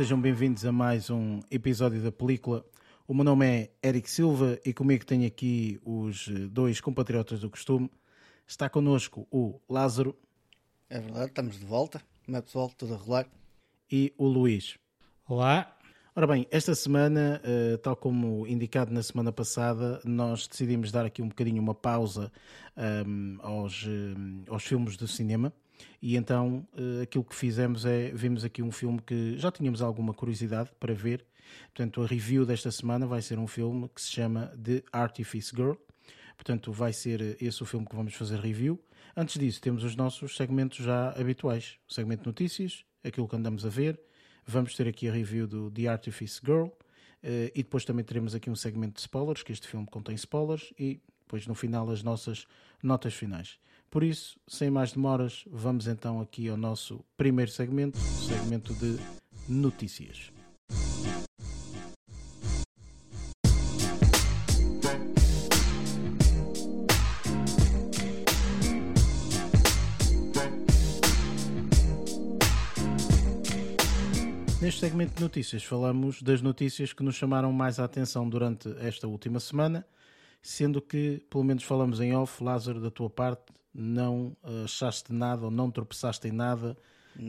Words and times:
sejam 0.00 0.18
bem-vindos 0.18 0.64
a 0.64 0.72
mais 0.72 1.10
um 1.10 1.40
episódio 1.50 2.00
da 2.00 2.10
película. 2.10 2.64
O 3.06 3.12
meu 3.12 3.22
nome 3.22 3.46
é 3.46 3.70
Eric 3.86 4.10
Silva 4.10 4.58
e 4.64 4.72
comigo 4.72 5.04
tenho 5.04 5.26
aqui 5.26 5.78
os 5.84 6.26
dois 6.50 6.80
compatriotas 6.80 7.40
do 7.40 7.50
costume. 7.50 7.90
Está 8.46 8.66
connosco 8.70 9.28
o 9.30 9.60
Lázaro. 9.68 10.16
É 10.88 10.98
verdade, 10.98 11.26
estamos 11.26 11.60
de 11.60 11.66
volta. 11.66 12.00
Como 12.24 12.34
é 12.34 12.40
pessoal? 12.40 12.70
Tudo 12.78 12.94
a 12.94 12.96
rolar? 12.96 13.26
E 13.92 14.14
o 14.16 14.26
Luís. 14.26 14.78
Olá. 15.28 15.76
Ora 16.16 16.26
bem, 16.26 16.46
esta 16.50 16.74
semana, 16.74 17.38
uh, 17.44 17.76
tal 17.76 17.94
como 17.94 18.46
indicado 18.46 18.90
na 18.90 19.02
semana 19.02 19.30
passada, 19.30 20.00
nós 20.02 20.48
decidimos 20.48 20.90
dar 20.90 21.04
aqui 21.04 21.20
um 21.20 21.28
bocadinho 21.28 21.62
uma 21.62 21.74
pausa 21.74 22.32
um, 23.06 23.36
aos, 23.42 23.84
um, 23.86 24.44
aos 24.48 24.64
filmes 24.64 24.96
do 24.96 25.06
cinema. 25.06 25.52
E 26.00 26.16
então 26.16 26.66
uh, 26.74 27.02
aquilo 27.02 27.24
que 27.24 27.34
fizemos 27.34 27.84
é 27.84 28.10
vimos 28.10 28.44
aqui 28.44 28.62
um 28.62 28.72
filme 28.72 29.00
que 29.00 29.36
já 29.36 29.50
tínhamos 29.50 29.82
alguma 29.82 30.14
curiosidade 30.14 30.70
para 30.78 30.94
ver. 30.94 31.24
Portanto, 31.74 32.02
a 32.02 32.06
review 32.06 32.46
desta 32.46 32.70
semana 32.70 33.06
vai 33.06 33.22
ser 33.22 33.38
um 33.38 33.46
filme 33.46 33.88
que 33.88 34.00
se 34.00 34.10
chama 34.10 34.52
The 34.62 34.82
Artifice 34.92 35.54
Girl. 35.54 35.74
Portanto, 36.36 36.72
vai 36.72 36.92
ser 36.92 37.36
esse 37.40 37.62
o 37.62 37.66
filme 37.66 37.86
que 37.86 37.94
vamos 37.94 38.14
fazer 38.14 38.38
review. 38.38 38.80
Antes 39.16 39.38
disso, 39.38 39.60
temos 39.60 39.84
os 39.84 39.96
nossos 39.96 40.36
segmentos 40.36 40.78
já 40.78 41.10
habituais: 41.10 41.78
o 41.88 41.92
segmento 41.92 42.26
notícias, 42.26 42.84
aquilo 43.04 43.28
que 43.28 43.36
andamos 43.36 43.66
a 43.66 43.68
ver. 43.68 44.00
Vamos 44.46 44.74
ter 44.74 44.88
aqui 44.88 45.08
a 45.08 45.12
review 45.12 45.46
do 45.46 45.70
The 45.70 45.88
Artifice 45.88 46.40
Girl. 46.44 46.68
Uh, 47.22 47.52
e 47.54 47.62
depois 47.62 47.84
também 47.84 48.04
teremos 48.04 48.34
aqui 48.34 48.48
um 48.48 48.56
segmento 48.56 48.94
de 48.94 49.00
spoilers, 49.00 49.42
que 49.42 49.52
este 49.52 49.68
filme 49.68 49.86
contém 49.86 50.14
spoilers, 50.14 50.72
e 50.78 51.02
depois 51.20 51.46
no 51.46 51.54
final 51.54 51.90
as 51.90 52.02
nossas 52.02 52.46
notas 52.82 53.12
finais. 53.12 53.58
Por 53.90 54.04
isso, 54.04 54.38
sem 54.46 54.70
mais 54.70 54.92
demoras, 54.92 55.44
vamos 55.50 55.88
então 55.88 56.20
aqui 56.20 56.48
ao 56.48 56.56
nosso 56.56 57.04
primeiro 57.16 57.50
segmento, 57.50 57.98
segmento 57.98 58.72
de 58.74 58.96
notícias. 59.48 60.30
Neste 74.62 74.78
segmento 74.78 75.16
de 75.16 75.20
notícias 75.20 75.64
falamos 75.64 76.22
das 76.22 76.40
notícias 76.40 76.92
que 76.92 77.02
nos 77.02 77.16
chamaram 77.16 77.50
mais 77.50 77.80
a 77.80 77.84
atenção 77.84 78.28
durante 78.28 78.68
esta 78.78 79.08
última 79.08 79.40
semana, 79.40 79.84
sendo 80.40 80.80
que, 80.80 81.26
pelo 81.28 81.42
menos 81.42 81.64
falamos 81.64 82.00
em 82.00 82.14
off, 82.14 82.44
Lázaro, 82.44 82.80
da 82.80 82.88
tua 82.88 83.10
parte, 83.10 83.52
não 83.74 84.36
achaste 84.64 85.12
nada 85.12 85.44
ou 85.44 85.50
não 85.50 85.70
tropeçaste 85.70 86.28
em 86.28 86.32
nada 86.32 86.76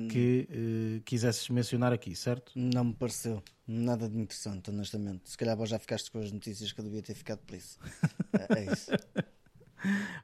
que 0.09 0.47
uh, 0.49 1.01
quisesses 1.03 1.49
mencionar 1.49 1.91
aqui, 1.91 2.15
certo? 2.15 2.51
Não 2.55 2.85
me 2.85 2.93
pareceu 2.93 3.43
nada 3.67 4.07
de 4.07 4.17
interessante, 4.17 4.69
honestamente. 4.69 5.29
Se 5.29 5.37
calhar 5.37 5.57
já 5.65 5.79
ficaste 5.79 6.11
com 6.11 6.19
as 6.19 6.31
notícias 6.31 6.71
que 6.71 6.79
eu 6.79 6.85
devia 6.85 7.01
ter 7.01 7.13
ficado 7.13 7.39
por 7.39 7.55
isso. 7.55 7.79
é, 8.33 8.59
é 8.59 8.71
isso. 8.71 8.91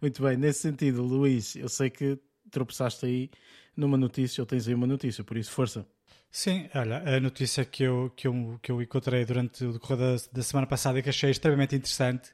Muito 0.01 0.21
bem, 0.21 0.37
nesse 0.37 0.59
sentido, 0.59 1.01
Luís, 1.03 1.55
eu 1.55 1.69
sei 1.69 1.89
que 1.89 2.19
tropeçaste 2.51 3.05
aí 3.05 3.29
numa 3.75 3.97
notícia, 3.97 4.41
ou 4.41 4.45
tens 4.45 4.67
aí 4.67 4.73
uma 4.73 4.87
notícia, 4.87 5.23
por 5.23 5.37
isso, 5.37 5.51
força. 5.51 5.85
Sim, 6.31 6.69
olha, 6.75 6.97
a 7.17 7.19
notícia 7.19 7.65
que 7.65 7.83
eu, 7.83 8.11
que 8.15 8.27
eu, 8.27 8.59
que 8.61 8.71
eu 8.71 8.81
encontrei 8.81 9.25
durante 9.25 9.65
o 9.65 9.73
decorrer 9.73 9.97
da, 9.97 10.15
da, 10.31 10.43
semana 10.43 10.67
passada 10.67 10.99
e 10.99 11.03
que 11.03 11.09
achei 11.09 11.31
extremamente 11.31 11.75
interessante 11.75 12.31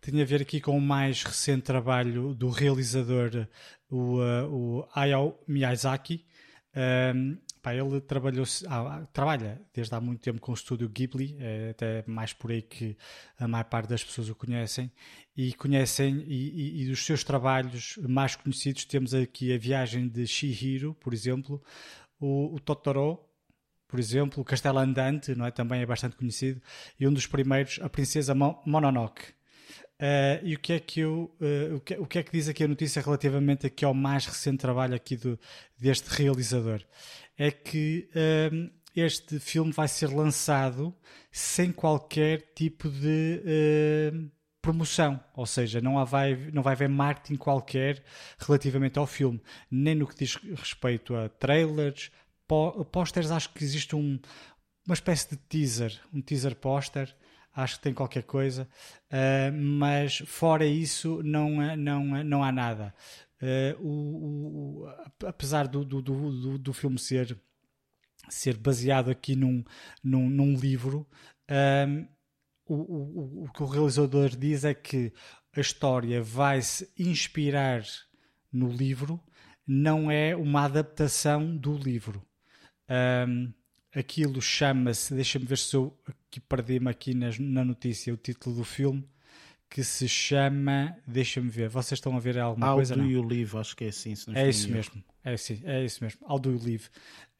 tinha 0.00 0.22
a 0.22 0.26
ver 0.26 0.42
aqui 0.42 0.60
com 0.60 0.76
o 0.76 0.80
mais 0.80 1.22
recente 1.22 1.62
trabalho 1.62 2.34
do 2.34 2.48
realizador, 2.48 3.46
o, 3.88 4.18
uh, 4.18 4.50
o 4.50 4.88
Hayao 4.94 5.40
Miyazaki. 5.46 6.26
Um, 7.14 7.38
pá, 7.62 7.74
ele 7.74 8.00
trabalhou, 8.00 8.44
ah, 8.68 9.06
trabalha 9.12 9.62
desde 9.72 9.94
há 9.94 10.00
muito 10.00 10.20
tempo 10.20 10.40
com 10.40 10.50
o 10.50 10.54
estúdio 10.54 10.88
Ghibli, 10.88 11.36
é 11.38 11.70
até 11.70 12.04
mais 12.06 12.32
por 12.32 12.50
aí 12.50 12.60
que 12.60 12.96
a 13.38 13.48
maior 13.48 13.64
parte 13.64 13.88
das 13.88 14.04
pessoas 14.04 14.28
o 14.28 14.34
conhecem, 14.34 14.92
e 15.36 15.54
conhecem, 15.54 16.22
e, 16.26 16.80
e, 16.80 16.82
e 16.82 16.88
dos 16.88 17.04
seus 17.06 17.24
trabalhos 17.24 17.96
mais 18.06 18.36
conhecidos 18.36 18.84
temos 18.84 19.14
aqui 19.14 19.54
a 19.54 19.58
viagem 19.58 20.08
de 20.08 20.26
Shihiro, 20.26 20.94
por 20.94 21.14
exemplo, 21.14 21.62
o, 22.20 22.54
o 22.54 22.60
Totoro, 22.60 23.20
por 23.94 24.00
exemplo, 24.00 24.42
o 24.42 24.44
Castelo 24.44 24.80
Andante, 24.80 25.36
não 25.36 25.46
é? 25.46 25.52
também 25.52 25.80
é 25.80 25.86
bastante 25.86 26.16
conhecido, 26.16 26.60
e 26.98 27.06
um 27.06 27.12
dos 27.12 27.28
primeiros, 27.28 27.78
a 27.80 27.88
Princesa 27.88 28.34
Mononoke. 28.34 29.22
Uh, 30.00 30.42
e 30.42 30.56
o 30.56 30.58
que, 30.58 30.72
é 30.72 30.80
que 30.80 30.98
eu, 30.98 31.32
uh, 31.40 31.76
o, 31.76 31.80
que, 31.80 31.94
o 31.94 32.04
que 32.04 32.18
é 32.18 32.24
que 32.24 32.32
diz 32.32 32.48
aqui 32.48 32.64
a 32.64 32.66
notícia 32.66 33.00
relativamente 33.00 33.68
aqui 33.68 33.84
ao 33.84 33.94
mais 33.94 34.26
recente 34.26 34.58
trabalho 34.58 34.96
aqui 34.96 35.16
do, 35.16 35.38
deste 35.78 36.08
realizador? 36.08 36.82
É 37.38 37.52
que 37.52 38.08
uh, 38.10 38.68
este 38.96 39.38
filme 39.38 39.70
vai 39.70 39.86
ser 39.86 40.08
lançado 40.08 40.92
sem 41.30 41.70
qualquer 41.70 42.52
tipo 42.52 42.88
de 42.88 44.28
promoção, 44.60 45.22
ou 45.36 45.46
seja, 45.46 45.80
não, 45.80 46.00
há, 46.00 46.04
vai, 46.04 46.50
não 46.52 46.62
vai 46.62 46.72
haver 46.72 46.88
marketing 46.88 47.36
qualquer 47.36 48.02
relativamente 48.38 48.98
ao 48.98 49.06
filme, 49.06 49.40
nem 49.70 49.94
no 49.94 50.06
que 50.08 50.16
diz 50.16 50.36
respeito 50.56 51.14
a 51.14 51.28
trailers, 51.28 52.10
Pósteres, 52.90 53.30
acho 53.30 53.52
que 53.52 53.64
existe 53.64 53.96
um, 53.96 54.18
uma 54.86 54.94
espécie 54.94 55.30
de 55.30 55.36
teaser, 55.36 56.00
um 56.12 56.20
teaser 56.20 56.54
póster, 56.54 57.14
acho 57.54 57.76
que 57.76 57.82
tem 57.82 57.94
qualquer 57.94 58.24
coisa, 58.24 58.68
uh, 59.10 59.52
mas 59.52 60.18
fora 60.26 60.66
isso 60.66 61.22
não, 61.22 61.76
não, 61.76 62.24
não 62.24 62.44
há 62.44 62.50
nada. 62.50 62.94
Uh, 63.40 63.86
o, 63.86 64.84
o, 64.84 65.26
apesar 65.26 65.68
do, 65.68 65.84
do, 65.84 66.00
do, 66.00 66.58
do, 66.58 66.72
filme 66.72 66.98
ser, 66.98 67.38
ser 68.28 68.56
baseado 68.56 69.10
aqui 69.10 69.36
num, 69.36 69.62
num, 70.02 70.28
num 70.28 70.54
livro, 70.54 71.06
uh, 71.50 72.08
o, 72.66 72.74
o, 72.74 73.44
o 73.44 73.52
que 73.52 73.62
o 73.62 73.66
realizador 73.66 74.30
diz 74.30 74.64
é 74.64 74.74
que 74.74 75.12
a 75.54 75.60
história 75.60 76.22
vai 76.22 76.62
se 76.62 76.90
inspirar 76.98 77.84
no 78.52 78.68
livro, 78.68 79.20
não 79.66 80.10
é 80.10 80.34
uma 80.34 80.64
adaptação 80.64 81.56
do 81.56 81.76
livro. 81.76 82.24
Um, 82.88 83.52
aquilo 83.94 84.40
chama-se, 84.42 85.14
deixa-me 85.14 85.44
ver 85.44 85.58
se 85.58 85.74
eu 85.76 85.96
aqui 86.06 86.40
perdi-me 86.40 86.90
aqui 86.90 87.14
na, 87.14 87.28
na 87.38 87.64
notícia 87.64 88.12
o 88.12 88.16
título 88.16 88.56
do 88.56 88.64
filme 88.64 89.08
que 89.74 89.82
se 89.82 90.08
chama, 90.08 90.96
deixa-me 91.04 91.48
ver, 91.48 91.68
vocês 91.68 91.98
estão 91.98 92.16
a 92.16 92.20
ver 92.20 92.38
alguma 92.38 92.70
How 92.70 92.76
coisa? 92.76 92.94
How 92.94 93.02
do 93.02 93.10
You 93.10 93.22
Live, 93.22 93.56
acho 93.56 93.76
que 93.76 93.84
é 93.84 93.88
assim. 93.88 94.14
é 94.32 94.48
isso 94.48 94.70
mesmo, 94.70 95.02
é, 95.24 95.32
assim, 95.32 95.60
é 95.64 95.84
isso 95.84 96.04
mesmo, 96.04 96.20
How 96.28 96.38
Do 96.38 96.52
You 96.52 96.60
Live. 96.62 96.88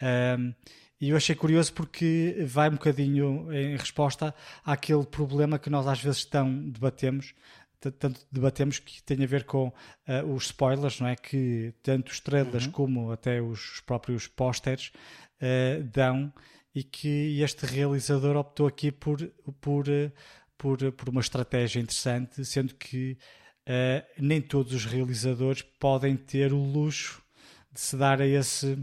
Um, 0.03 0.53
e 1.01 1.11
eu 1.11 1.17
achei 1.17 1.37
curioso 1.37 1.73
porque 1.73 2.37
vai 2.45 2.69
um 2.69 2.73
bocadinho 2.73 3.53
em 3.53 3.77
resposta 3.77 4.35
àquele 4.65 5.05
problema 5.05 5.61
que 5.61 5.71
nós 5.71 5.87
às 5.87 6.01
vezes 6.01 6.25
tão 6.25 6.71
debatemos, 6.71 7.35
tanto 7.79 8.21
debatemos 8.33 8.81
que 8.81 9.01
tem 9.03 9.23
a 9.23 9.27
ver 9.27 9.45
com 9.45 9.69
uh, 9.69 10.35
os 10.35 10.47
spoilers, 10.47 10.99
não 11.01 11.07
é? 11.07 11.15
Que 11.15 11.73
tanto 11.83 12.11
os 12.11 12.19
trailers 12.19 12.67
uhum. 12.67 12.73
como 12.73 13.13
até 13.13 13.41
os 13.41 13.81
próprios 13.87 14.27
pósteres 14.27 14.91
uh, 15.41 15.83
dão 15.85 16.33
e 16.75 16.83
que 16.83 17.41
este 17.41 17.67
realizador 17.67 18.37
optou 18.37 18.67
aqui 18.67 18.91
por, 18.91 19.21
por, 19.61 19.89
uh, 19.89 20.13
por, 20.57 20.93
por 20.93 21.09
uma 21.09 21.21
estratégia 21.21 21.81
interessante, 21.81 22.45
sendo 22.45 22.75
que 22.75 23.17
nem 24.19 24.43
todos 24.43 24.75
os 24.75 24.85
realizadores 24.85 25.63
podem 25.63 26.19
ter 26.19 26.53
o 26.53 26.63
luxo 26.63 27.23
de 27.73 27.81
se 27.81 27.97
dar 27.97 28.21
a 28.21 28.27
esse 28.27 28.77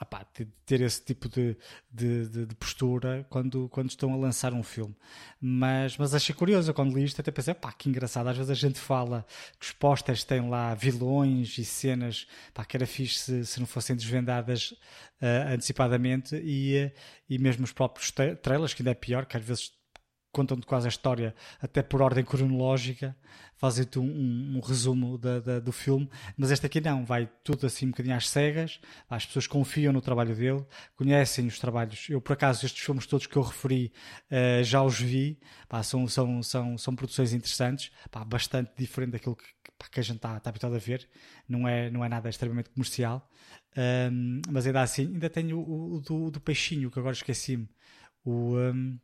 opá, 0.00 0.24
ter 0.64 0.80
esse 0.80 1.04
tipo 1.04 1.28
de, 1.28 1.56
de, 1.90 2.28
de, 2.28 2.46
de, 2.46 2.54
postura 2.54 3.26
quando, 3.28 3.68
quando 3.68 3.90
estão 3.90 4.12
a 4.14 4.16
lançar 4.16 4.54
um 4.54 4.62
filme. 4.62 4.96
Mas, 5.40 5.96
mas 5.98 6.14
achei 6.14 6.34
curioso 6.34 6.72
quando 6.72 6.96
li 6.96 7.04
isto, 7.04 7.20
até 7.20 7.30
pensei, 7.30 7.52
pá, 7.52 7.70
que 7.72 7.88
engraçado. 7.88 8.28
Às 8.28 8.36
vezes 8.36 8.50
a 8.50 8.54
gente 8.54 8.78
fala 8.78 9.26
que 9.58 9.66
os 9.66 9.72
pósteres 9.72 10.24
têm 10.24 10.48
lá 10.48 10.74
vilões 10.74 11.58
e 11.58 11.64
cenas 11.64 12.26
pá, 12.54 12.64
que 12.64 12.76
era 12.76 12.86
fixe 12.86 13.18
se, 13.18 13.44
se 13.46 13.60
não 13.60 13.66
fossem 13.66 13.94
desvendadas 13.94 14.70
uh, 14.70 15.52
antecipadamente 15.52 16.34
e, 16.42 16.90
e 17.28 17.38
mesmo 17.38 17.64
os 17.64 17.72
próprios 17.72 18.10
trailers, 18.42 18.72
que 18.72 18.82
ainda 18.82 18.92
é 18.92 18.94
pior, 18.94 19.26
que 19.26 19.36
às 19.36 19.44
vezes 19.44 19.79
contam-te 20.32 20.66
quase 20.66 20.86
a 20.86 20.88
história 20.88 21.34
até 21.60 21.82
por 21.82 22.00
ordem 22.02 22.24
cronológica, 22.24 23.16
fazem-te 23.56 23.98
um, 23.98 24.04
um, 24.04 24.56
um, 24.56 24.60
resumo 24.60 25.18
da, 25.18 25.40
da, 25.40 25.60
do 25.60 25.72
filme, 25.72 26.08
mas 26.36 26.50
este 26.50 26.64
aqui 26.64 26.80
não, 26.80 27.04
vai 27.04 27.28
tudo 27.44 27.66
assim 27.66 27.86
um 27.86 27.90
bocadinho 27.90 28.16
às 28.16 28.28
cegas, 28.28 28.80
as 29.08 29.26
pessoas 29.26 29.46
confiam 29.46 29.92
no 29.92 30.00
trabalho 30.00 30.34
dele, 30.34 30.64
conhecem 30.96 31.46
os 31.46 31.58
trabalhos, 31.58 32.08
eu 32.08 32.20
por 32.20 32.32
acaso 32.32 32.64
estes 32.64 32.82
filmes 32.82 33.06
todos 33.06 33.26
que 33.26 33.36
eu 33.36 33.42
referi 33.42 33.92
uh, 34.30 34.64
já 34.64 34.82
os 34.82 34.98
vi, 34.98 35.38
pá, 35.68 35.82
são, 35.82 36.06
são, 36.08 36.42
são, 36.42 36.78
são 36.78 36.94
produções 36.94 37.32
interessantes, 37.32 37.90
pá, 38.10 38.24
bastante 38.24 38.70
diferente 38.76 39.12
daquilo 39.12 39.36
que, 39.36 39.44
que 39.90 40.00
a 40.00 40.02
gente 40.02 40.16
está, 40.16 40.36
está 40.36 40.48
habituado 40.48 40.76
a 40.76 40.78
ver, 40.78 41.08
não 41.48 41.68
é, 41.68 41.90
não 41.90 42.04
é 42.04 42.08
nada 42.08 42.30
extremamente 42.30 42.70
comercial, 42.70 43.28
um, 44.10 44.40
mas 44.48 44.66
ainda 44.66 44.80
assim, 44.80 45.06
ainda 45.06 45.28
tenho 45.28 45.58
o, 45.58 45.96
o 45.96 46.00
do, 46.00 46.30
do 46.30 46.40
peixinho, 46.40 46.90
que 46.90 46.98
agora 46.98 47.12
esqueci-me, 47.12 47.68
o... 48.24 48.56
Um, 48.56 48.98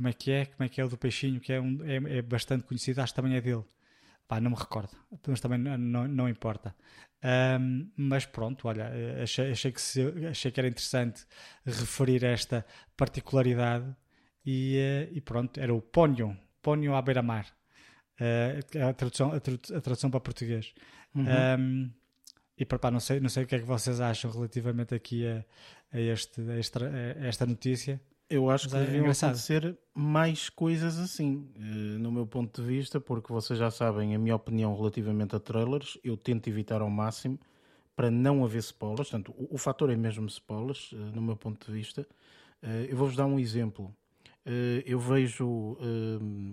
como 0.00 0.08
é 0.08 0.12
que 0.14 0.30
é, 0.32 0.46
como 0.46 0.64
é 0.64 0.68
que 0.70 0.80
é 0.80 0.84
o 0.84 0.88
do 0.88 0.96
peixinho, 0.96 1.38
que 1.38 1.52
é, 1.52 1.60
um, 1.60 1.78
é, 1.84 2.18
é 2.18 2.22
bastante 2.22 2.64
conhecido, 2.64 3.02
acho 3.02 3.12
que 3.12 3.20
também 3.20 3.36
é 3.36 3.40
dele. 3.40 3.62
Pá, 4.26 4.40
não 4.40 4.50
me 4.50 4.56
recordo, 4.56 4.96
mas 5.26 5.40
também 5.40 5.58
não, 5.58 6.08
não, 6.08 6.26
importa. 6.26 6.74
Um, 7.60 7.90
mas 7.96 8.24
pronto, 8.24 8.66
olha, 8.66 8.90
achei, 9.22 9.50
achei, 9.50 9.70
que 9.70 9.80
se, 9.80 10.00
achei 10.26 10.50
que 10.50 10.58
era 10.58 10.68
interessante 10.68 11.26
referir 11.66 12.24
esta 12.24 12.64
particularidade 12.96 13.94
e, 14.46 14.78
uh, 14.78 15.14
e 15.14 15.20
pronto, 15.20 15.60
era 15.60 15.74
o 15.74 15.82
Ponho, 15.82 16.34
Ponho 16.62 16.94
à 16.94 17.02
beira-mar, 17.02 17.46
uh, 18.20 18.88
a, 18.88 18.94
tradução, 18.94 19.32
a, 19.32 19.80
tradução 19.80 20.10
para 20.10 20.20
português. 20.20 20.72
Uhum. 21.14 21.26
Um, 21.58 21.92
e 22.56 22.64
para 22.64 22.90
não 22.90 23.00
sei, 23.00 23.20
não 23.20 23.28
sei 23.28 23.44
o 23.44 23.46
que 23.46 23.56
é 23.56 23.58
que 23.58 23.66
vocês 23.66 24.00
acham 24.00 24.30
relativamente 24.30 24.94
aqui 24.94 25.26
a, 25.26 25.44
a, 25.92 26.00
este, 26.00 26.40
a, 26.40 26.58
esta, 26.58 26.86
a 26.86 27.26
esta 27.26 27.44
notícia. 27.44 28.00
Eu 28.30 28.48
acho 28.48 28.66
Mas 28.66 28.72
que 28.72 28.78
é 28.78 28.80
deviam 28.84 29.00
engraçado. 29.00 29.30
acontecer 29.30 29.78
mais 29.92 30.48
coisas 30.48 30.98
assim, 30.98 31.50
eh, 31.56 31.98
no 31.98 32.12
meu 32.12 32.24
ponto 32.24 32.62
de 32.62 32.66
vista, 32.66 33.00
porque 33.00 33.32
vocês 33.32 33.58
já 33.58 33.70
sabem 33.72 34.14
a 34.14 34.18
minha 34.18 34.36
opinião 34.36 34.74
relativamente 34.76 35.34
a 35.34 35.40
trailers. 35.40 35.98
Eu 36.04 36.16
tento 36.16 36.48
evitar 36.48 36.80
ao 36.80 36.88
máximo 36.88 37.38
para 37.96 38.08
não 38.10 38.44
haver 38.44 38.58
spoilers. 38.60 39.10
Portanto, 39.10 39.34
o, 39.36 39.56
o 39.56 39.58
fator 39.58 39.90
é 39.90 39.96
mesmo 39.96 40.26
spoilers, 40.26 40.92
eh, 40.94 40.96
no 41.12 41.20
meu 41.20 41.36
ponto 41.36 41.66
de 41.66 41.72
vista. 41.72 42.06
Eh, 42.62 42.86
eu 42.90 42.96
vou-vos 42.96 43.16
dar 43.16 43.26
um 43.26 43.38
exemplo. 43.38 43.94
Eu 44.86 44.98
vejo 44.98 45.76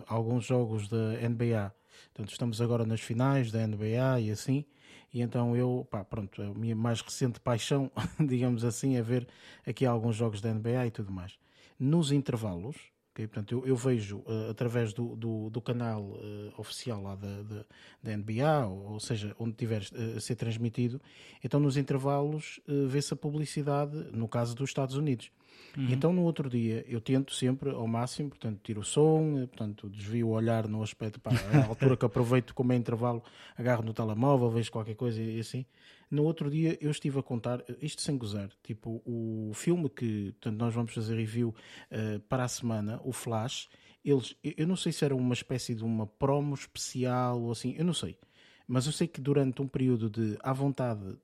alguns 0.07 0.45
jogos 0.45 0.87
da 0.89 1.13
NBA. 1.29 1.73
Portanto, 2.13 2.31
estamos 2.31 2.61
agora 2.61 2.85
nas 2.85 2.99
finais 3.01 3.49
da 3.51 3.65
NBA 3.65 4.19
e 4.21 4.29
assim. 4.29 4.65
E 5.13 5.21
então 5.21 5.55
eu, 5.55 5.87
pá, 5.89 6.03
pronto, 6.03 6.41
a 6.41 6.53
minha 6.53 6.75
mais 6.75 7.01
recente 7.01 7.39
paixão, 7.39 7.89
digamos 8.19 8.65
assim, 8.65 8.97
é 8.97 9.01
ver 9.01 9.27
aqui 9.65 9.85
alguns 9.85 10.15
jogos 10.17 10.41
da 10.41 10.53
NBA 10.53 10.87
e 10.87 10.91
tudo 10.91 11.11
mais 11.11 11.37
nos 11.79 12.11
intervalos. 12.11 12.75
Okay? 13.11 13.27
Portanto, 13.27 13.51
eu, 13.51 13.65
eu 13.65 13.75
vejo 13.75 14.19
uh, 14.19 14.51
através 14.51 14.93
do, 14.93 15.15
do, 15.15 15.49
do 15.49 15.59
canal 15.59 16.03
uh, 16.03 16.53
oficial 16.57 17.01
lá 17.01 17.15
da, 17.15 17.41
da, 17.41 17.65
da 18.03 18.17
NBA, 18.17 18.67
ou, 18.67 18.93
ou, 18.93 18.99
seja, 18.99 19.35
onde 19.39 19.53
tiver 19.53 19.81
uh, 19.81 20.17
a 20.17 20.19
ser 20.19 20.35
transmitido, 20.35 21.01
então 21.43 21.59
nos 21.59 21.77
intervalos 21.77 22.59
vê-se 22.87 23.13
a 23.13 23.17
publicidade, 23.17 23.95
no 24.11 24.27
caso 24.27 24.55
dos 24.55 24.69
Estados 24.69 24.95
Unidos. 24.95 25.31
Uhum. 25.75 25.89
Então 25.89 26.13
no 26.13 26.23
outro 26.23 26.49
dia 26.49 26.85
eu 26.87 27.01
tento 27.01 27.33
sempre 27.33 27.69
ao 27.69 27.87
máximo, 27.87 28.29
portanto 28.29 28.59
tiro 28.63 28.81
o 28.81 28.83
som, 28.83 29.45
portanto 29.47 29.89
desvio 29.89 30.27
o 30.27 30.31
olhar 30.31 30.67
no 30.67 30.81
aspecto, 30.81 31.19
pá, 31.19 31.31
a 31.31 31.65
altura 31.67 31.97
que 31.97 32.05
aproveito 32.05 32.53
como 32.53 32.73
é 32.73 32.75
intervalo, 32.75 33.23
agarro 33.55 33.83
no 33.83 33.93
telemóvel, 33.93 34.49
vejo 34.49 34.71
qualquer 34.71 34.95
coisa 34.95 35.21
e 35.21 35.39
assim. 35.39 35.65
No 36.09 36.23
outro 36.23 36.49
dia 36.49 36.77
eu 36.79 36.89
estive 36.89 37.19
a 37.19 37.23
contar, 37.23 37.63
isto 37.81 38.01
sem 38.01 38.17
gozar, 38.17 38.49
tipo 38.63 39.01
o 39.05 39.51
filme 39.53 39.89
que 39.89 40.31
portanto, 40.33 40.57
nós 40.57 40.73
vamos 40.73 40.93
fazer 40.93 41.15
review 41.15 41.49
uh, 41.91 42.19
para 42.21 42.43
a 42.43 42.47
semana, 42.47 42.99
o 43.03 43.11
Flash, 43.11 43.67
eles, 44.03 44.35
eu 44.41 44.65
não 44.65 44.75
sei 44.75 44.91
se 44.91 45.03
era 45.03 45.15
uma 45.15 45.33
espécie 45.33 45.75
de 45.75 45.83
uma 45.83 46.07
promo 46.07 46.55
especial 46.55 47.41
ou 47.41 47.51
assim, 47.51 47.75
eu 47.77 47.83
não 47.83 47.93
sei. 47.93 48.17
Mas 48.65 48.85
eu 48.85 48.91
sei 48.91 49.07
que 49.07 49.21
durante 49.21 49.61
um 49.61 49.67
período 49.67 50.09
de, 50.09 50.37
à 50.41 50.51
vontade, 50.53 51.17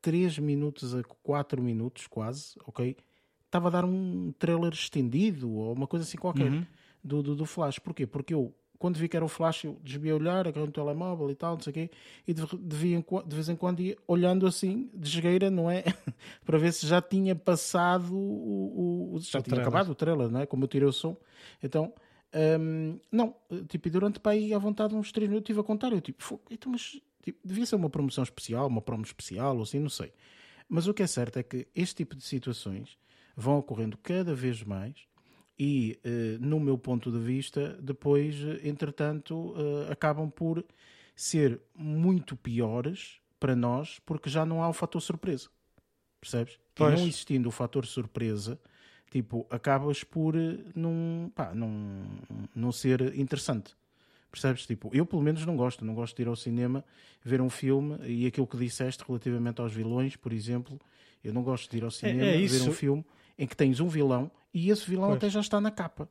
3 0.00 0.38
minutos 0.38 0.94
a 0.94 1.02
4 1.22 1.62
minutos 1.62 2.06
quase, 2.06 2.54
ok? 2.66 2.96
Estava 3.52 3.68
a 3.68 3.70
dar 3.70 3.84
um 3.84 4.32
trailer 4.38 4.72
estendido 4.72 5.52
ou 5.52 5.74
uma 5.74 5.86
coisa 5.86 6.06
assim 6.06 6.16
qualquer 6.16 6.50
uhum. 6.50 6.64
do, 7.04 7.22
do, 7.22 7.36
do 7.36 7.44
Flash. 7.44 7.78
Porquê? 7.78 8.06
Porque 8.06 8.32
eu 8.32 8.54
quando 8.78 8.96
vi 8.96 9.08
que 9.08 9.16
era 9.16 9.24
o 9.24 9.28
flash, 9.28 9.62
eu 9.62 9.78
desviei 9.80 10.12
olhar, 10.12 10.48
agarrei 10.48 10.66
no 10.66 10.72
telemóvel 10.72 11.30
e 11.30 11.36
tal, 11.36 11.54
não 11.54 11.60
sei 11.60 11.70
o 11.70 11.74
quê, 11.74 11.90
e 12.26 12.34
de, 12.34 12.44
de, 12.44 12.76
de, 12.76 13.36
vez 13.36 13.48
em 13.48 13.54
quando 13.54 13.80
ia 13.80 13.96
olhando 14.08 14.44
assim, 14.44 14.90
de 14.92 15.08
esgueira, 15.08 15.48
não 15.52 15.70
é? 15.70 15.84
Para 16.44 16.58
ver 16.58 16.72
se 16.72 16.84
já 16.84 17.00
tinha 17.00 17.36
passado 17.36 18.12
o. 18.12 19.14
o 19.14 19.20
já 19.20 19.38
o 19.38 19.42
tinha 19.42 19.42
trailer. 19.42 19.68
acabado 19.68 19.90
o 19.92 19.94
trailer, 19.94 20.28
não 20.28 20.40
é? 20.40 20.46
Como 20.46 20.64
eu 20.64 20.68
tirei 20.68 20.88
o 20.88 20.92
som. 20.92 21.16
Então. 21.62 21.92
Um, 22.34 22.98
não, 23.12 23.36
tipo, 23.68 23.88
e 23.88 23.90
durante 23.90 24.18
para 24.18 24.32
aí 24.32 24.54
à 24.54 24.58
vontade 24.58 24.94
uns 24.94 25.12
3 25.12 25.28
minutos 25.28 25.44
estive 25.44 25.60
a 25.60 25.62
contar, 25.62 25.92
eu 25.92 26.00
tipo, 26.00 26.40
então, 26.50 26.72
mas 26.72 26.98
tipo, 27.22 27.38
devia 27.44 27.66
ser 27.66 27.76
uma 27.76 27.90
promoção 27.90 28.24
especial, 28.24 28.66
uma 28.68 28.80
promo 28.80 29.04
especial 29.04 29.54
ou 29.54 29.62
assim, 29.62 29.78
não 29.78 29.90
sei. 29.90 30.12
Mas 30.66 30.86
o 30.86 30.94
que 30.94 31.02
é 31.02 31.06
certo 31.06 31.38
é 31.38 31.42
que 31.42 31.68
este 31.74 31.96
tipo 31.96 32.16
de 32.16 32.24
situações 32.24 32.96
vão 33.36 33.58
ocorrendo 33.58 33.96
cada 33.98 34.34
vez 34.34 34.62
mais 34.62 35.06
e, 35.58 35.98
uh, 36.04 36.44
no 36.44 36.58
meu 36.58 36.76
ponto 36.76 37.10
de 37.10 37.18
vista, 37.18 37.78
depois, 37.80 38.34
eh, 38.42 38.68
entretanto, 38.68 39.52
uh, 39.52 39.92
acabam 39.92 40.30
por 40.30 40.64
ser 41.14 41.60
muito 41.74 42.36
piores 42.36 43.20
para 43.38 43.54
nós 43.54 44.00
porque 44.04 44.30
já 44.30 44.44
não 44.44 44.62
há 44.62 44.68
o 44.68 44.72
fator 44.72 45.00
surpresa. 45.00 45.48
Percebes? 46.20 46.58
Pois. 46.74 46.94
E 46.94 46.96
não 46.96 47.06
existindo 47.06 47.48
o 47.48 47.52
fator 47.52 47.86
surpresa, 47.86 48.58
tipo, 49.10 49.46
acabas 49.50 50.02
por 50.02 50.34
não, 50.74 51.30
pá, 51.34 51.54
não, 51.54 52.04
não 52.54 52.72
ser 52.72 53.16
interessante. 53.18 53.76
Percebes? 54.30 54.64
Tipo, 54.64 54.90
eu 54.94 55.04
pelo 55.04 55.20
menos 55.20 55.44
não 55.44 55.56
gosto, 55.56 55.84
não 55.84 55.94
gosto 55.94 56.16
de 56.16 56.22
ir 56.22 56.28
ao 56.28 56.34
cinema 56.34 56.84
ver 57.22 57.40
um 57.40 57.50
filme 57.50 57.98
e 58.06 58.26
aquilo 58.26 58.46
que 58.46 58.56
disseste 58.56 59.04
relativamente 59.06 59.60
aos 59.60 59.72
vilões, 59.72 60.16
por 60.16 60.32
exemplo, 60.32 60.80
eu 61.22 61.34
não 61.34 61.42
gosto 61.42 61.70
de 61.70 61.76
ir 61.76 61.84
ao 61.84 61.90
cinema 61.90 62.24
é, 62.24 62.42
é 62.42 62.46
ver 62.46 62.62
um 62.62 62.72
filme 62.72 63.04
em 63.38 63.46
que 63.46 63.56
tens 63.56 63.80
um 63.80 63.88
vilão 63.88 64.30
e 64.52 64.70
esse 64.70 64.88
vilão 64.88 65.08
pois. 65.08 65.18
até 65.18 65.30
já 65.30 65.40
está 65.40 65.60
na 65.60 65.70
capa. 65.70 66.08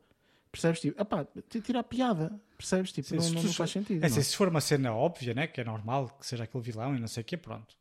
Percebes? 0.51 0.81
Tipo, 0.81 1.01
epá, 1.01 1.25
tira 1.49 1.79
a 1.79 1.83
piada. 1.83 2.39
Percebes? 2.57 2.91
Tipo, 2.91 3.15
não, 3.15 3.29
não, 3.29 3.43
não, 3.43 3.53
faz 3.53 3.71
sentido. 3.71 4.03
É 4.03 4.07
assim, 4.07 4.21
se 4.21 4.35
for 4.35 4.49
uma 4.49 4.59
cena 4.59 4.93
óbvia, 4.93 5.33
né, 5.33 5.47
que 5.47 5.61
é 5.61 5.63
normal 5.63 6.09
que 6.19 6.25
seja 6.25 6.43
aquele 6.43 6.63
vilão 6.63 6.95
e 6.95 6.99
não 6.99 7.07
sei 7.07 7.21
o 7.21 7.25
que, 7.25 7.37
pronto. 7.37 7.75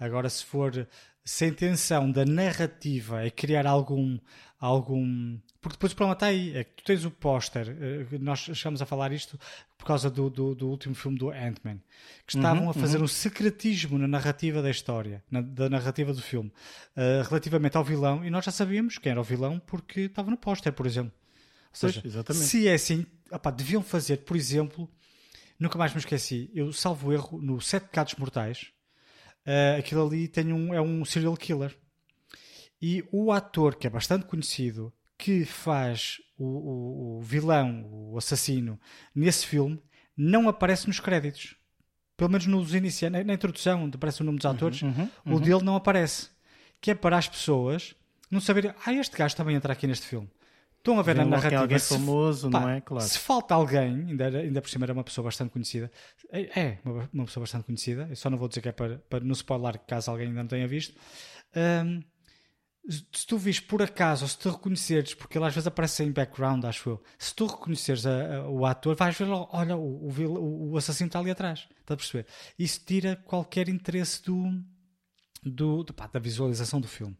Agora, 0.00 0.28
se 0.30 0.44
for 0.44 0.88
se 1.24 1.44
a 1.44 1.48
intenção 1.48 2.10
da 2.10 2.24
narrativa 2.24 3.24
é 3.24 3.30
criar 3.30 3.66
algum. 3.66 4.18
algum 4.58 5.38
porque 5.60 5.76
depois 5.76 5.92
o 5.92 5.96
problema 5.96 6.14
está 6.14 6.26
aí, 6.26 6.56
é 6.56 6.64
que 6.64 6.76
tu 6.76 6.84
tens 6.84 7.04
o 7.04 7.10
póster, 7.10 7.68
eh, 7.68 8.18
nós 8.18 8.40
chegamos 8.40 8.80
a 8.80 8.86
falar 8.86 9.12
isto 9.12 9.38
por 9.76 9.84
causa 9.84 10.10
do, 10.10 10.30
do, 10.30 10.54
do 10.54 10.68
último 10.68 10.94
filme 10.94 11.18
do 11.18 11.30
Ant-Man, 11.30 11.78
que 12.26 12.36
estavam 12.36 12.64
uhum, 12.64 12.70
a 12.70 12.74
fazer 12.74 12.96
uhum. 12.96 13.04
um 13.04 13.08
secretismo 13.08 13.98
na 13.98 14.08
narrativa 14.08 14.62
da 14.62 14.70
história, 14.70 15.22
na, 15.30 15.42
da 15.42 15.68
narrativa 15.68 16.14
do 16.14 16.22
filme, 16.22 16.50
uh, 16.96 17.28
relativamente 17.28 17.76
ao 17.76 17.84
vilão, 17.84 18.24
e 18.24 18.30
nós 18.30 18.44
já 18.44 18.50
sabíamos 18.50 18.96
quem 18.96 19.12
era 19.12 19.20
o 19.20 19.24
vilão 19.24 19.60
porque 19.66 20.02
estava 20.02 20.30
no 20.30 20.36
póster, 20.36 20.72
por 20.72 20.86
exemplo. 20.86 21.12
Ou 21.70 21.76
seja, 21.76 22.02
pois, 22.24 22.38
se 22.38 22.66
é 22.66 22.74
assim, 22.74 23.06
opá, 23.30 23.50
deviam 23.50 23.82
fazer, 23.82 24.18
por 24.18 24.36
exemplo, 24.36 24.90
nunca 25.58 25.78
mais 25.78 25.92
me 25.92 25.98
esqueci, 25.98 26.50
eu 26.54 26.72
salvo 26.72 27.12
erro, 27.12 27.40
no 27.40 27.60
Sete 27.60 27.84
Pecados 27.84 28.14
Mortais, 28.16 28.72
uh, 29.46 29.78
aquilo 29.78 30.06
ali 30.06 30.28
tem 30.28 30.52
um, 30.52 30.74
é 30.74 30.80
um 30.80 31.04
serial 31.04 31.36
killer. 31.36 31.76
E 32.80 33.04
o 33.12 33.30
ator, 33.30 33.76
que 33.76 33.86
é 33.86 33.90
bastante 33.90 34.24
conhecido, 34.24 34.92
que 35.18 35.44
faz 35.44 36.18
o, 36.38 36.44
o, 36.44 37.18
o 37.18 37.20
vilão, 37.20 37.84
o 37.90 38.16
assassino, 38.16 38.80
nesse 39.14 39.46
filme, 39.46 39.80
não 40.16 40.48
aparece 40.48 40.86
nos 40.86 40.98
créditos. 40.98 41.56
Pelo 42.16 42.30
menos 42.30 42.46
nos 42.46 42.74
iniciais, 42.74 43.12
na, 43.12 43.22
na 43.22 43.34
introdução, 43.34 43.84
onde 43.84 43.96
aparece 43.96 44.22
o 44.22 44.24
nome 44.24 44.38
dos 44.38 44.44
uhum, 44.44 44.50
atores, 44.50 44.82
uhum, 44.82 45.08
uhum, 45.26 45.34
o 45.34 45.40
dele 45.40 45.62
não 45.62 45.76
aparece. 45.76 46.30
Que 46.80 46.92
é 46.92 46.94
para 46.94 47.18
as 47.18 47.28
pessoas 47.28 47.94
não 48.30 48.40
saberem, 48.40 48.72
ah, 48.84 48.92
este 48.92 49.16
gajo 49.16 49.36
também 49.36 49.56
entra 49.56 49.72
aqui 49.72 49.86
neste 49.86 50.06
filme. 50.06 50.30
Estão 50.80 50.98
a 50.98 51.02
ver 51.02 51.14
Vem 51.14 51.24
na 51.24 51.30
narrativa. 51.32 51.60
Alguém 51.60 51.78
se, 51.78 51.92
famoso, 51.92 52.50
pá, 52.50 52.60
não 52.60 52.68
é? 52.70 52.80
Claro. 52.80 53.06
Se 53.06 53.18
falta 53.18 53.54
alguém, 53.54 54.06
ainda, 54.08 54.26
ainda 54.28 54.62
por 54.62 54.70
cima 54.70 54.86
era 54.86 54.94
uma 54.94 55.04
pessoa 55.04 55.26
bastante 55.26 55.50
conhecida, 55.50 55.90
é, 56.32 56.58
é 56.58 56.78
uma, 56.82 57.08
uma, 57.12 57.24
pessoa 57.26 57.42
bastante 57.42 57.66
conhecida, 57.66 58.06
eu 58.08 58.16
só 58.16 58.30
não 58.30 58.38
vou 58.38 58.48
dizer 58.48 58.62
que 58.62 58.70
é 58.70 58.72
para, 58.72 58.98
para 58.98 59.20
não 59.20 59.32
spoiler 59.32 59.78
caso 59.86 60.10
alguém 60.10 60.28
ainda 60.28 60.40
não 60.40 60.48
tenha 60.48 60.66
visto. 60.66 60.98
Um, 61.54 62.02
se 62.88 63.26
tu 63.26 63.36
vis 63.36 63.60
por 63.60 63.82
acaso, 63.82 64.24
ou 64.24 64.28
se 64.28 64.38
te 64.38 64.48
reconheceres, 64.48 65.12
porque 65.12 65.36
ele 65.36 65.44
às 65.44 65.54
vezes 65.54 65.66
aparece 65.66 66.02
em 66.02 66.10
background, 66.10 66.64
acho 66.64 66.88
eu, 66.88 67.02
se 67.18 67.34
tu 67.34 67.44
reconheceres 67.44 68.06
a, 68.06 68.36
a, 68.36 68.48
o 68.48 68.64
ator, 68.64 68.96
vais 68.96 69.14
ver, 69.18 69.28
olha, 69.28 69.76
o, 69.76 70.08
o, 70.08 70.70
o 70.72 70.76
assassino 70.78 71.08
está 71.08 71.18
ali 71.18 71.30
atrás, 71.30 71.68
está 71.78 71.92
a 71.92 71.96
perceber? 71.98 72.26
Isso 72.58 72.80
tira 72.86 73.16
qualquer 73.16 73.68
interesse 73.68 74.24
do, 74.24 74.64
do, 75.42 75.82
do 75.82 75.92
pá, 75.92 76.06
da 76.06 76.18
visualização 76.18 76.80
do 76.80 76.88
filme. 76.88 77.16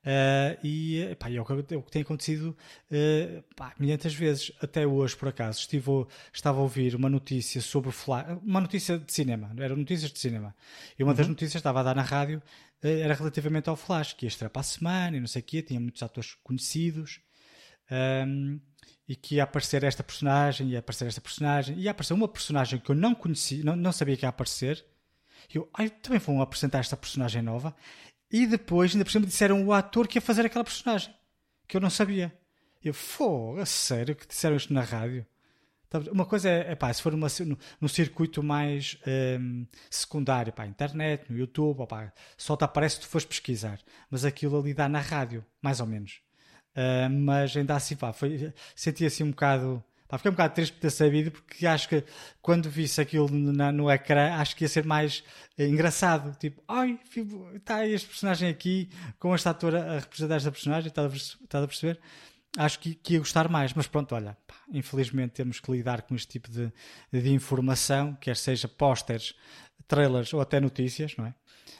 Uh, 0.00 0.56
e 0.64 1.14
pá, 1.18 1.30
é, 1.30 1.38
o 1.38 1.44
que, 1.44 1.74
é 1.74 1.76
o 1.76 1.82
que 1.82 1.90
tem 1.90 2.02
acontecido 2.02 2.56
uh, 2.90 3.42
pá, 3.54 3.74
milhares 3.78 4.14
vezes. 4.14 4.52
Até 4.60 4.86
hoje, 4.86 5.14
por 5.16 5.28
acaso, 5.28 5.60
estive, 5.60 6.06
estava 6.32 6.58
a 6.58 6.62
ouvir 6.62 6.94
uma 6.94 7.10
notícia 7.10 7.60
sobre 7.60 7.90
Flash, 7.90 8.38
uma 8.42 8.60
notícia 8.60 8.98
de 8.98 9.12
cinema, 9.12 9.52
eram 9.58 9.76
notícias 9.76 10.10
de 10.10 10.18
cinema. 10.18 10.54
E 10.98 11.02
uma 11.02 11.12
uhum. 11.12 11.16
das 11.16 11.28
notícias 11.28 11.56
estava 11.56 11.80
a 11.80 11.82
dar 11.82 11.94
na 11.94 12.02
rádio 12.02 12.38
uh, 12.82 12.86
era 12.86 13.14
relativamente 13.14 13.68
ao 13.68 13.76
Flash, 13.76 14.14
que 14.14 14.24
ia 14.24 14.28
estrear 14.28 14.50
para 14.50 14.60
a 14.60 14.64
semana 14.64 15.16
e 15.16 15.20
não 15.20 15.26
sei 15.26 15.42
o 15.42 15.44
quê, 15.44 15.62
tinha 15.62 15.78
muitos 15.78 16.02
atores 16.02 16.34
conhecidos. 16.42 17.20
Um, 17.90 18.60
e 19.06 19.16
que 19.16 19.34
ia 19.34 19.42
aparecer 19.42 19.82
esta 19.82 20.04
personagem, 20.04 20.68
ia 20.68 20.78
aparecer 20.78 21.08
esta 21.08 21.20
personagem, 21.20 21.76
ia 21.76 21.90
aparecer 21.90 22.14
uma 22.14 22.28
personagem 22.28 22.78
que 22.78 22.90
eu 22.92 22.94
não 22.94 23.12
conhecia, 23.12 23.64
não, 23.64 23.74
não 23.74 23.90
sabia 23.90 24.16
que 24.16 24.24
ia 24.24 24.28
aparecer. 24.28 24.86
E 25.52 25.56
eu, 25.56 25.68
também 26.02 26.18
vão 26.18 26.40
apresentar 26.40 26.78
esta 26.78 26.96
personagem 26.96 27.42
nova. 27.42 27.74
E 28.30 28.46
depois, 28.46 28.92
ainda 28.92 29.04
por 29.04 29.10
cima, 29.10 29.26
disseram 29.26 29.64
o 29.66 29.72
ator 29.72 30.06
que 30.06 30.18
ia 30.18 30.22
fazer 30.22 30.46
aquela 30.46 30.64
personagem. 30.64 31.12
Que 31.66 31.76
eu 31.76 31.80
não 31.80 31.90
sabia. 31.90 32.32
Eu, 32.82 32.94
fogo, 32.94 33.60
a 33.60 33.66
sério 33.66 34.14
que 34.14 34.26
disseram 34.26 34.56
isto 34.56 34.72
na 34.72 34.82
rádio? 34.82 35.26
Uma 36.12 36.24
coisa 36.24 36.48
é, 36.48 36.70
é 36.70 36.74
pá, 36.76 36.92
se 36.92 37.02
for 37.02 37.12
uma, 37.12 37.26
no, 37.44 37.58
no 37.80 37.88
circuito 37.88 38.44
mais 38.44 38.96
um, 39.40 39.66
secundário, 39.90 40.52
pá, 40.52 40.64
internet, 40.64 41.24
no 41.28 41.36
YouTube, 41.36 41.84
pá, 41.88 42.12
só 42.36 42.56
te 42.56 42.62
aparece 42.62 42.96
se 42.96 43.00
tu 43.02 43.08
fores 43.08 43.26
pesquisar. 43.26 43.80
Mas 44.08 44.24
aquilo 44.24 44.58
ali 44.58 44.72
dá 44.72 44.88
na 44.88 45.00
rádio, 45.00 45.44
mais 45.60 45.80
ou 45.80 45.86
menos. 45.86 46.20
Uh, 46.76 47.10
mas 47.10 47.56
ainda 47.56 47.74
assim, 47.74 47.96
pá, 47.96 48.12
foi, 48.12 48.52
senti 48.76 49.04
assim 49.04 49.24
um 49.24 49.30
bocado 49.30 49.82
Pá, 50.10 50.18
fiquei 50.18 50.30
um 50.30 50.34
bocado 50.34 50.54
triste 50.54 50.72
por 50.72 50.80
ter 50.80 50.90
sabido, 50.90 51.30
porque 51.30 51.64
acho 51.64 51.88
que 51.88 52.02
quando 52.42 52.68
visse 52.68 53.00
aquilo 53.00 53.30
na, 53.30 53.70
no 53.70 53.88
ecrã, 53.88 54.34
acho 54.34 54.56
que 54.56 54.64
ia 54.64 54.68
ser 54.68 54.84
mais 54.84 55.22
eh, 55.56 55.68
engraçado. 55.68 56.36
Tipo, 56.36 56.60
ai, 56.66 56.98
está 57.54 57.86
este 57.86 58.08
personagem 58.08 58.48
aqui, 58.48 58.90
com 59.20 59.32
esta 59.32 59.50
ator 59.50 59.76
a 59.76 60.00
representar 60.00 60.34
esta 60.34 60.50
personagem, 60.50 60.88
estás 60.88 61.62
a, 61.62 61.66
perceber? 61.68 62.00
Acho 62.58 62.80
que, 62.80 62.96
que, 62.96 63.12
ia 63.14 63.20
gostar 63.20 63.48
mais, 63.48 63.72
mas 63.72 63.86
pronto, 63.86 64.12
olha, 64.16 64.36
pá, 64.48 64.56
infelizmente 64.72 65.30
temos 65.30 65.60
que 65.60 65.70
lidar 65.70 66.02
com 66.02 66.16
este 66.16 66.26
tipo 66.26 66.50
de, 66.50 66.72
de 67.12 67.30
informação, 67.32 68.16
quer 68.16 68.36
seja 68.36 68.66
pósteres, 68.66 69.36
trailers 69.86 70.34
ou 70.34 70.40
até 70.40 70.58
notícias, 70.58 71.16
não 71.16 71.26
é? 71.26 71.34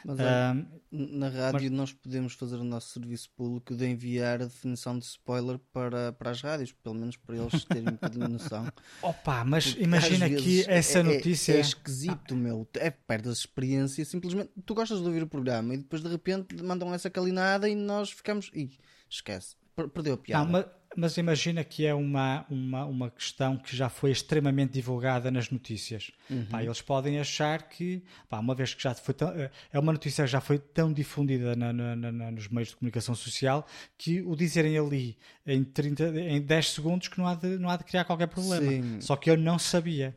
Mas 0.04 0.18
é, 0.20 0.66
na 0.90 1.28
rádio 1.28 1.70
mas... 1.70 1.70
nós 1.70 1.92
podemos 1.92 2.32
fazer 2.34 2.56
o 2.56 2.64
nosso 2.64 2.88
serviço 2.90 3.30
público 3.36 3.74
de 3.74 3.86
enviar 3.86 4.42
a 4.42 4.46
definição 4.46 4.98
de 4.98 5.04
spoiler 5.04 5.58
para, 5.72 6.12
para 6.12 6.30
as 6.30 6.40
rádios, 6.40 6.72
pelo 6.72 6.94
menos 6.94 7.16
para 7.16 7.36
eles 7.36 7.64
terem 7.64 7.88
um 7.88 7.92
bocadinho 7.92 8.26
de 8.26 8.32
noção. 8.32 8.66
Opa, 9.02 9.44
mas 9.44 9.66
Porque 9.68 9.84
imagina 9.84 10.28
que 10.28 10.64
essa 10.68 10.98
é, 10.98 11.00
é 11.00 11.02
notícia. 11.02 11.52
É, 11.52 11.56
é 11.56 11.60
esquisito, 11.60 12.34
ah. 12.34 12.36
meu. 12.36 12.68
É 12.74 12.90
perdas 12.90 13.34
de 13.34 13.40
experiência. 13.40 14.04
Simplesmente 14.04 14.50
tu 14.64 14.74
gostas 14.74 15.00
de 15.00 15.06
ouvir 15.06 15.22
o 15.22 15.28
programa 15.28 15.74
e 15.74 15.78
depois 15.78 16.02
de 16.02 16.08
repente 16.08 16.62
mandam 16.62 16.92
essa 16.92 17.10
calinada 17.10 17.68
e 17.68 17.74
nós 17.74 18.10
ficamos. 18.10 18.50
Ih, 18.54 18.78
esquece. 19.08 19.56
Perdeu 19.94 20.14
a 20.14 20.18
piada. 20.18 20.44
Não, 20.44 20.52
mas 20.52 20.79
mas 20.96 21.16
imagina 21.16 21.62
que 21.62 21.86
é 21.86 21.94
uma, 21.94 22.44
uma, 22.50 22.84
uma 22.84 23.10
questão 23.10 23.56
que 23.56 23.76
já 23.76 23.88
foi 23.88 24.10
extremamente 24.10 24.72
divulgada 24.72 25.30
nas 25.30 25.48
notícias. 25.48 26.10
Uhum. 26.28 26.46
Pá, 26.46 26.64
eles 26.64 26.82
podem 26.82 27.20
achar 27.20 27.68
que, 27.68 28.02
pá, 28.28 28.40
uma 28.40 28.54
vez 28.56 28.74
que 28.74 28.82
já 28.82 28.92
foi 28.92 29.14
tão, 29.14 29.32
é 29.72 29.78
uma 29.78 29.92
notícia 29.92 30.24
que 30.24 30.30
já 30.30 30.40
foi 30.40 30.58
tão 30.58 30.92
difundida 30.92 31.54
na, 31.54 31.72
na, 31.72 31.94
na, 31.94 32.30
nos 32.32 32.48
meios 32.48 32.70
de 32.70 32.76
comunicação 32.76 33.14
social 33.14 33.64
que 33.96 34.20
o 34.22 34.34
dizerem 34.34 34.76
ali 34.76 35.16
em, 35.46 35.62
30, 35.62 36.08
em 36.20 36.40
10 36.40 36.70
segundos 36.70 37.06
que 37.06 37.18
não 37.18 37.26
há 37.26 37.34
de, 37.36 37.56
não 37.56 37.70
há 37.70 37.76
de 37.76 37.84
criar 37.84 38.04
qualquer 38.04 38.26
problema. 38.26 38.68
Sim. 38.68 39.00
Só 39.00 39.14
que 39.14 39.30
eu 39.30 39.36
não 39.36 39.58
sabia. 39.60 40.16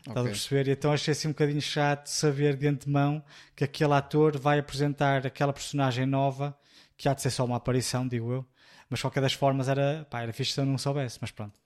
Okay. 0.00 0.10
Estás 0.10 0.26
a 0.26 0.30
perceber? 0.30 0.68
Então 0.68 0.92
achei 0.92 1.12
assim 1.12 1.28
um 1.28 1.32
bocadinho 1.32 1.62
chato 1.62 2.08
saber 2.08 2.56
de 2.56 2.66
antemão 2.66 3.22
que 3.54 3.62
aquele 3.62 3.92
ator 3.92 4.36
vai 4.36 4.58
apresentar 4.58 5.24
aquela 5.24 5.52
personagem 5.52 6.06
nova 6.06 6.58
que 6.96 7.08
há 7.08 7.14
de 7.14 7.22
ser 7.22 7.30
só 7.30 7.44
uma 7.44 7.56
aparição, 7.56 8.06
digo 8.08 8.32
eu 8.32 8.46
mas 8.88 8.98
de 8.98 9.02
qualquer 9.02 9.20
das 9.20 9.32
formas 9.32 9.68
era, 9.68 10.06
pá, 10.10 10.22
era 10.22 10.32
fixe 10.32 10.52
se 10.52 10.60
eu 10.60 10.66
não 10.66 10.78
soubesse, 10.78 11.18
mas 11.20 11.30
pronto. 11.30 11.58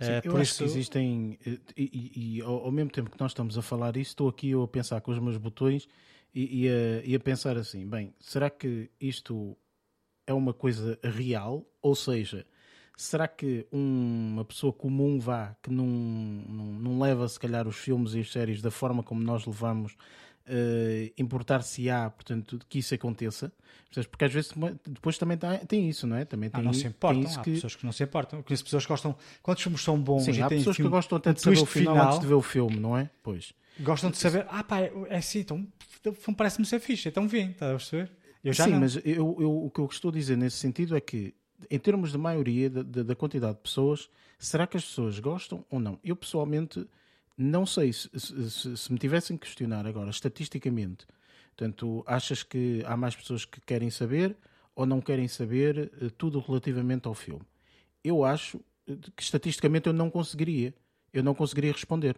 Sim, 0.00 0.18
uh, 0.18 0.30
por 0.30 0.40
isso... 0.40 0.58
que 0.58 0.64
existem, 0.64 1.38
eh, 1.46 1.58
e, 1.76 1.82
e, 2.14 2.36
e 2.38 2.42
ao, 2.42 2.70
mesmo 2.70 2.90
tempo 2.90 3.10
que 3.10 3.18
nós 3.18 3.30
estamos 3.30 3.56
a 3.56 3.62
falar 3.62 3.96
isso, 3.96 4.10
estou 4.10 4.28
aqui 4.28 4.50
eu 4.50 4.62
a 4.62 4.68
pensar 4.68 5.00
com 5.00 5.10
os 5.10 5.18
meus 5.18 5.38
botões 5.38 5.88
e, 6.34 6.64
e, 6.64 6.68
a, 6.68 7.02
e 7.04 7.14
a 7.14 7.20
pensar 7.20 7.56
assim: 7.56 7.86
bem, 7.86 8.14
será 8.20 8.50
que 8.50 8.90
isto 9.00 9.56
é 10.26 10.34
uma 10.34 10.52
coisa 10.52 10.98
real? 11.02 11.64
Ou 11.80 11.94
seja, 11.94 12.46
será 12.96 13.26
que 13.26 13.66
uma 13.72 14.44
pessoa 14.44 14.72
comum 14.72 15.18
vá, 15.18 15.56
que 15.62 15.70
não, 15.70 15.86
não, 15.86 16.64
não, 16.72 17.00
leva 17.00 17.26
se 17.28 17.40
calhar 17.40 17.66
os 17.66 17.76
filmes 17.76 18.14
e 18.14 18.20
as 18.20 18.30
séries 18.30 18.60
da 18.60 18.70
forma 18.70 19.02
como 19.02 19.22
nós 19.22 19.46
levamos, 19.46 19.96
uh, 20.46 21.12
importar-se-á, 21.18 22.10
portanto, 22.10 22.58
que 22.68 22.78
isso 22.78 22.94
aconteça. 22.94 23.52
Porque 24.10 24.24
às 24.26 24.32
vezes 24.32 24.52
depois 24.86 25.16
também 25.16 25.38
tem 25.66 25.88
isso, 25.88 26.06
não 26.06 26.16
é? 26.16 26.24
Também 26.24 26.50
tem, 26.50 26.60
ah, 26.60 26.64
não 26.64 26.72
se 26.72 26.86
importam, 26.86 27.22
há 27.22 27.42
que... 27.42 27.52
pessoas 27.52 27.74
que 27.74 27.84
não 27.84 27.92
se 27.92 28.02
importam. 28.04 28.42
Conheço 28.42 28.64
pessoas 28.64 28.84
que 28.84 28.88
gostam, 28.88 29.16
quando 29.42 29.56
os 29.56 29.62
filmes 29.62 29.80
são 29.80 29.98
bons 29.98 30.24
Sim, 30.24 30.42
há 30.42 30.48
pessoas 30.48 30.76
filme, 30.76 30.90
que 30.90 30.94
gostam 30.94 31.18
até 31.18 31.32
de 31.32 31.40
saber 31.40 31.58
o 31.58 31.66
final, 31.66 31.94
final, 31.94 32.08
antes 32.08 32.20
de 32.20 32.26
ver 32.26 32.34
o 32.34 32.42
filme, 32.42 32.78
não 32.78 32.96
é? 32.96 33.08
Pois. 33.22 33.54
Gostam 33.80 34.10
de 34.10 34.18
saber, 34.18 34.46
ah 34.50 34.62
pá, 34.62 34.80
é 34.80 35.16
assim, 35.16 35.40
então 35.40 35.66
parece-me 36.36 36.66
ser 36.66 36.80
fixe, 36.80 37.08
então 37.08 37.26
vem, 37.26 37.50
estás 37.50 37.70
a 37.70 37.76
perceber? 37.76 38.12
Eu 38.44 38.52
já 38.52 38.64
Sim, 38.64 38.72
não. 38.72 38.80
mas 38.80 38.96
eu, 38.96 39.36
eu, 39.40 39.64
o 39.64 39.70
que 39.70 39.80
eu 39.80 39.86
estou 39.86 40.10
a 40.10 40.14
dizer 40.14 40.36
nesse 40.36 40.56
sentido 40.56 40.96
é 40.96 41.00
que, 41.00 41.34
em 41.70 41.78
termos 41.78 42.12
de 42.12 42.18
maioria 42.18 42.70
da, 42.70 43.02
da 43.02 43.14
quantidade 43.14 43.54
de 43.54 43.62
pessoas, 43.62 44.08
será 44.38 44.66
que 44.66 44.76
as 44.76 44.84
pessoas 44.84 45.18
gostam 45.18 45.64
ou 45.70 45.80
não? 45.80 45.98
Eu 46.04 46.14
pessoalmente 46.14 46.86
não 47.36 47.66
sei 47.66 47.92
se, 47.92 48.08
se, 48.18 48.76
se 48.76 48.92
me 48.92 48.98
tivessem 48.98 49.36
que 49.36 49.46
questionar 49.46 49.86
agora, 49.86 50.10
estatisticamente, 50.10 51.06
portanto, 51.54 52.02
achas 52.06 52.42
que 52.42 52.82
há 52.86 52.96
mais 52.96 53.14
pessoas 53.14 53.44
que 53.44 53.60
querem 53.60 53.90
saber 53.90 54.36
ou 54.74 54.86
não 54.86 55.00
querem 55.00 55.28
saber 55.28 55.90
eh, 56.00 56.10
tudo 56.16 56.38
relativamente 56.40 57.08
ao 57.08 57.14
filme? 57.14 57.44
Eu 58.02 58.24
acho 58.24 58.60
eh, 58.86 58.96
que 59.14 59.22
estatisticamente 59.22 59.86
eu 59.86 59.92
não 59.92 60.10
conseguiria. 60.10 60.74
Eu 61.12 61.22
não 61.22 61.34
conseguiria 61.34 61.72
responder. 61.72 62.16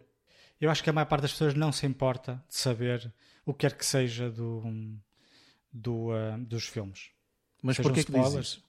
Eu 0.59 0.69
acho 0.69 0.83
que 0.83 0.89
a 0.89 0.93
maior 0.93 1.05
parte 1.05 1.21
das 1.21 1.31
pessoas 1.31 1.53
não 1.53 1.71
se 1.71 1.85
importa 1.85 2.43
de 2.47 2.55
saber 2.55 3.13
o 3.45 3.53
que 3.53 3.59
quer 3.59 3.77
que 3.77 3.85
seja 3.85 4.29
do, 4.29 4.61
do 5.71 6.09
uh, 6.09 6.37
dos 6.37 6.65
filmes. 6.65 7.11
Mas 7.61 7.77
porquê 7.77 8.03
que 8.03 8.11
dizes? 8.11 8.61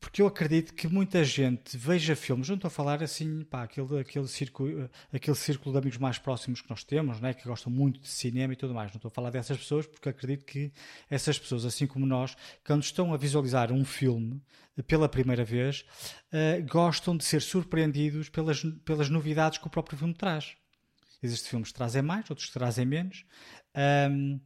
Porque 0.00 0.22
eu 0.22 0.26
acredito 0.26 0.74
que 0.74 0.86
muita 0.86 1.24
gente 1.24 1.76
veja 1.76 2.14
filmes, 2.14 2.48
não 2.48 2.54
estou 2.54 2.68
a 2.68 2.70
falar 2.70 3.02
assim, 3.02 3.42
pá, 3.44 3.64
aquele, 3.64 3.98
aquele, 4.00 4.28
círculo, 4.28 4.88
aquele 5.12 5.36
círculo 5.36 5.72
de 5.72 5.78
amigos 5.78 5.98
mais 5.98 6.18
próximos 6.18 6.60
que 6.60 6.70
nós 6.70 6.84
temos, 6.84 7.20
né, 7.20 7.34
que 7.34 7.46
gostam 7.46 7.72
muito 7.72 8.00
de 8.00 8.08
cinema 8.08 8.52
e 8.52 8.56
tudo 8.56 8.74
mais. 8.74 8.92
Não 8.92 8.98
estou 8.98 9.08
a 9.08 9.12
falar 9.12 9.30
dessas 9.30 9.58
pessoas 9.58 9.86
porque 9.86 10.08
acredito 10.08 10.44
que 10.44 10.72
essas 11.10 11.38
pessoas, 11.38 11.64
assim 11.64 11.86
como 11.86 12.06
nós, 12.06 12.36
quando 12.64 12.82
estão 12.82 13.12
a 13.12 13.16
visualizar 13.16 13.72
um 13.72 13.84
filme 13.84 14.40
pela 14.86 15.08
primeira 15.08 15.44
vez, 15.44 15.84
uh, 16.32 16.64
gostam 16.70 17.16
de 17.16 17.24
ser 17.24 17.42
surpreendidos 17.42 18.28
pelas, 18.28 18.62
pelas 18.84 19.10
novidades 19.10 19.58
que 19.58 19.66
o 19.66 19.70
próprio 19.70 19.98
filme 19.98 20.14
traz. 20.14 20.56
Existem 21.20 21.50
filmes 21.50 21.68
que 21.70 21.74
trazem 21.74 22.02
mais, 22.02 22.30
outros 22.30 22.46
que 22.46 22.52
trazem 22.52 22.86
menos, 22.86 23.24
um, 24.10 24.38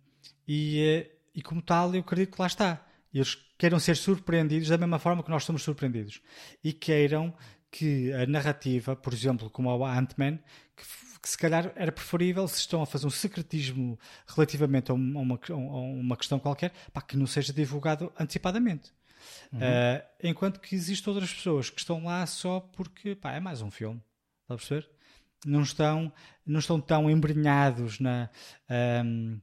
e, 0.48 0.80
eh, 0.80 1.10
e 1.34 1.42
como 1.42 1.60
tal, 1.60 1.94
eu 1.94 2.00
acredito 2.00 2.34
que 2.34 2.40
lá 2.40 2.46
está 2.46 2.82
eles 3.18 3.36
queiram 3.58 3.78
ser 3.78 3.96
surpreendidos 3.96 4.68
da 4.68 4.78
mesma 4.78 4.98
forma 4.98 5.22
que 5.22 5.30
nós 5.30 5.44
somos 5.44 5.62
surpreendidos 5.62 6.20
e 6.62 6.72
queiram 6.72 7.34
que 7.70 8.12
a 8.12 8.26
narrativa, 8.26 8.94
por 8.94 9.12
exemplo, 9.12 9.48
como 9.48 9.70
o 9.70 9.84
Ant-Man, 9.84 10.38
que, 10.76 10.84
que, 11.22 11.28
se 11.28 11.38
calhar 11.38 11.72
era 11.74 11.90
preferível 11.90 12.46
se 12.46 12.58
estão 12.58 12.82
a 12.82 12.86
fazer 12.86 13.06
um 13.06 13.10
secretismo 13.10 13.98
relativamente 14.26 14.90
a 14.90 14.94
uma, 14.94 15.38
a 15.48 15.54
uma 15.54 16.16
questão 16.16 16.38
qualquer, 16.38 16.72
pá, 16.92 17.00
que 17.00 17.16
não 17.16 17.26
seja 17.26 17.52
divulgado 17.52 18.12
antecipadamente. 18.18 18.92
Uhum. 19.52 19.58
Uh, 19.58 20.02
enquanto 20.22 20.60
que 20.60 20.74
existem 20.74 21.12
outras 21.12 21.32
pessoas 21.32 21.70
que 21.70 21.78
estão 21.78 22.04
lá 22.04 22.26
só 22.26 22.60
porque 22.60 23.14
pá, 23.14 23.32
é 23.32 23.40
mais 23.40 23.62
um 23.62 23.70
filme. 23.70 24.02
Está 24.42 24.54
a 24.54 24.56
perceber? 24.56 24.88
Não 25.44 25.62
estão, 25.62 26.12
não 26.46 26.60
estão 26.60 26.80
tão 26.80 27.10
embrenhados 27.10 27.98
na. 27.98 28.28
Um, 29.04 29.40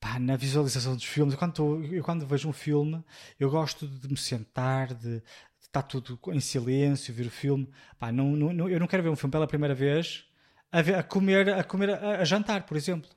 pá, 0.00 0.18
na 0.18 0.36
visualização 0.36 0.94
dos 0.94 1.04
filmes. 1.04 1.34
Eu 1.34 1.38
quando, 1.38 1.84
eu 1.92 2.02
quando 2.02 2.26
vejo 2.26 2.48
um 2.48 2.52
filme, 2.52 3.02
eu 3.38 3.50
gosto 3.50 3.86
de 3.86 4.08
me 4.08 4.16
sentar, 4.16 4.94
de, 4.94 5.22
estar 5.60 5.82
tudo 5.82 6.18
em 6.28 6.40
silêncio, 6.40 7.12
ver 7.12 7.26
o 7.26 7.30
filme. 7.30 7.68
Pá, 7.98 8.10
não, 8.10 8.36
não, 8.36 8.68
eu 8.68 8.80
não 8.80 8.86
quero 8.86 9.02
ver 9.02 9.10
um 9.10 9.16
filme 9.16 9.32
pela 9.32 9.46
primeira 9.46 9.74
vez 9.74 10.24
a, 10.72 10.82
ver, 10.82 10.94
a 10.96 11.02
comer, 11.02 11.48
a, 11.50 11.64
comer 11.64 11.90
a, 11.90 12.20
a, 12.20 12.24
jantar, 12.24 12.64
por 12.64 12.76
exemplo. 12.76 13.10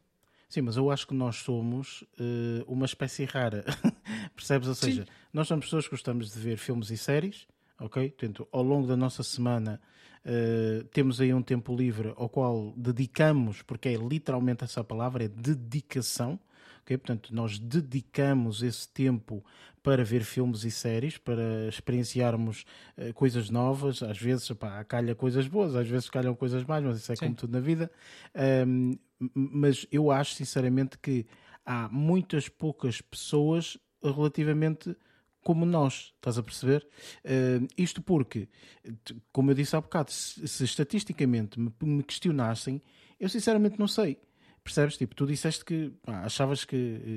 Sim, 0.50 0.62
mas 0.62 0.76
eu 0.76 0.92
acho 0.92 1.08
que 1.08 1.14
nós 1.14 1.38
somos 1.38 2.02
uh, 2.20 2.64
uma 2.68 2.86
espécie 2.86 3.24
rara. 3.24 3.64
Percebes? 4.36 4.68
Ou 4.68 4.76
seja, 4.76 5.06
Sim. 5.06 5.12
nós 5.32 5.48
somos 5.48 5.66
pessoas 5.66 5.86
que 5.86 5.92
gostamos 5.92 6.32
de 6.32 6.40
ver 6.40 6.58
filmes 6.58 6.90
e 6.90 6.98
séries, 6.98 7.48
ok? 7.80 8.10
Portanto, 8.10 8.48
ao 8.52 8.62
longo 8.62 8.86
da 8.86 8.98
nossa 8.98 9.24
semana 9.24 9.80
uh, 10.26 10.84
temos 10.90 11.22
aí 11.22 11.34
um 11.34 11.42
tempo 11.42 11.74
livre 11.74 12.14
ao 12.18 12.28
qual 12.28 12.74
dedicamos, 12.76 13.62
porque 13.62 13.90
é 13.90 13.96
literalmente 13.96 14.66
essa 14.66 14.84
palavra, 14.84 15.24
é 15.24 15.28
dedicação 15.30 16.38
Okay? 16.82 16.98
Portanto, 16.98 17.34
nós 17.34 17.60
dedicamos 17.60 18.62
esse 18.64 18.88
tempo 18.88 19.44
para 19.84 20.04
ver 20.04 20.24
filmes 20.24 20.64
e 20.64 20.72
séries, 20.72 21.18
para 21.18 21.68
experienciarmos 21.68 22.66
uh, 22.98 23.14
coisas 23.14 23.50
novas. 23.50 24.04
Às 24.04 24.18
vezes, 24.18 24.50
pá, 24.52 24.84
calha 24.84 25.16
coisas 25.16 25.48
boas, 25.48 25.76
às 25.76 25.88
vezes 25.88 26.10
calham 26.10 26.36
coisas 26.36 26.64
mais, 26.64 26.84
mas 26.84 26.98
isso 26.98 27.12
é 27.12 27.16
Sim. 27.16 27.26
como 27.26 27.36
tudo 27.36 27.54
na 27.54 27.60
vida. 27.60 27.92
Um, 28.66 28.98
mas 29.34 29.88
eu 29.92 30.12
acho, 30.12 30.34
sinceramente, 30.36 30.98
que 30.98 31.26
há 31.66 31.90
muitas 31.90 32.50
poucas 32.50 33.02
pessoas 33.02 33.78
relativamente 34.04 34.96
como 35.44 35.66
nós, 35.66 36.14
estás 36.16 36.38
a 36.38 36.44
perceber? 36.44 36.88
Uh, 37.26 37.68
isto 37.78 38.02
porque, 38.02 38.48
como 39.32 39.52
eu 39.52 39.56
disse 39.56 39.76
há 39.76 39.82
bocado, 39.82 40.12
se, 40.12 40.48
se 40.48 40.64
estatisticamente 40.64 41.60
me, 41.60 41.74
me 41.82 42.04
questionassem, 42.04 42.82
eu 43.20 43.28
sinceramente 43.28 43.80
não 43.80 43.88
sei. 43.88 44.20
Percebes? 44.64 44.96
Tipo, 44.96 45.16
tu 45.16 45.26
disseste 45.26 45.66
que 45.66 45.92
pá, 46.04 46.20
achavas 46.24 46.64
que 46.64 46.76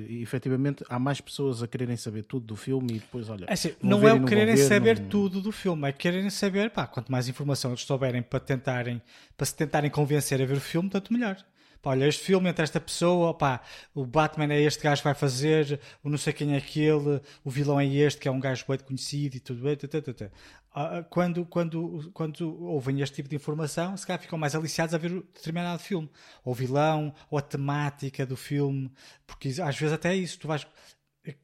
eh, 0.09 0.13
efetivamente 0.21 0.83
há 0.89 0.97
mais 0.97 1.21
pessoas 1.21 1.61
a 1.61 1.67
quererem 1.67 1.95
saber 1.95 2.23
tudo 2.23 2.45
do 2.45 2.55
filme 2.55 2.95
e 2.95 2.99
depois, 2.99 3.29
olha. 3.29 3.45
É 3.45 3.53
assim, 3.53 3.73
não 3.83 4.07
é 4.07 4.13
o 4.13 4.25
quererem 4.25 4.55
ver, 4.55 4.67
saber 4.67 4.99
não... 4.99 5.09
tudo 5.09 5.41
do 5.41 5.51
filme, 5.51 5.87
é 5.87 5.91
quererem 5.91 6.29
saber, 6.31 6.71
pá, 6.71 6.87
quanto 6.87 7.11
mais 7.11 7.27
informação 7.27 7.71
eles 7.71 7.81
souberem 7.81 8.23
para 8.23 8.39
tentarem, 8.39 9.01
para 9.37 9.45
se 9.45 9.55
tentarem 9.55 9.91
convencer 9.91 10.41
a 10.41 10.45
ver 10.45 10.57
o 10.57 10.61
filme, 10.61 10.89
tanto 10.89 11.13
melhor. 11.13 11.37
Pá, 11.85 11.91
olha, 11.91 12.07
este 12.07 12.23
filme 12.23 12.49
entre 12.49 12.63
esta 12.63 12.81
pessoa, 12.81 13.31
pá, 13.31 13.61
o 13.93 14.03
Batman 14.07 14.51
é 14.51 14.59
este 14.59 14.81
gajo 14.81 15.01
que 15.01 15.07
vai 15.07 15.13
fazer, 15.13 15.79
o 16.03 16.09
não 16.09 16.17
sei 16.17 16.33
quem 16.33 16.55
é 16.55 16.57
aquele, 16.57 17.21
o 17.43 17.49
vilão 17.51 17.79
é 17.79 17.85
este, 17.85 18.19
que 18.19 18.27
é 18.27 18.31
um 18.31 18.39
gajo 18.39 18.65
bem 18.67 18.79
conhecido 18.79 19.37
e 19.37 19.39
tudo 19.39 19.61
bem. 19.61 19.75
Tata, 19.75 20.01
tata. 20.01 20.31
Ah, 20.73 20.97
ah, 20.97 21.03
quando, 21.03 21.45
quando, 21.45 22.09
quando 22.11 22.59
ouvem 22.63 23.01
este 23.01 23.17
tipo 23.17 23.29
de 23.29 23.35
informação, 23.35 23.95
se 23.95 24.07
calhar 24.07 24.19
ficam 24.19 24.35
mais 24.35 24.55
aliciados 24.55 24.95
a 24.95 24.97
ver 24.97 25.11
determinado 25.11 25.77
filme. 25.77 26.09
Ou 26.43 26.53
o 26.53 26.55
vilão, 26.55 27.13
ou 27.29 27.37
a 27.37 27.41
temática 27.43 28.25
do 28.25 28.35
filme, 28.35 28.91
porque 29.27 29.49
às 29.49 29.77
vezes 29.77 29.93
até 29.93 30.09
é 30.09 30.15
isso, 30.15 30.39
tu 30.39 30.47
vais. 30.47 30.65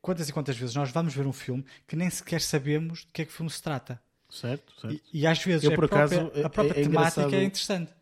Quantas 0.02 0.28
e 0.28 0.34
quantas 0.34 0.58
vezes 0.58 0.74
nós 0.74 0.90
vamos 0.90 1.14
ver 1.14 1.28
um 1.28 1.34
filme 1.34 1.64
que 1.88 1.96
nem 1.96 2.10
sequer 2.10 2.42
sabemos 2.42 3.02
de 3.02 3.12
que 3.14 3.22
é 3.22 3.26
que 3.26 3.32
o 3.32 3.36
filme 3.36 3.52
se 3.52 3.62
trata. 3.62 4.02
Certo, 4.28 4.74
certo. 4.82 5.02
E, 5.14 5.22
e 5.22 5.28
às 5.28 5.44
vezes 5.44 5.66
eu, 5.66 5.76
por 5.76 5.84
a, 5.84 5.86
acaso, 5.86 6.16
própria, 6.16 6.46
a 6.48 6.50
própria 6.50 6.80
é, 6.80 6.82
é 6.82 6.84
temática 6.84 7.36
é 7.36 7.44
interessante. 7.44 8.01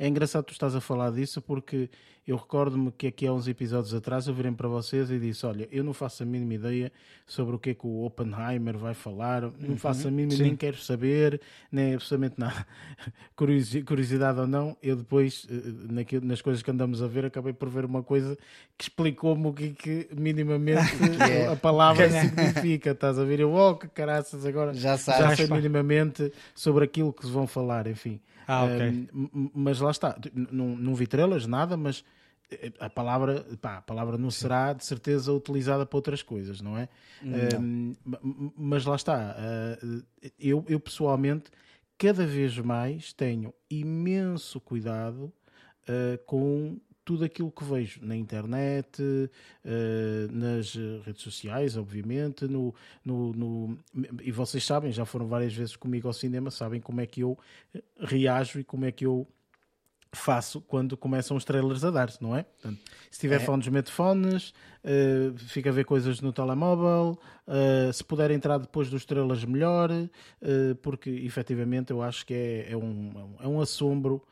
É 0.00 0.08
engraçado 0.08 0.44
tu 0.44 0.52
estás 0.52 0.74
a 0.74 0.80
falar 0.80 1.10
disso 1.10 1.42
porque 1.42 1.90
eu 2.26 2.34
recordo-me 2.34 2.90
que 2.90 3.08
aqui 3.08 3.26
há 3.26 3.32
uns 3.34 3.46
episódios 3.46 3.92
atrás 3.92 4.26
eu 4.26 4.32
virei 4.32 4.50
para 4.50 4.66
vocês 4.66 5.10
e 5.10 5.18
disse: 5.18 5.44
Olha, 5.44 5.68
eu 5.70 5.84
não 5.84 5.92
faço 5.92 6.22
a 6.22 6.26
mínima 6.26 6.54
ideia 6.54 6.90
sobre 7.26 7.54
o 7.54 7.58
que 7.58 7.70
é 7.70 7.74
que 7.74 7.86
o 7.86 8.06
Oppenheimer 8.06 8.78
vai 8.78 8.94
falar, 8.94 9.42
não 9.42 9.50
uhum. 9.68 9.76
faço 9.76 10.08
a 10.08 10.10
mínima, 10.10 10.38
Sim. 10.38 10.44
nem 10.44 10.56
quero 10.56 10.78
saber, 10.78 11.38
nem 11.70 11.92
absolutamente 11.96 12.40
nada. 12.40 12.66
Curiosidade 13.36 14.40
ou 14.40 14.46
não, 14.46 14.74
eu 14.82 14.96
depois, 14.96 15.46
eh, 15.50 16.20
nas 16.22 16.40
coisas 16.40 16.62
que 16.62 16.70
andamos 16.70 17.02
a 17.02 17.06
ver, 17.06 17.26
acabei 17.26 17.52
por 17.52 17.68
ver 17.68 17.84
uma 17.84 18.02
coisa 18.02 18.38
que 18.78 18.84
explicou-me 18.84 19.48
o 19.48 19.52
que, 19.52 19.64
é 19.64 19.70
que 19.70 20.08
minimamente 20.16 20.80
é. 21.30 21.46
a 21.46 21.56
palavra 21.56 22.08
significa. 22.08 22.92
Estás 22.92 23.18
a 23.18 23.24
ver? 23.24 23.40
Eu, 23.40 23.52
oh, 23.52 23.74
que 23.74 23.86
caraças, 23.86 24.46
agora 24.46 24.72
já, 24.72 24.96
já 24.96 25.36
sei 25.36 25.46
minimamente 25.46 26.32
sobre 26.54 26.86
aquilo 26.86 27.12
que 27.12 27.26
vão 27.26 27.46
falar, 27.46 27.86
enfim. 27.86 28.18
Ah, 28.46 28.64
ok. 28.64 29.08
mas 29.54 29.80
lá 29.80 29.90
está, 29.90 30.16
não, 30.34 30.76
não 30.76 30.94
vi 30.94 31.04
estrelas, 31.04 31.46
nada, 31.46 31.76
mas 31.76 32.04
eh, 32.50 32.72
a 32.80 32.90
palavra, 32.90 33.46
pá, 33.60 33.76
a 33.78 33.82
palavra 33.82 34.18
não 34.18 34.30
Sim. 34.30 34.42
será 34.42 34.72
de 34.72 34.84
certeza 34.84 35.32
utilizada 35.32 35.86
para 35.86 35.96
outras 35.96 36.22
coisas, 36.22 36.60
não 36.60 36.76
é? 36.76 36.88
Não. 37.22 37.96
mas 38.56 38.84
lá 38.84 38.96
está, 38.96 39.36
uh, 39.36 40.02
eu, 40.38 40.64
eu 40.68 40.80
pessoalmente 40.80 41.50
cada 41.96 42.26
vez 42.26 42.56
mais 42.58 43.12
tenho 43.12 43.52
imenso 43.68 44.60
cuidado 44.60 45.32
uh, 45.82 46.18
com 46.26 46.78
tudo 47.10 47.24
aquilo 47.24 47.50
que 47.50 47.64
vejo 47.64 47.98
na 48.04 48.14
internet, 48.14 49.02
uh, 49.02 49.28
nas 50.30 50.76
redes 51.04 51.22
sociais, 51.22 51.76
obviamente, 51.76 52.46
no, 52.46 52.72
no, 53.04 53.32
no, 53.32 53.78
e 54.22 54.30
vocês 54.30 54.64
sabem, 54.64 54.92
já 54.92 55.04
foram 55.04 55.26
várias 55.26 55.52
vezes 55.52 55.74
comigo 55.74 56.06
ao 56.06 56.14
cinema, 56.14 56.52
sabem 56.52 56.80
como 56.80 57.00
é 57.00 57.06
que 57.06 57.22
eu 57.22 57.36
reajo 57.98 58.60
e 58.60 58.64
como 58.64 58.84
é 58.84 58.92
que 58.92 59.04
eu 59.04 59.26
faço 60.12 60.60
quando 60.60 60.96
começam 60.96 61.36
os 61.36 61.44
trailers 61.44 61.82
a 61.82 61.90
dar-se, 61.90 62.22
não 62.22 62.36
é? 62.36 62.44
Portanto, 62.44 62.80
se 63.10 63.18
tiver 63.18 63.40
é. 63.40 63.44
fones, 63.44 63.66
mete 63.66 63.90
fones, 63.90 64.50
uh, 64.84 65.36
fica 65.36 65.70
a 65.70 65.72
ver 65.72 65.84
coisas 65.84 66.20
no 66.20 66.32
telemóvel, 66.32 67.18
uh, 67.48 67.92
se 67.92 68.04
puder 68.04 68.30
entrar 68.30 68.58
depois 68.58 68.88
dos 68.88 69.04
trailers, 69.04 69.44
melhor, 69.44 69.90
uh, 69.90 70.76
porque 70.80 71.10
efetivamente 71.10 71.90
eu 71.90 72.02
acho 72.02 72.24
que 72.24 72.34
é, 72.34 72.70
é, 72.70 72.76
um, 72.76 73.34
é 73.40 73.48
um 73.48 73.60
assombro 73.60 74.22
eh, 74.24 74.29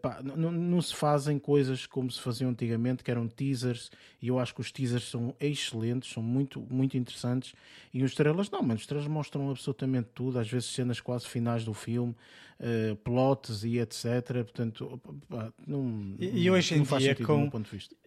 pá, 0.00 0.20
não, 0.22 0.50
não, 0.50 0.82
se 0.82 0.94
fazem 0.94 1.38
coisas 1.38 1.86
como 1.86 2.10
se 2.10 2.20
faziam 2.20 2.50
antigamente, 2.50 3.02
que 3.02 3.10
eram 3.10 3.26
teasers, 3.26 3.90
e 4.20 4.28
eu 4.28 4.38
acho 4.38 4.54
que 4.54 4.60
os 4.60 4.70
teasers 4.70 5.08
são 5.08 5.34
excelentes, 5.40 6.12
são 6.12 6.22
muito, 6.22 6.60
muito 6.70 6.96
interessantes, 6.96 7.54
e 7.92 8.02
os 8.02 8.10
estrelas 8.10 8.50
não, 8.50 8.62
mas 8.62 8.76
os 8.76 8.82
estrelas 8.82 9.06
mostram 9.06 9.50
absolutamente 9.50 10.08
tudo, 10.14 10.38
às 10.38 10.48
vezes 10.48 10.68
cenas 10.68 11.00
quase 11.00 11.26
finais 11.26 11.64
do 11.64 11.72
filme, 11.72 12.14
uh, 12.60 12.96
plots 12.96 13.64
e 13.64 13.78
etc. 13.78 14.04
Portanto, 14.44 15.00
pá, 15.28 15.52
não, 15.66 16.14
e, 16.18 16.44
e 16.44 16.50
hoje 16.50 16.74
em 16.74 16.82
dia 16.82 17.16
com 17.16 17.50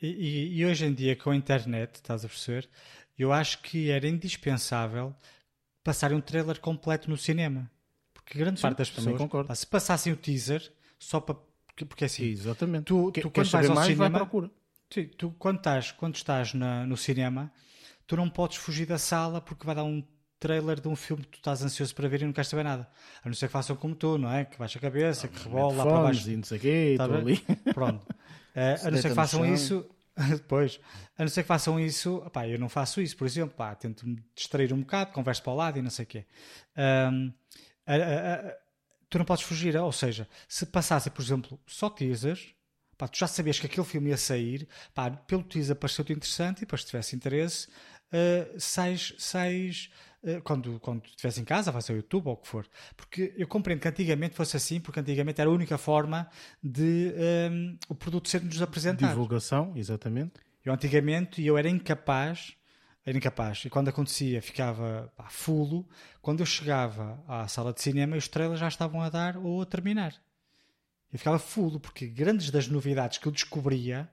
e, 0.01 0.59
e, 0.59 0.65
hoje 0.65 0.85
em 0.85 0.93
dia 0.93 1.15
com 1.15 1.31
a 1.31 1.35
internet, 1.35 1.95
estás 1.95 2.23
a 2.23 2.27
perceber? 2.27 2.69
Eu 3.17 3.31
acho 3.31 3.61
que 3.61 3.89
era 3.89 4.07
indispensável 4.07 5.15
passarem 5.83 6.17
um 6.17 6.21
trailer 6.21 6.59
completo 6.59 7.09
no 7.09 7.17
cinema. 7.17 7.69
Porque 8.13 8.37
grande 8.37 8.59
Sim, 8.59 8.63
parte 8.63 8.77
das 8.77 8.89
pessoas, 8.89 9.21
pá, 9.45 9.55
se 9.55 9.67
passassem 9.67 10.13
o 10.13 10.15
teaser 10.15 10.71
só 11.03 11.19
para 11.19 11.35
porque, 11.73 11.85
porque 11.85 12.05
assim, 12.05 12.25
Exatamente. 12.25 12.85
tu, 12.85 13.11
tu 13.11 13.31
quando 13.31 13.49
vais 13.49 13.69
ao 13.69 13.75
mais, 13.75 13.87
cinema, 13.87 14.09
vai 14.09 14.19
procura. 14.19 14.51
Sim, 14.89 15.09
tu 15.17 15.35
quando 15.39 15.57
estás, 15.57 15.91
quando 15.91 16.15
estás 16.15 16.53
na, 16.53 16.85
no 16.85 16.95
cinema, 16.95 17.51
tu 18.05 18.15
não 18.15 18.29
podes 18.29 18.57
fugir 18.57 18.85
da 18.85 18.99
sala 18.99 19.41
porque 19.41 19.65
vai 19.65 19.73
dar 19.73 19.83
um 19.83 20.03
trailer 20.39 20.79
de 20.79 20.87
um 20.87 20.95
filme 20.95 21.23
que 21.23 21.29
tu 21.31 21.37
estás 21.37 21.63
ansioso 21.63 21.95
para 21.95 22.07
ver 22.07 22.21
e 22.21 22.25
não 22.25 22.33
queres 22.33 22.49
saber 22.49 22.63
nada. 22.63 22.87
A 23.23 23.27
não 23.27 23.33
ser 23.33 23.47
que 23.47 23.53
façam 23.53 23.75
como 23.75 23.95
tu, 23.95 24.17
não 24.17 24.31
é? 24.31 24.45
Que 24.45 24.57
baixa 24.59 24.77
a 24.77 24.81
cabeça, 24.81 25.27
que 25.27 25.43
rebola 25.43 25.73
lá 25.73 25.85
para 25.85 26.03
baixo. 26.03 26.29
E 26.29 26.35
não 26.35 26.43
sei 26.43 26.59
quê, 26.59 26.95
tá 26.97 27.05
ali. 27.05 27.43
Pronto. 27.73 28.03
Uh, 28.03 28.85
a 28.87 28.91
não 28.91 29.01
ser 29.01 29.09
que 29.09 29.15
façam 29.15 29.45
isso. 29.45 29.89
Depois, 30.15 30.79
a 31.17 31.23
não 31.23 31.29
ser 31.29 31.41
que 31.41 31.47
façam 31.47 31.79
isso, 31.79 32.21
pá, 32.31 32.47
eu 32.47 32.59
não 32.59 32.69
faço 32.69 33.01
isso, 33.01 33.17
por 33.17 33.25
exemplo, 33.25 33.55
pá, 33.55 33.73
tento 33.73 34.07
me 34.07 34.23
distrair 34.35 34.71
um 34.71 34.81
bocado, 34.81 35.11
converso 35.11 35.41
para 35.41 35.53
o 35.53 35.55
lado 35.55 35.79
e 35.79 35.81
não 35.81 35.89
sei 35.89 36.03
o 36.03 36.07
quê. 36.07 36.25
Um, 36.77 37.33
a, 37.87 37.95
a, 37.95 38.53
tu 39.13 39.19
não 39.19 39.25
podes 39.25 39.43
fugir. 39.43 39.75
Ou 39.77 39.91
seja, 39.91 40.27
se 40.47 40.65
passasse, 40.65 41.09
por 41.09 41.21
exemplo, 41.21 41.59
só 41.67 41.89
teasers, 41.89 42.53
pá, 42.97 43.07
tu 43.07 43.17
já 43.17 43.27
sabias 43.27 43.59
que 43.59 43.67
aquele 43.67 43.85
filme 43.85 44.09
ia 44.09 44.17
sair, 44.17 44.67
pá, 44.93 45.11
pelo 45.11 45.43
teaser 45.43 45.75
pareceu-te 45.75 46.13
interessante 46.13 46.57
e 46.57 46.61
depois 46.61 46.81
se 46.81 46.87
tivesse 46.87 47.15
interesse, 47.15 47.67
uh, 47.67 48.59
sais, 48.59 49.13
sais 49.19 49.91
uh, 50.23 50.41
quando, 50.41 50.79
quando 50.79 51.05
estiveres 51.05 51.37
em 51.37 51.45
casa, 51.45 51.71
vais 51.71 51.87
ao 51.89 51.95
YouTube 51.95 52.27
ou 52.27 52.33
o 52.33 52.37
que 52.37 52.47
for. 52.47 52.67
Porque 52.97 53.33
eu 53.37 53.47
compreendo 53.47 53.81
que 53.81 53.87
antigamente 53.87 54.35
fosse 54.35 54.57
assim, 54.57 54.79
porque 54.79 54.99
antigamente 54.99 55.39
era 55.39 55.49
a 55.49 55.53
única 55.53 55.77
forma 55.77 56.27
de 56.61 57.13
um, 57.15 57.21
ehm, 57.21 57.77
o 57.87 57.93
produto 57.93 58.27
ser-nos 58.27 58.61
apresentado. 58.63 59.09
Divulgação, 59.09 59.73
exatamente. 59.75 60.33
Eu 60.65 60.73
antigamente 60.73 61.45
eu 61.45 61.55
era 61.55 61.69
incapaz 61.69 62.55
era 63.05 63.17
incapaz. 63.17 63.63
E 63.65 63.69
quando 63.69 63.89
acontecia, 63.89 64.41
ficava 64.41 65.11
pá, 65.15 65.29
fulo. 65.29 65.87
Quando 66.21 66.39
eu 66.39 66.45
chegava 66.45 67.21
à 67.27 67.47
sala 67.47 67.73
de 67.73 67.81
cinema, 67.81 68.15
os 68.15 68.27
trailers 68.27 68.59
já 68.59 68.67
estavam 68.67 69.01
a 69.01 69.09
dar 69.09 69.37
ou 69.37 69.61
a 69.61 69.65
terminar. 69.65 70.13
Eu 71.11 71.19
ficava 71.19 71.37
fulo, 71.37 71.79
porque 71.79 72.07
grandes 72.07 72.49
das 72.49 72.67
novidades 72.67 73.17
que 73.17 73.27
eu 73.27 73.31
descobria 73.31 74.09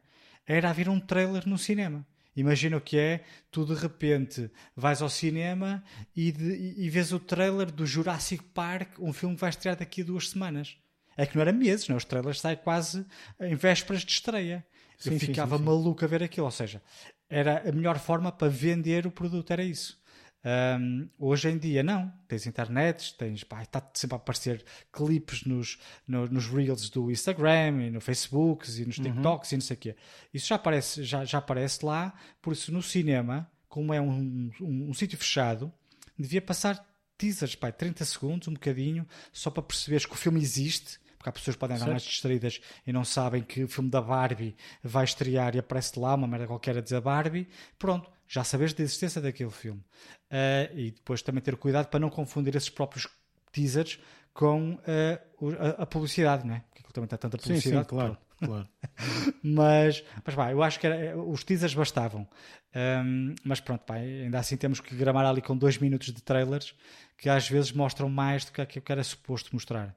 era 0.47 0.69
haver 0.69 0.89
um 0.89 1.01
trailer 1.01 1.49
no 1.49 1.57
cinema. 1.57 2.07
Imagina 2.37 2.77
o 2.77 2.81
que 2.81 2.97
é, 2.97 3.25
tu 3.51 3.65
de 3.65 3.75
repente 3.75 4.51
vais 4.77 5.03
ao 5.03 5.09
cinema 5.09 5.83
e, 6.15 6.31
de, 6.31 6.75
e 6.79 6.89
vês 6.89 7.13
o 7.13 7.19
trailer 7.19 7.71
do 7.71 7.85
Jurassic 7.87 8.43
Park, 8.55 8.99
um 8.99 9.13
filme 9.13 9.35
que 9.35 9.41
vai 9.41 9.51
estrear 9.51 9.77
daqui 9.77 10.03
a 10.03 10.05
duas 10.05 10.31
semanas. 10.31 10.77
É 11.17 11.27
que 11.27 11.35
não 11.35 11.43
era 11.43 11.53
meses, 11.53 11.89
não? 11.89 11.97
os 11.97 12.05
trailers 12.05 12.41
saem 12.41 12.57
quase 12.57 13.05
em 13.41 13.55
vésperas 13.55 14.03
de 14.03 14.13
estreia. 14.13 14.65
Sim, 14.97 15.15
eu 15.15 15.21
ficava 15.21 15.57
sim, 15.57 15.63
sim, 15.63 15.69
maluco 15.69 16.05
a 16.05 16.09
ver 16.09 16.23
aquilo. 16.23 16.47
Ou 16.47 16.53
seja, 16.53 16.83
era 17.31 17.67
a 17.69 17.73
melhor 17.73 17.99
forma 17.99 18.33
para 18.33 18.49
vender 18.49 19.07
o 19.07 19.11
produto, 19.11 19.53
era 19.53 19.63
isso. 19.63 20.01
Um, 20.43 21.09
hoje 21.19 21.51
em 21.51 21.59
dia 21.59 21.83
não, 21.83 22.11
tens 22.27 22.47
internet, 22.47 23.15
tens, 23.19 23.45
pá, 23.45 23.63
está 23.63 23.87
sempre 23.93 24.15
a 24.15 24.17
aparecer 24.17 24.65
clipes 24.91 25.45
nos, 25.45 25.79
no, 26.09 26.27
nos 26.29 26.47
reels 26.47 26.89
do 26.89 27.11
Instagram 27.11 27.83
e 27.83 27.91
no 27.91 28.01
Facebook 28.01 28.67
e 28.71 28.87
nos 28.87 28.97
uhum. 28.97 29.05
TikToks 29.05 29.51
uhum. 29.51 29.55
e 29.55 29.59
não 29.59 29.67
sei 29.67 29.77
o 29.77 29.79
quê. 29.79 29.97
Isso 30.33 30.49
já 30.49 30.57
aparece, 30.57 31.05
já, 31.05 31.25
já 31.25 31.39
aparece 31.39 31.85
lá, 31.85 32.15
por 32.41 32.55
isso 32.55 32.73
no 32.73 32.83
cinema, 32.83 33.51
como 33.69 33.93
é 33.93 34.01
um, 34.01 34.51
um, 34.61 34.89
um 34.89 34.95
sítio 34.95 35.19
fechado, 35.19 35.71
devia 36.19 36.41
passar 36.41 36.85
teasers, 37.19 37.55
pá, 37.55 37.71
30 37.71 38.03
segundos, 38.07 38.49
um 38.49 38.55
bocadinho, 38.55 39.07
só 39.31 39.51
para 39.51 39.63
perceberes 39.63 40.07
que 40.07 40.15
o 40.15 40.19
filme 40.19 40.41
existe 40.41 40.99
porque 41.21 41.29
há 41.29 41.33
pessoas 41.33 41.55
que 41.55 41.61
podem 41.61 41.77
andar 41.77 41.91
mais 41.91 42.03
distraídas 42.03 42.63
e 42.87 42.95
não 42.95 43.05
sabem 43.05 43.43
que 43.43 43.63
o 43.63 43.69
filme 43.69 43.91
da 43.91 44.01
Barbie 44.01 44.57
vai 44.83 45.05
estrear 45.05 45.55
e 45.55 45.59
aparece 45.59 46.01
lá 46.01 46.15
uma 46.15 46.27
merda 46.27 46.47
qualquer 46.47 46.79
a 46.79 46.81
dizer 46.81 46.99
Barbie, 47.03 47.47
pronto, 47.79 48.11
já 48.27 48.43
sabes 48.43 48.73
da 48.73 48.83
existência 48.83 49.21
daquele 49.21 49.51
filme. 49.51 49.83
Uh, 50.31 50.75
e 50.75 50.91
depois 50.93 51.21
também 51.21 51.43
ter 51.43 51.57
cuidado 51.57 51.89
para 51.89 52.01
não 52.01 52.09
confundir 52.09 52.57
esses 52.57 52.71
próprios 52.71 53.07
teasers 53.53 54.01
com 54.33 54.77
uh, 54.77 55.53
a, 55.59 55.83
a, 55.83 55.87
publicidade, 55.87 56.47
não 56.47 56.55
é? 56.55 56.61
Porque 56.61 56.79
aquilo 56.79 56.93
também 56.95 57.05
está 57.05 57.19
tanta 57.19 57.37
publicidade. 57.37 57.77
Sim, 57.77 57.83
sim 57.83 57.85
claro. 57.85 58.19
claro. 58.39 58.69
mas, 59.45 60.03
mas 60.25 60.35
pá, 60.35 60.51
eu 60.51 60.63
acho 60.63 60.81
que 60.81 60.87
era, 60.87 61.19
os 61.21 61.45
teasers 61.45 61.75
bastavam. 61.75 62.27
Um, 62.75 63.35
mas 63.45 63.61
pronto, 63.61 63.83
pá, 63.85 63.97
ainda 63.97 64.39
assim 64.39 64.57
temos 64.57 64.81
que 64.81 64.95
gramar 64.97 65.27
ali 65.27 65.43
com 65.43 65.55
dois 65.55 65.77
minutos 65.77 66.15
de 66.15 66.23
trailers 66.23 66.75
que 67.19 67.29
às 67.29 67.47
vezes 67.47 67.73
mostram 67.73 68.09
mais 68.09 68.47
do 68.47 68.53
que 68.53 68.63
aquilo 68.63 68.83
que 68.83 68.91
era 68.91 69.05
suposto 69.05 69.51
mostrar. 69.53 69.95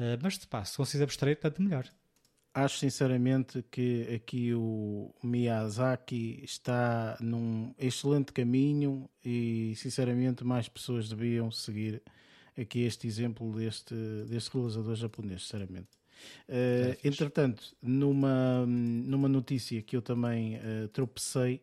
Uh, 0.00 0.16
mas 0.22 0.38
pá, 0.46 0.64
se 0.64 0.78
consegues 0.78 1.02
abstrair, 1.02 1.38
tanto 1.38 1.60
melhor. 1.60 1.84
Acho 2.54 2.78
sinceramente 2.78 3.62
que 3.70 4.08
aqui 4.14 4.54
o 4.54 5.14
Miyazaki 5.22 6.40
está 6.42 7.18
num 7.20 7.74
excelente 7.78 8.32
caminho 8.32 9.08
e 9.22 9.74
sinceramente 9.76 10.42
mais 10.42 10.68
pessoas 10.68 11.08
deviam 11.10 11.50
seguir 11.50 12.02
aqui 12.58 12.80
este 12.80 13.06
exemplo 13.06 13.52
deste, 13.52 13.94
deste 14.26 14.52
realizador 14.54 14.94
japonês, 14.94 15.42
sinceramente. 15.42 15.90
Uh, 16.48 16.96
entretanto, 17.04 17.76
numa, 17.82 18.66
numa 18.66 19.28
notícia 19.28 19.80
que 19.82 19.96
eu 19.96 20.02
também 20.02 20.56
uh, 20.56 20.88
tropecei 20.88 21.62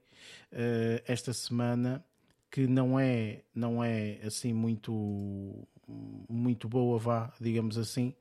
uh, 0.54 1.02
esta 1.08 1.34
semana, 1.34 2.06
que 2.52 2.68
não 2.68 3.00
é, 3.00 3.42
não 3.54 3.84
é 3.84 4.20
assim 4.24 4.54
muito, 4.54 5.68
muito 6.30 6.70
boa, 6.70 6.98
vá, 6.98 7.34
digamos 7.42 7.78
assim, 7.78 8.16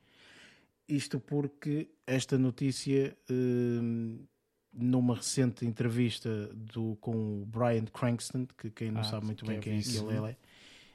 isto 0.89 1.19
porque 1.19 1.89
esta 2.07 2.39
notícia, 2.39 3.17
hum, 3.31 4.25
numa 4.73 5.17
recente 5.17 5.65
entrevista 5.65 6.49
do, 6.55 6.97
com 7.01 7.43
o 7.43 7.47
Brian 7.47 7.85
Cranston, 7.87 8.47
que 8.59 8.71
quem 8.71 8.91
não 8.91 9.01
ah, 9.01 9.05
sabe 9.05 9.27
muito 9.27 9.45
bem 9.45 9.61
quem 9.61 9.79
é 9.79 9.83
que 9.83 9.97
ele 9.97 10.31
é, 10.31 10.37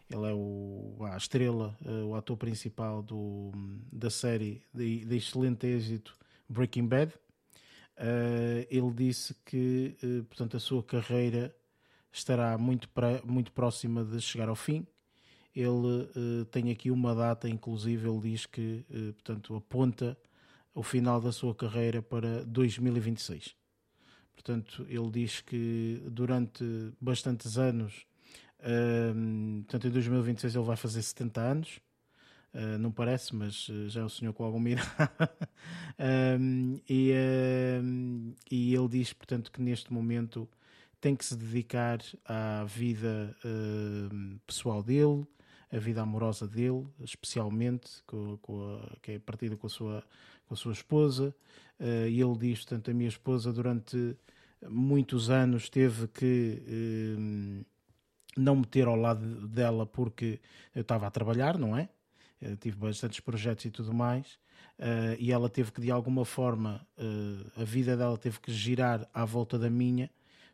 ele 0.09 0.29
é 0.29 0.33
o, 0.33 0.97
a 1.01 1.17
estrela, 1.17 1.75
eh, 1.85 2.03
o 2.03 2.15
ator 2.15 2.37
principal 2.37 3.01
do, 3.01 3.51
da 3.91 4.09
série 4.09 4.61
de, 4.73 5.05
de 5.05 5.17
excelente 5.17 5.65
êxito 5.67 6.15
Breaking 6.47 6.87
Bad. 6.87 7.13
Uh, 7.97 8.65
ele 8.69 8.91
disse 8.93 9.35
que 9.45 9.95
uh, 10.03 10.23
portanto, 10.23 10.57
a 10.57 10.59
sua 10.59 10.81
carreira 10.81 11.55
estará 12.11 12.57
muito, 12.57 12.89
pra, 12.89 13.21
muito 13.23 13.51
próxima 13.51 14.03
de 14.03 14.19
chegar 14.19 14.49
ao 14.49 14.55
fim 14.55 14.87
ele 15.55 16.09
uh, 16.15 16.45
tem 16.51 16.71
aqui 16.71 16.89
uma 16.91 17.13
data, 17.13 17.49
inclusive 17.49 18.07
ele 18.07 18.19
diz 18.19 18.45
que, 18.45 18.85
uh, 18.89 19.13
portanto, 19.13 19.55
aponta 19.55 20.17
o 20.73 20.81
final 20.83 21.19
da 21.19 21.31
sua 21.31 21.53
carreira 21.53 22.01
para 22.01 22.43
2026. 22.45 23.55
Portanto, 24.33 24.85
ele 24.89 25.09
diz 25.11 25.41
que 25.41 26.01
durante 26.07 26.63
bastantes 26.99 27.57
anos, 27.57 28.05
uh, 28.59 29.63
portanto, 29.63 29.87
em 29.87 29.91
2026 29.91 30.55
ele 30.55 30.65
vai 30.65 30.77
fazer 30.77 31.01
70 31.01 31.41
anos. 31.41 31.79
Uh, 32.53 32.77
não 32.77 32.91
parece, 32.91 33.33
mas 33.33 33.69
já 33.87 34.01
é 34.01 34.03
um 34.03 34.09
senhor 34.09 34.33
com 34.33 34.43
alguma 34.43 34.69
idade. 34.69 34.89
um, 36.39 36.79
e, 36.89 37.11
uh, 37.11 38.35
e 38.49 38.75
ele 38.75 38.87
diz, 38.89 39.13
portanto, 39.13 39.51
que 39.51 39.61
neste 39.61 39.93
momento 39.93 40.49
tem 41.01 41.15
que 41.15 41.25
se 41.25 41.35
dedicar 41.35 41.99
à 42.23 42.63
vida 42.63 43.35
uh, 43.43 44.39
pessoal 44.45 44.83
dele, 44.83 45.25
a 45.71 45.79
vida 45.79 46.01
amorosa 46.01 46.47
dele, 46.47 46.85
especialmente 46.99 48.03
com, 48.05 48.37
com 48.37 48.75
a, 48.75 48.97
que 49.01 49.13
é 49.13 49.19
partida 49.19 49.55
com 49.55 49.67
a 49.67 49.69
sua, 49.69 50.03
com 50.45 50.53
a 50.53 50.57
sua 50.57 50.73
esposa. 50.73 51.33
Uh, 51.79 52.07
e 52.07 52.21
ele 52.21 52.37
diz, 52.37 52.59
portanto, 52.59 52.91
a 52.91 52.93
minha 52.93 53.07
esposa 53.07 53.53
durante 53.53 54.15
muitos 54.69 55.29
anos 55.29 55.69
teve 55.69 56.07
que 56.09 56.61
uh, 56.67 57.65
não 58.37 58.57
me 58.57 58.65
ter 58.65 58.87
ao 58.87 58.95
lado 58.95 59.47
dela 59.47 59.85
porque 59.85 60.39
eu 60.75 60.81
estava 60.81 61.07
a 61.07 61.11
trabalhar, 61.11 61.57
não 61.57 61.75
é? 61.77 61.89
Eu 62.41 62.57
tive 62.57 62.75
bastantes 62.75 63.19
projetos 63.19 63.65
e 63.65 63.71
tudo 63.71 63.93
mais. 63.93 64.39
Uh, 64.77 65.15
e 65.19 65.31
ela 65.31 65.49
teve 65.49 65.71
que, 65.71 65.79
de 65.79 65.91
alguma 65.91 66.25
forma, 66.25 66.85
a 67.55 67.63
vida 67.63 67.95
dela 67.95 68.17
teve 68.17 68.39
que 68.39 68.51
girar 68.51 69.07
à 69.13 69.23
volta 69.25 69.57
da 69.57 69.69
minha 69.69 70.09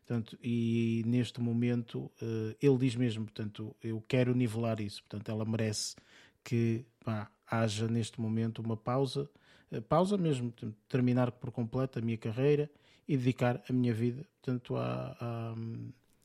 Portanto, 0.08 0.38
e 0.42 1.02
neste 1.06 1.38
momento 1.38 2.10
uh, 2.22 2.56
ele 2.62 2.78
diz 2.78 2.96
mesmo, 2.96 3.24
portanto, 3.24 3.76
eu 3.82 4.02
quero 4.08 4.34
nivelar 4.34 4.80
isso. 4.80 5.02
Portanto, 5.02 5.28
ela 5.28 5.44
merece 5.44 5.94
que 6.42 6.82
pá, 7.04 7.30
haja 7.46 7.86
neste 7.86 8.18
momento 8.18 8.62
uma 8.62 8.74
pausa, 8.74 9.28
uh, 9.70 9.82
pausa 9.82 10.16
mesmo, 10.16 10.50
portanto, 10.50 10.74
terminar 10.88 11.30
por 11.30 11.50
completo 11.50 11.98
a 11.98 12.02
minha 12.02 12.16
carreira 12.16 12.70
e 13.06 13.18
dedicar 13.18 13.62
a 13.68 13.72
minha 13.72 13.92
vida, 13.92 14.26
portanto, 14.40 14.76
à, 14.76 15.14
à, 15.20 15.54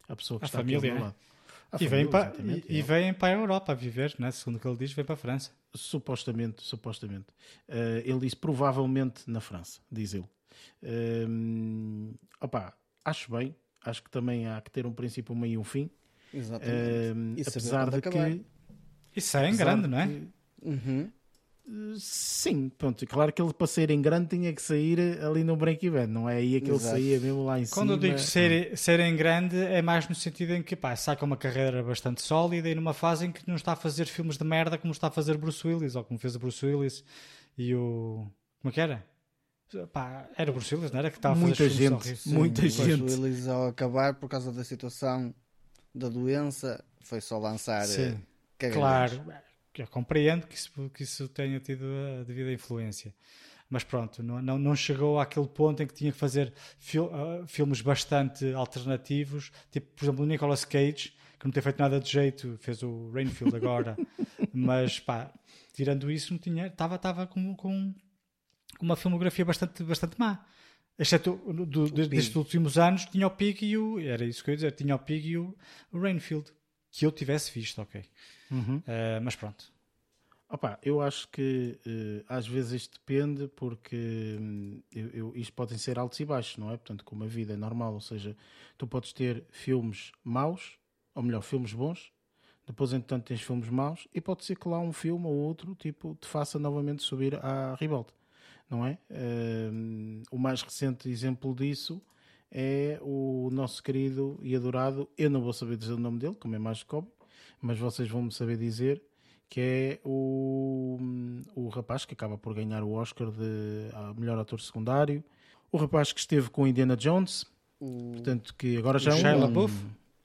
à 0.08 0.16
pessoa 0.16 0.40
que 0.40 0.46
a 0.46 0.48
está 0.48 0.60
família, 0.60 0.78
aqui 0.78 0.88
ao 0.88 0.96
meu 0.96 1.04
lado. 1.04 1.16
E, 1.82 1.88
vem 1.88 2.10
para, 2.10 2.34
e, 2.40 2.78
e 2.78 2.82
vem 2.82 3.14
para 3.14 3.36
a 3.36 3.38
Europa 3.38 3.74
a 3.74 3.76
viver, 3.76 4.16
né? 4.18 4.32
segundo 4.32 4.56
o 4.56 4.60
que 4.62 4.68
ele 4.68 4.78
diz, 4.78 4.94
vem 4.94 5.04
para 5.04 5.16
a 5.16 5.18
França. 5.18 5.52
Supostamente, 5.76 6.64
supostamente. 6.64 7.28
Uh, 7.68 8.00
ele 8.06 8.20
diz 8.20 8.34
provavelmente 8.34 9.30
na 9.30 9.42
França, 9.42 9.82
diz 9.92 10.14
ele. 10.14 10.30
Uh, 10.82 12.16
opa, 12.40 12.74
acho 13.04 13.30
bem, 13.30 13.54
acho 13.84 14.04
que 14.04 14.10
também 14.10 14.48
há 14.48 14.60
que 14.62 14.72
ter 14.72 14.86
um 14.86 14.94
princípio, 14.94 15.34
um 15.34 15.38
meio 15.38 15.54
e 15.54 15.58
um 15.58 15.64
fim. 15.64 15.90
Exatamente. 16.34 17.40
Uh, 17.40 17.44
apesar 17.48 17.90
de 17.90 17.98
acabar. 17.98 18.32
que. 18.32 18.46
Isso 19.16 19.38
é 19.38 19.50
em 19.50 19.56
grande, 19.56 19.88
não 19.88 20.00
é? 20.00 20.08
Que... 20.08 20.28
Uhum. 20.64 21.12
Uh, 21.66 21.96
sim, 21.98 22.70
pronto. 22.70 23.06
Claro 23.06 23.32
que 23.32 23.42
ele 23.42 23.54
para 23.54 23.68
sair 23.68 23.92
em 23.92 24.02
grande 24.02 24.30
tinha 24.30 24.52
que 24.52 24.62
sair 24.62 25.00
ali 25.24 25.44
no 25.44 25.56
break-even, 25.56 26.08
não 26.08 26.28
é 26.28 26.38
aí 26.38 26.60
que 26.60 26.70
ele 26.70 26.80
saía 26.80 27.20
mesmo 27.20 27.46
lá 27.46 27.60
em 27.60 27.68
Quando 27.68 27.90
cima. 27.90 27.94
eu 27.94 27.98
digo 27.98 28.20
ser, 28.20 28.78
ser 28.78 29.00
em 29.00 29.16
grande 29.16 29.58
é 29.58 29.82
mais 29.82 30.10
no 30.10 30.16
sentido 30.16 30.54
em 30.54 30.64
que 30.64 30.76
pá, 30.76 30.96
saca 30.96 31.24
uma 31.24 31.38
carreira 31.38 31.82
bastante 31.82 32.22
sólida 32.22 32.68
e 32.68 32.76
numa 32.76 32.94
fase 32.94 33.28
em 33.28 33.32
que 33.32 33.48
não 33.48 33.56
está 33.56 33.74
a 33.74 33.76
fazer 33.78 34.06
filmes 34.08 34.38
de 34.38 34.44
merda 34.44 34.78
como 34.78 34.92
está 34.92 35.08
a 35.08 35.12
fazer 35.12 35.38
Bruce 35.38 35.66
Willis 35.66 35.96
ou 35.96 36.04
como 36.04 36.20
fez 36.20 36.36
o 36.36 36.40
Bruce 36.40 36.66
Willis 36.66 37.04
e 37.58 37.74
o. 37.76 38.28
Como 38.62 38.70
é 38.70 38.72
que 38.72 38.82
era? 38.82 39.13
Pá, 39.92 40.28
era 40.38 40.52
o 40.52 40.54
Bruce 40.54 40.74
Willis, 40.74 40.92
não 40.92 41.00
era? 41.00 41.10
Que 41.10 41.18
estava 41.18 41.36
muita 41.36 41.70
gente, 41.70 42.16
Sim, 42.16 42.34
muita 42.34 42.68
gente. 42.68 42.98
Bruce 42.98 43.20
Willis, 43.20 43.48
ao 43.48 43.68
acabar, 43.68 44.14
por 44.14 44.30
causa 44.30 44.52
da 44.52 44.64
situação 44.64 45.34
da 45.94 46.10
doença, 46.10 46.84
foi 47.02 47.22
só 47.22 47.38
lançar. 47.38 47.86
Sim, 47.86 48.20
eh, 48.60 48.70
claro. 48.70 49.24
Eu 49.76 49.88
compreendo 49.88 50.46
que 50.46 50.56
isso, 50.56 50.72
que 50.94 51.04
isso 51.04 51.28
tenha 51.28 51.60
tido 51.60 51.86
a 52.20 52.24
devida 52.24 52.52
influência. 52.52 53.14
Mas 53.70 53.84
pronto, 53.84 54.22
não, 54.22 54.40
não, 54.40 54.60
não 54.60 54.76
chegou 54.76 55.20
àquele 55.20 55.48
ponto 55.48 55.82
em 55.82 55.88
que 55.88 55.94
tinha 55.96 56.12
que 56.12 56.18
fazer 56.18 56.54
fil, 56.78 57.06
uh, 57.06 57.48
filmes 57.48 57.82
bastante 57.82 58.54
alternativos, 58.54 59.52
tipo, 59.72 59.88
por 59.96 60.06
exemplo, 60.06 60.24
o 60.24 60.28
Nicolas 60.28 60.64
Cage, 60.64 61.16
que 61.40 61.46
não 61.46 61.52
tem 61.52 61.64
feito 61.64 61.80
nada 61.80 62.00
de 62.00 62.08
jeito, 62.08 62.56
fez 62.60 62.84
o 62.84 63.10
Rainfield 63.12 63.56
agora, 63.56 63.98
mas 64.54 65.00
pá, 65.00 65.34
tirando 65.74 66.12
isso, 66.12 66.34
não 66.34 66.40
tinha, 66.40 66.68
estava, 66.68 66.96
estava 66.98 67.26
com, 67.26 67.56
com 67.56 67.96
uma 68.84 68.96
filmografia 68.96 69.46
bastante, 69.46 69.84
bastante 69.84 70.20
má. 70.20 70.46
Exceto 71.00 71.42
do, 71.48 71.66
do, 71.66 71.90
destes 71.90 72.36
últimos 72.36 72.78
anos, 72.78 73.06
tinha 73.06 73.26
o 73.26 73.32
Pig 73.32 73.66
e 73.66 73.78
o. 73.78 74.00
Era 74.00 74.24
isso 74.26 74.44
que 74.44 74.52
eu 74.52 74.54
ia 74.54 74.58
dizer, 74.58 74.72
tinha 74.74 74.96
o 74.96 75.00
Pig 75.00 75.28
e 75.28 75.38
o, 75.38 75.56
o 75.92 76.00
Rainfield. 76.00 76.52
Que 76.92 77.08
eu 77.08 77.12
tivesse 77.12 77.52
visto, 77.52 77.82
ok. 77.82 78.04
Uhum. 78.52 78.78
Uh, 78.78 79.22
mas 79.24 79.36
pronto. 79.36 79.74
Opa, 80.48 80.78
eu 80.84 81.02
acho 81.02 81.28
que 81.30 81.80
uh, 81.88 82.24
às 82.30 82.48
vezes 82.48 82.84
isto 82.84 83.00
depende 83.00 83.48
porque 83.56 84.38
um, 84.40 84.80
eu, 84.92 85.10
eu, 85.10 85.34
isto 85.36 85.52
podem 85.54 85.80
ser 85.80 85.98
altos 85.98 86.20
e 86.20 86.26
baixos, 86.26 86.58
não 86.58 86.70
é? 86.70 86.78
Portanto, 86.78 87.04
como 87.04 87.24
a 87.24 87.28
vida 87.28 87.54
é 87.54 87.58
normal, 87.58 87.96
ou 87.96 88.02
seja, 88.02 88.38
tu 88.78 88.86
podes 88.86 89.12
ter 89.12 89.44
filmes 89.50 90.12
maus, 90.24 90.78
ou 91.16 91.24
melhor, 91.24 91.42
filmes 91.42 91.74
bons, 91.74 92.12
depois 92.68 92.94
entretanto 92.94 93.26
tens 93.26 93.42
filmes 93.42 93.68
maus, 93.68 94.08
e 94.14 94.22
pode 94.22 94.46
ser 94.46 94.56
que 94.56 94.68
lá 94.68 94.80
um 94.80 94.94
filme 94.94 95.26
ou 95.26 95.34
outro 95.34 95.74
tipo 95.74 96.16
te 96.22 96.28
faça 96.28 96.60
novamente 96.60 97.02
subir 97.02 97.34
à 97.44 97.74
ribalta 97.74 98.14
não 98.74 98.88
é? 98.88 98.98
Uh, 99.12 100.24
o 100.32 100.38
mais 100.38 100.64
recente 100.64 101.08
exemplo 101.08 101.54
disso 101.54 102.02
é 102.52 103.00
o 103.02 103.50
nosso 103.52 103.82
querido 103.84 104.40
e 104.42 104.56
adorado, 104.56 105.08
eu 105.18 105.30
não 105.30 105.42
vou 105.42 105.54
saber 105.54 105.78
dizer 105.78 105.94
o 105.94 106.00
nome 106.00 106.20
dele, 106.20 106.36
como 106.36 106.56
é 106.56 106.60
mais 106.60 106.82
cobre, 106.82 107.12
mas 107.62 107.78
vocês 107.78 108.10
vão-me 108.10 108.32
saber 108.32 108.58
dizer, 108.58 109.02
que 109.50 109.62
é 109.62 110.00
o, 110.04 110.98
o 111.56 111.70
rapaz 111.70 112.04
que 112.06 112.14
acaba 112.14 112.38
por 112.38 112.54
ganhar 112.54 112.84
o 112.84 112.94
Oscar 112.94 113.32
de 113.32 113.90
melhor 114.20 114.38
ator 114.40 114.60
secundário, 114.60 115.24
o 115.72 115.78
rapaz 115.78 116.12
que 116.12 116.20
esteve 116.20 116.50
com 116.50 116.68
Indiana 116.68 116.98
Jones, 116.98 117.46
o... 117.80 118.12
portanto 118.14 118.56
que 118.56 118.78
agora 118.78 118.98
já 118.98 119.12
é 119.12 119.16
um... 119.36 119.68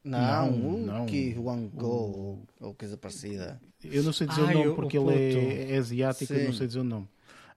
Não, 0.05 0.51
não, 0.51 0.79
não. 0.79 1.07
que 1.07 1.35
Wang 1.39 1.69
Go 1.75 2.47
ou 2.61 2.75
coisa 2.75 2.97
parecida. 2.97 3.61
Eu 3.85 4.03
não 4.03 4.13
sei 4.13 4.27
dizer 4.27 4.41
o 4.41 4.51
nome 4.51 4.75
porque 4.75 4.97
ele 4.97 5.13
é, 5.13 5.73
é 5.73 5.77
asiático, 5.77 6.33
Sim. 6.33 6.41
eu 6.41 6.47
não 6.47 6.53
sei 6.55 6.67
dizer 6.67 6.79
o 6.79 6.85
nome 6.85 7.09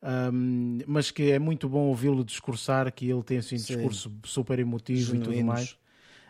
um, 0.03 0.79
mas 0.87 1.11
que 1.11 1.31
é 1.31 1.39
muito 1.39 1.69
bom 1.69 1.87
ouvi-lo 1.87 2.23
discursar, 2.23 2.91
que 2.91 3.09
ele 3.09 3.23
tem 3.23 3.37
assim, 3.37 3.55
um 3.55 3.59
discurso 3.59 4.11
super 4.25 4.59
emotivo 4.59 5.11
Genuínos. 5.11 5.27
e 5.27 5.37
tudo 5.37 5.45
mais. 5.45 5.77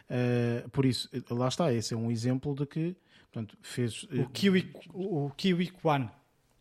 Uh, 0.09 0.69
por 0.71 0.85
isso, 0.85 1.09
lá 1.29 1.47
está, 1.47 1.73
esse 1.73 1.93
é 1.93 1.97
um 1.97 2.11
exemplo 2.11 2.53
de 2.53 2.65
que 2.65 2.95
portanto, 3.31 3.57
fez. 3.61 4.03
O 4.03 4.29
Kiwi, 4.29 4.71
o 4.93 5.31
Kiwi 5.31 5.67
Kwan. 5.69 6.09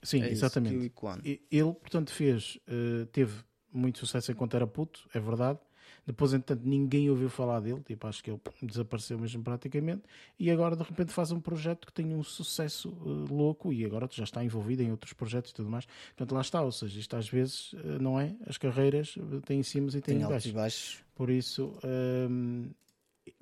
Sim, 0.02 0.22
é 0.22 0.30
exatamente. 0.30 0.76
Kiwi 0.76 0.90
Kwan. 0.90 1.18
Ele, 1.24 1.74
portanto, 1.74 2.12
fez, 2.12 2.58
uh, 2.68 3.04
teve 3.06 3.34
muito 3.72 3.98
sucesso 3.98 4.30
enquanto 4.32 4.54
era 4.54 4.66
puto, 4.66 5.08
é 5.12 5.20
verdade, 5.20 5.58
depois, 6.10 6.32
entretanto, 6.32 6.66
ninguém 6.66 7.08
ouviu 7.08 7.28
falar 7.28 7.60
dele, 7.60 7.80
tipo, 7.80 8.06
acho 8.06 8.22
que 8.22 8.30
ele 8.30 8.40
desapareceu 8.62 9.18
mesmo 9.18 9.42
praticamente, 9.42 10.02
e 10.38 10.50
agora 10.50 10.74
de 10.74 10.82
repente 10.82 11.12
faz 11.12 11.30
um 11.30 11.40
projeto 11.40 11.86
que 11.86 11.92
tem 11.92 12.14
um 12.14 12.22
sucesso 12.22 12.90
uh, 12.90 13.32
louco 13.32 13.72
e 13.72 13.84
agora 13.84 14.08
já 14.10 14.24
está 14.24 14.44
envolvido 14.44 14.82
em 14.82 14.90
outros 14.90 15.12
projetos 15.12 15.50
e 15.50 15.54
tudo 15.54 15.70
mais. 15.70 15.86
Portanto, 16.16 16.34
lá 16.34 16.40
está, 16.40 16.62
ou 16.62 16.72
seja, 16.72 16.98
isto 16.98 17.16
às 17.16 17.28
vezes, 17.28 17.72
uh, 17.74 17.98
não 18.00 18.18
é? 18.18 18.34
As 18.46 18.58
carreiras 18.58 19.14
eh, 19.16 19.40
têm 19.44 19.62
cima 19.62 19.88
e 19.88 20.00
têm 20.00 20.18
tem 20.18 20.26
baixos. 20.26 20.52
baixos. 20.52 21.04
Por 21.14 21.30
isso, 21.30 21.72
um, 22.30 22.70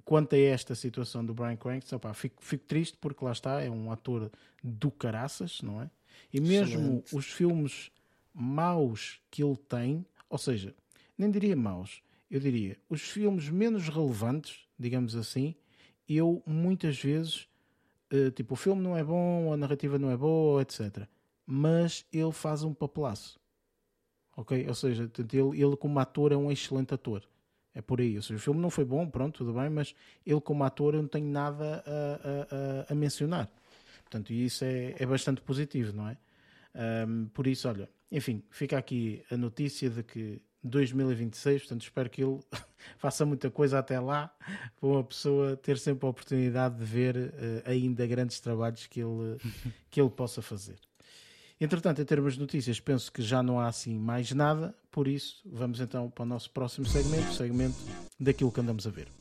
quanto 0.04 0.34
a 0.34 0.38
esta 0.38 0.74
situação 0.74 1.24
do 1.24 1.32
Brian 1.32 1.56
Cranston, 1.56 2.00
fico, 2.14 2.42
fico, 2.42 2.64
triste 2.66 2.96
porque 3.00 3.24
lá 3.24 3.32
está, 3.32 3.62
é 3.62 3.70
um 3.70 3.90
ator 3.92 4.30
do 4.62 4.90
caraças, 4.90 5.60
não 5.62 5.82
é? 5.82 5.90
E 6.32 6.40
mesmo 6.40 6.74
Excelente. 6.74 7.16
os 7.16 7.26
filmes 7.26 7.90
maus 8.34 9.20
que 9.30 9.42
ele 9.42 9.56
tem, 9.56 10.04
ou 10.28 10.38
seja, 10.38 10.74
nem 11.16 11.30
diria 11.30 11.56
maus, 11.56 12.02
eu 12.30 12.40
diria, 12.40 12.76
os 12.88 13.02
filmes 13.02 13.48
menos 13.48 13.88
relevantes, 13.88 14.66
digamos 14.78 15.16
assim, 15.16 15.54
eu 16.08 16.42
muitas 16.46 16.98
vezes, 17.00 17.48
uh, 18.12 18.30
tipo, 18.30 18.54
o 18.54 18.56
filme 18.56 18.82
não 18.82 18.96
é 18.96 19.02
bom, 19.02 19.52
a 19.52 19.56
narrativa 19.56 19.98
não 19.98 20.10
é 20.10 20.16
boa, 20.16 20.62
etc. 20.62 21.06
Mas 21.46 22.04
ele 22.12 22.32
faz 22.32 22.62
um 22.62 22.74
papelaço. 22.74 23.38
Ok? 24.36 24.66
Ou 24.68 24.74
seja, 24.74 25.10
ele, 25.18 25.62
ele 25.62 25.76
como 25.76 25.98
ator 25.98 26.32
é 26.32 26.36
um 26.36 26.50
excelente 26.50 26.94
ator. 26.94 27.22
É 27.74 27.82
por 27.82 28.00
aí. 28.00 28.16
Ou 28.16 28.22
seja, 28.22 28.36
o 28.36 28.40
filme 28.40 28.60
não 28.60 28.70
foi 28.70 28.84
bom, 28.84 29.08
pronto, 29.08 29.38
tudo 29.38 29.52
bem, 29.52 29.68
mas 29.70 29.94
ele 30.24 30.40
como 30.40 30.64
ator 30.64 30.94
eu 30.94 31.02
não 31.02 31.08
tenho 31.08 31.26
nada 31.26 31.84
a, 31.86 32.88
a, 32.90 32.92
a 32.92 32.94
mencionar. 32.94 33.50
Portanto, 34.02 34.32
isso 34.32 34.64
é, 34.64 34.94
é 34.98 35.06
bastante 35.06 35.40
positivo, 35.40 35.92
não 35.94 36.08
é? 36.08 36.16
Um, 37.06 37.26
por 37.26 37.46
isso, 37.46 37.68
olha, 37.68 37.90
enfim, 38.10 38.42
fica 38.50 38.78
aqui 38.78 39.22
a 39.30 39.36
notícia 39.36 39.90
de 39.90 40.02
que 40.02 40.40
2026, 40.68 41.62
portanto 41.62 41.82
espero 41.82 42.10
que 42.10 42.22
ele 42.22 42.38
faça 42.98 43.24
muita 43.24 43.50
coisa 43.50 43.78
até 43.78 43.98
lá, 43.98 44.32
para 44.78 44.88
uma 44.88 45.04
pessoa 45.04 45.56
ter 45.56 45.78
sempre 45.78 46.06
a 46.06 46.10
oportunidade 46.10 46.76
de 46.76 46.84
ver 46.84 47.16
uh, 47.16 47.62
ainda 47.64 48.06
grandes 48.06 48.40
trabalhos 48.40 48.86
que 48.86 49.00
ele, 49.00 49.38
que 49.90 50.00
ele 50.00 50.10
possa 50.10 50.40
fazer. 50.40 50.76
Entretanto, 51.60 52.00
em 52.00 52.04
termos 52.04 52.34
de 52.34 52.40
notícias, 52.40 52.78
penso 52.78 53.10
que 53.10 53.20
já 53.20 53.42
não 53.42 53.58
há 53.58 53.66
assim 53.66 53.98
mais 53.98 54.30
nada, 54.30 54.74
por 54.92 55.08
isso 55.08 55.42
vamos 55.44 55.80
então 55.80 56.08
para 56.08 56.22
o 56.22 56.26
nosso 56.26 56.50
próximo 56.50 56.86
segmento, 56.86 57.30
o 57.30 57.34
segmento 57.34 57.76
daquilo 58.18 58.52
que 58.52 58.60
andamos 58.60 58.86
a 58.86 58.90
ver. 58.90 59.17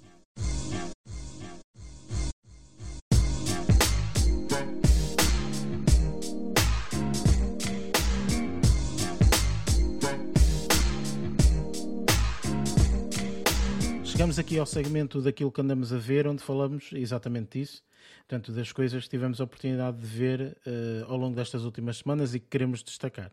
Chegamos 14.38 14.39
aqui 14.39 14.60
ao 14.60 14.65
segmento 14.65 15.21
daquilo 15.21 15.52
que 15.52 15.62
andamos 15.62 15.91
a 15.91 15.97
ver, 15.97 16.28
onde 16.28 16.43
falamos 16.43 16.89
exatamente 16.93 17.60
disso. 17.60 17.84
Portanto, 18.19 18.52
das 18.52 18.71
coisas 18.71 19.04
que 19.04 19.10
tivemos 19.10 19.41
a 19.41 19.43
oportunidade 19.43 19.97
de 19.97 20.06
ver 20.06 20.58
uh, 20.65 21.12
ao 21.12 21.17
longo 21.17 21.36
destas 21.36 21.63
últimas 21.63 21.97
semanas 21.97 22.36
e 22.36 22.39
que 22.39 22.47
queremos 22.47 22.84
destacar. 22.84 23.32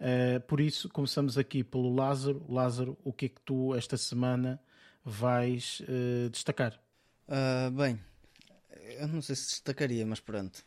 Uh, 0.00 0.40
por 0.46 0.60
isso, 0.60 0.88
começamos 0.88 1.38
aqui 1.38 1.62
pelo 1.62 1.94
Lázaro. 1.94 2.44
Lázaro, 2.48 2.98
o 3.04 3.12
que 3.12 3.26
é 3.26 3.28
que 3.28 3.40
tu 3.44 3.74
esta 3.74 3.96
semana 3.96 4.60
vais 5.04 5.80
uh, 5.82 6.30
destacar? 6.30 6.80
bem, 7.74 7.98
eu 8.98 9.08
não 9.08 9.22
sei 9.22 9.36
se 9.36 9.48
destacaria, 9.48 10.04
mas 10.04 10.20
pronto. 10.20 10.62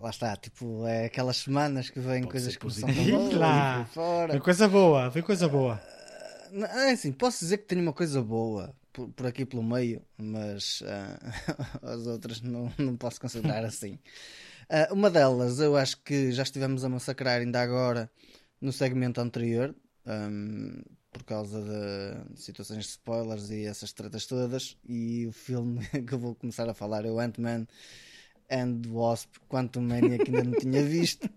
lá 0.00 0.10
está, 0.10 0.36
tipo, 0.36 0.86
é 0.86 1.06
aquelas 1.06 1.38
semanas 1.38 1.88
que 1.90 2.00
vêm 2.00 2.24
coisas 2.24 2.56
que 2.56 2.70
são 2.70 2.92
boas, 2.92 3.34
lá. 3.34 3.84
fora. 3.86 4.32
Vem 4.32 4.40
coisa 4.40 4.68
boa, 4.68 5.08
vem 5.08 5.22
coisa 5.22 5.48
boa. 5.48 5.80
É 6.52 6.90
assim, 6.90 7.12
posso 7.12 7.40
dizer 7.40 7.58
que 7.58 7.64
tenho 7.64 7.82
uma 7.82 7.92
coisa 7.92 8.22
boa 8.22 8.74
por, 8.92 9.08
por 9.10 9.26
aqui 9.26 9.44
pelo 9.44 9.62
meio, 9.62 10.02
mas 10.16 10.80
uh, 10.80 11.82
as 11.86 12.06
outras 12.06 12.40
não, 12.40 12.72
não 12.78 12.96
posso 12.96 13.20
considerar 13.20 13.64
assim. 13.66 13.98
Uh, 14.70 14.92
uma 14.94 15.10
delas, 15.10 15.60
eu 15.60 15.76
acho 15.76 16.02
que 16.02 16.32
já 16.32 16.42
estivemos 16.42 16.84
a 16.84 16.88
massacrar 16.88 17.40
ainda 17.40 17.60
agora 17.60 18.10
no 18.60 18.72
segmento 18.72 19.20
anterior, 19.20 19.74
um, 20.06 20.82
por 21.12 21.22
causa 21.24 21.60
de 21.62 22.40
situações 22.40 22.84
de 22.84 22.90
spoilers 22.90 23.50
e 23.50 23.64
essas 23.64 23.92
tretas 23.92 24.26
todas. 24.26 24.76
E 24.88 25.26
o 25.26 25.32
filme 25.32 25.86
que 26.06 26.12
eu 26.12 26.18
vou 26.18 26.34
começar 26.34 26.68
a 26.68 26.74
falar 26.74 27.04
é 27.04 27.10
o 27.10 27.20
Ant-Man 27.20 27.66
and 28.50 28.82
Wasp 28.88 29.36
Quantum 29.48 29.82
Mania 29.82 30.18
que 30.18 30.30
ainda 30.30 30.44
não 30.44 30.58
tinha 30.58 30.82
visto. 30.82 31.28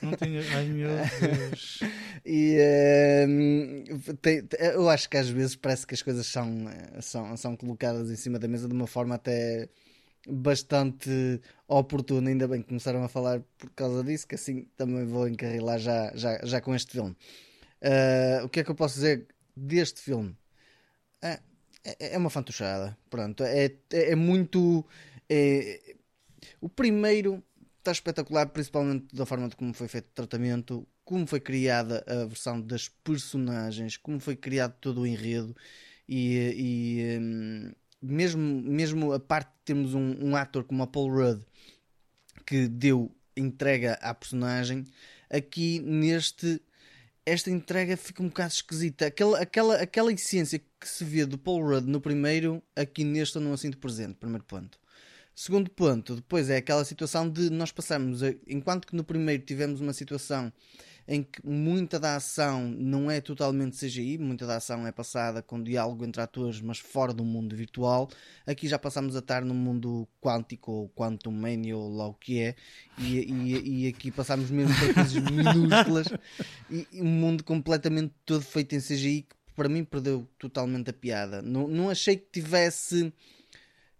Não 0.00 0.12
tinha. 0.12 0.40
Ai 0.54 0.66
meu 0.66 0.88
Deus. 0.88 1.80
e 2.24 2.58
uh, 2.58 4.14
tem, 4.16 4.46
eu 4.72 4.88
acho 4.88 5.08
que 5.08 5.16
às 5.16 5.28
vezes 5.28 5.56
parece 5.56 5.86
que 5.86 5.94
as 5.94 6.02
coisas 6.02 6.26
são, 6.26 6.66
são, 7.00 7.36
são 7.36 7.56
colocadas 7.56 8.10
em 8.10 8.16
cima 8.16 8.38
da 8.38 8.48
mesa 8.48 8.68
de 8.68 8.74
uma 8.74 8.86
forma 8.86 9.14
até 9.14 9.68
bastante 10.28 11.40
oportuna. 11.68 12.30
Ainda 12.30 12.48
bem 12.48 12.62
que 12.62 12.68
começaram 12.68 13.02
a 13.02 13.08
falar 13.08 13.40
por 13.58 13.70
causa 13.70 14.02
disso, 14.02 14.26
que 14.26 14.34
assim 14.34 14.68
também 14.76 15.04
vou 15.06 15.28
encarrilar 15.28 15.78
já, 15.78 16.12
já, 16.14 16.38
já 16.44 16.60
com 16.60 16.74
este 16.74 16.92
filme. 16.92 17.16
Uh, 17.82 18.44
o 18.44 18.48
que 18.48 18.60
é 18.60 18.64
que 18.64 18.70
eu 18.70 18.74
posso 18.74 18.94
dizer 18.94 19.26
deste 19.56 20.00
filme? 20.00 20.30
Uh, 21.22 21.54
é, 21.84 22.14
é 22.14 22.18
uma 22.18 22.30
fantochada. 22.30 22.96
Pronto, 23.10 23.44
é, 23.44 23.66
é, 23.92 24.12
é 24.12 24.14
muito. 24.14 24.84
É, 25.28 25.96
o 26.60 26.68
primeiro 26.68 27.42
está 27.78 27.92
espetacular, 27.92 28.48
principalmente 28.48 29.14
da 29.14 29.26
forma 29.26 29.48
de 29.48 29.56
como 29.56 29.74
foi 29.74 29.88
feito 29.88 30.06
o 30.06 30.14
tratamento, 30.14 30.86
como 31.04 31.26
foi 31.26 31.40
criada 31.40 32.02
a 32.06 32.24
versão 32.24 32.60
das 32.60 32.88
personagens, 32.88 33.96
como 33.96 34.18
foi 34.18 34.36
criado 34.36 34.74
todo 34.80 35.02
o 35.02 35.06
enredo 35.06 35.54
e, 36.08 36.54
e 36.56 37.18
um, 37.18 37.72
mesmo, 38.00 38.62
mesmo 38.62 39.12
a 39.12 39.20
parte 39.20 39.48
de 39.48 39.64
termos 39.66 39.94
um, 39.94 40.16
um 40.20 40.36
ator 40.36 40.64
como 40.64 40.82
a 40.82 40.86
Paul 40.86 41.10
Rudd 41.10 41.44
que 42.46 42.68
deu 42.68 43.14
entrega 43.36 43.94
à 43.94 44.14
personagem, 44.14 44.84
aqui 45.30 45.80
neste 45.80 46.60
esta 47.26 47.50
entrega 47.50 47.96
fica 47.96 48.22
um 48.22 48.28
bocado 48.28 48.52
esquisita. 48.52 49.06
Aquela, 49.06 49.40
aquela, 49.40 49.76
aquela 49.76 50.12
essência 50.12 50.58
que 50.58 50.86
se 50.86 51.04
vê 51.04 51.24
do 51.24 51.38
Paul 51.38 51.66
Rudd 51.66 51.86
no 51.88 51.98
primeiro, 51.98 52.62
aqui 52.76 53.02
neste 53.02 53.36
eu 53.36 53.42
não 53.42 53.54
a 53.54 53.56
sinto 53.56 53.78
presente, 53.78 54.16
primeiro 54.16 54.44
ponto. 54.44 54.78
Segundo 55.34 55.68
ponto, 55.68 56.14
depois 56.16 56.48
é 56.48 56.58
aquela 56.58 56.84
situação 56.84 57.28
de 57.28 57.50
nós 57.50 57.72
passarmos, 57.72 58.20
enquanto 58.46 58.86
que 58.86 58.94
no 58.94 59.02
primeiro 59.02 59.42
tivemos 59.42 59.80
uma 59.80 59.92
situação 59.92 60.52
em 61.06 61.22
que 61.22 61.44
muita 61.46 62.00
da 62.00 62.16
ação 62.16 62.66
não 62.66 63.10
é 63.10 63.20
totalmente 63.20 63.76
CGI, 63.76 64.16
muita 64.16 64.46
da 64.46 64.56
ação 64.56 64.86
é 64.86 64.92
passada 64.92 65.42
com 65.42 65.62
diálogo 65.62 66.04
entre 66.04 66.22
atores, 66.22 66.60
mas 66.60 66.78
fora 66.78 67.12
do 67.12 67.24
mundo 67.24 67.54
virtual. 67.54 68.08
Aqui 68.46 68.66
já 68.66 68.78
passamos 68.78 69.14
a 69.14 69.18
estar 69.18 69.44
no 69.44 69.54
mundo 69.54 70.08
quântico 70.20 70.72
ou 70.72 70.88
quantum 70.88 71.30
mania 71.30 71.76
ou 71.76 71.94
lá 71.94 72.06
o 72.06 72.14
que 72.14 72.40
é, 72.40 72.54
e, 72.98 73.18
e, 73.18 73.84
e 73.84 73.88
aqui 73.88 74.10
passamos 74.10 74.50
mesmo 74.50 74.74
para 74.76 74.94
coisas 74.94 75.12
minúsculas 75.30 76.06
e, 76.70 76.86
e 76.90 77.02
um 77.02 77.06
mundo 77.06 77.44
completamente 77.44 78.14
todo 78.24 78.42
feito 78.42 78.74
em 78.74 78.80
CGI 78.80 79.22
que 79.22 79.36
para 79.54 79.68
mim 79.68 79.84
perdeu 79.84 80.26
totalmente 80.38 80.90
a 80.90 80.92
piada. 80.92 81.42
Não, 81.42 81.68
não 81.68 81.90
achei 81.90 82.16
que 82.16 82.26
tivesse 82.32 83.12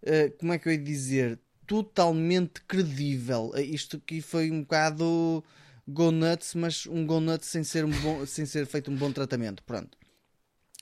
eh, 0.05 0.31
como 0.39 0.53
é 0.53 0.59
que 0.59 0.69
eu 0.69 0.73
ia 0.73 0.79
dizer, 0.79 1.39
totalmente 1.67 2.61
credível. 2.63 3.53
Eh, 3.55 3.63
isto 3.63 3.97
aqui 3.97 4.21
foi 4.21 4.51
um 4.51 4.63
bocado 4.63 5.43
go 5.87 6.11
nuts, 6.11 6.55
mas 6.55 6.87
um 6.87 7.07
go 7.07 7.21
nuts 7.21 7.49
sem 7.49 7.65
ser, 7.65 7.85
um 7.85 7.91
bom, 7.91 8.27
sem 8.27 8.47
ser 8.47 8.67
feito 8.67 8.91
um 8.91 8.97
bom 8.97 9.13
tratamento. 9.13 9.63
Pronto. 9.65 9.97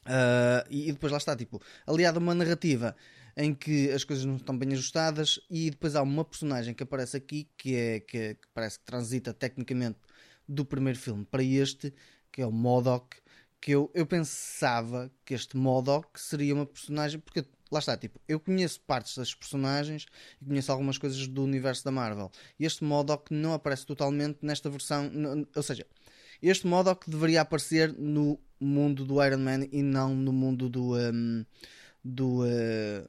Uh, 0.04 0.66
e, 0.68 0.88
e, 0.88 0.92
depois 0.92 1.12
lá 1.12 1.18
está, 1.18 1.36
tipo, 1.36 1.62
aliado 1.86 2.18
a 2.18 2.22
uma 2.22 2.34
narrativa 2.34 2.96
em 3.36 3.54
que 3.54 3.90
as 3.90 4.04
coisas 4.04 4.24
não 4.24 4.36
estão 4.36 4.56
bem 4.58 4.72
ajustadas 4.72 5.40
e 5.48 5.70
depois 5.70 5.94
há 5.94 6.02
uma 6.02 6.24
personagem 6.24 6.74
que 6.74 6.82
aparece 6.82 7.16
aqui 7.16 7.48
que 7.56 7.76
é 7.76 8.00
que, 8.00 8.34
que 8.34 8.48
parece 8.52 8.78
que 8.78 8.84
transita 8.84 9.32
tecnicamente 9.32 9.98
do 10.46 10.64
primeiro 10.64 10.98
filme 10.98 11.24
para 11.24 11.42
este, 11.42 11.94
que 12.30 12.42
é 12.42 12.46
o 12.46 12.52
Modok, 12.52 13.16
que 13.60 13.70
eu, 13.70 13.90
eu 13.94 14.04
pensava 14.04 15.10
que 15.24 15.34
este 15.34 15.56
Modok 15.56 16.20
seria 16.20 16.54
uma 16.54 16.66
personagem, 16.66 17.20
porque 17.20 17.44
lá 17.72 17.78
está, 17.78 17.96
tipo, 17.96 18.20
eu 18.28 18.38
conheço 18.38 18.80
partes 18.82 19.16
das 19.16 19.34
personagens 19.34 20.06
e 20.40 20.44
conheço 20.44 20.70
algumas 20.70 20.98
coisas 20.98 21.26
do 21.26 21.42
universo 21.42 21.84
da 21.84 21.90
Marvel. 21.90 22.30
Este 22.60 22.84
Modok 22.84 23.32
não 23.32 23.54
aparece 23.54 23.86
totalmente 23.86 24.38
nesta 24.42 24.68
versão, 24.68 25.10
ou 25.54 25.62
seja, 25.62 25.86
este 26.42 26.66
Modok 26.66 27.08
deveria 27.08 27.40
aparecer 27.40 27.92
no 27.92 28.38
mundo 28.60 29.04
do 29.04 29.24
Iron 29.24 29.38
Man 29.38 29.66
e 29.72 29.82
não 29.82 30.14
no 30.14 30.32
mundo 30.32 30.68
do 30.68 30.96
um, 30.96 31.44
do, 32.04 32.44
uh, 32.44 33.08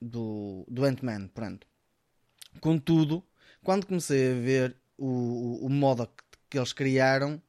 do, 0.00 0.64
do 0.68 0.84
Ant-Man, 0.84 1.28
pronto. 1.28 1.66
Contudo, 2.60 3.22
quando 3.62 3.86
comecei 3.86 4.32
a 4.32 4.34
ver 4.34 4.76
o, 4.96 5.06
o, 5.06 5.66
o 5.66 5.68
Modok 5.68 6.14
que 6.48 6.58
eles 6.58 6.72
criaram, 6.72 7.42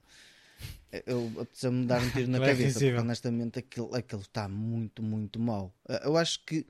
eu 1.06 1.32
apeteceu-me 1.40 1.86
dar 1.86 2.02
um 2.02 2.10
tiro 2.10 2.30
na 2.30 2.38
é 2.44 2.48
cabeça, 2.48 2.80
porque 2.80 2.94
honestamente 2.96 3.60
aquilo, 3.60 3.94
aquilo 3.94 4.22
está 4.22 4.48
muito, 4.48 5.04
muito 5.04 5.40
mal. 5.40 5.74
Eh, 5.88 6.02
eu 6.06 6.18
acho 6.18 6.44
que 6.46 6.66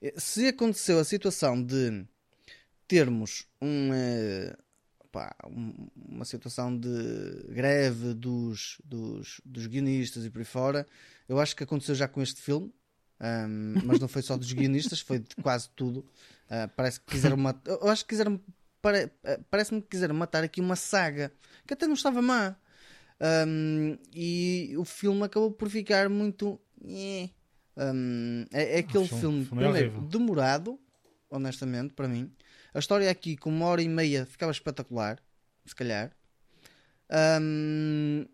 eh, 0.00 0.14
se 0.16 0.48
aconteceu 0.48 0.98
a 0.98 1.04
situação 1.04 1.62
de 1.62 2.04
termos 2.86 3.46
um, 3.60 3.90
eh, 3.92 4.56
pá, 5.12 5.36
uma 5.96 6.24
situação 6.24 6.76
de 6.76 6.88
greve 7.50 8.14
dos, 8.14 8.80
dos, 8.84 9.40
dos 9.44 9.66
guionistas 9.66 10.24
e 10.24 10.30
por 10.30 10.38
aí 10.38 10.44
fora, 10.44 10.86
eu 11.28 11.38
acho 11.38 11.54
que 11.54 11.62
aconteceu 11.62 11.94
já 11.94 12.08
com 12.08 12.22
este 12.22 12.40
filme. 12.40 12.72
Um, 13.20 13.74
mas 13.84 13.98
não 13.98 14.06
foi 14.06 14.22
só 14.22 14.36
dos 14.36 14.52
guionistas, 14.52 15.00
foi 15.00 15.18
de 15.18 15.34
quase 15.42 15.68
tudo. 15.70 16.00
Uh, 16.46 16.68
parece 16.76 17.00
que 17.00 17.06
quiseram 17.06 17.36
matar. 17.36 17.68
Eu 17.68 17.88
acho 17.88 18.04
que 18.04 18.10
quiseram. 18.10 18.40
Pare... 18.80 19.10
Parece-me 19.50 19.82
que 19.82 19.88
quiseram 19.88 20.14
matar 20.14 20.44
aqui 20.44 20.60
uma 20.60 20.76
saga 20.76 21.32
que 21.66 21.74
até 21.74 21.84
não 21.88 21.94
estava 21.94 22.22
má. 22.22 22.56
Um, 23.20 23.98
e 24.14 24.74
o 24.76 24.84
filme 24.84 25.24
acabou 25.24 25.50
por 25.50 25.68
ficar 25.68 26.08
muito. 26.08 26.60
Um, 27.76 28.44
é, 28.52 28.76
é, 28.76 28.78
aquele 28.78 29.06
filme, 29.06 29.20
filme, 29.20 29.44
filme 29.44 29.64
é 29.64 29.70
primeiro, 29.70 30.00
demorado, 30.02 30.78
honestamente, 31.30 31.94
para 31.94 32.08
mim. 32.08 32.32
A 32.72 32.78
história 32.78 33.10
aqui, 33.10 33.36
com 33.36 33.50
uma 33.50 33.66
hora 33.66 33.82
e 33.82 33.88
meia, 33.88 34.26
ficava 34.26 34.52
espetacular, 34.52 35.18
se 35.64 35.74
calhar. 35.74 36.12
Um, 37.40 38.26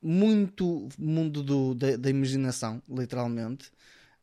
muito 0.00 0.88
mundo 0.98 1.42
do, 1.42 1.74
da, 1.74 1.96
da 1.96 2.10
imaginação, 2.10 2.82
literalmente. 2.88 3.70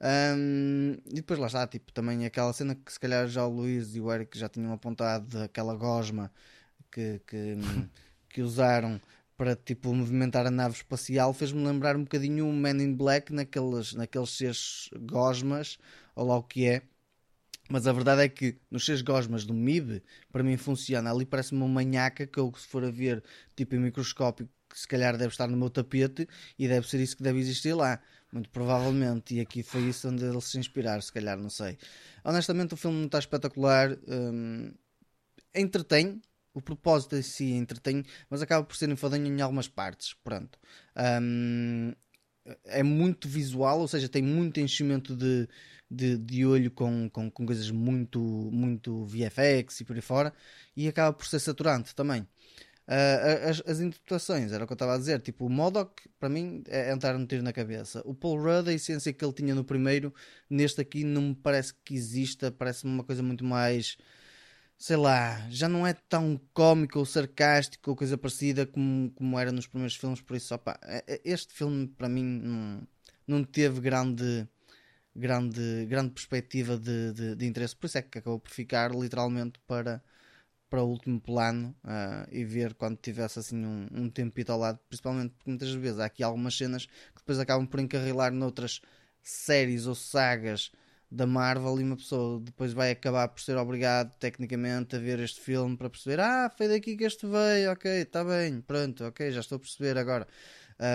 Um, 0.02 0.98
e 1.06 1.16
depois 1.16 1.40
lá 1.40 1.48
está, 1.48 1.68
tipo, 1.68 1.92
também 1.92 2.26
aquela 2.26 2.52
cena 2.54 2.76
que 2.76 2.92
se 2.92 3.00
calhar 3.00 3.28
já 3.28 3.46
o 3.46 3.50
Luís 3.50 3.96
e 3.96 4.02
o 4.02 4.12
Eric 4.12 4.38
já 4.38 4.48
tinham 4.50 4.72
apontado, 4.74 5.42
aquela 5.42 5.76
gosma 5.76 6.32
que, 6.92 7.22
que, 7.28 7.58
que 8.30 8.42
usaram 8.42 9.00
para 9.40 9.56
tipo 9.56 9.94
movimentar 9.94 10.46
a 10.46 10.52
nave 10.52 10.76
espacial 10.76 11.34
fez-me 11.34 11.66
lembrar 11.66 11.96
um 11.96 12.04
bocadinho 12.04 12.46
o 12.46 12.52
Man 12.52 12.84
in 12.84 12.94
Black 12.94 13.32
naqueles, 13.32 13.94
naqueles 13.94 14.32
seis 14.32 14.90
gosmas, 15.04 15.78
ou 16.14 16.28
lá 16.28 16.36
o 16.36 16.44
que 16.44 16.68
é. 16.68 16.82
Mas 17.70 17.88
a 17.88 17.94
verdade 17.94 18.24
é 18.24 18.28
que 18.28 18.58
nos 18.70 18.86
seis 18.86 19.02
gosmas 19.02 19.46
do 19.46 19.54
MIB, 19.54 20.04
para 20.30 20.44
mim 20.44 20.58
funciona. 20.58 21.10
Ali 21.10 21.26
parece-me 21.26 21.62
uma 21.62 21.70
manhaca 21.70 22.28
que 22.28 22.38
eu, 22.38 22.54
se 22.54 22.68
for 22.68 22.84
a 22.84 22.92
ver 22.92 23.24
tipo 23.56 23.76
em 23.76 23.80
microscópio, 23.80 24.50
que 24.70 24.78
se 24.78 24.86
calhar 24.86 25.16
deve 25.16 25.32
estar 25.32 25.48
no 25.48 25.56
meu 25.56 25.70
tapete 25.70 26.28
e 26.58 26.68
deve 26.68 26.90
ser 26.90 27.00
isso 27.00 27.16
que 27.16 27.24
deve 27.24 27.40
existir 27.40 27.74
lá. 27.74 28.02
Muito 28.34 28.50
provavelmente. 28.50 29.36
E 29.36 29.40
aqui 29.40 29.64
foi 29.64 29.84
isso 29.84 30.10
onde 30.10 30.26
eles 30.26 30.44
se 30.44 30.60
inspiraram, 30.60 31.02
se 31.02 31.14
calhar, 31.14 31.38
não 31.38 31.50
sei. 31.50 31.78
Honestamente, 32.26 32.74
o 32.74 32.78
filme 32.78 32.98
não 32.98 33.06
está 33.06 33.20
espetacular. 33.20 33.98
Hum, 34.06 34.74
entretém, 35.56 36.22
o 36.54 36.62
propósito 36.62 37.16
em 37.16 37.22
si 37.22 37.52
entretém, 37.52 38.04
mas 38.30 38.42
acaba 38.42 38.66
por 38.66 38.76
ser 38.76 38.90
enfadonho 38.90 39.28
em 39.28 39.42
algumas 39.42 39.68
partes. 39.68 40.16
Pronto. 40.24 40.60
Um, 41.22 41.94
é 42.66 42.84
muito 42.84 43.28
visual, 43.28 43.80
ou 43.80 43.88
seja, 43.88 44.10
tem 44.10 44.22
muito 44.22 44.60
enchimento 44.60 45.16
de, 45.16 45.48
de, 45.90 46.18
de 46.18 46.46
olho 46.46 46.72
com, 46.72 47.10
com, 47.10 47.30
com, 47.30 47.46
coisas 47.46 47.70
muito, 47.70 48.20
muito 48.20 49.06
VFX 49.06 49.82
e 49.82 49.86
por 49.86 49.96
aí 49.96 50.02
fora, 50.02 50.34
e 50.76 50.88
acaba 50.88 51.14
por 51.14 51.26
ser 51.26 51.40
saturante 51.40 51.96
também. 51.96 52.26
Uh, 52.90 53.50
as, 53.50 53.62
as, 53.68 53.80
interpretações, 53.80 54.52
era 54.52 54.64
o 54.64 54.68
que 54.68 54.74
eu 54.74 54.76
estava 54.76 54.96
a 54.96 54.98
dizer. 54.98 55.22
Tipo, 55.22 55.46
o 55.46 55.50
Modoc, 55.50 55.92
para 56.20 56.28
mim, 56.28 56.64
é 56.68 56.92
entrar 56.92 57.16
um 57.16 57.24
tiro 57.24 57.44
na 57.44 57.54
cabeça. 57.54 58.02
O 58.04 58.16
Paul 58.16 58.42
Rudd, 58.42 58.68
a 58.68 58.74
essência 58.74 59.14
que 59.14 59.24
ele 59.24 59.34
tinha 59.34 59.54
no 59.54 59.64
primeiro, 59.64 60.12
neste 60.50 60.82
aqui 60.82 61.04
não 61.04 61.22
me 61.22 61.36
parece 61.36 61.72
que 61.86 61.94
exista. 61.94 62.52
Parece-me 62.52 62.92
uma 62.92 63.04
coisa 63.04 63.22
muito 63.22 63.46
mais. 63.46 63.96
Sei 64.80 64.96
lá, 64.96 65.46
já 65.50 65.68
não 65.68 65.86
é 65.86 65.94
tão 65.94 66.40
cómico 66.54 67.00
ou 67.00 67.06
sarcástico 67.06 67.92
ou 67.92 67.98
coisa 67.98 68.18
parecida 68.18 68.66
como, 68.66 69.12
como 69.12 69.38
era 69.38 69.52
nos 69.52 69.68
primeiros 69.68 69.96
filmes. 69.96 70.22
Por 70.22 70.38
isso, 70.38 70.56
opa, 70.56 70.80
é, 70.84 71.04
é, 71.06 71.22
este 71.26 71.54
filme, 71.54 71.88
para 71.88 72.08
mim, 72.08 72.24
não, 72.24 72.88
não 73.28 73.44
teve 73.44 73.82
grande 73.82 74.48
grande, 75.16 75.86
grande 75.88 76.12
perspectiva 76.12 76.78
de, 76.78 77.14
de, 77.14 77.36
de, 77.36 77.46
interesse. 77.46 77.76
Por 77.76 77.88
isso 77.88 77.98
é 77.98 78.02
que 78.02 78.20
acabou 78.20 78.40
por 78.40 78.52
ficar 78.52 78.92
literalmente 78.92 79.60
para, 79.68 80.02
para 80.70 80.84
o 80.84 80.88
último 80.90 81.20
plano 81.20 81.76
uh, 81.84 82.28
e 82.32 82.46
ver 82.46 82.74
quando 82.76 82.98
tivesse 82.98 83.40
assim 83.40 83.66
um, 83.66 83.88
um 83.92 84.10
tempito 84.10 84.52
ao 84.52 84.60
lado, 84.60 84.80
principalmente 84.88 85.34
porque 85.36 85.50
muitas 85.50 85.72
vezes 85.74 86.00
há 86.00 86.06
aqui 86.06 86.24
algumas 86.24 86.56
cenas 86.58 86.86
que 86.86 87.18
depois 87.18 87.40
acabam 87.40 87.68
por 87.68 87.80
encarrilar 87.80 88.32
noutras 88.32 88.82
séries 89.22 89.88
ou 89.88 89.96
sagas 89.96 90.72
da 91.12 91.26
Marvel 91.26 91.80
e 91.80 91.84
uma 91.84 91.96
pessoa 91.96 92.40
depois 92.40 92.72
vai 92.74 92.92
acabar 92.92 93.28
por 93.30 93.42
ser 93.42 93.58
obrigado 93.58 94.16
tecnicamente 94.18 94.96
a 94.96 95.00
ver 95.00 95.20
este 95.20 95.42
filme 95.42 95.76
para 95.76 95.90
perceber 95.90 96.20
ah, 96.20 96.52
foi 96.56 96.68
daqui 96.68 96.96
que 96.96 97.04
este 97.04 97.26
veio, 97.26 97.72
ok, 97.72 97.92
está 98.02 98.24
bem, 98.24 98.62
pronto, 98.62 99.06
ok, 99.06 99.32
já 99.32 99.40
estou 99.40 99.56
a 99.56 99.60
perceber 99.60 99.98
agora 99.98 100.28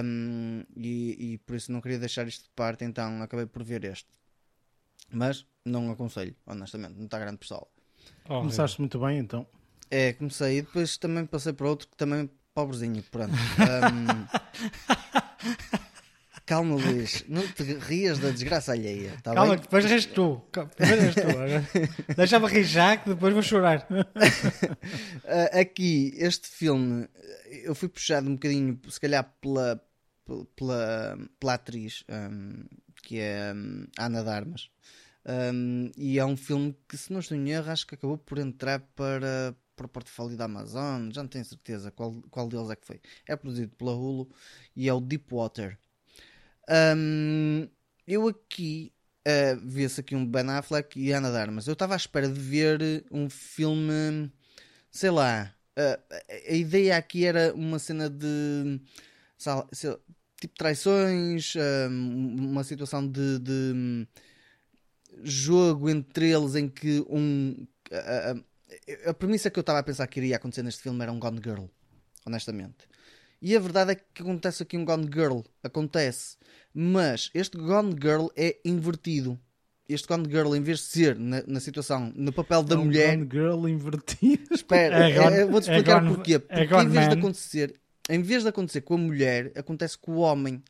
um, 0.05 0.63
e, 0.77 1.33
e 1.35 1.39
por 1.39 1.57
isso 1.57 1.73
não 1.73 1.81
queria 1.81 1.99
deixar 1.99 2.27
isto 2.29 2.45
de 2.45 2.51
parte, 2.51 2.85
então 2.85 3.23
acabei 3.23 3.47
por 3.47 3.65
ver 3.65 3.85
este 3.85 4.09
mas 5.11 5.47
não 5.65 5.91
aconselho, 5.91 6.35
honestamente, 6.47 6.95
não 6.97 7.05
está 7.05 7.19
grande 7.19 7.39
pessoal. 7.39 7.71
Oh, 8.29 8.41
Começaste 8.41 8.81
muito 8.81 8.99
bem 8.99 9.19
então. 9.19 9.47
É, 9.91 10.13
comecei 10.13 10.59
e 10.59 10.63
depois 10.63 10.97
também 10.97 11.25
passei 11.25 11.53
para 11.53 11.69
outro 11.69 11.89
que 11.89 11.97
também 11.97 12.29
pobrezinho, 12.55 13.03
pronto. 13.11 13.33
Um... 15.45 15.85
Calma, 16.47 16.77
Luís, 16.77 17.25
não 17.27 17.47
te 17.47 17.63
rias 17.63 18.19
da 18.19 18.31
desgraça 18.31 18.73
alheia. 18.73 19.13
Tá 19.23 19.33
Calma, 19.33 19.55
bem? 19.55 19.63
depois 19.63 19.85
és 19.87 20.05
tu. 20.05 20.43
Deixa-me 22.17 22.47
rir 22.49 22.65
já 22.65 22.99
que 22.99 23.09
depois 23.11 23.33
vou 23.33 23.43
chorar. 23.43 23.87
Ah, 25.27 25.61
aqui, 25.61 26.13
este 26.17 26.47
filme, 26.47 27.09
eu 27.63 27.75
fui 27.75 27.89
puxado 27.89 28.29
um 28.29 28.35
bocadinho, 28.35 28.79
se 28.91 29.01
calhar, 29.01 29.25
pela, 29.41 29.83
pela, 30.55 31.19
pela 31.41 31.55
atriz, 31.55 32.05
um, 32.11 32.65
que 33.03 33.19
é 33.19 33.53
um, 33.55 33.87
Ana 33.99 34.23
Darmas. 34.23 34.69
Um, 35.27 35.91
e 35.97 36.19
é 36.19 36.25
um 36.27 36.37
filme 36.37 36.77
que, 36.87 36.99
se 36.99 37.11
não 37.11 37.21
estou 37.21 37.37
em 37.39 37.51
erro, 37.51 37.71
acho 37.71 37.87
que 37.87 37.95
acabou 37.95 38.19
por 38.19 38.39
entrar 38.39 38.81
para, 38.95 39.57
para 39.75 39.87
o 39.87 39.89
portfólio 39.89 40.37
da 40.37 40.45
Amazon, 40.45 41.11
já 41.11 41.23
não 41.23 41.29
tenho 41.29 41.45
certeza 41.45 41.91
qual, 41.91 42.13
qual 42.31 42.47
deles 42.49 42.69
é 42.71 42.77
que 42.77 42.87
foi. 42.87 43.01
É 43.27 43.35
produzido 43.35 43.75
pela 43.77 43.93
Hulu 43.95 44.29
e 44.77 44.89
é 44.89 44.93
o 44.93 45.01
Deepwater. 45.01 45.79
Um, 46.69 47.69
eu 48.07 48.29
aqui 48.29 48.93
uh, 49.27 49.61
vi-se 49.65 50.01
aqui 50.01 50.15
um 50.15 50.27
Ben 50.27 50.49
Affleck 50.51 50.99
e 50.99 51.13
Ana 51.13 51.31
Darmas. 51.31 51.67
Eu 51.67 51.73
estava 51.73 51.95
à 51.95 51.97
espera 51.97 52.29
de 52.29 52.39
ver 52.39 53.05
um 53.11 53.29
filme, 53.29 54.31
sei 54.91 55.11
lá. 55.11 55.55
Uh, 55.77 56.15
a 56.51 56.55
ideia 56.55 56.97
aqui 56.97 57.25
era 57.25 57.53
uma 57.55 57.79
cena 57.79 58.09
de 58.09 58.81
sei, 59.73 59.97
tipo 60.41 60.55
traições, 60.57 61.55
um, 61.91 62.51
uma 62.51 62.65
situação 62.65 63.07
de, 63.07 63.39
de 63.41 64.07
jogo 65.23 65.89
entre 65.91 66.31
eles 66.31 66.55
em 66.55 66.69
que 66.69 67.05
um. 67.09 67.67
A 69.07 69.15
premissa 69.15 69.51
que 69.51 69.59
eu 69.59 69.63
estava 69.63 69.79
a 69.79 69.83
pensar 69.83 70.07
que 70.07 70.19
iria 70.19 70.37
acontecer 70.37 70.63
neste 70.63 70.83
filme 70.83 71.01
era 71.03 71.13
um 71.13 71.19
Gone 71.19 71.41
Girl, 71.43 71.67
honestamente. 72.27 72.89
E 73.45 73.55
a 73.55 73.61
verdade 73.61 73.93
é 73.93 73.95
que 73.95 74.23
acontece 74.23 74.63
aqui 74.63 74.75
um 74.75 74.87
Gone 74.87 75.07
Girl. 75.13 75.41
Acontece. 75.63 76.39
Mas 76.73 77.31
este 77.35 77.59
Gone 77.59 77.93
Girl 77.93 78.29
é 78.35 78.57
invertido. 78.65 79.39
Este 79.87 80.09
Gone 80.09 80.27
Girl, 80.31 80.55
em 80.55 80.63
vez 80.63 80.79
de 80.79 80.85
ser 80.87 81.19
na, 81.19 81.43
na 81.47 81.61
situação, 81.61 82.11
no 82.17 82.33
papel 82.33 82.63
da 82.63 82.75
é 82.75 82.79
um 82.79 82.87
mulher. 82.87 83.19
Gone 83.19 83.29
Girl 83.31 83.69
invertido. 83.69 84.55
Espera, 84.55 84.97
é 85.11 85.13
gone, 85.13 85.37
é, 85.37 85.45
vou-te 85.45 85.65
explicar 85.65 86.03
é 86.03 86.09
porquê. 86.09 86.39
Porque 86.39 86.55
é 86.55 86.65
em 86.65 86.89
vez 86.89 87.05
man. 87.05 87.13
de 87.13 87.19
acontecer, 87.19 87.75
em 88.09 88.23
vez 88.23 88.43
de 88.45 88.49
acontecer 88.49 88.81
com 88.81 88.95
a 88.95 88.99
mulher, 88.99 89.53
acontece 89.55 89.99
com 89.99 90.13
o 90.13 90.19
homem. 90.21 90.63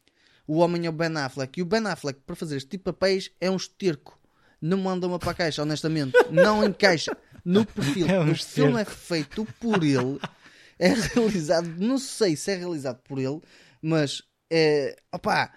O 0.44 0.58
homem 0.58 0.84
é 0.84 0.88
o 0.88 0.92
Ben 0.92 1.16
Affleck. 1.16 1.60
E 1.60 1.62
o 1.62 1.64
Ben 1.64 1.86
Affleck, 1.86 2.22
para 2.26 2.34
fazer 2.34 2.56
este 2.56 2.70
tipo 2.70 2.90
de 2.90 2.92
papéis, 2.92 3.30
é 3.40 3.48
um 3.48 3.56
esterco 3.56 4.18
não 4.60 4.78
mandam-me 4.78 5.18
para 5.18 5.32
a 5.32 5.34
caixa, 5.34 5.62
honestamente. 5.62 6.14
Não 6.30 6.64
encaixa 6.64 7.14
no 7.44 7.66
perfil. 7.66 8.06
É 8.10 8.18
um 8.18 8.32
o 8.32 8.34
filme 8.34 8.80
é 8.80 8.84
feito 8.84 9.46
por 9.60 9.84
ele, 9.84 10.18
é 10.78 10.88
realizado, 10.88 11.68
não 11.78 11.98
sei 11.98 12.36
se 12.36 12.50
é 12.50 12.56
realizado 12.56 13.00
por 13.02 13.18
ele, 13.18 13.40
mas 13.80 14.22
é, 14.50 14.96
opá, 15.12 15.52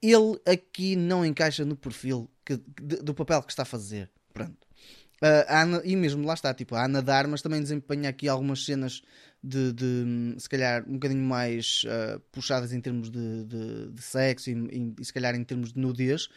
ele 0.00 0.40
aqui 0.46 0.96
não 0.96 1.24
encaixa 1.24 1.64
no 1.64 1.76
perfil 1.76 2.30
que, 2.44 2.56
do 2.56 3.14
papel 3.14 3.42
que 3.42 3.52
está 3.52 3.62
a 3.62 3.66
fazer. 3.66 4.10
Pronto. 4.32 4.66
Uh, 5.22 5.46
Ana, 5.48 5.82
e 5.84 5.94
mesmo 5.94 6.26
lá 6.26 6.34
está, 6.34 6.52
tipo, 6.52 6.74
a 6.74 6.84
Ana 6.84 7.00
Darmas 7.00 7.42
também 7.42 7.60
desempenha 7.60 8.08
aqui 8.08 8.28
algumas 8.28 8.64
cenas 8.64 9.02
de, 9.42 9.72
de 9.72 10.34
se 10.36 10.48
calhar 10.48 10.84
um 10.88 10.94
bocadinho 10.94 11.22
mais 11.24 11.84
uh, 11.84 12.18
puxadas 12.32 12.72
em 12.72 12.80
termos 12.80 13.08
de, 13.08 13.44
de, 13.44 13.90
de 13.92 14.02
sexo 14.02 14.50
e, 14.50 14.54
e, 14.54 14.94
e, 15.00 15.04
se 15.04 15.12
calhar 15.12 15.36
em 15.36 15.44
termos 15.44 15.72
de 15.72 15.78
nudez. 15.78 16.28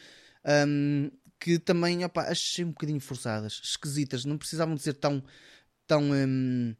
Um, 0.67 1.09
que 1.39 1.59
também 1.59 2.03
opa, 2.05 2.23
achei 2.23 2.63
um 2.63 2.69
bocadinho 2.69 2.99
forçadas, 2.99 3.59
esquisitas, 3.63 4.23
não 4.25 4.37
precisavam 4.37 4.75
de 4.75 4.81
ser 4.81 4.93
tão, 4.93 5.23
tão 5.85 6.13
eh, 6.15 6.75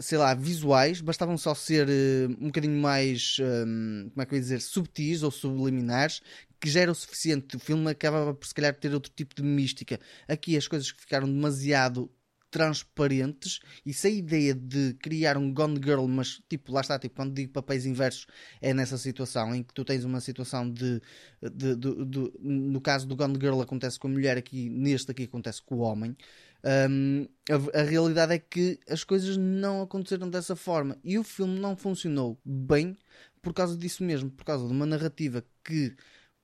sei 0.00 0.18
lá, 0.18 0.34
visuais, 0.34 1.00
bastavam 1.00 1.36
só 1.36 1.54
ser 1.54 1.88
uh, 1.88 2.36
um 2.40 2.46
bocadinho 2.46 2.80
mais, 2.80 3.36
um, 3.40 4.10
como 4.10 4.22
é 4.22 4.26
que 4.26 4.34
eu 4.34 4.36
ia 4.36 4.42
dizer, 4.42 4.60
subtis 4.60 5.22
ou 5.22 5.30
subliminares, 5.30 6.20
que 6.60 6.70
já 6.70 6.80
era 6.80 6.92
o 6.92 6.94
suficiente. 6.94 7.56
O 7.56 7.58
filme 7.58 7.90
acabava 7.90 8.34
por 8.34 8.46
se 8.46 8.54
calhar 8.54 8.74
ter 8.74 8.94
outro 8.94 9.12
tipo 9.14 9.34
de 9.34 9.42
mística. 9.42 9.98
Aqui 10.28 10.56
as 10.56 10.68
coisas 10.68 10.92
que 10.92 11.00
ficaram 11.00 11.26
demasiado 11.26 12.10
transparentes 12.52 13.60
e 13.84 13.94
se 13.94 14.06
a 14.06 14.10
ideia 14.10 14.54
de 14.54 14.92
criar 15.00 15.38
um 15.38 15.52
Gone 15.52 15.80
Girl, 15.82 16.06
mas 16.06 16.38
tipo, 16.50 16.70
lá 16.70 16.82
está, 16.82 16.98
tipo, 16.98 17.16
quando 17.16 17.32
digo 17.32 17.50
papéis 17.50 17.86
inversos, 17.86 18.26
é 18.60 18.74
nessa 18.74 18.98
situação 18.98 19.54
em 19.54 19.62
que 19.62 19.72
tu 19.72 19.82
tens 19.86 20.04
uma 20.04 20.20
situação 20.20 20.70
de, 20.70 21.00
de, 21.40 21.74
de, 21.74 22.04
de 22.04 22.32
no 22.38 22.78
caso 22.80 23.08
do 23.08 23.16
Gone 23.16 23.38
Girl 23.40 23.62
acontece 23.62 23.98
com 23.98 24.06
a 24.06 24.10
mulher 24.10 24.36
aqui, 24.36 24.68
neste 24.68 25.10
aqui 25.10 25.24
acontece 25.24 25.62
com 25.62 25.76
o 25.76 25.78
homem. 25.78 26.14
Um, 26.64 27.26
a, 27.50 27.80
a, 27.80 27.82
realidade 27.82 28.34
é 28.34 28.38
que 28.38 28.78
as 28.88 29.02
coisas 29.02 29.36
não 29.36 29.82
aconteceram 29.82 30.30
dessa 30.30 30.54
forma 30.54 30.96
e 31.02 31.18
o 31.18 31.24
filme 31.24 31.58
não 31.58 31.76
funcionou 31.76 32.38
bem 32.44 32.96
por 33.40 33.52
causa 33.52 33.76
disso 33.76 34.04
mesmo, 34.04 34.30
por 34.30 34.44
causa 34.44 34.64
de 34.64 34.72
uma 34.72 34.86
narrativa 34.86 35.44
que 35.64 35.96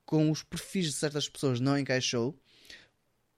com 0.05 0.29
os 0.29 0.43
perfis 0.43 0.87
de 0.87 0.93
certas 0.93 1.29
pessoas 1.29 1.61
não 1.61 1.79
encaixou 1.79 2.37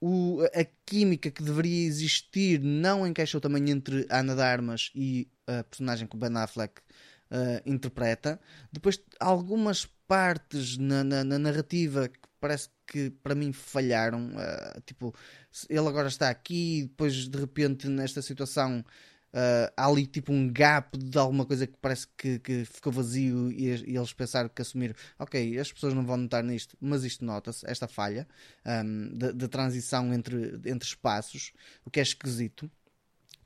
o, 0.02 0.42
a 0.56 0.66
química 0.86 1.30
que 1.30 1.44
deveria 1.44 1.86
existir 1.86 2.60
não 2.60 3.06
encaixou 3.06 3.40
também 3.40 3.70
entre 3.70 4.08
Ana 4.10 4.36
de 4.36 4.42
Armas 4.42 4.92
e 4.96 5.30
a 5.46 5.64
personagem 5.64 6.08
que 6.08 6.16
o 6.16 6.20
Ben 6.20 6.36
Affleck 6.36 6.82
uh, 6.82 7.62
interpreta. 7.70 8.40
Depois, 8.72 9.00
algumas 9.20 9.86
partes 10.08 10.78
na, 10.78 11.04
na, 11.04 11.24
na, 11.24 11.38
narrativa 11.38 12.10
parece 12.42 12.70
que 12.86 13.10
para 13.10 13.36
mim 13.36 13.54
falharam. 13.54 14.30
Uh, 14.32 14.82
tipo, 14.86 15.16
ele 15.70 15.88
agora 15.88 16.10
está 16.10 16.30
aqui, 16.30 16.84
depois 16.84 17.30
de 17.30 17.40
repente 17.40 17.88
nesta 17.88 18.22
situação 18.22 18.84
Uh, 19.34 19.72
há 19.78 19.88
ali 19.88 20.06
tipo 20.06 20.34
um 20.34 20.52
gap 20.52 20.98
de 20.98 21.18
alguma 21.18 21.46
coisa 21.46 21.66
que 21.66 21.78
parece 21.82 22.06
que, 22.18 22.38
que 22.40 22.66
ficou 22.66 22.92
vazio 22.92 23.50
e, 23.50 23.68
e, 23.68 23.96
eles 23.96 24.12
pensaram 24.12 24.50
que 24.50 24.62
assumiram, 24.62 24.94
ok, 25.18 25.58
as 25.58 25.72
pessoas 25.72 25.94
não 25.94 26.06
vão 26.06 26.18
notar 26.18 26.44
nisto, 26.44 26.76
mas 26.82 27.06
isto 27.06 27.24
nota-se, 27.24 27.66
esta 27.66 27.88
falha 27.88 28.28
um, 28.66 29.18
de, 29.18 29.32
de, 29.32 29.48
transição 29.48 30.14
entre, 30.14 30.60
entre 30.66 30.86
espaços, 30.86 31.54
o 31.86 31.90
que 31.90 32.02
é 32.02 32.04
esquisito. 32.04 32.70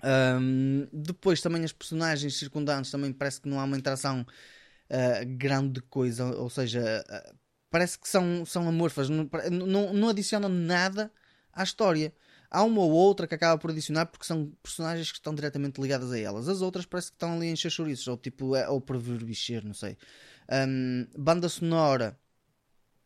Um, 0.03 0.87
depois 0.91 1.39
também 1.39 1.63
as 1.63 1.71
personagens 1.71 2.35
circundantes 2.35 2.89
também 2.89 3.13
parece 3.13 3.39
que 3.41 3.47
não 3.47 3.59
há 3.59 3.63
uma 3.63 3.77
interação 3.77 4.21
uh, 4.21 5.37
grande 5.37 5.81
coisa, 5.81 6.25
ou 6.25 6.49
seja, 6.49 7.03
uh, 7.07 7.35
parece 7.75 7.99
que 7.99 8.07
são, 8.07 8.45
são 8.45 8.69
amorfas, 8.69 9.09
não, 9.09 9.29
não, 9.51 9.93
não 9.93 10.07
adicionam 10.07 10.47
nada 10.47 11.11
à 11.51 11.61
história. 11.61 12.13
Há 12.49 12.63
uma 12.63 12.79
ou 12.79 12.89
outra 12.89 13.27
que 13.27 13.35
acaba 13.35 13.59
por 13.59 13.69
adicionar 13.69 14.05
porque 14.05 14.25
são 14.25 14.49
personagens 14.63 15.11
que 15.11 15.17
estão 15.17 15.35
diretamente 15.35 15.81
ligadas 15.81 16.09
a 16.09 16.17
elas. 16.17 16.47
As 16.47 16.61
outras 16.61 16.85
parece 16.85 17.09
que 17.09 17.17
estão 17.17 17.35
ali 17.35 17.47
em 17.47 17.55
chouriços, 17.57 18.07
ou 18.07 18.15
tipo, 18.15 18.55
é, 18.55 18.69
ou 18.69 18.79
por 18.79 18.97
verbicher, 18.97 19.65
não 19.65 19.73
sei. 19.73 19.97
Um, 20.49 21.05
banda 21.17 21.49
sonora. 21.49 22.17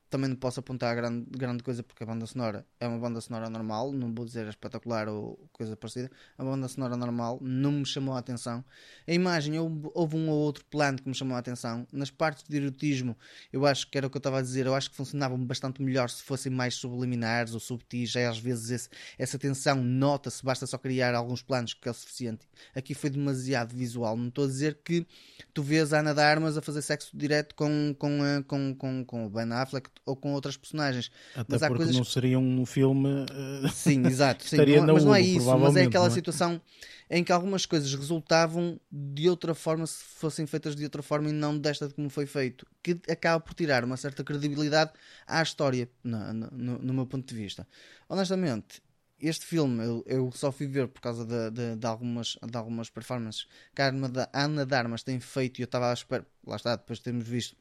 Também 0.09 0.29
não 0.29 0.35
posso 0.35 0.59
apontar 0.59 0.95
grande, 0.95 1.25
grande 1.29 1.63
coisa 1.63 1.83
porque 1.83 2.03
a 2.03 2.05
banda 2.05 2.25
sonora 2.25 2.65
é 2.79 2.87
uma 2.87 2.97
banda 2.97 3.21
sonora 3.21 3.49
normal, 3.49 3.91
não 3.91 4.13
vou 4.13 4.25
dizer 4.25 4.47
espetacular 4.47 5.07
ou 5.07 5.39
coisa 5.53 5.77
parecida. 5.77 6.09
A 6.37 6.43
banda 6.43 6.67
sonora 6.67 6.97
normal 6.97 7.37
não 7.41 7.71
me 7.71 7.85
chamou 7.85 8.15
a 8.15 8.19
atenção. 8.19 8.65
A 9.07 9.13
imagem, 9.13 9.59
houve, 9.59 9.89
houve 9.93 10.17
um 10.17 10.29
ou 10.29 10.39
outro 10.39 10.65
plano 10.65 10.97
que 10.97 11.07
me 11.07 11.13
chamou 11.13 11.35
a 11.35 11.39
atenção. 11.39 11.85
Nas 11.91 12.09
partes 12.09 12.43
de 12.43 12.57
erotismo, 12.57 13.15
eu 13.53 13.65
acho 13.65 13.89
que 13.89 13.97
era 13.97 14.07
o 14.07 14.09
que 14.09 14.17
eu 14.17 14.19
estava 14.19 14.39
a 14.39 14.41
dizer, 14.41 14.65
eu 14.65 14.73
acho 14.73 14.89
que 14.89 14.95
funcionavam 14.95 15.37
bastante 15.45 15.81
melhor 15.81 16.09
se 16.09 16.23
fossem 16.23 16.51
mais 16.51 16.73
subliminares 16.75 17.53
ou 17.53 17.59
subtis. 17.59 18.15
É, 18.15 18.25
às 18.25 18.39
vezes 18.39 18.71
esse, 18.71 18.89
essa 19.17 19.37
tensão 19.37 19.83
nota-se, 19.83 20.43
basta 20.43 20.65
só 20.65 20.77
criar 20.77 21.13
alguns 21.13 21.43
planos 21.43 21.75
que 21.75 21.87
é 21.87 21.91
o 21.91 21.93
suficiente. 21.93 22.47
Aqui 22.75 22.95
foi 22.95 23.11
demasiado 23.11 23.75
visual. 23.75 24.17
Não 24.17 24.29
estou 24.29 24.45
a 24.45 24.47
dizer 24.47 24.79
que 24.83 25.05
tu 25.53 25.61
vês 25.61 25.93
a 25.93 25.99
Ana 25.99 26.15
de 26.15 26.21
Armas 26.21 26.57
a 26.57 26.61
fazer 26.61 26.81
sexo 26.81 27.15
direto 27.15 27.53
com, 27.53 27.95
com, 27.97 28.19
com, 28.47 28.75
com, 28.75 29.05
com 29.05 29.25
o 29.25 29.29
Ben 29.29 29.51
Affleck 29.51 29.89
ou 30.09 30.15
com 30.15 30.33
outras 30.33 30.57
personagens. 30.57 31.11
Até 31.33 31.47
mas 31.53 31.63
há 31.63 31.67
porque 31.67 31.83
coisas 31.83 31.95
não 31.95 32.03
seria 32.03 32.39
um 32.39 32.65
filme. 32.65 33.07
uh, 33.09 33.69
Sim, 33.69 34.05
exato. 34.07 34.43
Sim, 34.45 34.57
não- 34.57 34.87
mas 34.93 35.05
não 35.05 35.15
é 35.15 35.21
isso, 35.21 35.57
mas 35.57 35.75
é 35.75 35.83
aquela 35.83 36.07
é? 36.07 36.09
situação 36.09 36.61
em 37.09 37.23
que 37.23 37.31
algumas 37.31 37.65
coisas 37.65 37.93
resultavam 37.93 38.79
de 38.91 39.29
outra 39.29 39.53
forma 39.53 39.85
se 39.87 40.03
fossem 40.03 40.45
feitas 40.45 40.75
de 40.75 40.83
outra 40.83 41.01
forma 41.01 41.29
e 41.29 41.31
não 41.33 41.57
desta 41.57 41.87
de 41.87 41.93
como 41.93 42.09
foi 42.09 42.25
feito, 42.25 42.65
que 42.83 42.99
acaba 43.09 43.39
por 43.39 43.53
tirar 43.53 43.83
uma 43.83 43.97
certa 43.97 44.23
credibilidade 44.23 44.91
à 45.25 45.41
história, 45.41 45.89
na- 46.03 46.33
no, 46.33 46.49
no 46.79 46.93
meu 46.93 47.05
ponto 47.05 47.27
de 47.27 47.35
vista. 47.35 47.67
Honestamente, 48.07 48.81
este 49.19 49.45
filme 49.45 49.83
eu, 49.85 50.03
eu 50.07 50.31
só 50.31 50.51
fui 50.51 50.67
ver 50.67 50.87
por 50.87 51.01
causa 51.01 51.25
de, 51.25 51.51
de- 51.51 51.75
de 51.75 51.85
algumas, 51.87 52.37
de 52.41 52.57
algumas 52.57 52.89
performances 52.89 53.47
que 53.75 53.81
a 53.81 53.91
Ana 54.33 54.65
Darmas 54.65 55.03
tem 55.03 55.19
feito 55.19 55.59
e 55.59 55.61
eu 55.63 55.65
estava 55.65 55.89
à 55.89 55.93
espera, 55.93 56.25
lá 56.45 56.55
está, 56.55 56.75
depois 56.75 56.99
de 56.99 57.03
termos 57.05 57.27
visto 57.27 57.55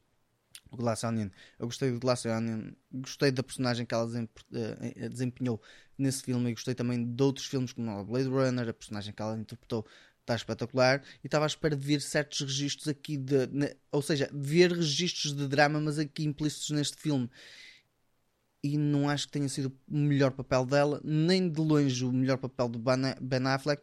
Glass 0.71 1.03
Onion. 1.03 1.29
Eu 1.57 1.67
gostei 1.67 1.91
do 1.91 1.99
Glass 1.99 2.25
Onion, 2.25 2.71
gostei 2.91 3.31
da 3.31 3.43
personagem 3.43 3.85
que 3.85 3.93
ela 3.93 4.05
desem- 4.05 4.29
eh, 4.53 5.09
desempenhou 5.09 5.61
nesse 5.97 6.23
filme 6.23 6.49
e 6.49 6.53
gostei 6.53 6.75
também 6.75 7.03
de 7.13 7.23
outros 7.23 7.47
filmes 7.47 7.73
como 7.73 8.03
Blade 8.05 8.29
Runner, 8.29 8.69
a 8.69 8.73
personagem 8.73 9.13
que 9.13 9.21
ela 9.21 9.37
interpretou 9.37 9.85
está 10.21 10.35
espetacular 10.35 11.01
e 11.23 11.27
estava 11.27 11.45
à 11.45 11.47
espera 11.47 11.75
de 11.75 11.83
ver 11.85 12.01
certos 12.01 12.41
registros 12.41 12.87
aqui 12.87 13.17
de, 13.17 13.47
ne- 13.47 13.75
ou 13.91 14.01
seja, 14.01 14.29
ver 14.31 14.71
registros 14.71 15.35
de 15.35 15.47
drama 15.47 15.79
mas 15.81 15.97
aqui 15.97 16.23
implícitos 16.23 16.69
neste 16.69 16.97
filme 16.97 17.29
e 18.61 18.77
não 18.77 19.09
acho 19.09 19.25
que 19.27 19.33
tenha 19.33 19.47
sido 19.47 19.71
o 19.87 19.97
melhor 19.97 20.31
papel 20.31 20.65
dela, 20.65 20.99
nem 21.03 21.49
de 21.49 21.61
longe 21.61 22.03
o 22.03 22.11
melhor 22.11 22.37
papel 22.37 22.67
do 22.67 22.77
Ben 22.79 23.47
Affleck, 23.47 23.81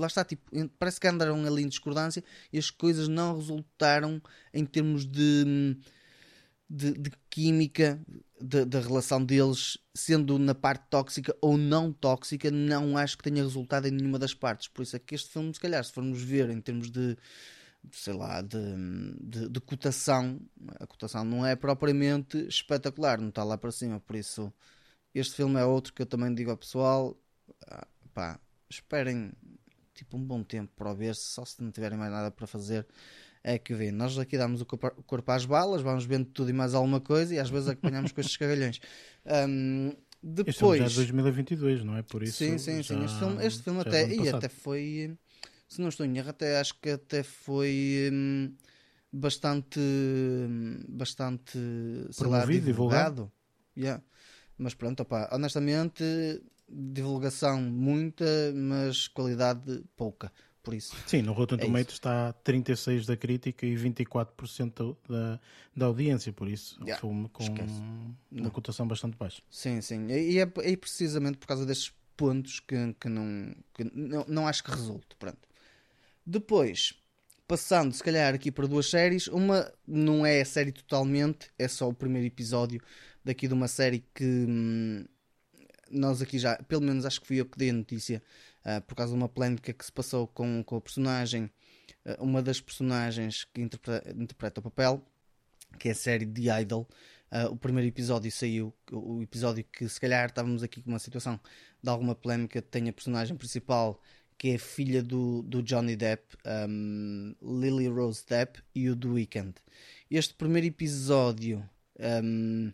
lá 0.00 0.06
está, 0.06 0.24
tipo, 0.24 0.42
parece 0.78 1.00
que 1.00 1.06
andaram 1.08 1.44
ali 1.44 1.62
em 1.62 1.68
discordância 1.68 2.22
e 2.52 2.58
as 2.58 2.70
coisas 2.70 3.08
não 3.08 3.36
resultaram 3.36 4.20
em 4.52 4.64
termos 4.64 5.06
de, 5.06 5.76
de, 6.68 6.92
de 6.92 7.10
química 7.30 8.00
da- 8.40 8.80
relação 8.80 9.24
deles, 9.24 9.78
sendo 9.94 10.38
na 10.38 10.54
parte 10.54 10.84
tóxica 10.90 11.36
ou 11.40 11.56
não 11.56 11.92
tóxica, 11.92 12.50
não 12.50 12.96
acho 12.96 13.16
que 13.16 13.24
tenha 13.24 13.42
resultado 13.42 13.86
em 13.86 13.90
nenhuma 13.90 14.18
das 14.18 14.34
partes. 14.34 14.68
Por 14.68 14.82
isso 14.82 14.96
é 14.96 14.98
que 14.98 15.14
este 15.14 15.30
filme, 15.30 15.52
se 15.54 15.60
calhar, 15.60 15.82
se 15.84 15.92
formos 15.92 16.20
ver 16.22 16.50
em 16.50 16.60
termos 16.60 16.90
de 16.90 17.16
sei 17.92 18.14
lá, 18.14 18.40
de, 18.40 18.58
de, 19.20 19.48
de 19.48 19.60
cotação, 19.60 20.40
a 20.80 20.86
cotação 20.86 21.24
não 21.24 21.44
é 21.44 21.54
propriamente 21.56 22.38
espetacular, 22.48 23.20
não 23.20 23.28
está 23.28 23.44
lá 23.44 23.58
para 23.58 23.70
cima, 23.70 24.00
por 24.00 24.16
isso 24.16 24.52
este 25.14 25.36
filme 25.36 25.60
é 25.60 25.64
outro 25.64 25.92
que 25.92 26.02
eu 26.02 26.06
também 26.06 26.34
digo 26.34 26.50
ao 26.50 26.56
pessoal, 26.56 27.16
ah, 27.68 27.86
pá, 28.14 28.40
esperem 28.70 29.32
tipo 29.94 30.16
um 30.16 30.24
bom 30.24 30.42
tempo 30.42 30.72
para 30.76 30.90
o 30.90 30.94
ver, 30.94 31.14
só 31.14 31.44
se 31.44 31.62
não 31.62 31.70
tiverem 31.70 31.98
mais 31.98 32.10
nada 32.12 32.30
para 32.30 32.46
fazer 32.46 32.86
é 33.42 33.58
que 33.58 33.74
vê. 33.74 33.92
Nós 33.92 34.18
aqui 34.18 34.38
damos 34.38 34.60
o 34.62 34.66
corpo, 34.66 35.32
às 35.32 35.44
balas, 35.46 35.82
vamos 35.82 36.04
vendo 36.04 36.26
tudo 36.26 36.50
e 36.50 36.52
mais 36.52 36.74
alguma 36.74 37.00
coisa 37.00 37.34
e 37.34 37.38
às 37.38 37.50
vezes 37.50 37.68
apanhamos 37.68 38.12
com 38.12 38.20
estes 38.20 38.36
cagalhões. 38.36 38.80
Ahm, 39.26 39.92
Este 40.46 40.58
filme 40.60 40.74
já 40.74 40.84
é 40.86 40.88
depois, 40.88 40.88
de 40.88 40.94
2022, 40.94 41.84
não 41.84 41.96
é? 41.96 42.02
Por 42.02 42.22
isso. 42.22 42.42
sim, 42.42 42.58
sim, 42.58 42.82
sim. 42.82 43.00
já- 43.00 43.04
Este 43.04 43.18
filme, 43.18 43.44
este 43.44 43.62
filme 43.62 43.80
é 43.82 43.82
até, 43.82 44.10
e 44.12 44.28
até 44.28 44.48
foi, 44.48 45.16
se 45.68 45.80
não 45.80 45.88
estou 45.88 46.06
em 46.06 46.16
erro, 46.18 46.30
até 46.30 46.58
acho 46.60 46.78
que 46.80 46.90
até 46.90 47.22
foi 47.22 48.10
hum, 48.12 48.54
bastante, 49.12 49.80
hum, 49.80 50.84
bastante, 50.88 51.58
sei 52.12 52.28
lá, 52.28 52.46
divulgado. 52.46 52.60
divulgado. 52.60 53.32
Yeah. 53.76 54.02
Mas 54.58 54.74
pronto, 54.74 55.02
opá, 55.02 55.28
honestamente, 55.32 56.04
divulgação 56.68 57.60
muita, 57.62 58.24
mas 58.54 59.08
qualidade 59.08 59.84
pouca. 59.96 60.32
Por 60.62 60.74
isso, 60.74 60.96
Sim, 61.06 61.22
no 61.22 61.32
Rotten 61.32 61.58
É. 61.58 61.60
Tomatoes 61.60 61.94
está 61.94 62.32
36 62.32 63.06
da 63.06 63.16
crítica 63.16 63.66
e 63.66 63.76
24% 63.76 64.96
da, 65.08 65.40
da 65.76 65.86
audiência, 65.86 66.32
por 66.32 66.48
isso 66.48 66.78
é 66.80 66.84
um 66.84 66.88
Yeah, 66.88 67.00
filme 67.00 67.28
com 67.28 67.42
esquece. 67.42 67.82
uma 68.30 68.50
cotação 68.50 68.86
bastante 68.88 69.16
baixa. 69.16 69.42
sim, 69.50 69.80
sim. 69.80 70.06
E 70.08 70.38
é, 70.38 70.42
é 70.42 70.76
precisamente 70.76 71.38
por 71.38 71.46
causa 71.46 71.66
destes 71.66 71.92
pontos 72.16 72.60
que, 72.60 72.94
que, 73.00 73.08
não, 73.08 73.54
que 73.74 73.84
não, 73.84 74.24
não 74.28 74.48
acho 74.48 74.62
que 74.64 74.70
resulte. 74.70 75.16
Pronto. 75.18 75.38
Depois, 76.26 76.94
passando 77.48 77.92
se 77.94 78.02
calhar 78.02 78.34
aqui 78.34 78.50
para 78.52 78.66
duas 78.66 78.86
séries, 78.90 79.26
uma 79.28 79.72
não 79.86 80.24
é 80.26 80.40
a 80.42 80.44
série 80.44 80.72
totalmente, 80.72 81.50
é 81.58 81.68
só 81.68 81.88
o 81.88 81.94
primeiro 81.94 82.26
episódio 82.26 82.80
daqui 83.24 83.48
de 83.48 83.54
uma 83.54 83.68
série 83.68 84.04
que 84.14 84.24
hum, 84.24 85.04
nós 85.94 86.20
aqui 86.20 86.38
já, 86.38 86.56
pelo 86.64 86.82
menos 86.82 87.04
acho 87.04 87.20
que 87.20 87.26
fui 87.26 87.40
eu 87.40 87.46
que 87.46 87.58
dei 87.58 87.70
a 87.70 87.72
notícia, 87.72 88.22
ah, 88.64 88.80
por 88.80 88.94
causa 88.94 89.12
de 89.12 89.18
uma 89.18 89.28
polémica 89.28 89.72
que 89.72 89.84
se 89.84 89.92
passou 89.92 90.26
com, 90.26 90.62
com 90.64 90.76
a 90.76 90.80
personagem, 90.80 91.50
ah, 92.04 92.16
uma 92.20 92.42
das 92.42 92.60
personagens 92.60 93.44
que 93.44 93.60
interpreta, 93.60 94.10
interpreta 94.10 94.60
o 94.60 94.62
papel, 94.62 95.04
que 95.78 95.88
é 95.88 95.92
a 95.92 95.94
série 95.94 96.26
The 96.26 96.62
Idol. 96.62 96.88
Ah, 97.30 97.48
o 97.48 97.56
primeiro 97.56 97.88
episódio 97.88 98.30
saiu, 98.30 98.74
o 98.92 99.22
episódio 99.22 99.64
que 99.64 99.88
se 99.88 100.00
calhar 100.00 100.28
estávamos 100.28 100.62
aqui 100.62 100.82
com 100.82 100.90
uma 100.90 100.98
situação 100.98 101.38
de 101.82 101.90
alguma 101.90 102.14
polémica, 102.14 102.62
tem 102.62 102.88
a 102.88 102.92
personagem 102.92 103.36
principal 103.36 104.00
que 104.38 104.50
é 104.50 104.58
filha 104.58 105.02
do, 105.02 105.42
do 105.42 105.62
Johnny 105.62 105.96
Depp, 105.96 106.36
um, 106.68 107.34
Lily 107.40 107.88
Rose 107.88 108.24
Depp 108.28 108.62
e 108.74 108.90
o 108.90 108.96
The 108.96 109.08
Weeknd. 109.08 109.54
Este 110.10 110.34
primeiro 110.34 110.66
episódio, 110.66 111.68
um, 112.22 112.72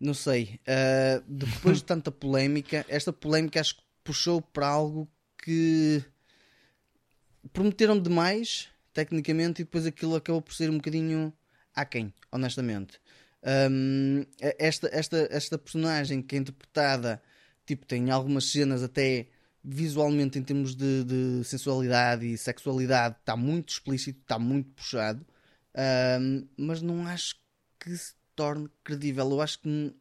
não 0.00 0.14
sei, 0.14 0.60
uh, 0.62 1.22
depois 1.26 1.78
de 1.78 1.84
tanta 1.86 2.10
polémica, 2.10 2.84
esta 2.88 3.12
polémica 3.12 3.60
acho 3.60 3.76
que 3.76 3.82
puxou 4.04 4.40
para 4.40 4.66
algo 4.66 5.08
que 5.42 6.02
prometeram 7.52 7.98
demais, 7.98 8.68
tecnicamente, 8.92 9.62
e 9.62 9.64
depois 9.64 9.86
aquilo 9.86 10.16
acabou 10.16 10.42
por 10.42 10.54
ser 10.54 10.70
um 10.70 10.76
bocadinho 10.76 11.32
aquém, 11.74 12.12
honestamente. 12.32 13.00
Um, 13.70 14.24
esta, 14.40 14.88
esta, 14.92 15.28
esta 15.30 15.56
personagem 15.56 16.20
que 16.20 16.34
é 16.34 16.38
interpretada, 16.38 17.22
tipo, 17.64 17.86
tem 17.86 18.10
algumas 18.10 18.50
cenas 18.50 18.82
até 18.82 19.28
visualmente 19.62 20.38
em 20.38 20.42
termos 20.42 20.74
de, 20.74 21.04
de 21.04 21.44
sensualidade 21.44 22.24
e 22.26 22.38
sexualidade 22.38 23.16
está 23.20 23.36
muito 23.36 23.70
explícito, 23.70 24.20
está 24.20 24.38
muito 24.38 24.70
puxado, 24.70 25.26
um, 26.20 26.48
mas 26.56 26.80
não 26.80 27.06
acho 27.06 27.36
que 27.78 27.96
se 27.96 28.14
torne 28.36 28.68
credível. 28.84 29.28
Eu 29.30 29.40
acho 29.40 29.58
que 29.58 29.94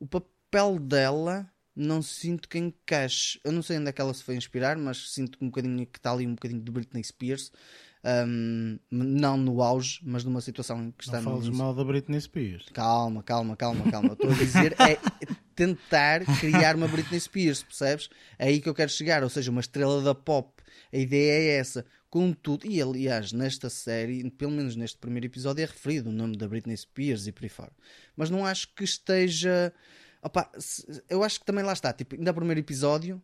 o 0.00 0.06
papel 0.06 0.78
dela 0.80 1.48
não 1.76 2.02
sinto 2.02 2.48
que 2.48 2.58
encaixe. 2.58 3.38
Eu 3.44 3.52
não 3.52 3.62
sei 3.62 3.78
onde 3.78 3.88
é 3.88 3.92
que 3.92 4.00
ela 4.00 4.12
se 4.12 4.24
foi 4.24 4.34
inspirar, 4.34 4.76
mas 4.76 5.12
sinto 5.12 5.38
um 5.40 5.46
bocadinho 5.46 5.86
que 5.86 5.98
está 5.98 6.10
ali 6.10 6.26
um 6.26 6.34
bocadinho 6.34 6.60
de 6.60 6.72
Britney 6.72 7.04
Spears. 7.04 7.52
Um, 8.04 8.78
não 8.90 9.36
no 9.36 9.62
auge, 9.62 10.00
mas 10.02 10.24
numa 10.24 10.40
situação 10.40 10.82
em 10.82 10.90
que 10.92 11.04
está 11.04 11.20
Não 11.20 11.32
fales 11.32 11.48
mal 11.50 11.74
da 11.74 11.84
Britney 11.84 12.20
Spears. 12.20 12.66
Calma, 12.72 13.22
calma, 13.22 13.56
calma, 13.56 13.90
calma. 13.90 14.12
Estou 14.12 14.30
a 14.30 14.34
dizer 14.34 14.72
é 14.80 14.98
tentar 15.58 16.24
criar 16.38 16.76
uma 16.76 16.86
Britney 16.86 17.18
Spears, 17.18 17.64
percebes? 17.64 18.08
É 18.38 18.46
aí 18.46 18.60
que 18.60 18.68
eu 18.68 18.74
quero 18.74 18.92
chegar, 18.92 19.24
ou 19.24 19.28
seja, 19.28 19.50
uma 19.50 19.60
estrela 19.60 20.00
da 20.00 20.14
pop. 20.14 20.62
A 20.92 20.96
ideia 20.96 21.32
é 21.32 21.56
essa. 21.56 21.84
Contudo, 22.08 22.64
e 22.64 22.80
aliás, 22.80 23.32
nesta 23.32 23.68
série, 23.68 24.30
pelo 24.30 24.52
menos 24.52 24.76
neste 24.76 24.96
primeiro 24.96 25.26
episódio, 25.26 25.62
é 25.62 25.66
referido 25.66 26.10
o 26.10 26.12
nome 26.12 26.36
da 26.36 26.46
Britney 26.46 26.76
Spears 26.76 27.26
e 27.26 27.32
por 27.32 27.42
aí 27.42 27.48
fora. 27.48 27.72
Mas 28.16 28.30
não 28.30 28.46
acho 28.46 28.72
que 28.72 28.84
esteja. 28.84 29.72
Opa, 30.22 30.48
eu 31.10 31.24
acho 31.24 31.40
que 31.40 31.46
também 31.46 31.64
lá 31.64 31.72
está. 31.72 31.92
Tipo, 31.92 32.14
ainda 32.14 32.30
o 32.30 32.34
primeiro 32.34 32.60
episódio, 32.60 33.20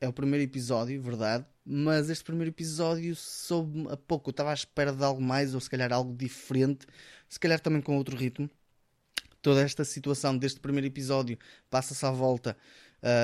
é 0.00 0.06
o 0.06 0.12
primeiro 0.12 0.44
episódio, 0.44 1.02
verdade, 1.02 1.44
mas 1.64 2.08
este 2.10 2.24
primeiro 2.24 2.50
episódio 2.50 3.16
soube 3.16 3.88
a 3.90 3.96
pouco. 3.96 4.30
Eu 4.30 4.32
estava 4.32 4.50
à 4.52 4.54
espera 4.54 4.92
de 4.92 5.02
algo 5.02 5.20
mais, 5.20 5.52
ou 5.52 5.60
se 5.60 5.68
calhar 5.68 5.92
algo 5.92 6.16
diferente, 6.16 6.86
se 7.28 7.40
calhar 7.40 7.58
também 7.58 7.82
com 7.82 7.96
outro 7.96 8.16
ritmo. 8.16 8.48
Toda 9.42 9.60
esta 9.60 9.84
situação 9.84 10.38
deste 10.38 10.60
primeiro 10.60 10.86
episódio 10.86 11.36
passa-se 11.68 12.06
à 12.06 12.10
volta 12.10 12.56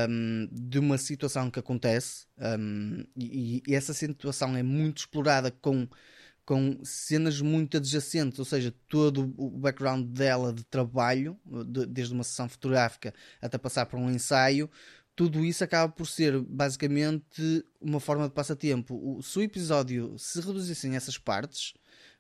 hum, 0.09 0.49
de 0.53 0.79
uma 0.79 0.99
situação 0.99 1.51
que 1.51 1.59
acontece 1.61 2.27
hum, 2.59 3.05
e, 3.17 3.63
e 3.67 3.75
essa 3.75 3.95
situação 3.95 4.57
é 4.57 4.63
muito 4.63 4.99
explorada 4.99 5.51
com, 5.51 5.89
com 6.45 6.81
cenas 6.85 7.41
muito 7.41 7.77
adjacentes, 7.77 8.39
ou 8.39 8.45
seja, 8.45 8.75
todo 8.89 9.33
o 9.37 9.51
background 9.51 10.07
dela 10.09 10.53
de 10.53 10.65
trabalho, 10.65 11.39
de- 11.67 11.87
desde 11.87 12.13
uma 12.15 12.25
sessão 12.25 12.49
fotográfica 12.49 13.15
até 13.41 13.57
passar 13.59 13.87
para 13.87 13.99
um 13.99 14.11
ensaio, 14.11 14.69
tudo 15.15 15.45
isso 15.45 15.65
acaba 15.65 15.93
por 15.93 16.07
ser 16.07 16.41
basicamente 16.41 17.65
uma 17.81 18.01
forma 18.01 18.29
de 18.29 18.35
passatempo. 18.35 18.95
O, 18.95 19.23
se 19.23 19.39
o 19.39 19.43
episódio 19.43 20.17
se 20.19 20.41
reduzissem 20.41 20.95
essas 20.97 21.19
partes, 21.19 21.75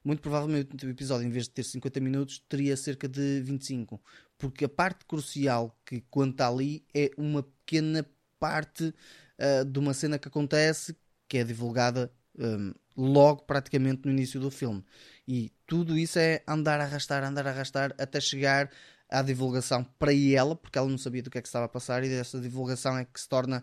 muito 0.04 0.20
provavelmente 0.20 0.86
o 0.86 0.90
episódio, 0.90 1.26
em 1.26 1.30
vez 1.30 1.44
de 1.44 1.50
ter 1.50 1.64
50 1.64 2.00
minutos, 2.00 2.42
teria 2.48 2.76
cerca 2.76 3.08
de 3.08 3.40
25. 3.42 4.00
Porque 4.36 4.64
a 4.64 4.68
parte 4.68 5.04
crucial 5.04 5.76
que 5.84 6.00
conta 6.10 6.48
ali 6.48 6.84
é 6.94 7.10
uma 7.16 7.42
pequena 7.42 8.06
parte 8.38 8.84
uh, 8.84 9.64
de 9.64 9.78
uma 9.78 9.92
cena 9.92 10.18
que 10.18 10.28
acontece 10.28 10.96
que 11.28 11.38
é 11.38 11.44
divulgada 11.44 12.10
um, 12.38 12.72
logo 12.96 13.42
praticamente 13.42 14.02
no 14.06 14.12
início 14.12 14.40
do 14.40 14.50
filme. 14.50 14.82
E 15.26 15.52
tudo 15.66 15.96
isso 15.96 16.18
é 16.18 16.42
andar 16.48 16.80
arrastar, 16.80 17.22
andar 17.22 17.46
arrastar 17.46 17.94
até 17.98 18.20
chegar 18.20 18.70
à 19.10 19.22
divulgação 19.22 19.84
para 19.98 20.12
ela, 20.14 20.56
porque 20.56 20.78
ela 20.78 20.88
não 20.88 20.98
sabia 20.98 21.22
do 21.22 21.30
que 21.30 21.38
é 21.38 21.42
que 21.42 21.48
estava 21.48 21.66
a 21.66 21.68
passar, 21.68 22.02
e 22.04 22.08
dessa 22.08 22.40
divulgação 22.40 22.96
é 22.96 23.04
que 23.04 23.20
se 23.20 23.28
torna 23.28 23.62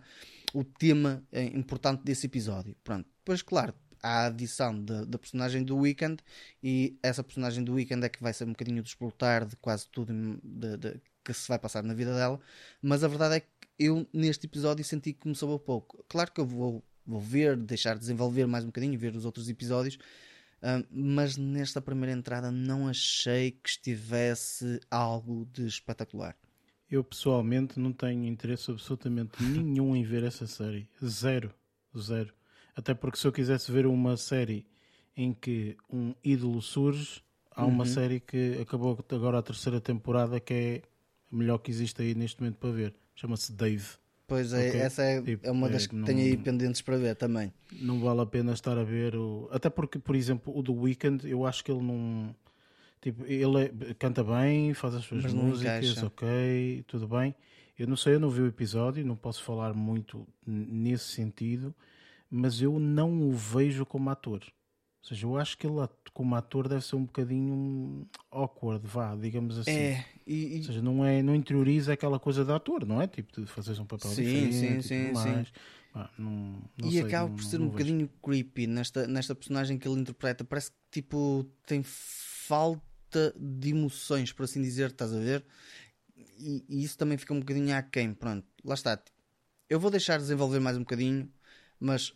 o 0.54 0.64
tema 0.64 1.22
eh, 1.32 1.44
importante 1.44 2.02
desse 2.02 2.26
episódio. 2.26 2.74
Pronto. 2.82 3.06
Depois, 3.18 3.42
claro, 3.42 3.74
a 4.06 4.26
adição 4.26 4.80
da 4.80 5.18
personagem 5.18 5.64
do 5.64 5.76
Weekend, 5.76 6.22
e 6.62 6.96
essa 7.02 7.24
personagem 7.24 7.64
do 7.64 7.72
Weekend 7.72 8.06
é 8.06 8.08
que 8.08 8.22
vai 8.22 8.32
ser 8.32 8.44
um 8.44 8.52
bocadinho 8.52 8.80
despoletar 8.80 9.44
de 9.44 9.56
quase 9.56 9.88
tudo 9.88 10.12
de, 10.44 10.76
de, 10.76 11.00
que 11.24 11.34
se 11.34 11.48
vai 11.48 11.58
passar 11.58 11.82
na 11.82 11.92
vida 11.92 12.14
dela, 12.14 12.38
mas 12.80 13.02
a 13.02 13.08
verdade 13.08 13.36
é 13.36 13.40
que 13.40 13.48
eu 13.78 14.06
neste 14.12 14.46
episódio 14.46 14.84
senti 14.84 15.12
que 15.12 15.20
começou 15.20 15.52
a 15.52 15.58
pouco. 15.58 16.04
Claro 16.08 16.30
que 16.30 16.40
eu 16.40 16.46
vou, 16.46 16.84
vou 17.04 17.20
ver, 17.20 17.56
deixar 17.56 17.98
desenvolver 17.98 18.46
mais 18.46 18.62
um 18.62 18.68
bocadinho, 18.68 18.96
ver 18.96 19.16
os 19.16 19.24
outros 19.24 19.48
episódios, 19.48 19.98
mas 20.88 21.36
nesta 21.36 21.80
primeira 21.82 22.12
entrada 22.16 22.52
não 22.52 22.86
achei 22.86 23.50
que 23.50 23.68
estivesse 23.70 24.80
algo 24.88 25.48
de 25.52 25.66
espetacular. 25.66 26.36
Eu 26.88 27.02
pessoalmente 27.02 27.80
não 27.80 27.92
tenho 27.92 28.24
interesse 28.24 28.70
absolutamente 28.70 29.42
nenhum 29.42 29.96
em 29.96 30.04
ver 30.04 30.22
essa 30.22 30.46
série. 30.46 30.88
Zero. 31.04 31.52
Zero. 31.98 32.35
Até 32.76 32.92
porque 32.92 33.18
se 33.18 33.26
eu 33.26 33.32
quisesse 33.32 33.72
ver 33.72 33.86
uma 33.86 34.16
série 34.18 34.66
em 35.16 35.32
que 35.32 35.76
um 35.90 36.14
ídolo 36.22 36.60
surge, 36.60 37.22
há 37.50 37.64
uma 37.64 37.84
uhum. 37.84 37.90
série 37.90 38.20
que 38.20 38.58
acabou 38.60 38.96
agora 39.10 39.38
a 39.38 39.42
terceira 39.42 39.80
temporada 39.80 40.38
que 40.38 40.52
é 40.52 40.82
a 41.32 41.36
melhor 41.36 41.58
que 41.58 41.70
existe 41.70 42.02
aí 42.02 42.14
neste 42.14 42.40
momento 42.40 42.56
para 42.56 42.70
ver. 42.70 42.94
Chama-se 43.14 43.50
Dave. 43.52 43.86
Pois 44.28 44.52
é, 44.52 44.68
okay? 44.68 44.80
essa 44.80 45.02
é, 45.02 45.22
tipo, 45.22 45.46
é 45.46 45.50
uma 45.50 45.68
das 45.68 45.84
é, 45.84 45.88
que 45.88 45.94
não, 45.94 46.04
tenho 46.04 46.18
aí 46.18 46.36
pendentes 46.36 46.82
para 46.82 46.98
ver 46.98 47.14
também. 47.14 47.52
Não 47.80 48.00
vale 48.00 48.20
a 48.20 48.26
pena 48.26 48.52
estar 48.52 48.76
a 48.76 48.82
ver 48.82 49.14
o. 49.14 49.48
Até 49.52 49.70
porque, 49.70 49.98
por 49.98 50.16
exemplo, 50.16 50.56
o 50.56 50.62
do 50.62 50.74
Weekend, 50.74 51.28
eu 51.30 51.46
acho 51.46 51.64
que 51.64 51.70
ele 51.70 51.82
não. 51.82 52.34
Tipo, 53.00 53.24
ele 53.24 53.64
é... 53.64 53.94
canta 53.94 54.24
bem, 54.24 54.74
faz 54.74 54.96
as 54.96 55.04
suas 55.04 55.22
Mas 55.22 55.32
músicas, 55.32 56.02
ok, 56.02 56.84
tudo 56.88 57.06
bem. 57.06 57.34
Eu 57.78 57.86
não 57.86 57.96
sei, 57.96 58.14
eu 58.14 58.20
não 58.20 58.28
vi 58.28 58.42
o 58.42 58.46
episódio, 58.46 59.06
não 59.06 59.14
posso 59.14 59.42
falar 59.44 59.72
muito 59.74 60.26
nesse 60.44 61.04
sentido, 61.04 61.74
mas 62.30 62.60
eu 62.60 62.78
não 62.78 63.28
o 63.28 63.32
vejo 63.32 63.84
como 63.86 64.10
ator. 64.10 64.42
Ou 64.42 65.08
seja, 65.08 65.26
eu 65.26 65.36
acho 65.36 65.56
que 65.56 65.66
ele 65.66 65.76
como 66.12 66.34
ator 66.34 66.66
deve 66.66 66.84
ser 66.84 66.96
um 66.96 67.04
bocadinho 67.04 68.08
awkward, 68.30 68.84
vá, 68.86 69.14
digamos 69.14 69.58
assim. 69.58 69.70
É, 69.70 70.04
e, 70.26 70.54
e... 70.54 70.58
Ou 70.58 70.64
seja, 70.64 70.82
não, 70.82 71.04
é, 71.04 71.22
não 71.22 71.34
interioriza 71.34 71.92
aquela 71.92 72.18
coisa 72.18 72.44
de 72.44 72.50
ator, 72.50 72.84
não 72.84 73.00
é? 73.00 73.06
Tipo, 73.06 73.40
de 73.40 73.46
fazer 73.46 73.78
um 73.80 73.84
papel 73.84 74.10
sim, 74.10 74.24
diferente 74.24 74.54
sim, 74.54 74.82
sim, 74.82 75.14
sim. 75.14 75.52
Ah, 75.94 76.10
não, 76.18 76.62
não 76.76 76.88
e 76.88 76.92
sei, 76.92 77.02
acaba 77.02 77.30
por 77.30 77.42
ser 77.42 77.60
um 77.60 77.68
bocadinho 77.68 78.10
creepy 78.22 78.66
nesta, 78.66 79.06
nesta 79.06 79.34
personagem 79.34 79.78
que 79.78 79.88
ele 79.88 80.00
interpreta. 80.00 80.44
Parece 80.44 80.70
que 80.70 80.76
tipo 80.90 81.46
tem 81.66 81.82
falta 81.82 83.34
de 83.38 83.70
emoções, 83.70 84.32
por 84.32 84.44
assim 84.44 84.60
dizer, 84.60 84.90
estás 84.90 85.14
a 85.14 85.18
ver? 85.18 85.44
E, 86.38 86.64
e 86.68 86.82
isso 86.84 86.98
também 86.98 87.16
fica 87.16 87.32
um 87.32 87.40
bocadinho 87.40 87.74
aquém. 87.74 88.12
Pronto, 88.12 88.46
lá 88.64 88.74
está. 88.74 89.00
Eu 89.70 89.80
vou 89.80 89.90
deixar 89.90 90.18
desenvolver 90.18 90.60
mais 90.60 90.76
um 90.76 90.80
bocadinho, 90.80 91.30
mas 91.78 92.12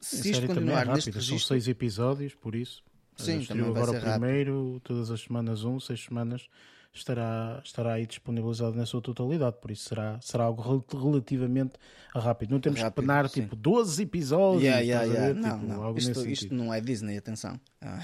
se 0.00 0.30
isto 0.30 0.46
continuar 0.46 0.86
é 0.86 0.94
neste 0.94 1.10
registro... 1.10 1.38
São 1.38 1.48
seis 1.48 1.68
episódios, 1.68 2.34
por 2.34 2.54
isso. 2.54 2.82
Sim, 3.16 3.38
Estreou 3.38 3.70
agora 3.70 3.92
o 3.92 4.00
primeiro, 4.00 4.64
rápido. 4.64 4.80
todas 4.80 5.10
as 5.10 5.20
semanas 5.20 5.64
um, 5.64 5.78
seis 5.78 6.02
semanas 6.02 6.48
estará, 6.94 7.60
estará 7.64 7.94
aí 7.94 8.06
disponibilizado 8.06 8.76
na 8.76 8.86
sua 8.86 9.02
totalidade, 9.02 9.56
por 9.60 9.70
isso 9.70 9.88
será, 9.88 10.18
será 10.20 10.44
algo 10.44 10.84
relativamente 10.92 11.74
rápido. 12.14 12.50
Não 12.50 12.60
temos 12.60 12.80
rápido, 12.80 12.94
que 12.94 13.00
penar 13.00 13.28
sim. 13.28 13.42
tipo 13.42 13.56
12 13.56 14.02
episódios. 14.02 14.62
Yeah, 14.62 14.80
yeah, 14.80 15.04
yeah. 15.04 15.34
Não, 15.34 15.58
tipo, 15.58 15.66
não. 15.66 15.96
Isto, 15.96 16.28
isto 16.28 16.54
não 16.54 16.72
é 16.72 16.80
Disney, 16.80 17.16
atenção. 17.16 17.58
Ah. 17.80 17.98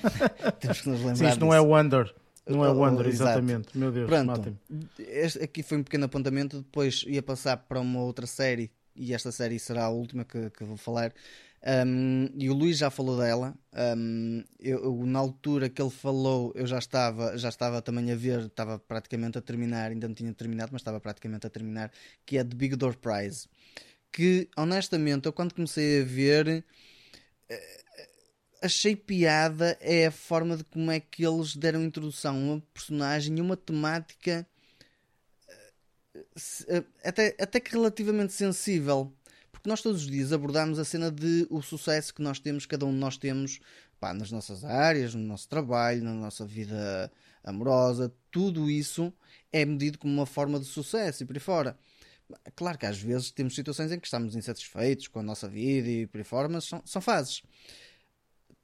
temos 0.58 0.80
que 0.80 0.88
nos 0.88 0.98
lembrar. 0.98 1.16
Sim, 1.16 1.24
isto 1.24 1.34
disso. 1.34 1.40
não 1.40 1.54
é 1.54 1.60
Wonder. 1.60 2.14
Não 2.46 2.64
é 2.64 2.70
oh, 2.70 2.74
Wonder, 2.74 3.06
oh, 3.06 3.08
exatamente. 3.08 3.76
Meu 3.76 3.92
Deus, 3.92 4.08
Pronto, 4.08 4.56
este 4.98 5.42
aqui 5.42 5.62
foi 5.62 5.78
um 5.78 5.82
pequeno 5.82 6.06
apontamento. 6.06 6.58
Depois 6.58 7.04
ia 7.06 7.22
passar 7.22 7.56
para 7.58 7.78
uma 7.78 8.00
outra 8.00 8.26
série, 8.26 8.70
e 9.00 9.14
esta 9.14 9.32
série 9.32 9.58
será 9.58 9.84
a 9.84 9.90
última 9.90 10.24
que, 10.24 10.50
que 10.50 10.64
vou 10.64 10.76
falar, 10.76 11.12
um, 11.62 12.28
e 12.38 12.48
o 12.48 12.54
Luís 12.54 12.78
já 12.78 12.90
falou 12.90 13.18
dela. 13.18 13.54
Um, 13.96 14.42
eu, 14.58 15.04
na 15.04 15.18
altura 15.18 15.68
que 15.68 15.80
ele 15.80 15.90
falou, 15.90 16.52
eu 16.54 16.66
já 16.66 16.78
estava, 16.78 17.36
já 17.36 17.48
estava 17.50 17.82
também 17.82 18.10
a 18.10 18.16
ver, 18.16 18.46
estava 18.46 18.78
praticamente 18.78 19.38
a 19.38 19.42
terminar, 19.42 19.90
ainda 19.90 20.08
não 20.08 20.14
tinha 20.14 20.32
terminado, 20.32 20.70
mas 20.72 20.80
estava 20.80 21.00
praticamente 21.00 21.46
a 21.46 21.50
terminar, 21.50 21.92
que 22.24 22.38
é 22.38 22.44
The 22.44 22.54
Big 22.56 22.76
Door 22.76 22.96
Prize. 22.96 23.48
Que 24.12 24.48
honestamente, 24.56 25.26
eu 25.26 25.32
quando 25.32 25.54
comecei 25.54 26.02
a 26.02 26.04
ver, 26.04 26.64
eh, 27.48 27.84
achei 28.62 28.96
piada 28.96 29.76
é 29.80 30.06
a 30.06 30.10
forma 30.10 30.56
de 30.56 30.64
como 30.64 30.90
é 30.90 31.00
que 31.00 31.24
eles 31.26 31.56
deram 31.56 31.82
introdução 31.84 32.34
a 32.36 32.54
uma 32.54 32.62
personagem 32.74 33.38
e 33.38 33.40
uma 33.40 33.56
temática 33.56 34.46
até, 37.04 37.36
até 37.38 37.60
que 37.60 37.72
relativamente 37.72 38.32
sensível 38.32 39.12
porque 39.60 39.68
nós 39.68 39.82
todos 39.82 40.00
os 40.00 40.10
dias 40.10 40.32
abordamos 40.32 40.78
a 40.78 40.86
cena 40.86 41.10
de 41.10 41.46
o 41.50 41.60
sucesso 41.60 42.14
que 42.14 42.22
nós 42.22 42.40
temos, 42.40 42.64
cada 42.64 42.86
um 42.86 42.92
de 42.92 42.96
nós 42.96 43.18
temos, 43.18 43.60
pá, 44.00 44.14
nas 44.14 44.32
nossas 44.32 44.64
áreas, 44.64 45.14
no 45.14 45.20
nosso 45.20 45.46
trabalho, 45.46 46.02
na 46.02 46.14
nossa 46.14 46.46
vida 46.46 47.12
amorosa, 47.44 48.10
tudo 48.30 48.70
isso 48.70 49.12
é 49.52 49.62
medido 49.66 49.98
como 49.98 50.14
uma 50.14 50.24
forma 50.24 50.58
de 50.58 50.64
sucesso 50.64 51.22
e 51.22 51.26
por 51.26 51.36
aí 51.36 51.40
fora. 51.40 51.78
Claro 52.56 52.78
que 52.78 52.86
às 52.86 52.98
vezes 52.98 53.30
temos 53.30 53.54
situações 53.54 53.92
em 53.92 54.00
que 54.00 54.06
estamos 54.06 54.34
insatisfeitos 54.34 55.08
com 55.08 55.20
a 55.20 55.22
nossa 55.22 55.46
vida 55.46 55.90
e 55.90 56.06
por 56.06 56.16
aí 56.16 56.24
fora, 56.24 56.48
mas 56.48 56.64
são, 56.64 56.80
são 56.86 57.02
fases. 57.02 57.42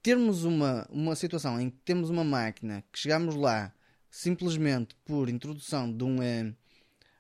Termos 0.03 0.45
uma, 0.45 0.87
uma 0.89 1.15
situação 1.15 1.61
em 1.61 1.69
que 1.69 1.77
temos 1.85 2.09
uma 2.09 2.25
máquina 2.25 2.83
que 2.91 2.99
chegamos 2.99 3.35
lá 3.35 3.71
simplesmente 4.11 4.97
por 5.05 5.29
introdução 5.29 5.95
de 5.95 6.05
um, 6.05 6.23
eh, 6.23 6.55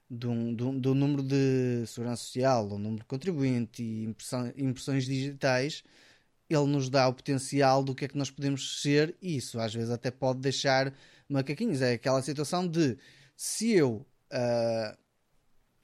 do, 0.08 0.32
do, 0.78 0.94
número 0.94 1.22
de 1.22 1.84
segurança 1.86 2.22
social, 2.22 2.68
do 2.68 2.78
número 2.78 3.00
de 3.00 3.06
contribuinte 3.06 3.82
e 3.82 4.04
impressão, 4.04 4.52
impressões 4.56 5.04
digitais, 5.04 5.82
ele 6.48 6.66
nos 6.66 6.88
dá 6.88 7.08
o 7.08 7.14
potencial 7.14 7.82
do 7.82 7.94
que 7.94 8.04
é 8.04 8.08
que 8.08 8.16
nós 8.16 8.30
podemos 8.30 8.80
ser 8.80 9.16
e 9.20 9.36
isso 9.36 9.58
às 9.58 9.74
vezes 9.74 9.90
até 9.90 10.10
pode 10.10 10.40
deixar 10.40 10.92
macaquinhos. 11.28 11.82
É 11.82 11.94
aquela 11.94 12.22
situação 12.22 12.66
de 12.66 12.96
se 13.36 13.72
eu 13.72 14.06
uh, 14.32 14.96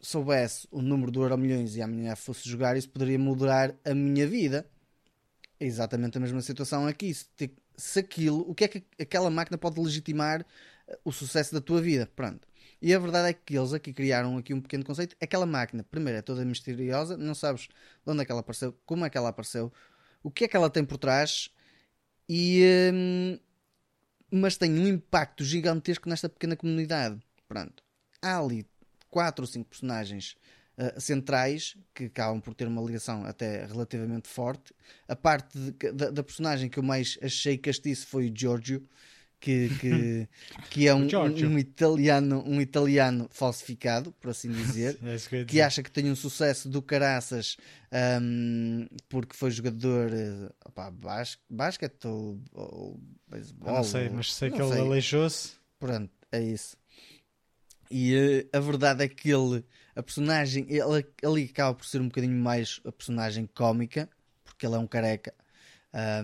soubesse 0.00 0.68
o 0.70 0.80
número 0.80 1.10
do 1.10 1.22
Euro 1.22 1.36
Milhões 1.36 1.76
e 1.76 1.82
amanhã 1.82 2.14
fosse 2.14 2.48
jogar, 2.48 2.76
isso 2.76 2.88
poderia 2.90 3.18
mudar 3.18 3.74
a 3.84 3.94
minha 3.94 4.26
vida. 4.26 4.68
É 5.58 5.66
exatamente 5.66 6.16
a 6.18 6.20
mesma 6.20 6.40
situação 6.40 6.86
aqui. 6.86 7.12
Se, 7.12 7.26
se 7.76 7.98
aquilo, 7.98 8.48
o 8.48 8.54
que 8.54 8.64
é 8.64 8.68
que 8.68 8.84
aquela 9.00 9.30
máquina 9.30 9.58
pode 9.58 9.80
legitimar 9.80 10.46
o 11.04 11.12
sucesso 11.12 11.52
da 11.52 11.60
tua 11.60 11.80
vida? 11.80 12.08
Pronto. 12.14 12.51
E 12.82 12.92
a 12.92 12.98
verdade 12.98 13.28
é 13.28 13.32
que 13.32 13.56
eles 13.56 13.72
aqui 13.72 13.92
criaram 13.92 14.36
aqui 14.36 14.52
um 14.52 14.60
pequeno 14.60 14.84
conceito. 14.84 15.16
Aquela 15.20 15.46
máquina, 15.46 15.84
primeiro, 15.84 16.18
é 16.18 16.22
toda 16.22 16.44
misteriosa, 16.44 17.16
não 17.16 17.32
sabes 17.32 17.68
de 17.68 18.10
onde 18.10 18.22
é 18.22 18.24
que 18.24 18.32
ela 18.32 18.40
apareceu, 18.40 18.76
como 18.84 19.04
é 19.04 19.10
que 19.10 19.16
ela 19.16 19.28
apareceu, 19.28 19.72
o 20.20 20.32
que 20.32 20.44
é 20.44 20.48
que 20.48 20.56
ela 20.56 20.68
tem 20.68 20.84
por 20.84 20.98
trás, 20.98 21.48
e, 22.28 22.64
hum, 22.92 23.38
mas 24.32 24.56
tem 24.56 24.72
um 24.72 24.88
impacto 24.88 25.44
gigantesco 25.44 26.08
nesta 26.08 26.28
pequena 26.28 26.56
comunidade. 26.56 27.20
Pronto. 27.46 27.84
Há 28.20 28.38
ali 28.38 28.66
quatro 29.08 29.44
ou 29.44 29.46
cinco 29.46 29.68
personagens 29.68 30.34
uh, 30.76 31.00
centrais 31.00 31.76
que 31.94 32.06
acabam 32.06 32.40
por 32.40 32.52
ter 32.52 32.66
uma 32.66 32.82
ligação 32.82 33.24
até 33.24 33.64
relativamente 33.64 34.26
forte. 34.26 34.74
A 35.06 35.14
parte 35.14 35.56
de, 35.56 35.92
da, 35.92 36.10
da, 36.10 36.22
personagem 36.24 36.68
que 36.68 36.80
eu 36.80 36.82
mais 36.82 37.16
achei 37.22 37.56
castiço 37.56 38.08
foi 38.08 38.28
o 38.28 38.32
Giorgio 38.36 38.88
que, 39.42 39.68
que, 39.80 40.28
que 40.70 40.86
é 40.86 40.94
um, 40.94 41.08
um, 41.08 41.58
italiano, 41.58 42.44
um 42.46 42.60
italiano 42.60 43.28
falsificado, 43.30 44.12
por 44.12 44.30
assim 44.30 44.52
dizer, 44.52 44.98
é 45.02 45.44
que 45.44 45.60
acha 45.60 45.82
que 45.82 45.90
tem 45.90 46.10
um 46.10 46.14
sucesso 46.14 46.68
do 46.68 46.80
caraças 46.80 47.56
um, 48.22 48.86
porque 49.08 49.36
foi 49.36 49.50
jogador 49.50 50.10
opa, 50.64 50.94
basquete 51.50 52.06
ou, 52.06 52.40
ou 52.52 53.00
beisebol. 53.26 53.74
Não 53.74 53.84
sei, 53.84 54.08
mas 54.08 54.32
sei 54.32 54.50
que 54.50 54.62
ele 54.62 54.78
aleijou-se. 54.78 55.52
Pronto, 55.78 56.12
é 56.30 56.40
isso. 56.40 56.76
E 57.90 58.16
uh, 58.16 58.56
a 58.56 58.60
verdade 58.60 59.04
é 59.04 59.08
que 59.08 59.28
ele, 59.28 59.64
a 59.96 60.02
personagem, 60.02 60.66
ele, 60.68 61.04
ele 61.20 61.50
acaba 61.50 61.74
por 61.74 61.84
ser 61.84 62.00
um 62.00 62.06
bocadinho 62.06 62.38
mais 62.38 62.80
a 62.86 62.92
personagem 62.92 63.48
cómica, 63.52 64.08
porque 64.44 64.64
ele 64.64 64.76
é 64.76 64.78
um 64.78 64.86
careca. 64.86 65.34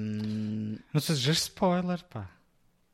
Um... 0.01 0.79
Não 0.95 1.01
seja 1.01 1.33
spoiler, 1.33 2.03
pá. 2.05 2.38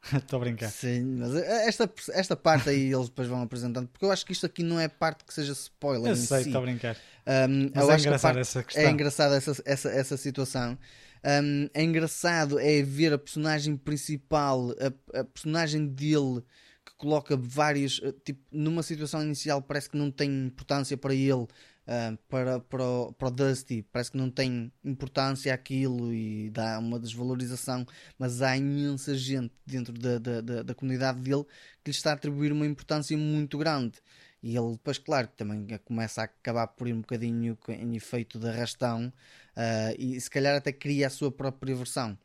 Estou 0.17 0.39
a 0.39 0.41
brincar. 0.41 0.71
Sim, 0.71 1.17
mas 1.19 1.35
esta, 1.35 1.91
esta 2.13 2.37
parte 2.37 2.69
aí 2.69 2.93
eles 2.93 3.09
depois 3.09 3.29
vão 3.29 3.43
apresentando, 3.43 3.89
porque 3.89 4.05
eu 4.05 4.11
acho 4.11 4.25
que 4.27 4.33
isto 4.33 4.47
aqui 4.47 4.63
não 4.63 4.79
é 4.79 4.89
parte 4.89 5.25
que 5.25 5.33
seja 5.33 5.53
spoiler. 5.53 6.11
Eu 6.11 6.17
sei, 6.17 6.39
estou 6.39 6.53
si. 6.53 6.59
a 6.59 6.61
brincar. 6.61 6.97
Um, 7.27 7.71
mas 7.75 7.89
é 7.89 7.99
engraçado 7.99 8.39
essa 8.39 8.63
questão. 8.63 8.83
É 8.83 8.91
engraçada 8.91 9.37
essa, 9.37 9.63
essa, 9.65 9.89
essa 9.91 10.17
situação. 10.17 10.79
Um, 11.25 11.69
é 11.73 11.83
engraçado 11.83 12.59
é 12.59 12.83
ver 12.83 13.13
a 13.15 13.19
personagem 13.19 13.77
principal, 13.77 14.73
a, 14.73 15.21
a 15.21 15.25
personagem 15.25 15.87
dele 15.87 16.43
que 16.85 16.95
coloca 16.99 17.35
vários, 17.35 17.99
eh, 18.05 18.13
tipo, 18.23 18.41
numa 18.53 18.83
situação 18.83 19.23
inicial 19.23 19.63
parece 19.63 19.89
que 19.89 19.97
não 19.97 20.11
tem 20.11 20.47
importância 20.47 20.99
para 20.99 21.15
ele, 21.15 21.47
uh, 21.87 22.17
para, 22.29 22.61
para, 22.61 22.85
o, 22.85 23.13
para 23.13 23.29
o 23.29 23.31
Dusty, 23.31 23.83
parece 23.93 24.11
que 24.11 24.17
não 24.17 24.31
tem 24.31 24.73
importância 24.85 25.53
aquilo 25.53 26.13
e 26.13 26.51
dá 26.51 26.79
uma 26.79 26.99
desvalorização, 26.99 27.87
mas 28.19 28.43
há 28.43 28.57
imensa 28.57 29.15
gente 29.17 29.53
dentro 29.67 29.93
da, 29.93 30.19
da, 30.19 30.41
da, 30.41 30.63
da 30.63 30.75
comunidade 30.75 31.21
dele 31.21 31.45
que 31.83 31.91
lhe 31.91 31.97
está 31.97 32.11
a 32.11 32.15
atribuir 32.15 32.53
uma 32.53 32.67
importância 32.67 33.17
muito 33.17 33.59
grande. 33.59 33.99
E 34.43 34.57
ele 34.57 34.73
depois, 34.73 34.99
claro, 34.99 35.27
também 35.29 35.67
começa 35.87 36.21
a 36.21 36.25
acabar 36.25 36.67
por 36.67 36.87
ir 36.87 36.93
um 36.93 37.01
bocadinho 37.01 37.57
em 37.67 37.97
efeito 37.97 38.39
de 38.39 38.47
arrastão 38.47 39.11
uh, 39.57 39.95
e 39.99 40.21
se 40.21 40.29
calhar 40.29 40.55
até 40.55 40.71
cria 40.71 41.07
a 41.07 41.11
sua 41.11 41.33
própria 41.33 41.75
versão. 41.75 42.19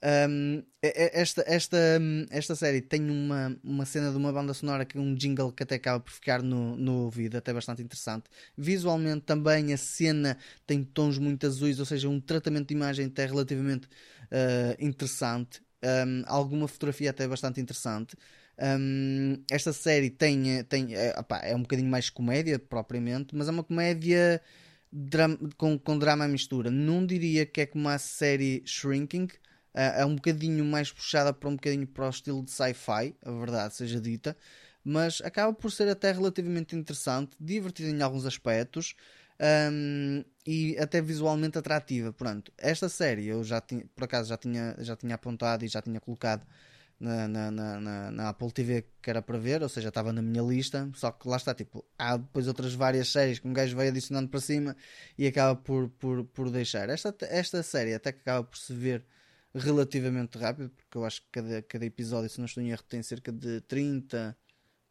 Um, 0.00 0.62
esta, 0.80 1.42
esta, 1.44 1.76
esta 2.30 2.54
série 2.54 2.80
tem 2.80 3.10
uma, 3.10 3.58
uma 3.64 3.84
cena 3.84 4.12
de 4.12 4.16
uma 4.16 4.32
banda 4.32 4.54
sonora 4.54 4.84
que 4.84 4.96
um 4.96 5.12
jingle 5.12 5.50
que 5.50 5.64
até 5.64 5.74
acaba 5.74 5.98
por 5.98 6.12
ficar 6.12 6.40
no, 6.40 6.76
no 6.76 7.04
ouvido, 7.04 7.36
até 7.36 7.52
bastante 7.52 7.82
interessante. 7.82 8.24
Visualmente 8.56 9.22
também 9.22 9.72
a 9.72 9.76
cena 9.76 10.38
tem 10.66 10.84
tons 10.84 11.18
muito 11.18 11.46
azuis, 11.46 11.80
ou 11.80 11.84
seja, 11.84 12.08
um 12.08 12.20
tratamento 12.20 12.68
de 12.68 12.74
imagem 12.74 13.06
até 13.06 13.26
relativamente 13.26 13.86
uh, 13.86 14.76
interessante. 14.78 15.60
Um, 15.82 16.22
alguma 16.26 16.68
fotografia 16.68 17.10
até 17.10 17.26
bastante 17.26 17.60
interessante. 17.60 18.16
Um, 18.60 19.42
esta 19.50 19.72
série 19.72 20.10
tem, 20.10 20.62
tem 20.64 20.94
é, 20.94 21.18
opá, 21.18 21.40
é 21.40 21.54
um 21.54 21.62
bocadinho 21.62 21.88
mais 21.88 22.08
comédia 22.10 22.58
propriamente, 22.58 23.34
mas 23.34 23.48
é 23.48 23.50
uma 23.50 23.64
comédia 23.64 24.40
com, 25.56 25.78
com 25.78 25.98
drama 25.98 26.24
à 26.24 26.28
mistura. 26.28 26.70
Não 26.70 27.04
diria 27.04 27.44
que 27.46 27.62
é 27.62 27.66
como 27.66 27.88
a 27.88 27.98
série 27.98 28.62
Shrinking, 28.64 29.28
é 29.80 30.04
um 30.04 30.14
bocadinho 30.14 30.64
mais 30.64 30.90
puxada 30.92 31.32
para 31.32 31.48
um 31.48 31.54
bocadinho 31.54 31.86
para 31.86 32.06
o 32.06 32.10
estilo 32.10 32.42
de 32.42 32.50
sci-fi, 32.50 33.14
a 33.24 33.30
verdade 33.30 33.74
seja 33.74 34.00
dita, 34.00 34.36
mas 34.84 35.20
acaba 35.22 35.52
por 35.52 35.70
ser 35.70 35.88
até 35.88 36.12
relativamente 36.12 36.74
interessante, 36.74 37.36
divertida 37.38 37.90
em 37.90 38.02
alguns 38.02 38.26
aspectos 38.26 38.94
um, 39.70 40.24
e 40.46 40.76
até 40.78 41.00
visualmente 41.00 41.58
atrativa. 41.58 42.12
Pronto, 42.12 42.52
esta 42.58 42.88
série 42.88 43.26
eu 43.26 43.44
já 43.44 43.60
tinha, 43.60 43.84
por 43.94 44.04
acaso 44.04 44.28
já 44.28 44.36
tinha, 44.36 44.74
já 44.78 44.96
tinha 44.96 45.14
apontado 45.14 45.64
e 45.64 45.68
já 45.68 45.80
tinha 45.82 46.00
colocado 46.00 46.46
na, 46.98 47.28
na, 47.28 47.50
na, 47.50 48.10
na, 48.10 48.28
Apple 48.28 48.50
TV 48.50 48.84
que 49.00 49.08
era 49.08 49.22
para 49.22 49.38
ver, 49.38 49.62
ou 49.62 49.68
seja, 49.68 49.88
estava 49.88 50.12
na 50.12 50.20
minha 50.20 50.42
lista, 50.42 50.90
só 50.94 51.12
que 51.12 51.28
lá 51.28 51.36
está, 51.36 51.54
tipo, 51.54 51.84
há 51.96 52.16
depois 52.16 52.48
outras 52.48 52.74
várias 52.74 53.08
séries 53.08 53.38
que 53.38 53.46
um 53.46 53.52
gajo 53.52 53.76
vai 53.76 53.88
adicionando 53.88 54.28
para 54.28 54.40
cima 54.40 54.76
e 55.16 55.26
acaba 55.26 55.54
por, 55.54 55.88
por, 55.90 56.24
por 56.24 56.50
deixar. 56.50 56.88
Esta, 56.88 57.14
esta 57.20 57.62
série 57.62 57.94
até 57.94 58.10
que 58.12 58.20
acaba 58.20 58.42
por 58.42 58.58
se 58.58 58.72
ver 58.72 59.04
relativamente 59.54 60.38
rápido, 60.38 60.70
porque 60.70 60.96
eu 60.98 61.04
acho 61.04 61.22
que 61.22 61.28
cada, 61.32 61.62
cada 61.62 61.84
episódio, 61.84 62.28
se 62.28 62.38
não 62.38 62.46
estou 62.46 62.62
em 62.62 62.70
erro, 62.70 62.82
tem 62.82 63.02
cerca 63.02 63.32
de 63.32 63.60
30, 63.62 64.36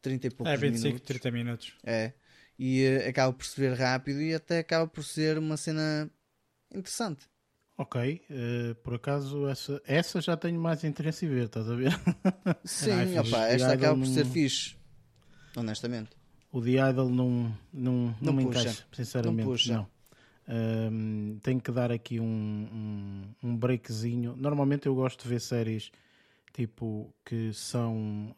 30 0.02 0.26
e 0.26 0.30
poucos 0.30 0.52
é, 0.52 0.56
25, 0.56 0.86
minutos. 0.86 1.06
30 1.06 1.30
minutos. 1.30 1.74
É. 1.84 2.12
E 2.58 2.84
uh, 2.86 3.08
acaba 3.08 3.32
por 3.32 3.46
se 3.46 3.60
ver 3.60 3.74
rápido 3.74 4.20
e 4.20 4.34
até 4.34 4.58
acaba 4.58 4.86
por 4.86 5.04
ser 5.04 5.38
uma 5.38 5.56
cena 5.56 6.10
interessante. 6.74 7.26
Ok, 7.76 8.20
uh, 8.28 8.74
por 8.76 8.94
acaso 8.94 9.46
essa, 9.46 9.80
essa 9.86 10.20
já 10.20 10.36
tenho 10.36 10.60
mais 10.60 10.82
interesse 10.82 11.24
em 11.24 11.28
ver, 11.28 11.44
estás 11.46 11.70
a 11.70 11.76
ver? 11.76 11.92
Sim, 12.64 13.14
é, 13.14 13.20
opa, 13.20 13.46
esta 13.46 13.72
acaba 13.72 13.96
por 13.96 14.06
ser 14.06 14.26
fixe, 14.26 14.76
honestamente. 15.56 16.10
O 16.50 16.60
The 16.60 16.90
Idol 16.90 17.08
não, 17.10 17.30
não, 17.72 17.92
não, 17.92 18.16
não 18.20 18.32
me 18.32 18.44
puxa. 18.44 18.60
encaixa, 18.60 18.86
sinceramente. 18.92 19.44
Não 19.44 19.52
puxa. 19.52 19.72
Não. 19.74 19.97
Um, 20.48 21.38
tenho 21.42 21.60
que 21.60 21.70
dar 21.70 21.92
aqui 21.92 22.18
um, 22.18 22.24
um, 22.24 23.48
um, 23.50 23.56
breakzinho. 23.56 24.34
Normalmente 24.34 24.86
eu 24.86 24.94
gosto 24.94 25.22
de 25.22 25.28
ver 25.28 25.40
séries 25.40 25.92
tipo 26.54 27.12
que 27.22 27.52
são 27.52 28.34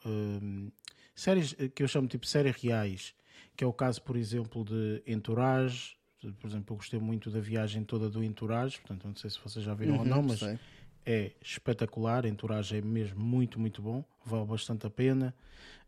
séries 1.14 1.54
que 1.74 1.82
eu 1.82 1.88
chamo 1.88 2.08
tipo 2.08 2.26
séries 2.26 2.56
reais, 2.56 3.14
que 3.56 3.62
é 3.62 3.66
o 3.66 3.72
caso, 3.72 4.02
por 4.02 4.16
exemplo, 4.16 4.64
de 4.64 5.02
Entourage. 5.06 5.96
Por 6.38 6.48
exemplo, 6.48 6.74
eu 6.74 6.76
gostei 6.76 6.98
muito 6.98 7.30
da 7.30 7.40
viagem 7.40 7.84
toda 7.84 8.10
do 8.10 8.22
Entourage, 8.24 8.78
portanto, 8.80 9.06
não 9.06 9.14
sei 9.14 9.30
se 9.30 9.38
vocês 9.42 9.64
já 9.64 9.72
viram 9.72 9.94
uhum, 9.94 10.00
ou 10.00 10.04
não, 10.04 10.22
mas 10.22 10.40
sei. 10.40 10.58
É 11.04 11.32
espetacular. 11.40 12.26
Entourage 12.26 12.76
é 12.76 12.80
mesmo 12.80 13.20
muito, 13.20 13.58
muito 13.58 13.80
bom, 13.82 14.04
vale 14.24 14.46
bastante 14.46 14.86
a 14.86 14.90
pena. 14.90 15.34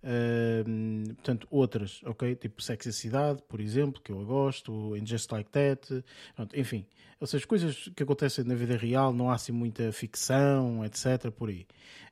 Uh, 0.03 1.15
portanto, 1.15 1.47
outras, 1.49 2.01
ok? 2.05 2.35
Tipo 2.35 2.61
Sexy 2.61 2.93
Cidade, 2.93 3.41
por 3.49 3.61
exemplo, 3.61 4.03
que 4.03 4.11
eu 4.11 4.25
gosto, 4.25 4.97
em 4.97 5.07
Just 5.07 5.31
Like 5.31 5.51
That, 5.51 6.05
pronto, 6.35 6.59
enfim. 6.59 6.85
Ou 7.21 7.27
seja, 7.27 7.47
coisas 7.47 7.89
que 7.95 8.03
acontecem 8.03 8.45
na 8.45 8.57
vida 8.57 8.77
real, 8.77 9.13
não 9.13 9.31
há 9.31 9.35
assim 9.35 9.53
muita 9.53 9.93
ficção, 9.93 10.85
etc. 10.85 11.31
por 11.31 11.51
aí. 11.51 11.67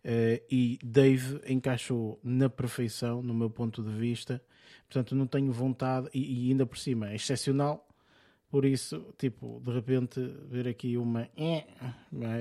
Uh, 0.04 0.40
e 0.48 0.78
Dave 0.84 1.40
encaixou 1.48 2.20
na 2.22 2.48
perfeição, 2.48 3.22
no 3.22 3.34
meu 3.34 3.50
ponto 3.50 3.82
de 3.82 3.90
vista. 3.90 4.40
Portanto, 4.88 5.14
não 5.16 5.26
tenho 5.26 5.52
vontade, 5.52 6.08
e, 6.14 6.46
e 6.46 6.50
ainda 6.50 6.64
por 6.64 6.78
cima 6.78 7.10
é 7.10 7.16
excepcional, 7.16 7.88
por 8.50 8.64
isso, 8.64 9.14
tipo, 9.16 9.62
de 9.64 9.70
repente 9.70 10.20
ver 10.50 10.66
aqui 10.66 10.96
uma 10.96 11.28
é, 11.36 11.64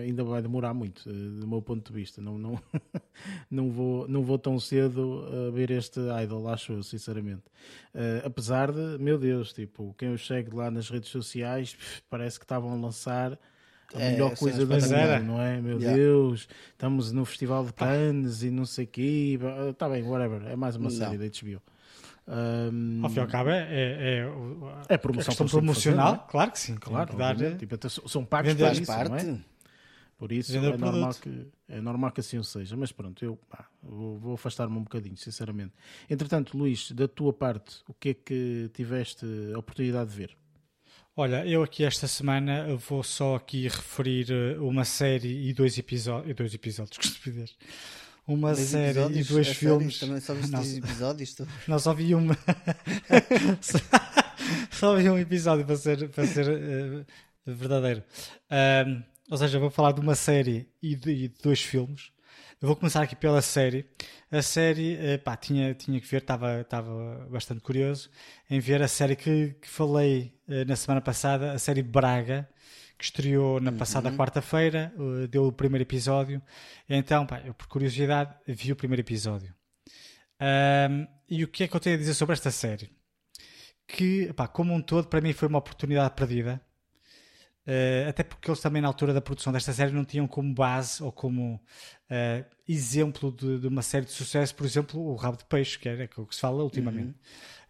ainda 0.04 0.24
vai 0.24 0.42
demorar 0.42 0.74
muito, 0.74 1.08
eh, 1.08 1.40
do 1.40 1.48
meu 1.48 1.62
ponto 1.62 1.86
de 1.86 1.94
vista. 1.94 2.20
Não, 2.20 2.38
não, 2.38 2.60
não, 3.50 3.70
vou, 3.70 4.08
não 4.08 4.24
vou 4.24 4.40
tão 4.40 4.60
cedo 4.60 5.24
ver 5.54 5.70
este 5.70 6.00
idol, 6.24 6.48
acho 6.50 6.74
eu, 6.74 6.84
sinceramente. 6.84 7.44
Uh, 7.94 8.26
apesar 8.26 8.72
de, 8.72 8.98
meu 8.98 9.20
Deus, 9.20 9.54
tipo, 9.54 9.94
quem 9.98 10.10
eu 10.10 10.18
chego 10.18 10.58
lá 10.58 10.72
nas 10.72 10.90
redes 10.90 11.10
sociais 11.10 11.78
parece 12.10 12.40
que 12.40 12.46
estavam 12.46 12.72
a 12.72 12.76
lançar 12.76 13.38
a 13.94 14.02
é, 14.02 14.12
melhor 14.12 14.36
coisa 14.36 14.66
do 14.66 14.74
mundo, 14.74 15.24
não 15.26 15.42
é? 15.42 15.62
Meu 15.62 15.80
yeah. 15.80 15.98
Deus, 15.98 16.48
estamos 16.72 17.12
no 17.12 17.26
Festival 17.26 17.66
de 17.66 17.74
Cannes 17.74 18.44
e 18.44 18.52
não 18.52 18.66
sei 18.66 18.86
o 18.86 18.88
quê. 18.88 19.40
Está 19.70 19.90
bem, 19.90 20.04
whatever, 20.04 20.46
é 20.48 20.56
mais 20.56 20.76
uma 20.76 20.90
não. 20.90 20.92
série 20.92 21.18
da 21.18 21.26
HBO. 21.26 21.62
Um, 22.32 23.00
ao 23.02 23.10
fim 23.10 23.18
e 23.18 23.22
ao 23.22 23.28
cabo 23.28 23.50
é, 23.50 23.68
é, 23.72 24.20
é, 24.20 24.94
é 24.94 24.98
promoção 25.00 25.48
promocional, 25.48 26.12
fazer, 26.12 26.22
é? 26.22 26.32
claro 26.32 26.52
que 26.52 26.60
sim, 26.60 26.76
claro. 26.76 27.18
Dar, 27.18 27.36
tipo, 27.58 27.90
são 27.90 28.24
pagos 28.24 28.54
para 28.54 28.72
isso, 28.72 28.86
parte. 28.86 29.10
não 29.10 29.18
é? 29.18 29.40
Por 30.16 30.32
isso 30.32 30.56
é 30.56 30.60
normal, 30.60 31.14
que, 31.16 31.48
é 31.68 31.82
normal 31.82 32.12
que 32.12 32.20
assim 32.20 32.38
o 32.38 32.44
seja. 32.44 32.76
Mas 32.78 32.92
pronto, 32.92 33.24
eu 33.24 33.38
pá, 33.50 33.68
vou, 33.82 34.20
vou 34.20 34.34
afastar-me 34.36 34.78
um 34.78 34.84
bocadinho, 34.84 35.18
sinceramente. 35.18 35.74
Entretanto, 36.10 36.56
Luís, 36.56 36.92
da 36.92 37.08
tua 37.08 37.34
parte, 37.34 37.78
o 37.88 37.94
que 37.94 38.10
é 38.10 38.14
que 38.14 38.70
tiveste 38.74 39.26
a 39.56 39.58
oportunidade 39.58 40.12
de 40.12 40.16
ver? 40.16 40.38
Olha, 41.16 41.48
eu 41.48 41.64
aqui 41.64 41.84
esta 41.84 42.08
semana 42.08 42.76
vou 42.76 43.02
só 43.02 43.38
aqui 43.38 43.64
referir 43.64 44.28
eh, 44.30 44.60
uma 44.60 44.86
série 44.86 45.50
e 45.50 45.54
dois 45.54 45.78
episódios, 45.78 46.36
dois 46.36 46.54
episódios, 46.54 46.96
que 47.00 47.06
estupidez 47.06 47.56
uma 48.34 48.54
série 48.56 49.00
e 49.20 49.24
dois 49.24 49.48
filmes. 49.50 50.00
Também 50.00 50.20
só 50.20 50.34
viste 50.34 50.52
dois 50.52 50.78
episódios? 50.78 51.34
Tu? 51.34 51.48
Não, 51.68 51.80
só 51.80 51.94
vi 51.94 52.14
uma. 52.14 52.38
só 54.72 54.96
vi 54.96 55.10
um 55.10 55.18
episódio 55.18 55.66
para 55.66 55.76
ser, 55.76 56.10
para 56.10 56.28
ser 56.28 56.48
uh, 56.48 57.06
verdadeiro. 57.46 58.04
Um, 58.52 59.04
ou 59.32 59.38
seja, 59.38 59.60
vou 59.60 59.70
falar 59.70 59.92
de 59.94 60.02
uma 60.02 60.16
série 60.16 60.70
e 60.82 60.96
de, 60.96 61.12
e 61.12 61.28
de, 61.28 61.42
dois 61.42 61.62
filmes. 61.62 62.12
Eu 62.62 62.68
vou 62.68 62.76
começar 62.76 63.02
aqui 63.02 63.16
pela 63.16 63.42
série. 63.42 63.86
A 64.32 64.42
série, 64.42 64.96
uh, 64.96 65.20
pá, 65.24 65.36
tinha, 65.36 65.74
tinha 65.74 66.00
que 66.00 66.08
ver, 66.08 66.22
estava, 66.22 66.62
estava 66.62 67.28
bastante 67.32 67.62
curioso 67.62 68.10
em 68.50 68.60
ver 68.60 68.82
a 68.82 68.88
série 68.88 69.16
que, 69.16 69.56
que 69.62 69.68
falei 69.68 70.34
uh, 70.48 70.66
na 70.68 70.76
semana 70.76 71.02
passada, 71.02 71.52
a 71.52 71.60
série 71.60 71.82
Braga 71.82 72.48
que 73.00 73.06
estreou 73.06 73.62
na 73.62 73.72
passada 73.72 74.10
uhum. 74.10 74.18
quarta-feira, 74.18 74.94
uh, 74.98 75.26
deu 75.30 75.48
o 75.48 75.54
primeiro 75.54 75.84
episódio. 75.84 76.42
Então, 76.88 77.26
pá, 77.26 77.42
eu 77.46 77.54
por 77.54 77.66
curiosidade 77.68 78.36
vi 78.46 78.74
o 78.74 78.76
primeiro 78.76 79.02
episódio. 79.02 79.56
Um, 80.42 81.08
e 81.30 81.46
o 81.46 81.48
que 81.48 81.64
é 81.64 81.68
que 81.70 81.76
eu 81.76 81.80
tenho 81.80 81.96
a 81.96 82.00
dizer 82.00 82.14
sobre 82.14 82.34
esta 82.34 82.52
série? 82.52 82.92
Que, 83.88 84.34
pá, 84.34 84.50
como 84.50 84.74
um 84.74 84.82
todo, 84.82 85.08
para 85.08 85.22
mim 85.22 85.32
foi 85.32 85.48
uma 85.48 85.60
oportunidade 85.60 86.14
perdida. 86.14 86.62
Uh, 87.66 88.10
até 88.10 88.22
porque 88.22 88.50
eles 88.50 88.60
também, 88.60 88.82
na 88.82 88.90
altura 88.90 89.14
da 89.14 89.22
produção 89.22 89.54
desta 89.54 89.72
série, 89.72 89.94
não 89.94 90.04
tinham 90.04 90.28
como 90.28 90.54
base 90.54 91.02
ou 91.02 91.12
como 91.12 91.56
uh, 91.56 92.46
exemplo 92.68 93.32
de, 93.32 93.60
de, 93.60 93.68
uma 93.68 93.82
série 93.82 94.06
de 94.06 94.12
sucesso, 94.12 94.54
por 94.56 94.66
exemplo, 94.66 95.00
o 95.00 95.16
Rabo 95.16 95.38
de 95.38 95.46
Peixe, 95.46 95.80
que 95.80 95.88
é, 95.88 96.04
é 96.04 96.10
o 96.18 96.26
que 96.26 96.36
se 96.36 96.42
fala 96.42 96.64
ultimamente. 96.64 97.08
Uhum. 97.08 97.16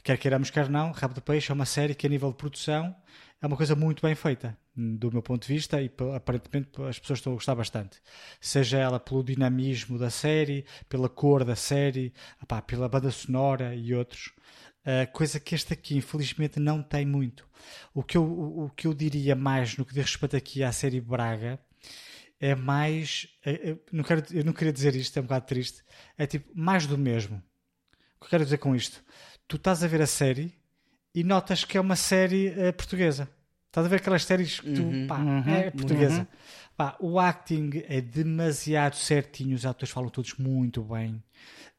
Quer 0.03 0.17
queiramos, 0.17 0.49
quer 0.49 0.69
não, 0.69 0.91
Rabo 0.91 1.13
de 1.13 1.21
Peixe 1.21 1.51
é 1.51 1.53
uma 1.53 1.65
série 1.65 1.93
que, 1.93 2.07
a 2.07 2.09
nível 2.09 2.31
de 2.31 2.37
produção, 2.37 2.95
é 3.41 3.47
uma 3.47 3.55
coisa 3.55 3.75
muito 3.75 4.01
bem 4.01 4.15
feita 4.15 4.57
do 4.75 5.11
meu 5.11 5.21
ponto 5.21 5.45
de 5.45 5.53
vista, 5.53 5.81
e 5.81 5.91
aparentemente 6.15 6.81
as 6.83 6.99
pessoas 6.99 7.19
estão 7.19 7.33
a 7.33 7.35
gostar 7.35 7.55
bastante. 7.55 8.01
Seja 8.39 8.77
ela 8.77 8.99
pelo 8.99 9.23
dinamismo 9.23 9.97
da 9.97 10.09
série, 10.09 10.65
pela 10.87 11.09
cor 11.09 11.43
da 11.43 11.55
série, 11.55 12.13
opá, 12.41 12.61
pela 12.61 12.87
banda 12.87 13.11
sonora 13.11 13.75
e 13.75 13.93
outros. 13.93 14.33
Uh, 14.85 15.11
coisa 15.11 15.39
que 15.39 15.53
este 15.53 15.73
aqui, 15.73 15.97
infelizmente, 15.97 16.59
não 16.59 16.81
tem 16.81 17.05
muito. 17.05 17.47
O 17.93 18.01
que, 18.03 18.17
eu, 18.17 18.23
o, 18.23 18.65
o 18.65 18.69
que 18.69 18.87
eu 18.87 18.93
diria 18.93 19.35
mais 19.35 19.77
no 19.77 19.85
que 19.85 19.93
diz 19.93 20.05
respeito 20.05 20.35
aqui 20.35 20.63
à 20.63 20.71
série 20.71 21.01
Braga 21.01 21.59
é 22.39 22.55
mais. 22.55 23.27
É, 23.45 23.71
é, 23.71 23.77
não 23.91 24.03
quero, 24.03 24.23
eu 24.31 24.45
não 24.45 24.53
queria 24.53 24.73
dizer 24.73 24.95
isto, 24.95 25.17
é 25.17 25.21
um 25.21 25.25
bocado 25.25 25.45
triste. 25.45 25.83
É 26.17 26.25
tipo, 26.25 26.49
mais 26.55 26.87
do 26.87 26.97
mesmo. 26.97 27.37
O 28.15 28.19
que 28.21 28.25
eu 28.25 28.29
quero 28.29 28.43
dizer 28.45 28.57
com 28.57 28.75
isto? 28.75 29.03
Tu 29.47 29.57
estás 29.57 29.83
a 29.83 29.87
ver 29.87 30.01
a 30.01 30.07
série 30.07 30.58
e 31.19 31.23
notas 31.23 31.63
que 31.63 31.77
é 31.77 31.81
uma 31.81 31.95
série 31.95 32.49
uh, 32.49 32.73
portuguesa 32.73 33.29
Estás 33.67 33.85
a 33.85 33.89
ver 33.89 33.97
aquelas 33.97 34.23
séries 34.25 34.59
que 34.59 34.73
tu, 34.73 34.81
Uhum, 34.81 35.07
pá, 35.07 35.19
uhum, 35.19 35.53
é 35.55 35.69
portuguesa. 35.69 36.27
Pá, 36.75 36.97
o 36.99 37.19
acting 37.19 37.69
é 37.87 38.01
demasiado 38.01 38.95
certinho, 38.95 39.55
os 39.55 39.63
atores 39.63 39.93
falam 39.93 40.09
todos 40.09 40.33
muito 40.39 40.81
bem. 40.81 41.21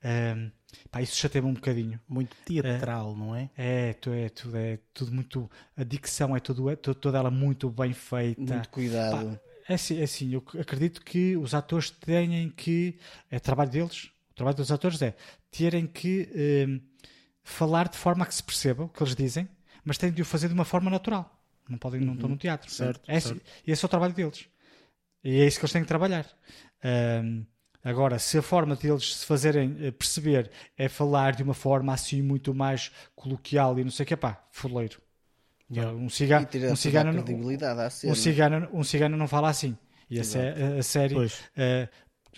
Ahm, 0.05 0.51
pá, 0.89 1.03
isso 1.03 1.17
chateia-me 1.17 1.49
um 1.51 1.55
bocadinho. 1.55 1.99
Muito 2.09 2.37
teatral, 2.45 3.17
não 3.17 3.35
é? 3.35 3.51
É, 3.57 3.93
tu, 3.95 4.13
é, 4.13 4.29
tudo, 4.29 4.57
é 4.57 4.79
tudo 4.95 5.13
muito. 5.13 5.51
A 5.77 5.83
dicção 5.83 6.37
é, 6.37 6.39
tudo, 6.39 6.71
é 6.71 6.77
to- 6.77 6.95
toda 6.95 7.19
ela 7.19 7.31
muito 7.31 7.69
bem 7.71 7.93
feita. 7.93 8.41
Muito 8.41 8.69
cuidado. 8.69 9.41
É 9.69 9.75
assim, 9.75 9.99
é 10.01 10.05
assim, 10.05 10.33
eu 10.33 10.45
acredito 10.61 11.03
que 11.05 11.37
os 11.37 11.55
atores 11.55 11.91
têm 11.91 12.51
que. 12.51 12.99
É 13.31 13.41
trabalho 13.41 13.71
deles. 13.71 14.11
O 14.31 14.35
trabalho 14.35 14.57
dos 14.57 14.71
atores 14.71 15.03
é 15.03 15.15
terem 15.51 15.87
que 15.89 16.29
hum, 16.69 16.81
falar 17.43 17.89
de 17.89 17.97
forma 17.97 18.25
a 18.25 18.27
que 18.27 18.35
se 18.35 18.43
perceba 18.43 18.85
o 18.85 18.89
que 18.89 19.03
eles 19.03 19.15
dizem, 19.15 19.49
mas 19.85 19.99
têm 19.99 20.11
de 20.13 20.23
o 20.23 20.25
fazer 20.25 20.49
de 20.49 20.55
uma 20.55 20.65
forma 20.65 20.91
natural. 20.91 21.37
Não 21.69 21.79
podem, 21.79 22.01
não 22.01 22.15
estão 22.15 22.29
no 22.29 22.37
teatro. 22.37 22.69
Uhum. 22.69 22.75
Certo, 22.77 23.01
É, 23.09 23.17
esse- 23.17 23.29
certo. 23.29 23.43
esse 23.67 23.85
é 23.85 23.87
o 23.87 23.89
trabalho 23.89 24.13
deles. 24.13 24.47
E 25.23 25.41
é 25.41 25.47
isso 25.47 25.59
que 25.59 25.65
eles 25.65 25.73
têm 25.73 25.83
que 25.83 25.89
trabalhar. 25.89 26.27
Hum, 26.85 27.45
agora, 27.85 28.19
se 28.19 28.39
a 28.39 28.43
forma 28.43 28.75
deles 28.75 29.17
se 29.17 29.27
fazerem 29.27 29.77
eh, 29.81 29.91
perceber 29.91 30.51
é 30.77 30.89
falar 30.89 31.35
de 31.37 31.43
uma 31.43 31.55
forma 31.55 31.93
assim 31.93 32.23
muito 32.23 32.55
mais 32.55 32.91
coloquial 33.15 33.79
e 33.79 33.85
não 33.85 33.91
sei 33.91 34.05
o 34.05 34.07
que, 34.07 34.17
pá, 34.17 34.43
fuleiro. 34.51 35.01
Yeah. 35.71 35.93
Um 35.97 36.09
cigano, 36.09 36.47
tira 36.47 36.73
um 36.73 36.77
cigano, 36.77 37.11
um 38.05 38.15
cigano, 38.15 38.69
um 38.73 38.83
cigano 38.83 39.17
não 39.17 39.29
fala 39.29 39.49
assim. 39.51 39.77
E 40.11 40.19
a, 40.19 40.25
sé- 40.25 40.55
a- 40.79 40.83
série, 40.83 41.15
Pois. 41.15 41.39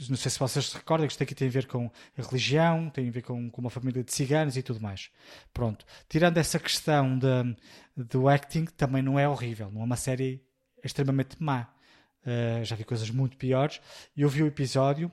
Não 0.08 0.16
sei 0.16 0.30
se 0.30 0.38
vocês 0.38 0.66
se 0.66 0.74
recordam, 0.76 1.06
que 1.06 1.12
isto 1.12 1.22
aqui 1.22 1.34
tem 1.34 1.48
a 1.48 1.50
ver 1.50 1.66
com 1.66 1.90
a 2.18 2.22
religião, 2.22 2.88
tem 2.90 3.08
a 3.08 3.10
ver 3.12 3.22
com, 3.22 3.50
com 3.50 3.60
uma 3.60 3.70
família 3.70 4.02
de 4.02 4.12
ciganos 4.12 4.56
e 4.56 4.62
tudo 4.62 4.80
mais. 4.80 5.10
Pronto. 5.52 5.84
Tirando 6.08 6.38
essa 6.38 6.58
questão 6.58 7.18
da- 7.18 7.44
do 7.96 8.28
acting, 8.28 8.64
também 8.64 9.02
não 9.02 9.18
é 9.18 9.28
horrível. 9.28 9.70
Não 9.70 9.82
é 9.82 9.84
uma 9.84 9.96
série 9.96 10.42
extremamente 10.82 11.36
má. 11.42 11.68
Eh, 12.24 12.62
já 12.64 12.74
vi 12.76 12.84
coisas 12.84 13.10
muito 13.10 13.36
piores. 13.36 13.80
Eu 14.16 14.28
vi 14.28 14.42
o 14.42 14.46
episódio. 14.46 15.10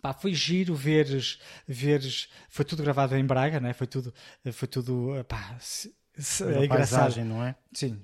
Pá, 0.00 0.12
foi 0.12 0.34
giro 0.34 0.74
veres, 0.74 1.38
veres. 1.66 2.28
Foi 2.48 2.64
tudo 2.64 2.82
gravado 2.82 3.14
em 3.16 3.24
Braga, 3.24 3.60
né? 3.60 3.72
foi 3.72 3.86
tudo. 3.86 4.12
Foi 4.52 4.66
tudo 4.66 5.24
pá, 5.28 5.56
se- 5.60 5.94
se- 6.16 6.42
é 6.44 6.64
engraçado. 6.64 7.00
paisagem, 7.02 7.24
não 7.24 7.44
é? 7.44 7.54
Sim. 7.72 8.02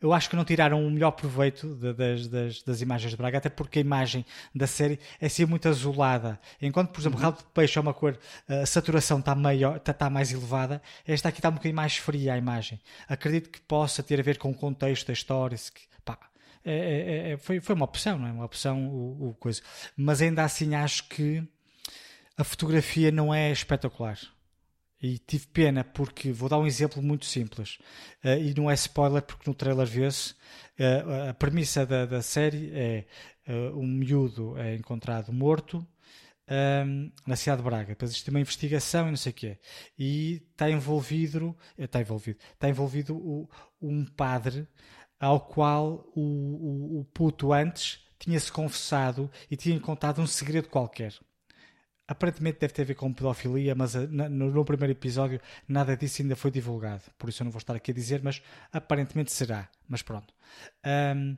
Eu 0.00 0.12
acho 0.12 0.28
que 0.30 0.36
não 0.36 0.44
tiraram 0.44 0.84
o 0.86 0.90
melhor 0.90 1.10
proveito 1.12 1.74
das, 1.76 2.26
das, 2.28 2.62
das 2.62 2.80
imagens 2.80 3.10
de 3.10 3.16
Braga, 3.16 3.38
até 3.38 3.48
porque 3.48 3.78
a 3.78 3.82
imagem 3.82 4.24
da 4.54 4.66
série 4.66 4.98
é 5.20 5.26
assim 5.26 5.44
muito 5.44 5.68
azulada. 5.68 6.38
Enquanto, 6.60 6.90
por 6.90 7.00
exemplo, 7.00 7.18
Uhum. 7.18 7.24
rabo 7.24 7.38
de 7.38 7.44
peixe 7.54 7.78
é 7.78 7.80
uma 7.80 7.94
cor, 7.94 8.18
a 8.48 8.66
saturação 8.66 9.18
está, 9.20 9.34
maior, 9.34 9.76
está, 9.76 9.92
está 9.92 10.10
mais 10.10 10.32
elevada, 10.32 10.82
esta 11.06 11.28
aqui 11.28 11.38
está 11.38 11.48
um 11.48 11.52
bocadinho 11.52 11.76
mais 11.76 11.96
fria 11.96 12.34
a 12.34 12.38
imagem. 12.38 12.80
Acredito 13.08 13.50
que 13.50 13.60
possa 13.60 14.02
ter 14.02 14.18
a 14.20 14.22
ver 14.22 14.38
com 14.38 14.50
o 14.50 14.54
contexto 14.54 15.06
da 15.06 15.12
história. 15.12 15.56
que- 15.56 15.80
pá, 16.04 16.18
é- 16.64 16.72
é- 16.74 17.30
é- 17.32 17.36
foi, 17.36 17.60
foi 17.60 17.74
uma 17.74 17.84
opção, 17.84 18.18
não 18.18 18.26
é? 18.28 18.32
Uma 18.32 18.44
opção, 18.44 18.86
o, 18.88 19.28
o 19.30 19.34
coisa. 19.34 19.60
Mas 19.96 20.20
ainda 20.22 20.42
assim 20.44 20.74
acho 20.74 21.08
que 21.08 21.42
a 22.36 22.44
fotografia 22.44 23.10
não 23.10 23.32
é 23.34 23.50
espetacular. 23.52 24.18
E 25.02 25.18
tive 25.18 25.46
pena 25.48 25.82
porque 25.82 26.30
vou 26.32 26.48
dar 26.48 26.58
um 26.58 26.66
exemplo 26.66 27.02
muito 27.02 27.24
simples. 27.26 27.78
Eh, 28.22 28.38
e 28.40 28.54
não 28.54 28.70
é 28.70 28.74
spoiler 28.74 29.22
porque 29.22 29.48
no 29.48 29.54
trailer 29.54 29.86
vê-se. 29.86 30.34
Eh, 30.78 31.28
a 31.30 31.34
premissa 31.34 31.86
da, 31.86 32.04
da 32.06 32.22
série 32.22 32.70
é 32.74 33.06
eh, 33.46 33.70
um 33.74 33.86
miúdo 33.86 34.58
é 34.58 34.74
encontrado 34.74 35.32
morto 35.32 35.86
ehm, 36.48 37.10
na 37.26 37.36
cidade 37.36 37.62
de 37.62 37.64
Braga. 37.68 37.88
Depois 37.88 38.10
existe 38.10 38.30
uma 38.30 38.40
investigação 38.40 39.06
e 39.08 39.10
não 39.10 39.16
sei 39.16 39.32
o 39.32 39.34
quê. 39.34 39.58
E 39.98 40.42
está 40.52 40.70
envolvido 40.70 41.56
está 41.78 42.00
envolvido 42.00 42.38
está 42.54 42.68
envolvido 42.68 43.16
o- 43.16 43.48
um 43.80 44.04
padre 44.04 44.66
ao 45.18 45.40
qual 45.40 46.10
o, 46.14 46.20
o, 46.20 47.00
o 47.00 47.04
puto 47.06 47.52
antes 47.52 48.00
tinha-se 48.18 48.50
confessado 48.52 49.30
e 49.50 49.56
tinha 49.56 49.78
contado 49.80 50.20
um 50.20 50.26
segredo 50.26 50.68
qualquer 50.68 51.14
Aparentemente 52.10 52.58
deve 52.58 52.72
ter 52.72 52.82
a 52.82 52.86
ver 52.86 52.96
com 52.96 53.12
pedofilia, 53.12 53.72
mas 53.72 53.94
eh, 53.94 54.04
no, 54.08 54.50
no 54.50 54.64
primeiro 54.64 54.90
episódio 54.90 55.40
nada 55.68 55.96
disso 55.96 56.20
ainda 56.20 56.34
foi 56.34 56.50
divulgado. 56.50 57.04
Por 57.16 57.30
isso 57.30 57.40
eu 57.40 57.44
não 57.44 57.52
vou 57.52 57.60
estar 57.60 57.76
aqui 57.76 57.92
a 57.92 57.94
dizer, 57.94 58.20
mas 58.20 58.42
aparentemente 58.72 59.30
será. 59.30 59.68
Mas 59.88 60.02
pronto. 60.02 60.34
Ahm, 60.82 61.36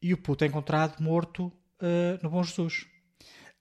e 0.00 0.14
o 0.14 0.16
puto 0.16 0.44
é 0.44 0.46
encontrado 0.46 1.02
morto 1.02 1.52
eh, 1.82 2.16
no 2.22 2.30
Bom 2.30 2.44
Jesus. 2.44 2.86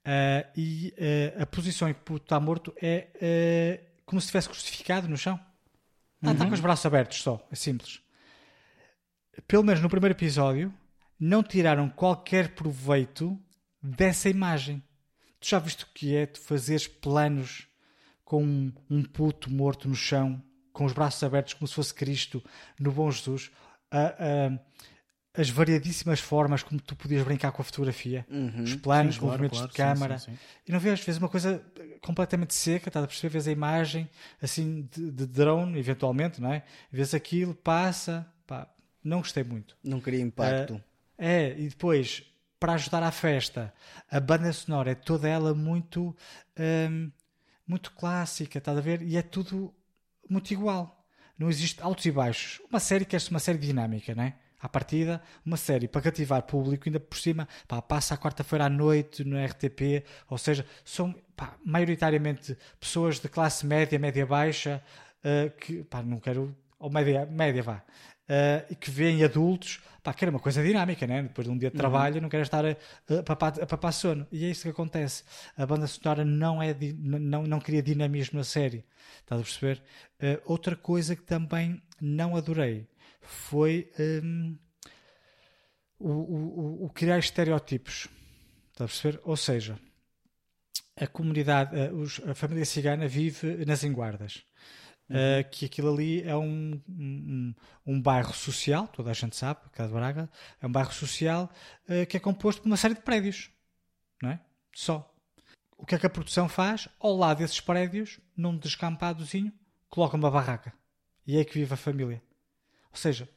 Ah, 0.05 0.45
e 0.55 0.93
eh, 0.95 1.33
a 1.39 1.45
posição 1.47 1.89
em 1.89 1.93
que 1.95 2.01
o 2.01 2.03
puto 2.03 2.25
está 2.25 2.39
morto 2.39 2.71
é 2.79 3.79
como 4.05 4.21
se 4.21 4.25
estivesse 4.25 4.49
crucificado 4.49 5.07
no 5.09 5.17
chão. 5.17 5.39
Ah, 6.21 6.33
Está 6.33 6.45
com 6.45 6.53
os 6.53 6.59
braços 6.59 6.85
abertos 6.85 7.23
só. 7.23 7.43
É 7.51 7.55
simples. 7.55 7.99
Pelo 9.47 9.63
menos 9.63 9.81
no 9.81 9.89
primeiro 9.89 10.15
episódio, 10.15 10.71
não 11.19 11.41
tiraram 11.41 11.89
qualquer 11.89 12.53
proveito 12.53 13.41
dessa 13.81 14.29
imagem. 14.29 14.83
Tu 15.43 15.49
já 15.49 15.59
viste 15.59 15.83
o 15.83 15.87
que 15.93 16.15
é 16.15 16.25
tu 16.25 16.39
fazeres 16.39 16.87
planos 16.87 17.67
com 18.23 18.41
um, 18.41 18.71
um 18.89 19.03
puto 19.03 19.51
morto 19.51 19.89
no 19.89 19.95
chão, 19.95 20.41
com 20.71 20.85
os 20.85 20.93
braços 20.93 21.21
abertos 21.21 21.53
como 21.53 21.67
se 21.67 21.73
fosse 21.73 21.93
Cristo 21.93 22.41
no 22.79 22.93
Bom 22.93 23.11
Jesus? 23.11 23.51
Ah, 23.91 24.15
ah, 24.17 24.59
as 25.33 25.49
variadíssimas 25.49 26.21
formas 26.21 26.63
como 26.63 26.79
tu 26.79 26.95
podias 26.95 27.25
brincar 27.25 27.51
com 27.51 27.61
a 27.61 27.65
fotografia, 27.65 28.25
os 28.63 28.75
planos, 28.75 29.15
Sim, 29.15 29.19
claro, 29.19 29.31
movimentos 29.33 29.59
claro, 29.59 29.71
de 29.71 29.77
câmara. 29.77 30.17
sim, 30.17 30.31
sim. 30.31 30.39
E 30.65 30.71
não 30.71 30.79
vês, 30.79 31.01
vês 31.01 31.17
uma 31.17 31.27
coisa 31.27 31.61
completamente 32.01 32.53
seca, 32.53 32.87
estás 32.87 33.03
a 33.03 33.07
perceber? 33.07 33.33
Vês 33.33 33.45
a 33.45 33.51
imagem 33.51 34.09
assim 34.41 34.87
de, 34.89 35.11
de 35.11 35.25
drone, 35.27 35.77
eventualmente, 35.77 36.39
não 36.39 36.53
é? 36.53 36.63
Vês 36.89 37.13
aquilo, 37.13 37.53
passa, 37.53 38.25
pá, 38.47 38.73
não 39.03 39.17
gostei 39.17 39.43
muito. 39.43 39.75
Não 39.83 39.99
queria 39.99 40.21
impacto. 40.21 40.81
É, 41.17 41.53
e 41.59 41.67
depois, 41.67 42.23
para 42.63 42.75
ajudar 42.75 43.03
à 43.03 43.11
festa, 43.11 43.73
a 44.09 44.21
banda 44.21 44.53
sonora 44.53 44.91
é 44.91 44.95
toda 44.95 45.27
ela 45.27 45.53
muito, 45.53 46.15
hum, 46.57 47.11
muito 47.67 47.91
clássica, 47.91 48.57
estás 48.57 48.77
a 48.77 48.79
ver? 48.79 49.01
E 49.01 49.17
é 49.17 49.21
tudo 49.21 49.75
muito 50.29 50.49
igual. 50.51 51.05
Não 51.37 51.49
existe 51.49 51.83
altos 51.83 52.05
e 52.05 52.11
baixos. 52.11 52.61
Uma 52.69 52.79
série 52.79 53.03
que 53.03 53.17
é 53.17 53.19
uma 53.29 53.39
série 53.39 53.57
dinâmica, 53.57 54.15
não 54.15 54.23
é? 54.23 54.35
À 54.61 54.69
partida, 54.69 55.21
uma 55.45 55.57
série 55.57 55.89
para 55.89 56.03
cativar 56.03 56.41
público, 56.43 56.87
ainda 56.87 57.01
por 57.01 57.17
cima, 57.17 57.49
pá, 57.67 57.81
passa 57.81 58.13
à 58.13 58.17
quarta-feira 58.17 58.63
à 58.63 58.69
noite 58.69 59.25
no 59.25 59.35
RTP, 59.45 60.05
ou 60.29 60.37
seja, 60.37 60.65
são 60.85 61.13
pá, 61.35 61.57
maioritariamente 61.65 62.57
pessoas 62.79 63.19
de 63.19 63.27
classe 63.27 63.65
média, 63.65 63.99
média 63.99 64.25
baixa, 64.25 64.81
eh, 65.21 65.49
que, 65.49 65.83
pá, 65.83 66.01
não 66.01 66.17
quero, 66.17 66.55
ou 66.79 66.89
média, 66.89 67.25
média 67.25 67.61
vá, 67.61 67.83
eh, 68.27 68.65
e 68.69 68.75
que 68.75 68.89
veem 68.91 69.23
adultos, 69.23 69.81
pá, 70.01 70.13
que 70.13 70.23
era 70.23 70.29
uma 70.31 70.39
coisa 70.39 70.63
dinâmica, 70.63 71.05
né? 71.07 71.23
depois 71.23 71.45
de 71.47 71.53
um 71.53 71.57
dia 71.57 71.69
de 71.69 71.77
trabalho, 71.77 72.21
não 72.21 72.29
quero 72.29 72.43
estar 72.43 72.65
a, 72.65 72.71
a, 73.19 73.23
papar, 73.23 73.61
a 73.61 73.65
papar 73.65 73.91
sono. 73.93 74.25
E 74.31 74.45
é 74.45 74.49
isso 74.49 74.63
que 74.63 74.69
acontece. 74.69 75.23
A 75.57 75.65
banda 75.65 75.87
sonora 75.87 76.23
não, 76.25 76.61
é, 76.61 76.75
não, 76.97 77.43
não 77.43 77.59
cria 77.59 77.81
dinamismo 77.83 78.37
na 78.37 78.43
série. 78.43 78.85
Estás 79.21 79.41
a 79.41 79.43
perceber? 79.43 79.83
Eh, 80.19 80.41
outra 80.45 80.75
coisa 80.75 81.15
que 81.15 81.23
também 81.23 81.81
não 82.01 82.35
adorei 82.35 82.87
foi 83.21 83.89
hum, 83.99 84.57
o, 85.99 86.09
o, 86.09 86.59
o- 86.83 86.85
o 86.85 86.89
criar 86.89 87.19
estereótipos. 87.19 88.07
Estás 88.71 88.89
a 88.89 88.93
perceber? 88.93 89.19
Ou 89.23 89.37
seja, 89.37 89.79
a 90.95 91.07
comunidade, 91.07 91.77
eh, 91.79 91.91
os- 91.91 92.19
a 92.27 92.33
família 92.35 92.65
cigana 92.65 93.07
vive 93.07 93.65
nas 93.65 93.83
Enguardas. 93.83 94.43
Uh, 95.13 95.47
que 95.51 95.65
aquilo 95.65 95.93
ali 95.93 96.23
é 96.23 96.35
um, 96.35 96.81
um, 96.89 97.53
um 97.85 98.01
bairro 98.01 98.33
social, 98.33 98.87
toda 98.87 99.11
a 99.11 99.13
gente 99.13 99.35
sabe, 99.35 99.59
cá 99.71 99.85
de 99.85 99.93
Braga, 99.93 100.27
é 100.59 100.65
um 100.65 100.71
bairro 100.71 100.91
social 100.91 101.51
uh, 101.87 102.05
que 102.07 102.17
é 102.17 102.19
composto 102.19 102.63
por 102.63 102.67
uma 102.67 102.77
série 102.77 102.95
de 102.95 103.01
prédios, 103.01 103.51
não 104.21 104.31
é? 104.31 104.39
Só. 104.73 105.07
O 105.77 105.85
que 105.85 105.93
é 105.93 105.99
que 105.99 106.07
a 106.07 106.09
produção 106.09 106.49
faz? 106.49 106.87
Ao 106.99 107.15
lado 107.15 107.39
desses 107.39 107.59
prédios, 107.59 108.19
num 108.35 108.57
descampadozinho, 108.57 109.53
coloca 109.87 110.17
uma 110.17 110.31
barraca. 110.31 110.73
E 111.27 111.35
é 111.35 111.39
aí 111.39 111.45
que 111.45 111.59
vive 111.59 111.73
a 111.73 111.77
família. 111.77 112.21
Ou 112.89 112.97
seja, 112.97 113.29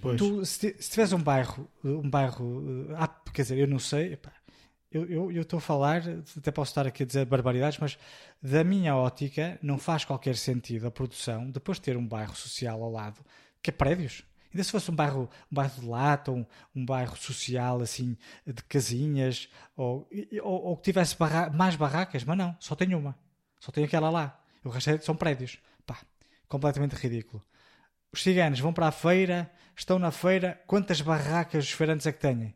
Pois. 0.00 0.16
tu, 0.18 0.44
se, 0.44 0.74
se 0.80 0.90
tiveres 0.90 1.12
um 1.12 1.22
bairro, 1.22 1.70
um 1.84 2.10
bairro, 2.10 2.88
uh, 2.88 2.96
ah, 2.96 3.08
quer 3.32 3.42
dizer, 3.42 3.58
eu 3.58 3.68
não 3.68 3.78
sei, 3.78 4.14
epá, 4.14 4.32
eu 4.92 5.30
estou 5.42 5.58
a 5.58 5.60
falar, 5.60 6.02
até 6.36 6.50
posso 6.50 6.70
estar 6.72 6.86
aqui 6.86 7.04
a 7.04 7.06
dizer 7.06 7.24
barbaridades, 7.24 7.78
mas 7.78 7.96
da 8.42 8.64
minha 8.64 8.96
ótica 8.96 9.58
não 9.62 9.78
faz 9.78 10.04
qualquer 10.04 10.36
sentido 10.36 10.86
a 10.86 10.90
produção 10.90 11.50
depois 11.50 11.78
de 11.78 11.82
ter 11.84 11.96
um 11.96 12.06
bairro 12.06 12.34
social 12.34 12.82
ao 12.82 12.90
lado, 12.90 13.20
que 13.62 13.70
é 13.70 13.72
prédios. 13.72 14.24
Ainda 14.52 14.64
se 14.64 14.72
fosse 14.72 14.90
um 14.90 14.94
bairro, 14.96 15.30
um 15.50 15.54
bairro 15.54 15.80
de 15.80 15.86
lata, 15.86 16.32
um, 16.32 16.44
um 16.74 16.84
bairro 16.84 17.16
social 17.16 17.80
assim 17.80 18.16
de 18.44 18.62
casinhas, 18.64 19.48
ou, 19.76 20.08
ou, 20.42 20.64
ou 20.64 20.76
que 20.76 20.82
tivesse 20.82 21.16
barra- 21.16 21.50
mais 21.50 21.76
barracas, 21.76 22.24
mas 22.24 22.36
não, 22.36 22.56
só 22.58 22.74
tem 22.74 22.92
uma. 22.94 23.16
Só 23.60 23.70
tem 23.70 23.84
aquela 23.84 24.10
lá. 24.10 24.42
O 24.64 24.68
resto 24.70 24.90
é- 24.90 24.98
são 24.98 25.14
prédios. 25.14 25.58
Pá, 25.86 25.98
completamente 26.48 26.94
ridículo. 26.96 27.44
Os 28.12 28.22
ciganos 28.24 28.58
vão 28.58 28.72
para 28.72 28.88
a 28.88 28.92
feira, 28.92 29.48
estão 29.76 30.00
na 30.00 30.10
feira, 30.10 30.60
quantas 30.66 31.00
barracas 31.00 31.64
os 31.64 31.70
feirantes 31.70 32.06
é 32.06 32.12
que 32.12 32.18
têm? 32.18 32.52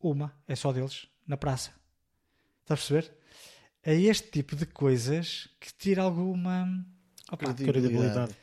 Uma, 0.00 0.34
é 0.48 0.56
só 0.56 0.72
deles, 0.72 1.08
na 1.28 1.36
praça. 1.36 1.70
Está 2.62 2.74
a 2.74 2.76
perceber? 2.76 3.12
É 3.82 3.94
este 3.94 4.30
tipo 4.30 4.56
de 4.56 4.66
coisas 4.66 5.48
que 5.60 5.72
tira 5.72 6.02
alguma 6.02 6.84
opa, 7.30 7.54
Credibilidade. 7.54 8.34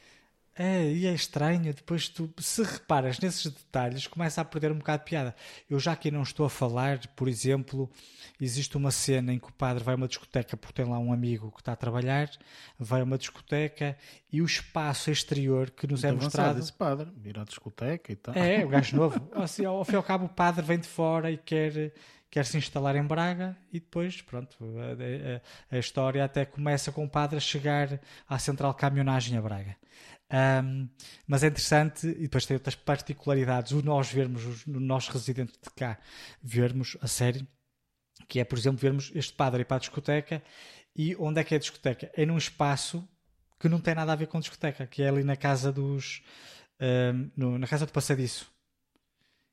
É, 0.58 0.90
e 0.90 1.06
é 1.06 1.14
estranho, 1.14 1.74
depois 1.74 2.08
tu, 2.08 2.34
se 2.38 2.64
reparas 2.64 3.20
nesses 3.20 3.52
detalhes, 3.52 4.08
começa 4.08 4.40
a 4.40 4.46
perder 4.46 4.72
um 4.72 4.78
bocado 4.78 5.04
de 5.04 5.10
piada. 5.10 5.36
Eu 5.70 5.78
já 5.82 5.92
aqui 5.92 6.10
não 6.10 6.24
estou 6.24 6.46
a 6.46 6.50
falar, 6.50 7.06
por 7.08 7.28
exemplo, 7.28 7.92
existe 8.40 8.78
uma 8.78 8.90
cena 8.90 9.34
em 9.34 9.40
que 9.40 9.50
o 9.50 9.52
padre 9.52 9.84
vai 9.84 9.96
a 9.96 9.98
uma 9.98 10.08
discoteca 10.08 10.56
porque 10.56 10.82
tem 10.82 10.90
lá 10.90 10.98
um 10.98 11.12
amigo 11.12 11.52
que 11.52 11.60
está 11.60 11.74
a 11.74 11.76
trabalhar, 11.76 12.32
vai 12.80 13.02
a 13.02 13.04
uma 13.04 13.18
discoteca 13.18 13.98
e 14.32 14.42
o 14.42 14.46
espaço 14.46 15.12
exterior 15.12 15.72
que 15.72 15.86
nos 15.88 16.06
é 16.06 16.14
mostrado. 16.14 16.58
esse 16.58 16.72
padre, 16.72 17.12
ir 17.26 17.38
à 17.38 17.44
discoteca 17.44 18.14
e 18.14 18.16
tal. 18.16 18.34
É, 18.34 18.64
o 18.64 18.70
gajo 18.70 18.96
novo. 18.96 19.30
Assim, 19.34 19.66
ao 19.66 19.84
fim 19.84 19.92
e 19.92 19.96
ao 19.98 20.04
cabo, 20.04 20.24
o 20.24 20.30
padre 20.30 20.64
vem 20.64 20.80
de 20.80 20.88
fora 20.88 21.30
e 21.30 21.38
quer, 21.38 21.92
quer 22.36 22.46
se 22.46 22.58
instalar 22.58 22.96
em 22.98 23.04
Braga 23.04 23.58
e 23.72 23.80
depois, 23.80 24.22
pronto, 24.22 24.58
a, 24.80 25.74
a- 25.74 25.78
a 25.78 25.80
história 25.80 26.24
até 26.24 26.46
começa 26.46 26.92
com 26.92 27.06
o 27.06 27.10
padre 27.10 27.38
a 27.38 27.40
chegar 27.40 28.00
à 28.28 28.38
central 28.38 28.74
caminhonagem 28.74 29.38
a 29.38 29.42
Braga. 29.42 29.78
Ahm, 30.30 30.88
mas 31.28 31.44
é 31.44 31.48
interessante 31.48 32.08
e 32.08 32.24
depois 32.24 32.46
tem 32.46 32.56
outras 32.56 32.76
particularidades. 32.76 33.72
O 33.72 33.82
nós 33.84 34.12
vermos, 34.12 34.46
os 34.46 34.66
o 34.68 34.80
nós 34.80 35.08
residentes 35.08 35.58
de 35.64 35.70
cá, 35.76 35.98
vermos 36.44 36.98
a 37.02 37.08
série, 37.08 37.48
que 38.28 38.40
é, 38.40 38.46
por 38.46 38.58
exemplo, 38.58 38.80
vermos 38.80 39.12
este 39.16 39.34
padre 39.34 39.62
ir 39.62 39.66
para 39.66 39.78
a 39.78 39.80
discoteca 39.80 40.44
e 40.96 41.16
onde 41.18 41.42
é 41.42 41.44
que 41.44 41.54
é 41.56 41.58
a 41.58 41.60
discoteca? 41.60 42.12
É 42.16 42.26
num 42.26 42.38
espaço 42.38 43.08
que 43.60 43.70
não 43.70 43.80
tem 43.82 43.96
nada 43.96 44.14
a 44.14 44.16
ver 44.16 44.28
com 44.28 44.40
discoteca, 44.40 44.88
que 44.88 45.04
é 45.04 45.10
ali 45.10 45.24
na 45.24 45.36
casa 45.38 45.72
dos. 45.72 46.24
ahm, 46.80 47.30
no- 47.38 47.58
na 47.60 47.68
casa 47.68 47.86
do 47.86 47.92
passadiço, 47.94 48.52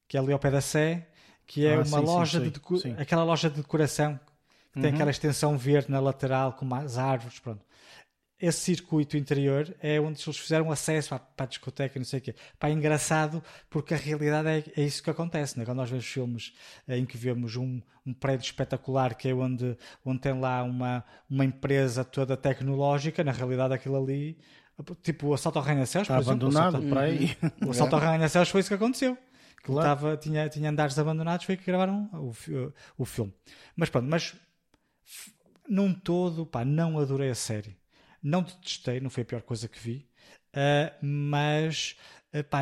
que 0.09 0.17
é 0.17 0.21
ali 0.21 0.33
ao 0.33 0.39
pé 0.39 0.51
da 0.51 0.61
Sé, 0.61 1.09
que 1.47 1.67
é 1.67 1.75
Ah, 1.75 1.79
uma 1.79 1.85
sim, 1.85 1.91
sim, 1.97 2.01
loja 2.05 2.41
sei, 2.41 2.51
de 2.51 2.81
sim. 2.81 2.95
aquela 2.99 3.25
loja 3.25 3.51
de 3.51 3.57
decoração 3.57 4.19
que 4.73 4.81
tem 4.81 4.89
Uhum. 4.91 4.95
aquela 4.97 5.11
extensão 5.11 5.59
verde 5.59 5.91
na 5.91 6.01
lateral 6.01 6.55
com 6.55 6.75
as 6.75 6.97
árvores, 6.97 7.39
pronto. 7.39 7.65
Esse 8.41 8.59
circuito 8.61 9.17
interior 9.17 9.73
é 9.81 10.01
onde 10.01 10.21
eles 10.27 10.37
fizeram 10.37 10.73
acesso 10.73 11.15
à, 11.15 11.19
para 11.21 11.45
a 11.45 11.49
discoteca 11.49 11.97
e 11.97 12.01
não 12.01 12.05
sei 12.05 12.19
o 12.19 12.23
quê. 12.23 12.35
Pá, 12.59 12.69
é 12.69 12.73
engraçado 12.73 13.41
porque 13.71 13.95
a 13.95 13.97
realidade 13.97 14.49
é, 14.49 14.65
é 14.81 14.85
isso 14.85 15.01
que 15.01 15.11
acontece. 15.11 15.57
Né? 15.57 15.65
Quando 15.65 15.77
nós 15.77 15.89
vemos 15.89 16.05
filmes 16.07 16.53
eh, 16.89 16.99
em 16.99 17.05
que 17.07 17.17
vemos 17.17 17.55
um, 17.55 17.81
um 18.05 18.13
prédio 18.13 18.45
espetacular 18.45 19.15
que 19.15 19.29
é 19.29 19.35
onde, 19.35 19.77
onde 20.05 20.19
tem 20.21 20.41
lá 20.41 20.61
uma, 20.65 21.05
uma 21.31 21.45
empresa 21.45 22.05
toda 22.05 22.37
tecnológica, 22.37 23.23
na 23.23 23.31
realidade 23.31 23.75
aquilo 23.75 23.97
ali, 24.03 24.37
tipo 25.05 25.29
o 25.29 25.35
assalto 25.35 25.61
ao 25.61 25.65
Arranha-Céus, 25.65 26.03
Está 26.09 26.15
por 26.17 26.23
exemplo, 26.23 26.49
o 26.49 26.51
abandonado 26.51 26.77
assalto- 26.79 26.89
para 26.89 27.01
aí. 27.03 27.37
o 27.65 27.71
assalto 27.71 27.95
ao 27.95 28.03
Arranha-Céus 28.03 28.49
foi 28.49 28.61
isso 28.61 28.71
que 28.71 28.75
aconteceu. 28.75 29.17
Que 29.63 29.71
Claro. 29.71 29.79
estava, 29.79 30.17
tinha, 30.17 30.49
tinha 30.49 30.71
andares 30.71 30.99
abandonados, 30.99 31.47
foi 31.47 31.57
que 31.57 31.65
gravaram 31.65 32.11
o, 32.15 32.33
o 32.99 33.05
filme. 33.05 33.33
Mas 33.77 33.91
pronto, 33.91 34.09
mas 34.09 34.35
num 35.69 35.93
todo, 35.95 36.45
pá, 36.47 36.65
não 36.65 36.99
adorei 36.99 37.31
a 37.31 37.35
série. 37.35 37.77
Não 38.23 38.43
detestei, 38.43 39.01
não 39.01 39.11
foi 39.11 39.23
a 39.23 39.27
pior 39.27 39.43
coisa 39.43 39.69
que 39.69 39.79
vi, 39.79 40.07
ah, 40.55 40.93
mas 41.03 41.97
ah, 42.33 42.45
pá, 42.45 42.61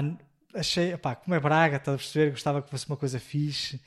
achei, 0.55 0.97
pá, 0.97 1.15
como 1.15 1.35
é 1.35 1.41
Braga, 1.41 1.77
estás 1.77 1.95
a 1.95 1.99
perceber? 1.99 2.31
Gostava 2.31 2.63
que 2.63 2.71
fosse 2.71 2.87
uma 2.87 2.97
coisa 2.97 3.19
fixe, 3.21 3.81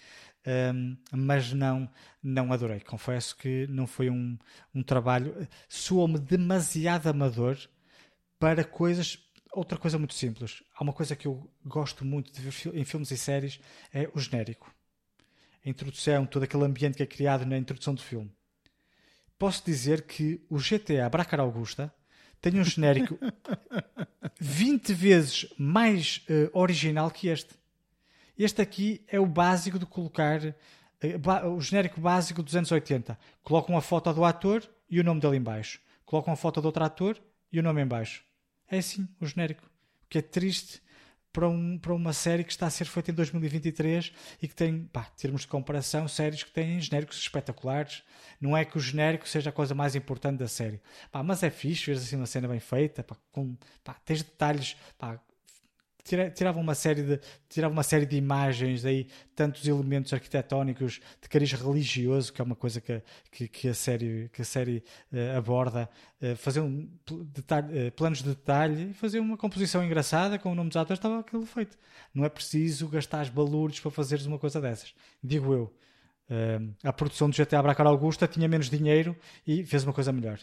ahm, 0.45 0.95
mas 1.11 1.51
não, 1.53 1.89
não 2.21 2.53
adorei. 2.53 2.79
Confesso 2.81 3.35
que 3.37 3.65
não 3.67 3.87
foi 3.87 4.09
um, 4.09 4.37
um 4.73 4.83
trabalho, 4.83 5.47
soou-me 5.67 6.19
demasiado 6.19 7.07
amador 7.07 7.57
para 8.39 8.63
coisas. 8.63 9.17
Outra 9.53 9.77
coisa 9.77 9.99
muito 9.99 10.15
simples. 10.15 10.63
Há 10.75 10.83
uma 10.83 10.93
coisa 10.93 11.15
que 11.15 11.27
eu 11.27 11.47
gosto 11.63 12.03
muito 12.03 12.31
de 12.31 12.41
ver 12.41 12.75
em 12.75 12.83
filmes 12.83 13.11
e 13.11 13.17
séries: 13.17 13.59
é 13.93 14.09
o 14.13 14.19
genérico. 14.19 14.73
A 15.65 15.69
introdução, 15.69 16.25
todo 16.25 16.43
aquele 16.43 16.63
ambiente 16.65 16.97
que 16.97 17.03
é 17.03 17.05
criado 17.05 17.45
na 17.45 17.57
introdução 17.57 17.93
do 17.93 18.01
filme. 18.01 18.31
Posso 19.37 19.63
dizer 19.65 20.03
que 20.03 20.41
o 20.49 20.57
GTA 20.57 21.09
Bracar 21.09 21.39
Augusta 21.39 21.93
tem 22.41 22.59
um 22.59 22.63
genérico 22.63 23.17
20 24.39 24.93
vezes 24.93 25.47
mais 25.57 26.23
eh, 26.27 26.49
original 26.53 27.09
que 27.11 27.27
este. 27.27 27.53
Este 28.37 28.61
aqui 28.61 29.05
é 29.07 29.19
o 29.19 29.25
básico 29.25 29.77
de 29.77 29.85
colocar 29.85 30.39
ba- 31.19 31.47
o 31.47 31.61
genérico 31.61 32.01
básico 32.01 32.41
dos 32.41 32.55
anos 32.55 32.71
80. 32.71 33.17
Colocam 33.43 33.77
a 33.77 33.81
foto 33.81 34.11
do 34.13 34.25
ator 34.25 34.67
e 34.89 34.99
o 34.99 35.03
nome 35.03 35.21
dele 35.21 35.37
em 35.37 35.41
baixo. 35.41 35.79
Colocam 36.05 36.33
a 36.33 36.35
foto 36.35 36.59
do 36.59 36.65
outro 36.65 36.83
ator 36.83 37.21
e 37.51 37.59
o 37.59 37.63
nome 37.63 37.81
em 37.81 37.87
baixo. 37.87 38.23
É 38.69 38.77
assim 38.77 39.07
o 39.19 39.25
genérico. 39.25 39.65
O 39.65 40.07
que 40.09 40.17
é 40.17 40.21
triste 40.21 40.81
para, 41.33 41.49
um, 41.49 41.79
para 41.79 41.93
uma 41.93 42.13
série 42.13 42.43
que 42.43 42.51
está 42.51 42.67
a 42.67 42.69
ser 42.69 42.85
feita 42.85 43.09
em 43.09 43.13
2023 43.15 44.13
e 44.41 44.47
que 44.47 44.55
tem, 44.55 44.85
pá, 44.85 45.03
termos 45.17 45.41
de 45.41 45.47
comparação, 45.47 46.07
séries 46.07 46.43
que 46.43 46.51
têm 46.51 46.79
genéricos 46.79 47.17
espetaculares. 47.17 48.03
Não 48.39 48.55
é 48.55 48.63
que 48.63 48.77
o 48.77 48.79
genérico 48.79 49.27
seja 49.27 49.49
a 49.49 49.53
coisa 49.53 49.73
mais 49.73 49.95
importante 49.95 50.37
da 50.37 50.47
série. 50.47 50.79
Pá, 51.11 51.23
mas 51.23 51.41
é 51.41 51.49
fixe 51.49 51.91
ver 51.91 51.97
assim 51.97 52.15
uma 52.15 52.27
cena 52.27 52.47
bem 52.47 52.59
feita, 52.59 53.03
pá, 53.03 53.17
com, 53.31 53.57
pá, 53.83 53.95
tens 54.05 54.21
detalhes, 54.21 54.77
pá, 54.97 55.19
tirava 56.03 56.59
uma 56.59 56.75
série 56.75 57.01
de 57.01 57.19
tirava 57.47 57.73
uma 57.73 57.83
série 57.83 58.05
de 58.05 58.17
imagens 58.17 58.83
aí 58.83 59.07
tantos 59.33 59.65
elementos 59.67 60.11
arquitetónicos 60.11 60.99
de 61.21 61.29
cariz 61.29 61.53
religioso 61.53 62.33
que 62.33 62.41
é 62.41 62.43
uma 62.43 62.55
coisa 62.55 62.81
que, 62.81 63.01
que, 63.31 63.47
que 63.47 63.67
a 63.69 63.73
série 63.73 64.29
que 64.33 64.41
a 64.41 64.45
série 64.45 64.83
eh, 65.11 65.35
aborda 65.35 65.89
eh, 66.21 66.35
fazer 66.35 66.59
um 66.59 66.89
detalhe, 67.33 67.77
eh, 67.77 67.91
planos 67.91 68.21
de 68.21 68.29
detalhe 68.29 68.91
e 68.91 68.93
fazer 68.93 69.19
uma 69.19 69.37
composição 69.37 69.83
engraçada 69.83 70.37
com 70.37 70.51
o 70.51 70.55
nome 70.55 70.69
dos 70.69 70.77
atores 70.77 70.99
estava 70.99 71.19
aquilo 71.19 71.45
feito. 71.45 71.77
Não 72.13 72.25
é 72.25 72.29
preciso 72.29 72.87
gastar 72.89 73.21
as 73.21 73.29
balúrdios 73.29 73.79
para 73.79 73.91
fazeres 73.91 74.25
uma 74.25 74.37
coisa 74.37 74.59
dessas 74.59 74.93
digo 75.23 75.53
eu. 75.53 75.73
A 76.83 76.91
produção 76.91 77.29
do 77.29 77.35
GTA 77.35 77.61
Bracar 77.61 77.85
Augusta 77.85 78.27
tinha 78.27 78.47
menos 78.47 78.69
dinheiro 78.69 79.15
e 79.45 79.63
fez 79.63 79.83
uma 79.83 79.93
coisa 79.93 80.11
melhor 80.11 80.39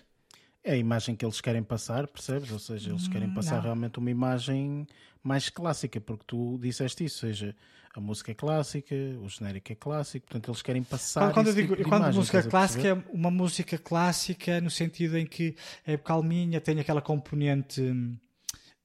É 0.63 0.73
a 0.73 0.77
imagem 0.77 1.17
que 1.17 1.25
eles 1.25 1.41
querem 1.41 1.63
passar, 1.63 2.07
percebes? 2.07 2.51
Ou 2.51 2.59
seja, 2.59 2.91
eles 2.91 3.09
querem 3.09 3.31
passar 3.31 3.57
não. 3.57 3.63
realmente 3.63 3.99
uma 3.99 4.11
imagem 4.11 4.87
mais 5.23 5.49
clássica, 5.49 6.01
porque 6.01 6.25
tu 6.27 6.59
disseste 6.61 7.05
isso, 7.05 7.27
ou 7.27 7.33
seja, 7.33 7.57
a 7.95 8.01
música 8.01 8.31
é 8.31 8.35
clássica, 8.35 8.95
o 9.23 9.29
genérico 9.29 9.73
é 9.73 9.75
clássico, 9.75 10.27
portanto 10.27 10.51
eles 10.51 10.63
querem 10.63 10.83
passar 10.83 11.33
Quando, 11.33 11.49
eu 11.49 11.55
digo 11.55 11.77
tipo 11.77 11.89
quando 11.89 12.03
imagem, 12.03 12.19
música 12.21 12.43
clássica 12.43 12.89
é 12.89 12.93
uma 13.13 13.31
música 13.31 13.79
clássica 13.79 14.61
no 14.61 14.71
sentido 14.71 15.17
em 15.19 15.27
que 15.27 15.57
é 15.87 15.97
calminha, 15.97 16.61
tem 16.61 16.79
aquela 16.79 17.01
componente 17.03 17.81
hum, 17.81 18.17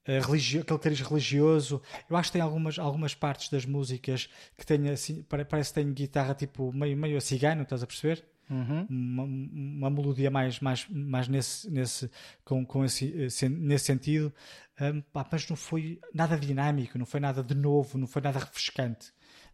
eh, 0.06 0.18
religio, 0.20 0.62
aquele 0.62 0.78
cariz 0.78 1.00
religioso. 1.00 1.82
Eu 2.08 2.16
acho 2.16 2.30
que 2.30 2.34
tem 2.34 2.42
algumas, 2.42 2.78
algumas 2.78 3.14
partes 3.14 3.48
das 3.50 3.64
músicas 3.66 4.28
que 4.56 4.64
têm 4.64 4.88
assim, 4.88 5.22
pare- 5.22 5.44
parece 5.44 5.70
que 5.70 5.80
tem 5.80 5.92
guitarra 5.92 6.34
tipo 6.34 6.72
meio, 6.72 6.96
meio 6.96 7.16
a 7.18 7.20
cigano, 7.20 7.62
estás 7.62 7.82
a 7.82 7.86
perceber? 7.86 8.24
Uhum. 8.48 8.86
Uma, 8.88 9.22
uma 9.24 9.90
melodia 9.90 10.30
mais, 10.30 10.60
mais, 10.60 10.86
mais 10.88 11.26
nesse, 11.28 11.70
nesse, 11.70 12.10
com, 12.44 12.64
com 12.64 12.84
esse, 12.84 13.06
nesse 13.48 13.84
sentido, 13.86 14.32
Hum, 14.78 15.00
pá, 15.12 15.26
mas 15.32 15.48
não 15.48 15.56
foi 15.56 15.98
nada 16.12 16.36
dinâmico, 16.38 16.98
não 16.98 17.06
foi 17.06 17.18
nada 17.18 17.42
de 17.42 17.54
novo, 17.54 17.96
não 17.96 18.06
foi 18.06 18.20
nada 18.20 18.38
refrescante. 18.38 19.10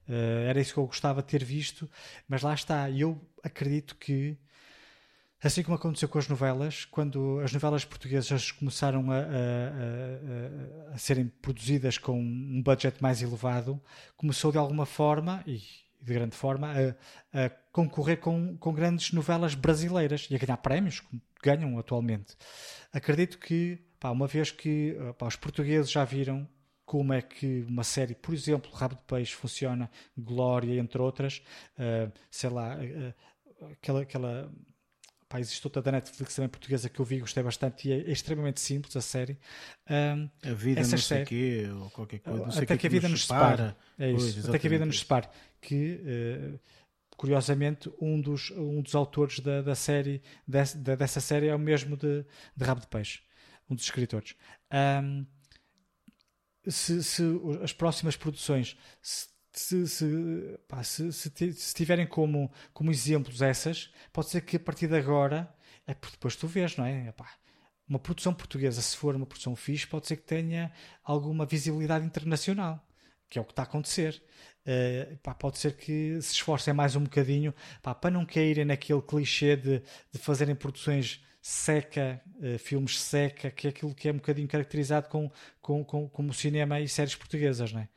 Eh, 0.09 0.47
era 0.49 0.61
isso 0.61 0.75
que 0.75 0.81
eu 0.81 0.87
gostava 0.87 1.23
de 1.23 1.29
ter 1.29 1.45
visto, 1.45 1.89
mas 2.29 2.43
lá 2.43 2.53
está. 2.55 2.91
Eu 2.91 3.21
acredito 3.43 3.95
que, 3.97 4.37
assim 5.43 5.63
como 5.63 5.75
aconteceu 5.77 6.09
com 6.09 6.19
as 6.19 6.29
novelas, 6.29 6.85
quando 6.85 7.41
as 7.41 7.53
novelas 7.53 7.85
portuguesas 7.85 8.51
começaram 8.53 9.11
a- 9.11 9.17
a- 9.19 10.91
a- 10.91 10.95
a 10.95 10.99
serem 10.99 11.27
produzidas 11.29 11.99
com 11.99 12.19
um 12.21 12.63
budget 12.63 13.03
mais 13.03 13.23
elevado, 13.23 13.81
começou 14.17 14.53
de 14.53 14.59
alguma 14.59 14.87
forma, 14.87 15.43
e 15.47 15.61
de 16.03 16.13
grande 16.13 16.37
forma, 16.37 16.73
a, 17.33 17.45
a 17.45 17.51
concorrer 17.71 18.19
com, 18.19 18.57
com 18.59 18.73
grandes 18.73 19.13
novelas 19.13 19.55
brasileiras 19.55 20.29
e 20.31 20.35
a 20.35 20.39
ganhar 20.39 20.57
prémios, 20.57 21.01
como 21.01 21.23
ganham 21.43 21.79
atualmente. 21.79 22.37
Acredito 22.93 23.39
que, 23.39 23.79
pá, 23.99 24.11
uma 24.11 24.27
vez 24.27 24.51
que 24.51 24.97
eh, 24.99 25.13
pá, 25.15 25.27
os 25.27 25.37
portugueses 25.37 25.91
já 25.91 26.05
viram 26.05 26.49
como 26.85 27.13
é 27.13 27.23
que 27.23 27.65
uma 27.69 27.85
série, 27.85 28.15
por 28.15 28.35
exemplo, 28.35 28.71
Rabo 28.73 28.97
de 28.97 29.03
Peixe 29.03 29.35
funciona, 29.35 29.91
Glória, 30.17 30.79
entre 30.79 31.01
outras, 31.01 31.43
eh, 31.79 32.11
sei 32.31 32.51
lá, 32.51 32.77
eh, 32.85 33.15
aquela, 33.73 34.03
aquela 34.03 34.53
pá, 35.33 35.41
existe 35.41 35.67
outra 35.67 35.81
da 35.81 35.93
Netflix 35.93 36.35
também 36.35 36.49
portuguesa 36.51 36.91
que 36.91 37.01
eu 37.01 37.05
vi 37.07 37.17
e 37.17 37.21
gostei 37.21 37.43
bastante 37.43 37.89
e 37.89 37.93
é, 37.93 38.11
extremamente 38.13 38.61
simples 38.61 38.95
a 38.95 39.01
série. 39.01 39.39
Ahm, 39.89 40.29
A 40.45 40.53
vida 40.53 40.83
não 40.83 40.99
sei 40.99 41.25
quê, 41.25 41.67
ou 41.75 41.89
qualquer 41.91 42.19
coisa. 42.19 42.63
Até 42.63 42.67
quê 42.67 42.77
que 42.77 42.87
a 42.87 42.91
vida 42.91 43.09
nos 43.09 43.23
separa. 43.23 43.75
É 43.99 44.11
Pois, 44.11 44.25
isso, 44.37 44.49
até 44.49 44.59
que 44.59 44.67
a 44.67 44.71
vida 44.71 44.85
nos 44.85 44.99
separe. 44.99 45.29
Que, 45.59 46.01
eh, 46.05 46.59
curiosamente, 47.17 47.91
um 47.99 48.21
dos, 48.21 48.51
um 48.51 48.83
dos 48.83 48.95
autores 48.95 49.41
da, 49.41 49.63
da 49.63 49.75
série, 49.75 50.21
dessa, 50.47 50.77
dessa 50.77 51.21
série 51.21 51.47
é 51.47 51.55
o 51.55 51.59
mesmo 51.59 51.97
de, 51.97 52.27
de 52.55 52.65
Rabo 52.65 52.83
de 52.83 52.89
Peixe, 52.89 53.21
um 53.71 53.75
dos 53.75 53.85
escritores. 53.85 54.37
Ahm, 54.71 55.25
se, 56.69 57.03
se 57.03 57.23
as 57.63 57.73
próximas 57.73 58.17
produções 58.17 58.77
se, 59.01 59.29
se, 59.53 59.87
se, 59.89 60.59
pá, 60.69 60.83
se, 60.83 61.13
se 61.13 61.53
se 61.53 61.75
tiverem 61.75 62.07
como, 62.07 62.51
como 62.73 62.91
exemplos 62.91 63.43
essas, 63.43 63.91
pode 64.13 64.31
ser 64.31 64.43
que 64.43 64.57
a 64.57 64.61
partir 64.61 64.89
de 64.89 64.97
agora 64.97 65.53
é 65.87 65.95
porque 65.95 66.17
depois 66.17 66.37
tu 66.37 66.47
vês, 66.47 66.77
não 66.77 66.85
é? 66.85 67.09
Epá, 67.09 67.29
uma 67.89 67.99
produção 67.99 68.33
portuguesa, 68.33 68.81
se 68.81 68.97
for 68.97 69.15
uma 69.15 69.27
produção 69.27 69.55
fixe, 69.57 69.87
pode 69.87 70.07
ser 70.07 70.17
que 70.17 70.23
tenha 70.23 70.73
alguma 71.05 71.45
visibilidade 71.45 72.07
internacional, 72.07 72.87
que 73.29 73.39
é 73.39 73.43
o 73.43 73.45
que 73.45 73.53
está 73.53 73.63
a 73.63 73.65
acontecer. 73.65 74.23
Eh, 74.65 75.19
pá, 75.23 75.35
pode 75.35 75.59
ser 75.59 75.77
que 75.77 76.21
se 76.23 76.35
esforcem 76.35 76.73
mais 76.73 76.95
um 76.97 77.03
bocadinho 77.03 77.55
pá, 77.83 77.95
para 77.95 78.11
não 78.11 78.25
caírem 78.25 78.65
naquele 78.65 79.03
clichê 79.03 79.57
de, 79.57 79.81
de 80.13 80.19
fazerem 80.19 80.55
produções 80.55 81.21
seca, 81.43 82.23
uh, 82.37 82.59
filmes 82.59 83.01
seca, 83.01 83.51
que 83.51 83.67
é 83.67 83.71
aquilo 83.71 83.93
que 83.95 84.09
é 84.09 84.13
um 84.13 84.17
bocadinho 84.17 84.47
caracterizado 84.47 85.09
com, 85.09 85.29
com, 85.61 85.85
com, 85.85 86.09
como 86.09 86.33
cinema 86.33 86.81
e 86.81 86.89
séries 86.89 87.17
portuguesas, 87.17 87.73
não 87.73 87.81
é? 87.81 87.89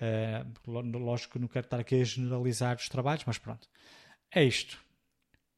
Uh, 0.00 0.98
lógico 0.98 1.34
que 1.34 1.38
não 1.38 1.48
quero 1.48 1.66
estar 1.66 1.78
aqui 1.78 2.00
a 2.00 2.04
generalizar 2.04 2.76
os 2.76 2.88
trabalhos, 2.88 3.24
mas 3.26 3.38
pronto. 3.38 3.68
É 4.34 4.42
isto. 4.42 4.78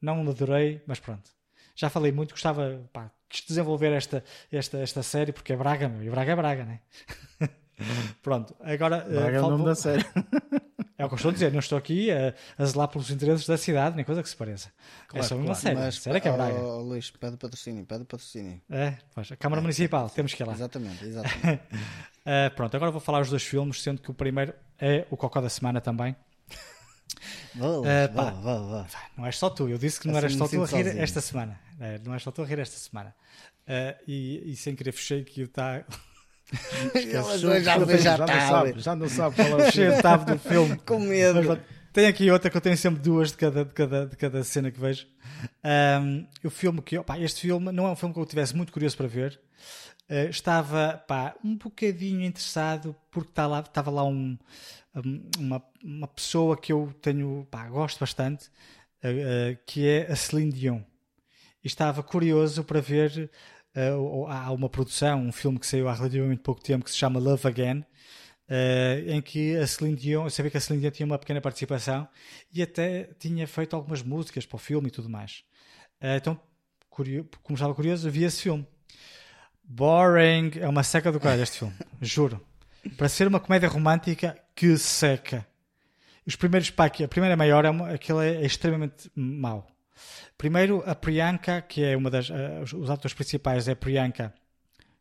Não 0.00 0.28
adorei, 0.28 0.82
mas 0.86 0.98
pronto. 0.98 1.30
Já 1.76 1.88
falei 1.88 2.10
muito, 2.10 2.32
gostava 2.32 2.82
pá, 2.92 3.10
de 3.30 3.46
desenvolver 3.46 3.92
esta, 3.92 4.24
esta, 4.50 4.78
esta 4.78 5.02
série, 5.02 5.32
porque 5.32 5.52
é 5.52 5.56
Braga, 5.56 5.88
meu, 5.88 6.02
e 6.02 6.10
Braga 6.10 6.32
é 6.32 6.36
Braga, 6.36 6.64
né? 6.64 6.80
pronto, 8.22 8.54
agora. 8.60 9.00
Braga 9.00 9.40
uh, 9.40 9.44
é 9.44 9.46
o 9.46 9.50
nome 9.50 9.64
da 9.64 9.74
série. 9.74 10.04
É 10.98 11.04
o 11.04 11.08
que 11.08 11.14
eu 11.14 11.16
estou 11.16 11.30
a 11.30 11.32
dizer, 11.32 11.50
não 11.50 11.58
estou 11.58 11.76
aqui 11.76 12.12
a, 12.12 12.32
a 12.56 12.64
zelar 12.64 12.86
pelos 12.86 13.10
interesses 13.10 13.44
da 13.44 13.56
cidade, 13.56 13.96
nem 13.96 14.04
coisa 14.04 14.22
que 14.22 14.28
se 14.28 14.36
pareça. 14.36 14.70
Claro, 15.08 15.24
é 15.24 15.28
só 15.28 15.34
uma 15.34 15.46
claro. 15.46 15.60
série. 15.60 15.74
Mas, 15.74 15.94
série 15.96 16.20
que 16.20 16.28
é 16.28 16.32
Braga. 16.32 16.54
Oh, 16.54 16.80
Luís, 16.80 17.10
pede 17.10 17.36
patrocínio, 17.36 17.84
pede 17.84 18.04
patrocínio. 18.04 18.62
É, 18.70 18.98
pois, 19.12 19.32
a 19.32 19.36
Câmara 19.36 19.60
é, 19.60 19.62
Municipal, 19.62 20.06
é, 20.06 20.10
temos 20.10 20.32
que 20.32 20.40
ir 20.40 20.46
lá. 20.46 20.52
Exatamente, 20.52 21.04
exatamente. 21.04 21.62
uh, 22.26 22.54
pronto, 22.54 22.76
agora 22.76 22.90
vou 22.90 23.00
falar 23.00 23.20
os 23.20 23.30
dois 23.30 23.42
filmes, 23.42 23.82
sendo 23.82 24.00
que 24.00 24.10
o 24.10 24.14
primeiro 24.14 24.54
é 24.78 25.06
o 25.10 25.16
Cocó 25.16 25.40
da 25.40 25.48
Semana 25.48 25.80
também. 25.80 26.16
Vou, 27.54 27.82
uh, 27.82 27.84
pá, 28.14 28.30
vou, 28.30 28.68
vou, 28.68 28.86
Não 29.16 29.26
és 29.26 29.36
só 29.36 29.50
tu, 29.50 29.68
eu 29.68 29.76
disse 29.76 30.00
que 30.00 30.08
não 30.08 30.16
assim 30.16 30.26
eras 30.26 30.36
só 30.38 30.48
tu 30.48 30.62
a 30.62 30.66
rir 30.66 30.84
sozinho. 30.84 31.02
esta 31.02 31.20
semana. 31.20 31.60
É, 31.78 31.98
não 31.98 32.14
és 32.14 32.22
só 32.22 32.30
tu 32.30 32.42
a 32.42 32.46
rir 32.46 32.58
esta 32.58 32.78
semana. 32.78 33.14
Uh, 33.62 34.02
e, 34.08 34.52
e, 34.52 34.56
sem 34.56 34.74
querer 34.74 34.92
fechei 34.92 35.22
que 35.22 35.42
está. 35.42 35.84
já, 36.94 37.58
já, 37.60 38.26
sabe, 38.48 38.80
já 38.80 38.96
não 38.96 39.08
sabe 39.08 39.36
qual 39.36 39.60
é 39.60 39.68
o 39.68 39.70
cheio 39.70 39.92
do 40.26 40.38
filme. 40.38 40.76
Com 40.86 40.98
medo. 40.98 41.42
Mas, 41.44 41.58
tem 41.92 42.06
aqui 42.06 42.30
outra 42.30 42.50
que 42.50 42.56
eu 42.56 42.60
tenho 42.60 42.76
sempre 42.76 43.02
duas 43.02 43.32
de 43.32 43.36
cada, 43.36 43.64
de 43.64 43.72
cada, 43.72 44.06
de 44.06 44.16
cada 44.16 44.42
cena 44.42 44.70
que 44.70 44.80
vejo. 44.80 45.06
Um, 46.02 46.26
o 46.42 46.50
filme 46.50 46.80
que. 46.80 46.96
Opa, 46.96 47.18
este 47.18 47.42
filme 47.42 47.70
não 47.70 47.86
é 47.86 47.90
um 47.90 47.96
filme 47.96 48.14
que 48.14 48.20
eu 48.20 48.24
tivesse 48.24 48.56
muito 48.56 48.72
curioso 48.72 48.96
para 48.96 49.06
ver. 49.06 49.38
Uh, 50.10 50.28
estava 50.28 51.02
pá, 51.06 51.34
um 51.42 51.56
bocadinho 51.56 52.22
interessado 52.22 52.94
porque 53.10 53.30
estava 53.30 53.48
lá, 53.48 53.60
estava 53.60 53.90
lá 53.90 54.04
um, 54.04 54.36
uma, 55.38 55.62
uma 55.82 56.08
pessoa 56.08 56.56
que 56.56 56.72
eu 56.72 56.92
tenho, 57.00 57.46
pá, 57.50 57.68
gosto 57.68 57.98
bastante, 58.00 58.48
uh, 59.02 59.08
uh, 59.08 59.58
que 59.66 59.88
é 59.88 60.10
a 60.10 60.16
Celine 60.16 60.52
Dion. 60.52 60.80
E 61.64 61.66
estava 61.66 62.02
curioso 62.02 62.64
para 62.64 62.80
ver. 62.80 63.30
há 64.28 64.52
uma 64.52 64.68
produção, 64.68 65.20
um 65.20 65.32
filme 65.32 65.58
que 65.58 65.66
saiu 65.66 65.88
há 65.88 65.94
relativamente 65.94 66.42
pouco 66.42 66.60
tempo 66.60 66.84
que 66.84 66.90
se 66.90 66.96
chama 66.96 67.20
Love 67.20 67.46
Again 67.46 67.84
em 69.06 69.22
que 69.22 69.56
a 69.56 69.66
Celine 69.66 69.96
Dion, 69.96 70.24
eu 70.24 70.30
sabia 70.30 70.50
que 70.50 70.56
a 70.58 70.60
Celine 70.60 70.82
Dion 70.82 70.90
tinha 70.90 71.06
uma 71.06 71.18
pequena 71.18 71.40
participação 71.40 72.06
e 72.52 72.60
até 72.60 73.04
tinha 73.18 73.46
feito 73.46 73.74
algumas 73.74 74.02
músicas 74.02 74.44
para 74.44 74.56
o 74.56 74.58
filme 74.58 74.88
e 74.88 74.90
tudo 74.90 75.08
mais. 75.08 75.44
Então, 76.00 76.38
curioso, 76.90 77.28
como 77.42 77.56
estava 77.56 77.74
curioso, 77.74 78.10
vi 78.10 78.24
esse 78.24 78.42
filme. 78.42 78.66
Boring, 79.64 80.52
é 80.60 80.68
uma 80.68 80.82
seca 80.82 81.10
do 81.10 81.20
caralho 81.20 81.42
este 81.42 81.58
filme, 81.60 81.74
juro. 82.00 82.40
Para 82.96 83.08
ser 83.08 83.28
uma 83.28 83.40
comédia 83.40 83.68
romântica, 83.68 84.36
que 84.54 84.76
seca. 84.76 85.46
Os 86.26 86.36
primeiros, 86.36 86.70
pá, 86.70 86.86
a 86.86 87.08
primeira 87.08 87.36
maior, 87.36 87.64
é 87.64 87.70
uma, 87.70 87.90
aquele 87.90 88.26
é 88.26 88.44
extremamente 88.44 89.10
mau. 89.14 89.66
Primeiro, 90.36 90.82
a 90.86 90.94
Priyanka, 90.94 91.62
que 91.62 91.84
é 91.84 91.96
uma 91.96 92.10
das. 92.10 92.28
Uh, 92.28 92.76
os 92.76 92.90
atores 92.90 93.14
principais 93.14 93.68
é 93.68 93.72
a 93.72 93.76
Priyanka 93.76 94.34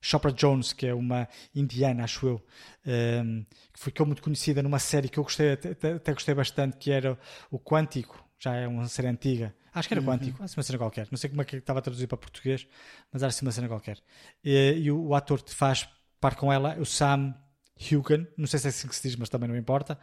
Chopra 0.02 0.32
Jones, 0.32 0.74
que 0.74 0.88
é 0.88 0.94
uma 0.94 1.28
indiana, 1.54 2.04
acho 2.04 2.28
eu, 2.28 2.46
um, 2.86 2.92
ehm, 2.92 3.46
que 3.72 3.80
ficou 3.80 4.06
muito 4.06 4.24
conhecida 4.24 4.64
numa 4.64 4.80
série 4.80 5.08
que 5.08 5.20
eu 5.20 5.24
gostei, 5.24 5.52
até, 5.52 5.70
até, 5.70 6.14
gostei 6.14 6.34
bastante, 6.34 6.78
que 6.78 6.90
era 6.90 7.18
o 7.52 7.60
Quântico, 7.60 8.28
já 8.40 8.56
é 8.56 8.68
uma 8.68 8.88
série 8.88 9.08
antiga. 9.08 9.56
Acho 9.74 9.88
que 9.88 9.94
era 9.94 10.02
uhum. 10.02 10.08
Quântico, 10.08 10.44
assim 10.44 10.58
uma 10.58 10.64
cena 10.64 10.78
qualquer. 10.78 11.08
Não 11.10 11.18
sei 11.18 11.30
como 11.30 11.42
é 11.42 11.46
que 11.46 11.58
estava 11.58 11.80
a 11.80 11.82
traduzir 11.82 12.08
para 12.08 12.18
português, 12.18 12.68
mas 13.12 13.22
era 13.22 13.30
assim 13.30 13.46
uma 13.46 13.52
cena 13.52 13.68
qualquer. 13.68 14.00
E, 14.44 14.74
e 14.84 14.92
o, 14.92 15.08
o, 15.08 15.16
ator 15.16 15.42
que 15.42 15.54
faz 15.54 15.88
par 16.20 16.36
com 16.36 16.52
ela, 16.52 16.78
o 16.78 16.86
Sam 16.86 17.34
Hugan, 17.80 18.28
não 18.38 18.48
sei 18.48 18.60
se 18.60 18.68
é 18.68 18.70
assim 18.70 18.88
que 18.88 18.96
se 18.96 19.08
diz, 19.08 19.16
mas 19.16 19.30
também 19.30 19.48
não 19.48 19.56
importa. 19.56 19.98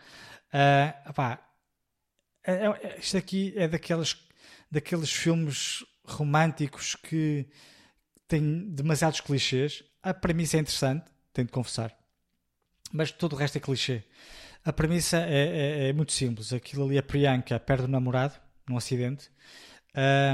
Uh, 0.49 1.13
pá, 1.13 1.41
é, 2.45 2.67
é, 2.67 2.99
isto 2.99 3.17
aqui 3.17 3.53
é 3.57 3.69
daqueles, 3.69 4.17
daqueles 4.71 5.13
filmes 5.13 5.85
românticos 6.05 6.97
que 6.97 7.47
têm 8.27 8.71
demasiados 8.71 9.21
clichês 9.21 9.85
a 10.03 10.15
premissa 10.15 10.57
é 10.57 10.61
interessante, 10.61 11.05
tenho 11.33 11.47
de 11.47 11.53
confessar, 11.53 11.97
mas 12.93 13.11
todo 13.11 13.35
o 13.35 13.37
resto 13.37 13.59
é 13.59 13.61
clichê. 13.61 14.05
A 14.65 14.73
premissa 14.73 15.19
é, 15.19 15.87
é, 15.87 15.89
é 15.89 15.93
muito 15.93 16.13
simples. 16.13 16.53
Aquilo 16.53 16.85
ali, 16.85 16.99
a 16.99 17.03
Priyanka 17.03 17.59
perde 17.61 17.85
o 17.85 17.89
namorado 17.89 18.35
num 18.69 18.77
acidente 18.77 19.31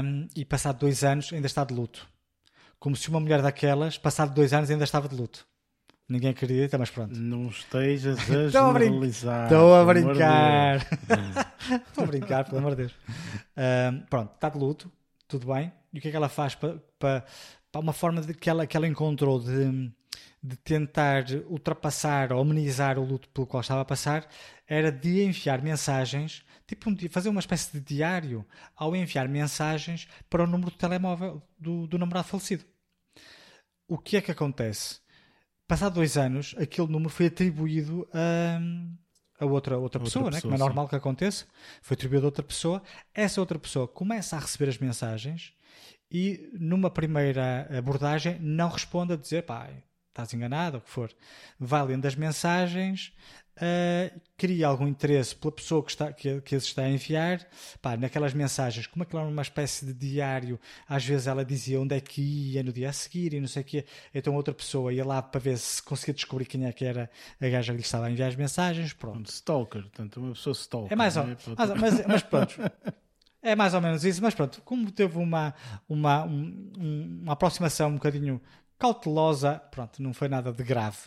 um, 0.03 0.27
e, 0.35 0.45
passado 0.45 0.79
dois 0.79 1.03
anos, 1.03 1.31
ainda 1.33 1.47
está 1.47 1.63
de 1.63 1.73
luto. 1.73 2.07
Como 2.79 2.95
se 2.95 3.09
uma 3.09 3.19
mulher 3.19 3.41
daquelas, 3.41 3.97
passado 3.97 4.33
dois 4.33 4.53
anos, 4.53 4.69
ainda 4.69 4.83
estava 4.83 5.07
de 5.07 5.15
luto. 5.15 5.47
Ninguém 6.07 6.29
acredita, 6.29 6.77
mas 6.77 6.91
pronto. 6.91 7.17
Não 7.17 7.47
estejas 7.47 8.19
a 8.29 8.47
generalizar. 8.49 9.45
Estou 9.45 9.73
a 9.73 9.83
brincar. 9.83 10.77
Estou 11.87 12.03
a 12.03 12.07
brincar, 12.07 12.45
pelo 12.45 12.59
amor 12.59 12.75
de 12.75 12.83
Deus. 12.83 12.93
Um, 13.57 14.01
pronto, 14.01 14.33
está 14.35 14.49
de 14.49 14.59
luto, 14.59 14.91
tudo 15.27 15.51
bem. 15.51 15.73
E 15.91 15.97
o 15.97 16.01
que 16.01 16.09
é 16.09 16.11
que 16.11 16.17
ela 16.17 16.29
faz 16.29 16.53
para, 16.53 16.77
para, 16.99 17.25
uma 17.73 17.93
forma 17.93 18.21
de, 18.21 18.35
que, 18.35 18.49
ela, 18.49 18.67
que 18.67 18.77
ela 18.77 18.87
encontrou 18.87 19.39
de, 19.39 19.91
de 20.43 20.55
tentar 20.57 21.25
ultrapassar 21.49 22.31
ou 22.31 22.39
amenizar 22.39 22.99
o 22.99 23.03
luto 23.03 23.27
pelo 23.29 23.47
qual 23.47 23.61
estava 23.61 23.81
a 23.81 23.85
passar 23.85 24.27
era 24.67 24.91
de 24.91 25.23
enviar 25.23 25.59
mensagens, 25.63 26.44
tipo 26.67 26.89
um, 26.89 26.97
fazer 27.09 27.29
uma 27.29 27.39
espécie 27.39 27.71
de 27.71 27.79
diário 27.79 28.45
ao 28.75 28.95
enviar 28.95 29.27
mensagens 29.27 30.07
para 30.29 30.43
o 30.43 30.47
número 30.47 30.71
de 30.71 30.77
telemóvel 30.77 31.41
do, 31.57 31.87
do 31.87 31.97
namorado 31.97 32.27
falecido. 32.27 32.65
O 33.87 33.97
que 33.97 34.17
é 34.17 34.21
que 34.21 34.31
acontece? 34.31 34.99
Passado 35.67 35.95
dois 35.95 36.17
anos, 36.17 36.55
aquele 36.57 36.87
número 36.87 37.09
foi 37.09 37.27
atribuído 37.27 38.07
a, 38.13 38.59
a 39.39 39.45
outra, 39.45 39.77
outra, 39.77 39.99
pessoa, 39.99 40.25
outra 40.25 40.37
pessoa 40.37 40.41
né? 40.41 40.41
como 40.41 40.55
é 40.55 40.57
normal 40.57 40.87
que 40.87 40.95
aconteça. 40.95 41.45
Foi 41.81 41.95
atribuído 41.95 42.25
a 42.25 42.29
outra 42.29 42.43
pessoa. 42.43 42.81
Essa 43.13 43.39
outra 43.39 43.57
pessoa 43.57 43.87
começa 43.87 44.35
a 44.35 44.39
receber 44.39 44.69
as 44.69 44.77
mensagens 44.77 45.53
e 46.11 46.49
numa 46.53 46.89
primeira 46.89 47.67
abordagem 47.77 48.39
não 48.39 48.69
responde 48.69 49.13
a 49.13 49.15
dizer 49.15 49.43
pá, 49.43 49.69
estás 50.09 50.33
enganado 50.33 50.77
ou 50.77 50.81
o 50.81 50.85
que 50.85 50.89
for. 50.89 51.11
Vai 51.59 51.83
lendo 51.85 52.05
as 52.05 52.15
mensagens, 52.15 53.11
uh, 53.57 54.21
cria 54.37 54.67
algum 54.67 54.87
interesse 54.87 55.35
pela 55.35 55.51
pessoa 55.51 55.83
que, 55.83 55.91
está, 55.91 56.11
que, 56.11 56.41
que 56.41 56.55
está 56.55 56.83
a 56.83 56.89
enviar. 56.89 57.45
Pá, 57.81 57.95
naquelas 57.97 58.33
mensagens, 58.33 58.87
como 58.87 59.03
aquilo 59.03 59.19
era 59.19 59.29
uma 59.29 59.41
espécie 59.41 59.85
de 59.85 59.93
diário, 59.93 60.59
às 60.87 61.05
vezes 61.05 61.27
ela 61.27 61.45
dizia 61.45 61.79
onde 61.79 61.95
é 61.95 62.01
que 62.01 62.21
ia 62.21 62.63
no 62.63 62.71
dia 62.71 62.89
a 62.89 62.93
seguir 62.93 63.33
e 63.33 63.39
não 63.39 63.47
sei 63.47 63.61
o 63.61 63.65
quê. 63.65 63.85
Então 64.13 64.35
outra 64.35 64.53
pessoa 64.53 64.93
ia 64.93 65.05
lá 65.05 65.21
para 65.21 65.39
ver 65.39 65.57
se 65.57 65.81
conseguia 65.81 66.13
descobrir 66.13 66.45
quem 66.45 66.65
é 66.65 66.73
que 66.73 66.85
era 66.85 67.09
a 67.39 67.47
gaja 67.47 67.73
que 67.73 67.77
lhe 67.77 67.83
estava 67.83 68.05
a 68.07 68.11
enviar 68.11 68.29
as 68.29 68.35
mensagens. 68.35 68.93
Pronto. 68.93 69.29
Stalker, 69.29 69.81
portanto, 69.83 70.19
uma 70.19 70.33
pessoa 70.33 70.53
stalker. 70.53 70.93
É 70.93 70.95
mais 70.95 71.17
ou 71.17 71.23
menos. 71.23 71.47
Né? 71.47 71.55
Mas, 71.57 71.69
mas, 71.79 72.05
mas 72.05 72.23
pronto. 72.23 72.55
É 73.45 73.55
mais 73.55 73.75
ou 73.75 73.79
menos 73.79 74.03
isso, 74.03 74.23
mas 74.23 74.33
pronto, 74.33 74.59
como 74.65 74.89
teve 74.89 75.19
uma, 75.19 75.53
uma, 75.87 76.25
um, 76.25 77.19
uma 77.21 77.33
aproximação 77.33 77.89
um 77.89 77.93
bocadinho 77.93 78.41
cautelosa, 78.77 79.59
pronto, 79.71 80.01
não 80.01 80.13
foi 80.13 80.27
nada 80.27 80.51
de 80.51 80.63
grave. 80.63 80.97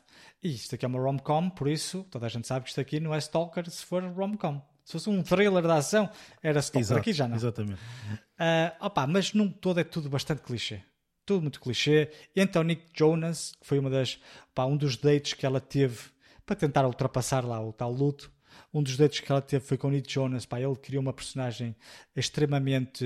E 0.42 0.54
isto 0.54 0.74
aqui 0.74 0.84
é 0.84 0.88
uma 0.88 1.00
rom-com, 1.00 1.50
por 1.50 1.68
isso 1.68 2.04
toda 2.10 2.26
a 2.26 2.28
gente 2.28 2.46
sabe 2.46 2.64
que 2.64 2.70
isto 2.70 2.80
aqui 2.80 3.00
não 3.00 3.14
é 3.14 3.18
Stalker 3.18 3.68
se 3.70 3.84
for 3.84 4.02
rom-com. 4.04 4.60
Se 4.84 4.92
fosse 4.92 5.10
um 5.10 5.22
thriller 5.22 5.62
de 5.62 5.70
ação, 5.70 6.08
era 6.42 6.60
Stalker. 6.60 6.80
Exato, 6.80 7.00
aqui 7.00 7.12
já 7.12 7.28
não. 7.28 7.36
Exatamente. 7.36 7.80
Uh, 7.80 8.86
opa, 8.86 9.06
mas 9.06 9.34
num 9.34 9.50
todo 9.50 9.80
é 9.80 9.84
tudo 9.84 10.08
bastante 10.08 10.40
clichê. 10.40 10.80
Tudo 11.26 11.42
muito 11.42 11.60
clichê. 11.60 12.10
Então 12.34 12.62
Nick 12.62 12.86
Jonas, 12.94 13.52
que 13.60 13.66
foi 13.66 13.78
uma 13.78 13.90
das, 13.90 14.18
opa, 14.50 14.64
um 14.64 14.76
dos 14.76 14.96
dates 14.96 15.34
que 15.34 15.44
ela 15.44 15.60
teve 15.60 15.98
para 16.46 16.56
tentar 16.56 16.86
ultrapassar 16.86 17.44
lá 17.44 17.60
o 17.60 17.72
tal 17.72 17.92
luto, 17.92 18.32
um 18.72 18.82
dos 18.82 18.96
dates 18.96 19.20
que 19.20 19.30
ela 19.30 19.42
teve 19.42 19.64
foi 19.64 19.76
com 19.76 19.88
o 19.88 19.90
Nick 19.90 20.10
Jonas. 20.12 20.46
Pá, 20.46 20.60
ele 20.60 20.76
criou 20.76 21.02
uma 21.02 21.12
personagem 21.12 21.76
extremamente. 22.14 23.04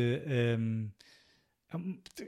Um, 0.59 0.91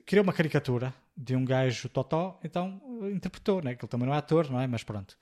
criou 0.06 0.22
uma 0.22 0.32
caricatura 0.32 0.94
de 1.16 1.36
um 1.36 1.44
gajo 1.44 1.88
totó, 1.88 2.38
então 2.42 2.80
interpretou, 3.12 3.62
né? 3.62 3.74
que 3.74 3.84
ele 3.84 3.90
também 3.90 4.06
não 4.06 4.14
é 4.14 4.18
ator, 4.18 4.50
não 4.50 4.60
é? 4.60 4.66
Mas 4.66 4.82
pronto. 4.82 5.16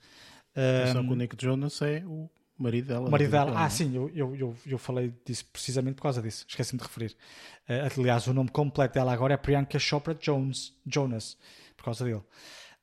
Um, 0.55 0.93
Só 0.93 1.01
que 1.01 1.09
o 1.09 1.15
Nick 1.15 1.35
Jonas 1.39 1.81
é 1.81 2.03
o 2.05 2.29
marido 2.57 2.87
dela. 2.87 3.07
O 3.07 3.11
marido 3.11 3.31
dela, 3.31 3.53
ah, 3.55 3.65
é? 3.65 3.69
sim, 3.69 3.95
eu, 3.95 4.09
eu, 4.13 4.35
eu, 4.35 4.55
eu, 4.65 4.77
falei 4.77 5.13
disso 5.25 5.45
precisamente 5.51 5.95
por 5.95 6.03
causa 6.03 6.21
disso, 6.21 6.45
esqueci-me 6.47 6.79
de 6.79 6.87
referir. 6.87 7.15
Uh, 7.67 7.99
aliás, 7.99 8.27
o 8.27 8.33
nome 8.33 8.49
completo 8.49 8.93
dela 8.93 9.11
agora 9.13 9.33
é 9.33 9.37
Priyanka 9.37 9.79
Chopra 9.79 10.13
Jones, 10.15 10.73
Jonas, 10.85 11.37
por 11.75 11.85
causa 11.85 12.05
dele. 12.05 12.21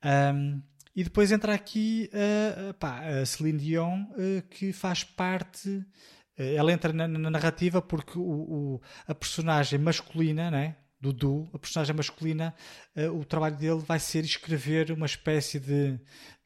Um, 0.04 0.62
e 0.94 1.04
depois 1.04 1.30
entra 1.30 1.54
aqui 1.54 2.10
uh, 2.12 2.74
pá, 2.74 3.00
a 3.00 3.26
Celine 3.26 3.58
Dion, 3.58 4.02
uh, 4.02 4.42
que 4.50 4.72
faz 4.72 5.04
parte. 5.04 5.68
Uh, 5.70 6.54
ela 6.56 6.72
entra 6.72 6.92
na, 6.92 7.06
na 7.06 7.30
narrativa 7.30 7.80
porque 7.80 8.18
o, 8.18 8.22
o, 8.22 8.80
a 9.06 9.14
personagem 9.14 9.78
masculina, 9.78 10.50
né? 10.50 10.76
Do 11.00 11.12
Du, 11.12 11.48
a 11.52 11.58
personagem 11.58 11.94
masculina, 11.94 12.54
o 13.14 13.24
trabalho 13.24 13.56
dele 13.56 13.78
vai 13.80 13.98
ser 13.98 14.24
escrever 14.24 14.92
uma 14.92 15.06
espécie 15.06 15.58
de 15.58 15.98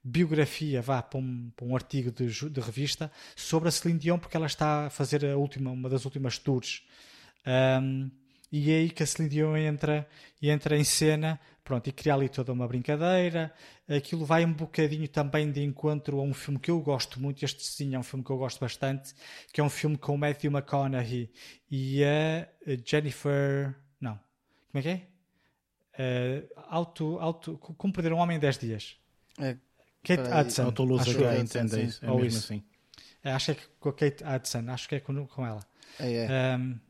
biografia, 0.02 0.80
vá, 0.80 1.02
para 1.02 1.18
um, 1.18 1.50
para 1.56 1.66
um 1.66 1.74
artigo 1.74 2.12
de, 2.12 2.26
de, 2.50 2.60
revista 2.60 3.10
sobre 3.34 3.68
a 3.68 3.72
Celine 3.72 3.98
Dion, 3.98 4.18
porque 4.18 4.36
ela 4.36 4.46
está 4.46 4.86
a 4.86 4.90
fazer 4.90 5.24
a 5.24 5.36
última, 5.36 5.70
uma 5.70 5.88
das 5.88 6.04
últimas 6.04 6.38
tours. 6.38 6.82
Um, 7.82 8.10
e 8.52 8.70
é 8.70 8.76
aí 8.76 8.90
que 8.90 9.02
a 9.02 9.06
Celine 9.06 9.30
Dion 9.30 9.56
entra, 9.56 10.06
entra 10.40 10.76
em 10.76 10.84
cena 10.84 11.40
pronto, 11.64 11.88
e 11.88 11.92
cria 11.92 12.14
ali 12.14 12.28
toda 12.28 12.52
uma 12.52 12.68
brincadeira. 12.68 13.52
Aquilo 13.88 14.24
vai 14.24 14.44
um 14.44 14.52
bocadinho 14.52 15.08
também 15.08 15.50
de 15.50 15.62
encontro 15.62 16.20
a 16.20 16.22
um 16.22 16.34
filme 16.34 16.60
que 16.60 16.70
eu 16.70 16.80
gosto 16.80 17.18
muito, 17.18 17.42
este 17.42 17.64
sim 17.64 17.94
é 17.94 17.98
um 17.98 18.02
filme 18.02 18.22
que 18.22 18.30
eu 18.30 18.36
gosto 18.36 18.60
bastante, 18.60 19.14
que 19.52 19.60
é 19.60 19.64
um 19.64 19.70
filme 19.70 19.96
com 19.96 20.14
o 20.14 20.18
Matthew 20.18 20.52
McConaughey 20.52 21.32
e 21.70 22.04
a 22.04 22.46
Jennifer. 22.84 23.74
Não, 23.98 24.20
como 24.74 24.80
é 24.80 24.82
que 24.82 24.88
é? 24.88 26.42
Uh, 26.42 26.48
auto, 26.66 27.18
auto, 27.20 27.58
como 27.58 27.92
perder 27.92 28.12
um 28.12 28.18
homem 28.18 28.38
em 28.38 28.40
10 28.40 28.58
dias. 28.58 28.96
É, 29.38 29.56
Kate 30.02 30.28
Hudson. 30.28 30.64
Autoluz 30.64 31.02
acho, 31.02 31.24
H 31.24 31.38
em 31.38 31.44
10 31.44 32.02
é 32.02 32.06
mesmo 32.06 32.24
isso. 32.24 32.38
assim. 32.38 32.64
É, 33.22 33.32
acho 33.32 33.54
que 33.54 33.60
é 33.60 33.64
com 33.78 33.88
a 33.90 33.92
Kate 33.92 34.24
Hudson, 34.24 34.64
acho 34.68 34.88
que 34.88 34.96
é 34.96 35.00
com, 35.00 35.26
com 35.28 35.46
ela. 35.46 35.64
É, 36.00 36.24
é. 36.24 36.56
Um, 36.56 36.80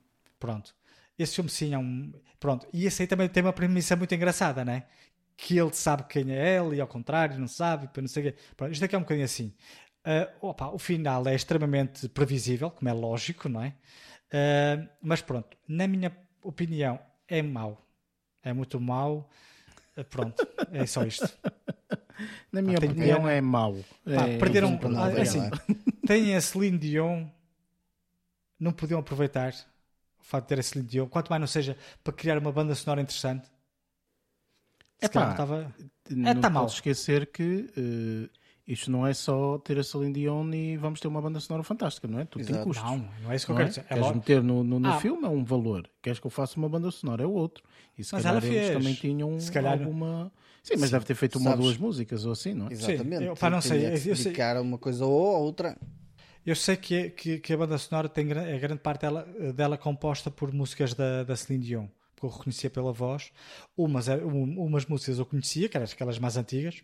pronto. 0.40 0.74
Esse 1.18 1.34
filme 1.34 1.50
sim 1.50 1.74
é 1.74 1.78
um. 1.78 2.10
Pronto. 2.40 2.66
E 2.72 2.86
esse 2.86 3.02
aí 3.02 3.06
também 3.06 3.28
tem 3.28 3.42
uma 3.42 3.52
premissa 3.52 3.94
muito 3.94 4.14
engraçada, 4.14 4.64
né? 4.64 4.84
Que 5.36 5.58
ele 5.58 5.74
sabe 5.74 6.04
quem 6.04 6.32
é 6.32 6.56
ele 6.56 6.76
e 6.76 6.80
ao 6.80 6.88
contrário 6.88 7.38
não 7.38 7.48
sabe, 7.48 7.90
não 8.00 8.08
sei 8.08 8.28
o 8.28 8.32
quê. 8.32 8.38
Pronto, 8.56 8.72
isto 8.72 8.82
aqui 8.82 8.94
é 8.94 8.98
um 8.98 9.02
bocadinho 9.02 9.26
assim. 9.26 9.52
Uh, 10.06 10.48
opa, 10.48 10.68
o 10.68 10.78
final 10.78 11.28
é 11.28 11.34
extremamente 11.34 12.08
previsível, 12.08 12.70
como 12.70 12.88
é 12.88 12.94
lógico, 12.94 13.46
não 13.46 13.62
é? 13.62 13.74
Uh, 14.32 14.88
mas 15.02 15.20
pronto, 15.20 15.54
na 15.68 15.86
minha 15.86 16.10
opinião, 16.42 16.98
é 17.28 17.42
mau. 17.42 17.80
É 18.42 18.52
muito 18.52 18.80
mau. 18.80 19.28
Uh, 19.96 20.04
pronto, 20.04 20.46
é 20.72 20.84
só 20.86 21.04
isto. 21.04 21.28
Na 22.52 22.60
minha 22.62 22.78
tenho 22.78 22.92
opinião, 22.92 23.18
pena. 23.18 23.32
é 23.32 23.40
mau. 23.40 23.74
Pá, 24.04 24.28
É- 24.28 24.38
perderam. 24.38 24.78
nada, 24.88 25.18
ah, 25.18 25.22
assim, 25.22 25.40
é. 25.40 25.50
tem 26.06 26.34
a 26.34 26.40
Celine 26.40 26.78
Dion, 26.78 27.26
não 28.58 28.72
podiam 28.72 29.00
aproveitar 29.00 29.52
o 30.18 30.22
facto 30.24 30.44
de 30.46 30.48
ter 30.48 30.60
a 30.60 30.62
Celine 30.62 30.88
Dion, 30.88 31.06
quanto 31.08 31.28
mais 31.28 31.40
não 31.40 31.46
seja 31.46 31.76
para 32.02 32.12
criar 32.12 32.38
uma 32.38 32.52
banda 32.52 32.74
sonora 32.74 33.00
interessante. 33.00 33.46
Se 34.98 35.06
Epá, 35.06 35.12
calhar 35.12 35.30
estava. 35.32 35.74
Não 36.10 36.40
tá 36.40 36.50
podes 36.50 36.74
esquecer 36.74 37.26
que 37.26 37.70
eh, 37.76 38.28
isto 38.66 38.90
não 38.90 39.06
é 39.06 39.12
só 39.12 39.58
ter 39.58 39.78
a 39.78 39.84
Celine 39.84 40.12
Dion 40.12 40.50
e 40.52 40.76
vamos 40.76 40.98
ter 41.00 41.08
uma 41.08 41.20
banda 41.20 41.38
sonora 41.40 41.62
fantástica, 41.62 42.08
não 42.08 42.18
é? 42.20 42.24
Tudo 42.24 42.44
tem 42.44 42.54
Exato. 42.54 42.66
custos. 42.68 42.84
Não, 42.90 43.08
não 43.22 43.32
é 43.32 43.36
isso 43.36 43.44
que 43.46 43.52
eu 43.52 43.56
é? 43.56 43.58
quero 43.58 43.68
dizer. 43.68 43.80
É 43.82 43.84
Queres 43.84 44.02
logo- 44.02 44.14
meter 44.16 44.42
no, 44.42 44.64
no, 44.64 44.80
no 44.80 44.88
Ah. 44.88 44.98
filme 45.00 45.24
é 45.24 45.28
um 45.28 45.44
valor. 45.44 45.88
Queres 46.02 46.18
que 46.18 46.26
eu 46.26 46.30
faça 46.30 46.56
uma 46.56 46.68
banda 46.68 46.90
sonora 46.90 47.22
é 47.22 47.26
outro. 47.26 47.62
E 47.98 48.02
se 48.02 48.12
Mas 48.14 48.22
calhar 48.22 48.42
ela 48.42 48.46
eles 48.52 48.64
fez. 48.66 48.76
também 48.78 48.94
tinham 48.94 49.38
Se 49.40 49.52
calhar- 49.52 49.72
alguma. 49.78 50.32
Sim, 50.62 50.74
mas 50.78 50.90
deve 50.90 51.04
ter 51.04 51.14
feito 51.14 51.36
uma 51.38 51.50
ou 51.50 51.56
Sabes- 51.56 51.66
duas 51.66 51.76
músicas 51.78 52.24
ou 52.24 52.32
assim, 52.32 52.54
não 52.54 52.68
é? 52.68 52.72
Exatamente. 52.72 53.24
eu- 53.24 53.36
pá, 53.36 53.50
não 53.50 53.60
sei, 53.60 53.86
eu- 53.92 53.96
se 53.98 54.08
eu 54.08 54.16
sei- 54.16 54.40
a 54.40 54.60
uma 54.62 54.78
coisa 54.78 55.04
ou 55.04 55.36
a 55.36 55.38
outra. 55.38 55.76
Eu 56.46 56.56
sei 56.56 56.76
que, 56.76 57.10
que, 57.10 57.38
que 57.38 57.52
a 57.52 57.56
banda 57.56 57.76
sonora 57.78 58.08
tem 58.08 58.26
gra- 58.26 58.48
é 58.48 58.58
grande 58.58 58.80
parte 58.80 59.02
dela, 59.02 59.26
dela 59.54 59.76
composta 59.78 60.30
por 60.30 60.52
músicas 60.52 60.92
da, 60.94 61.22
da 61.22 61.36
Celine 61.36 61.64
Dion, 61.64 61.86
que 62.16 62.24
eu 62.24 62.30
reconhecia 62.30 62.68
pela 62.70 62.92
voz. 62.92 63.30
Umas, 63.76 64.08
é- 64.08 64.16
um- 64.24 64.58
umas 64.62 64.84
músicas 64.86 65.18
eu 65.18 65.26
conhecia, 65.26 65.68
que 65.68 65.76
eram 65.76 65.86
aquelas 65.90 66.18
mais 66.18 66.36
antigas. 66.38 66.82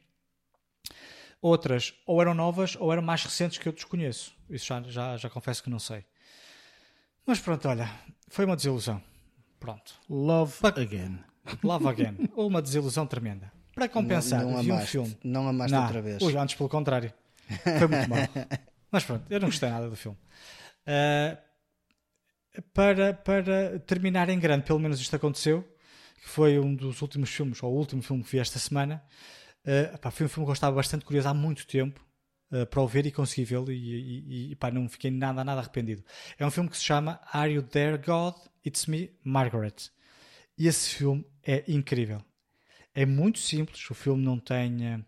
Outras 1.43 1.95
ou 2.07 2.21
eram 2.21 2.35
novas 2.35 2.77
ou 2.77 2.93
eram 2.93 3.03
mais 3.03 3.25
recentes 3.25 3.59
que 3.59 3.67
eu 3.69 3.73
desconheço. 3.73 4.35
Isso 4.49 4.67
já, 4.67 4.83
já, 4.83 5.17
já 5.17 5.31
confesso 5.31 5.63
que 5.63 5.71
não 5.71 5.79
sei. 5.79 6.05
Mas 7.27 7.39
pronto, 7.41 7.67
olha, 7.69 7.91
foi 8.29 8.45
uma 8.45 8.57
desilusão. 8.57 9.03
Pronto. 9.59 9.95
Love 10.09 10.55
Again. 10.63 11.19
Love 11.63 11.89
Again. 11.89 12.17
uma 12.37 12.61
desilusão 12.61 13.07
tremenda. 13.07 13.53
Para 13.75 13.89
compensar, 13.89 14.43
não, 14.43 14.53
não 14.53 14.63
vi 14.63 14.73
um 14.73 14.81
filme. 14.81 15.17
Não 15.23 15.49
amaste 15.49 15.73
Não, 15.73 15.83
outra 15.83 16.03
vez. 16.03 16.23
ui, 16.23 16.37
antes 16.37 16.55
pelo 16.55 16.69
contrário. 16.69 17.13
Foi 17.79 17.87
muito 17.87 18.09
mal. 18.09 18.19
Mas 18.91 19.05
pronto, 19.05 19.25
eu 19.31 19.41
não 19.41 19.49
gostei 19.49 19.71
nada 19.71 19.89
do 19.89 19.97
filme. 19.97 20.19
Ah, 20.87 21.39
para, 22.75 23.15
para 23.15 23.79
terminar 23.81 24.29
em 24.29 24.39
grande, 24.39 24.65
pelo 24.65 24.79
menos 24.79 25.01
isto 25.01 25.15
aconteceu, 25.15 25.63
que 26.23 26.29
foi 26.29 26.59
um 26.59 26.75
dos 26.75 27.01
últimos 27.01 27.31
filmes, 27.31 27.63
ou 27.63 27.73
o 27.73 27.77
último 27.77 28.03
filme 28.03 28.23
que 28.23 28.31
vi 28.31 28.39
esta 28.39 28.59
semana. 28.59 29.03
Ah, 29.67 29.99
pá, 29.99 30.11
foi 30.11 30.27
um 30.27 30.29
filme 30.29 30.47
que 30.47 30.51
eu 30.51 30.55
estava 30.55 30.77
bastante 30.77 31.05
curioso 31.05 31.29
há 31.29 31.35
muito 31.35 31.67
tempo 31.67 32.01
ah, 32.53 32.67
para 32.67 32.81
o 32.83 32.87
ver 32.89 33.07
e 33.07 33.13
consegui 33.13 33.45
vê-lo 33.45 33.71
e, 33.71 34.49
e, 34.49 34.53
e, 34.53 34.57
pá, 34.57 34.71
não 34.71 34.89
fiquei 34.89 35.11
nada, 35.11 35.45
nada 35.45 35.61
arrependido. 35.61 36.05
É 36.39 36.47
um 36.47 36.51
filme 36.51 36.69
que 36.71 36.77
se 36.77 36.85
chama 36.85 37.21
Are 37.33 37.53
You 37.53 37.63
There, 37.63 37.99
God? 37.99 38.35
It's 38.67 38.87
Me, 38.87 39.11
Margaret. 39.25 39.91
E 40.59 40.67
esse 40.69 40.91
filme 40.95 41.27
é 41.45 41.65
incrível. 41.69 42.23
É 42.95 43.07
muito 43.07 43.39
simples, 43.41 43.89
o 43.91 43.95
filme 43.95 44.25
não 44.25 44.39
tem. 44.39 44.87
eh, 44.87 45.01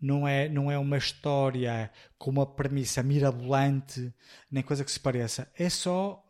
Não 0.00 0.28
é, 0.28 0.48
não 0.48 0.70
é 0.70 0.78
uma 0.78 0.98
história 0.98 1.90
com 2.18 2.30
uma 2.30 2.46
premissa 2.46 3.02
mirabolante, 3.02 4.12
nem 4.50 4.62
coisa 4.62 4.84
que 4.84 4.90
se 4.92 5.00
pareça. 5.00 5.50
É 5.58 5.68
só. 5.70 6.24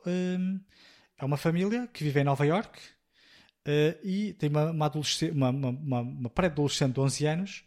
é 1.18 1.24
uma 1.24 1.36
família 1.36 1.86
que 1.92 2.04
vive 2.04 2.20
em 2.20 2.24
Nova 2.24 2.44
York 2.46 2.78
eh, 3.66 3.98
e 4.04 4.32
tem 4.34 4.48
uma, 4.48 4.70
uma, 4.70 4.92
uma, 5.32 5.50
uma, 5.50 6.00
uma, 6.00 6.30
pré-adolescente 6.30 6.94
de 6.94 7.00
11 7.00 7.26
anos 7.26 7.64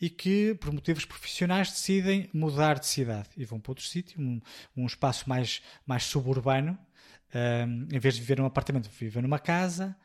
e 0.00 0.08
que, 0.08 0.54
por 0.54 0.72
motivos 0.72 1.04
profissionais, 1.04 1.70
decidem 1.70 2.30
mudar 2.32 2.78
de 2.78 2.86
cidade 2.86 3.28
e 3.36 3.44
vão 3.44 3.60
para 3.60 3.72
outro 3.72 3.84
sítio, 3.84 4.18
um, 4.20 4.40
um 4.74 4.86
espaço 4.86 5.28
mais, 5.28 5.62
mais 5.86 6.04
suburbano. 6.04 6.78
Um, 7.34 7.88
em 7.92 7.98
vez 7.98 8.14
de 8.14 8.20
viver 8.20 8.38
num 8.38 8.46
apartamento, 8.46 8.88
viver 8.88 9.20
numa 9.20 9.40
casa. 9.40 9.96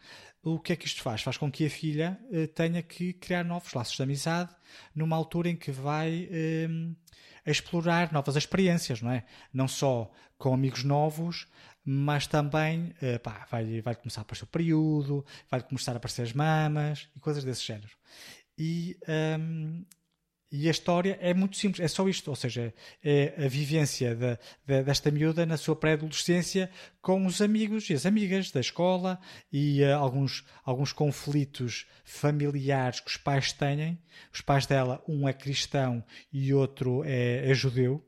O 0.44 0.60
que 0.60 0.74
é 0.74 0.76
que 0.76 0.88
isto 0.88 1.02
faz? 1.02 1.22
Faz 1.22 1.38
com 1.38 1.52
que 1.52 1.66
a 1.66 1.70
filha 1.70 2.20
eh, 2.32 2.48
tenha 2.48 2.82
que 2.82 3.14
criar 3.14 3.44
novos 3.44 3.74
laços 3.74 3.96
de 3.96 4.02
amizade 4.02 4.50
numa 4.96 5.16
altura 5.16 5.50
em 5.50 5.56
que 5.56 5.70
vai 5.70 6.28
em, 6.32 6.96
explorar 7.46 8.12
novas 8.12 8.36
experiências, 8.36 9.02
não 9.02 9.12
é? 9.12 9.26
Não 9.54 9.68
só 9.68 10.10
com 10.38 10.54
amigos 10.54 10.84
novos, 10.84 11.48
mas 11.84 12.28
também 12.28 12.94
eh, 13.02 13.18
pá, 13.20 13.48
vai, 13.50 13.82
vai 13.82 13.96
começar 13.96 14.22
a 14.22 14.24
aparecer 14.24 14.44
o 14.46 14.48
período, 14.48 15.26
vai 15.50 15.62
começar 15.62 15.94
a 15.94 15.98
aparecer 15.98 16.24
as 16.24 16.34
mamas 16.34 17.10
e 17.16 17.20
coisas 17.20 17.44
desse 17.44 17.66
género. 17.66 17.92
E, 18.58 18.98
hum, 19.40 19.86
e 20.52 20.68
a 20.68 20.72
história 20.72 21.16
é 21.22 21.32
muito 21.32 21.58
simples, 21.58 21.80
é 21.86 21.88
só 21.88 22.08
isto, 22.10 22.28
ou 22.30 22.36
seja, 22.36 22.74
é 23.04 23.36
a 23.46 23.48
vivência 23.48 24.16
da, 24.16 24.40
da- 24.66 24.82
desta 24.82 25.12
miúda 25.12 25.46
na 25.46 25.58
sua 25.58 25.76
pré-adolescência 25.76 26.72
com 27.02 27.24
os 27.28 27.40
amigos 27.40 27.88
e 27.90 27.94
as 27.94 28.04
amigas 28.06 28.50
da 28.52 28.60
escola 28.60 29.20
e 29.52 29.84
eh, 29.84 29.94
alguns, 29.94 30.44
alguns 30.66 30.92
conflitos 30.92 31.86
familiares 32.04 33.00
que 33.00 33.12
os 33.12 33.18
pais 33.18 33.54
têm. 33.54 34.00
Os 34.34 34.42
pais 34.42 34.66
dela, 34.66 35.04
um 35.08 35.28
é 35.30 35.34
cristão 35.34 36.04
e 36.34 36.52
outro 36.54 37.04
é, 37.06 37.50
é 37.50 37.54
judeu. 37.54 38.04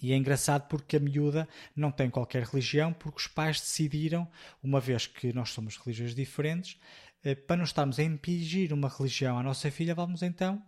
E 0.00 0.12
é 0.12 0.16
engraçado 0.16 0.68
porque 0.68 0.96
a 0.96 1.00
miúda 1.00 1.48
não 1.74 1.90
tem 1.90 2.08
qualquer 2.10 2.44
religião, 2.44 2.92
porque 2.92 3.18
os 3.18 3.26
pais 3.26 3.60
decidiram, 3.60 4.28
uma 4.62 4.80
vez 4.80 5.06
que 5.06 5.32
nós 5.32 5.50
somos 5.50 5.76
religiões 5.76 6.14
diferentes, 6.14 6.78
eh, 7.24 7.34
para 7.34 7.56
não 7.56 7.64
estarmos 7.64 7.98
a 7.98 8.02
impingir 8.02 8.72
uma 8.72 8.88
religião 8.88 9.38
à 9.38 9.42
nossa 9.42 9.70
filha, 9.70 9.94
vamos 9.94 10.22
então 10.22 10.62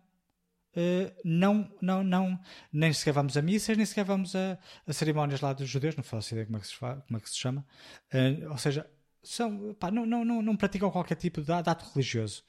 Uh, 0.72 1.10
não, 1.24 1.68
não, 1.82 2.04
não, 2.04 2.40
nem 2.72 2.92
sequer 2.92 3.12
vamos 3.12 3.36
a 3.36 3.42
missas, 3.42 3.76
nem 3.76 3.84
sequer 3.84 4.04
vamos 4.04 4.36
a, 4.36 4.56
a 4.86 4.92
cerimónias 4.92 5.40
lá 5.40 5.52
dos 5.52 5.68
judeus, 5.68 5.96
não 5.96 6.04
faço 6.04 6.32
ideia 6.32 6.46
como 6.46 6.58
é 6.58 6.60
que 6.60 6.68
se, 6.68 6.74
fa- 6.76 7.02
como 7.08 7.16
é 7.16 7.20
que 7.20 7.28
se 7.28 7.36
chama. 7.36 7.66
Uh, 8.14 8.50
ou 8.52 8.56
seja, 8.56 8.88
são, 9.22 9.74
pá, 9.74 9.90
não, 9.90 10.06
não, 10.06 10.24
não, 10.24 10.42
não 10.42 10.56
praticam 10.56 10.90
qualquer 10.90 11.16
tipo 11.16 11.42
de, 11.42 11.52
ato 11.52 11.90
religioso. 11.92 12.44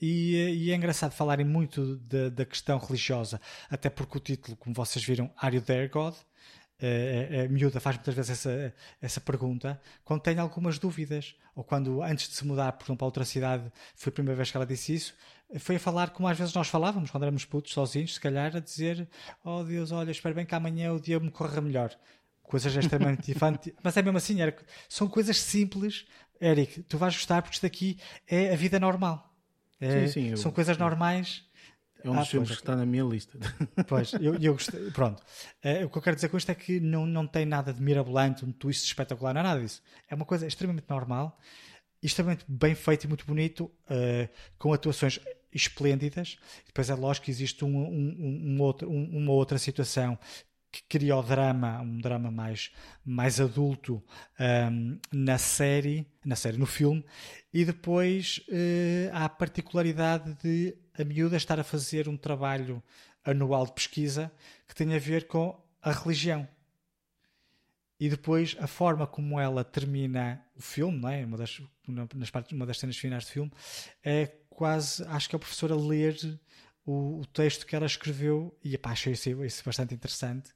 E, 0.00 0.66
e 0.66 0.70
é 0.70 0.74
engraçado 0.74 1.12
falarem 1.12 1.46
muito 1.46 1.96
da, 1.96 2.28
da 2.28 2.44
questão 2.44 2.78
religiosa, 2.78 3.40
até 3.70 3.90
porque 3.90 4.18
o 4.18 4.20
título, 4.20 4.56
como 4.56 4.74
vocês 4.74 5.04
viram, 5.04 5.30
Are 5.36 5.54
You 5.54 5.62
There, 5.62 5.88
God? 5.88 6.14
Uh, 6.78 7.40
a, 7.40 7.44
a 7.44 7.48
miúda 7.48 7.80
faz 7.80 7.96
muitas 7.96 8.14
vezes 8.14 8.30
essa, 8.32 8.74
essa 9.00 9.18
pergunta 9.18 9.80
quando 10.04 10.20
tem 10.20 10.38
algumas 10.38 10.78
dúvidas, 10.78 11.34
ou 11.54 11.64
quando 11.64 12.02
antes 12.02 12.28
de 12.28 12.34
se 12.34 12.46
mudar, 12.46 12.72
por 12.72 12.84
exemplo, 12.84 12.98
para 12.98 13.06
outra 13.06 13.24
cidade, 13.24 13.72
foi 13.94 14.10
a 14.10 14.12
primeira 14.12 14.36
vez 14.36 14.50
que 14.50 14.58
ela 14.58 14.66
disse 14.66 14.94
isso, 14.94 15.14
foi 15.58 15.76
a 15.76 15.80
falar 15.80 16.10
como 16.10 16.28
às 16.28 16.38
vezes 16.38 16.52
nós 16.52 16.68
falávamos 16.68 17.10
quando 17.10 17.22
éramos 17.22 17.44
putos, 17.44 17.72
sozinhos, 17.72 18.14
se 18.14 18.20
calhar, 18.20 18.54
a 18.54 18.60
dizer: 18.60 19.08
Oh 19.44 19.62
Deus, 19.62 19.92
olha, 19.92 20.10
espero 20.10 20.34
bem 20.34 20.44
que 20.44 20.54
amanhã 20.54 20.92
o 20.92 21.00
dia 21.00 21.18
me 21.18 21.30
corra 21.30 21.60
melhor. 21.60 21.96
Coisas 22.46 22.74
extremamente 22.76 23.30
infantis. 23.32 23.72
Mas 23.82 23.96
é 23.96 24.02
mesmo 24.02 24.18
assim, 24.18 24.40
era, 24.40 24.56
são 24.88 25.08
coisas 25.08 25.38
simples. 25.40 26.06
Eric, 26.40 26.82
tu 26.82 26.98
vais 26.98 27.14
gostar 27.14 27.42
porque 27.42 27.54
isto 27.56 27.66
aqui 27.66 27.98
é 28.28 28.52
a 28.52 28.56
vida 28.56 28.78
normal. 28.78 29.32
É- 29.80 30.06
Sim, 30.06 30.12
sim, 30.12 30.28
eu- 30.30 30.36
são 30.36 30.50
coisas 30.52 30.76
normais. 30.78 31.44
É 32.04 32.10
um 32.10 32.14
Ah, 32.14 32.20
dos 32.20 32.28
filmes 32.28 32.48
pois, 32.50 32.58
que 32.58 32.62
está 32.62 32.76
na 32.76 32.86
minha 32.86 33.02
lista. 33.02 33.36
Pois, 33.88 34.12
eu, 34.20 34.34
eu 34.36 34.52
gostei. 34.52 34.90
Pronto. 34.92 35.22
Eh, 35.62 35.84
o 35.84 35.90
que 35.90 35.98
eu 35.98 36.02
quero 36.02 36.14
dizer 36.14 36.28
com 36.28 36.36
isto 36.36 36.50
é 36.50 36.54
que 36.54 36.78
não, 36.78 37.04
não 37.06 37.26
tem 37.26 37.44
nada 37.44 37.72
de 37.72 37.82
mirabolante, 37.82 38.44
um 38.44 38.52
twist 38.52 38.84
espetacular, 38.86 39.32
não 39.34 39.40
é 39.40 39.44
nada 39.44 39.60
disso. 39.60 39.82
É 40.08 40.14
uma 40.14 40.24
coisa 40.26 40.46
extremamente 40.46 40.84
normal, 40.88 41.36
extremamente 42.02 42.44
bem 42.46 42.74
feito 42.76 43.04
e 43.04 43.08
muito 43.08 43.26
bonito, 43.26 43.68
eh, 43.90 44.28
com 44.58 44.72
atuações 44.72 45.18
esplêndidas. 45.52 46.38
Depois 46.66 46.90
é 46.90 46.94
lógico 46.94 47.24
que 47.24 47.30
existe 47.30 47.64
um, 47.64 47.76
um- 47.76 48.54
um 48.56 48.60
outro- 48.62 48.88
um- 48.90 49.16
uma 49.16 49.32
outra 49.32 49.58
situação 49.58 50.18
que 50.76 50.98
cria 50.98 51.16
o 51.16 51.22
drama, 51.22 51.80
um 51.80 51.98
drama 51.98 52.30
mais, 52.30 52.70
mais 53.04 53.40
adulto 53.40 54.02
ahm, 54.38 54.98
na 55.10 55.38
série, 55.38 56.06
na 56.24 56.36
série, 56.36 56.58
no 56.58 56.66
filme, 56.66 57.02
e 57.52 57.64
depois 57.64 58.42
eh, 58.50 59.08
há 59.12 59.24
a 59.24 59.28
particularidade 59.28 60.34
de 60.42 60.76
a 60.98 61.04
miúda 61.04 61.36
estar 61.36 61.58
a 61.58 61.64
fazer 61.64 62.08
um 62.08 62.16
trabalho 62.16 62.82
anual 63.24 63.64
de 63.64 63.72
pesquisa 63.72 64.30
que 64.68 64.74
tem 64.74 64.94
a 64.94 64.98
ver 64.98 65.26
com 65.26 65.58
a 65.80 65.92
religião. 65.92 66.46
e 67.98 68.10
depois 68.10 68.54
a 68.60 68.66
forma 68.66 69.06
como 69.06 69.40
ela 69.40 69.64
termina 69.64 70.44
o 70.54 70.60
filme, 70.60 70.98
não 71.00 71.08
é? 71.08 71.24
Uma 71.24 71.38
das, 71.38 71.62
nas 72.14 72.30
partes, 72.30 72.52
uma 72.52 72.66
das 72.66 72.78
cenas 72.78 72.98
finais 72.98 73.24
do 73.24 73.30
filme, 73.30 73.50
é 74.04 74.26
quase, 74.50 75.02
acho 75.04 75.30
que 75.30 75.34
é 75.34 75.38
o 75.38 75.40
professor 75.40 75.72
a 75.72 75.76
ler 75.76 76.14
o, 76.86 77.20
o 77.20 77.26
texto 77.26 77.66
que 77.66 77.74
ela 77.74 77.86
escreveu 77.86 78.56
e 78.64 78.78
pá, 78.78 78.92
achei 78.92 79.12
isso, 79.12 79.44
isso 79.44 79.62
bastante 79.64 79.94
interessante. 79.94 80.50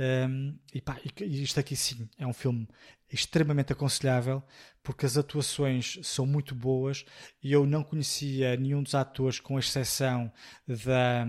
Um, 0.00 0.56
e, 0.72 0.80
pá, 0.80 0.96
e 1.20 1.42
isto 1.42 1.58
aqui 1.60 1.74
sim 1.74 2.08
é 2.16 2.26
um 2.26 2.32
filme 2.32 2.68
extremamente 3.10 3.72
aconselhável 3.72 4.42
porque 4.82 5.04
as 5.04 5.16
atuações 5.16 5.98
são 6.02 6.24
muito 6.24 6.54
boas 6.54 7.04
e 7.42 7.52
eu 7.52 7.66
não 7.66 7.82
conhecia 7.82 8.56
nenhum 8.56 8.82
dos 8.82 8.94
atores 8.94 9.40
com 9.40 9.58
exceção 9.58 10.32
da, 10.66 11.26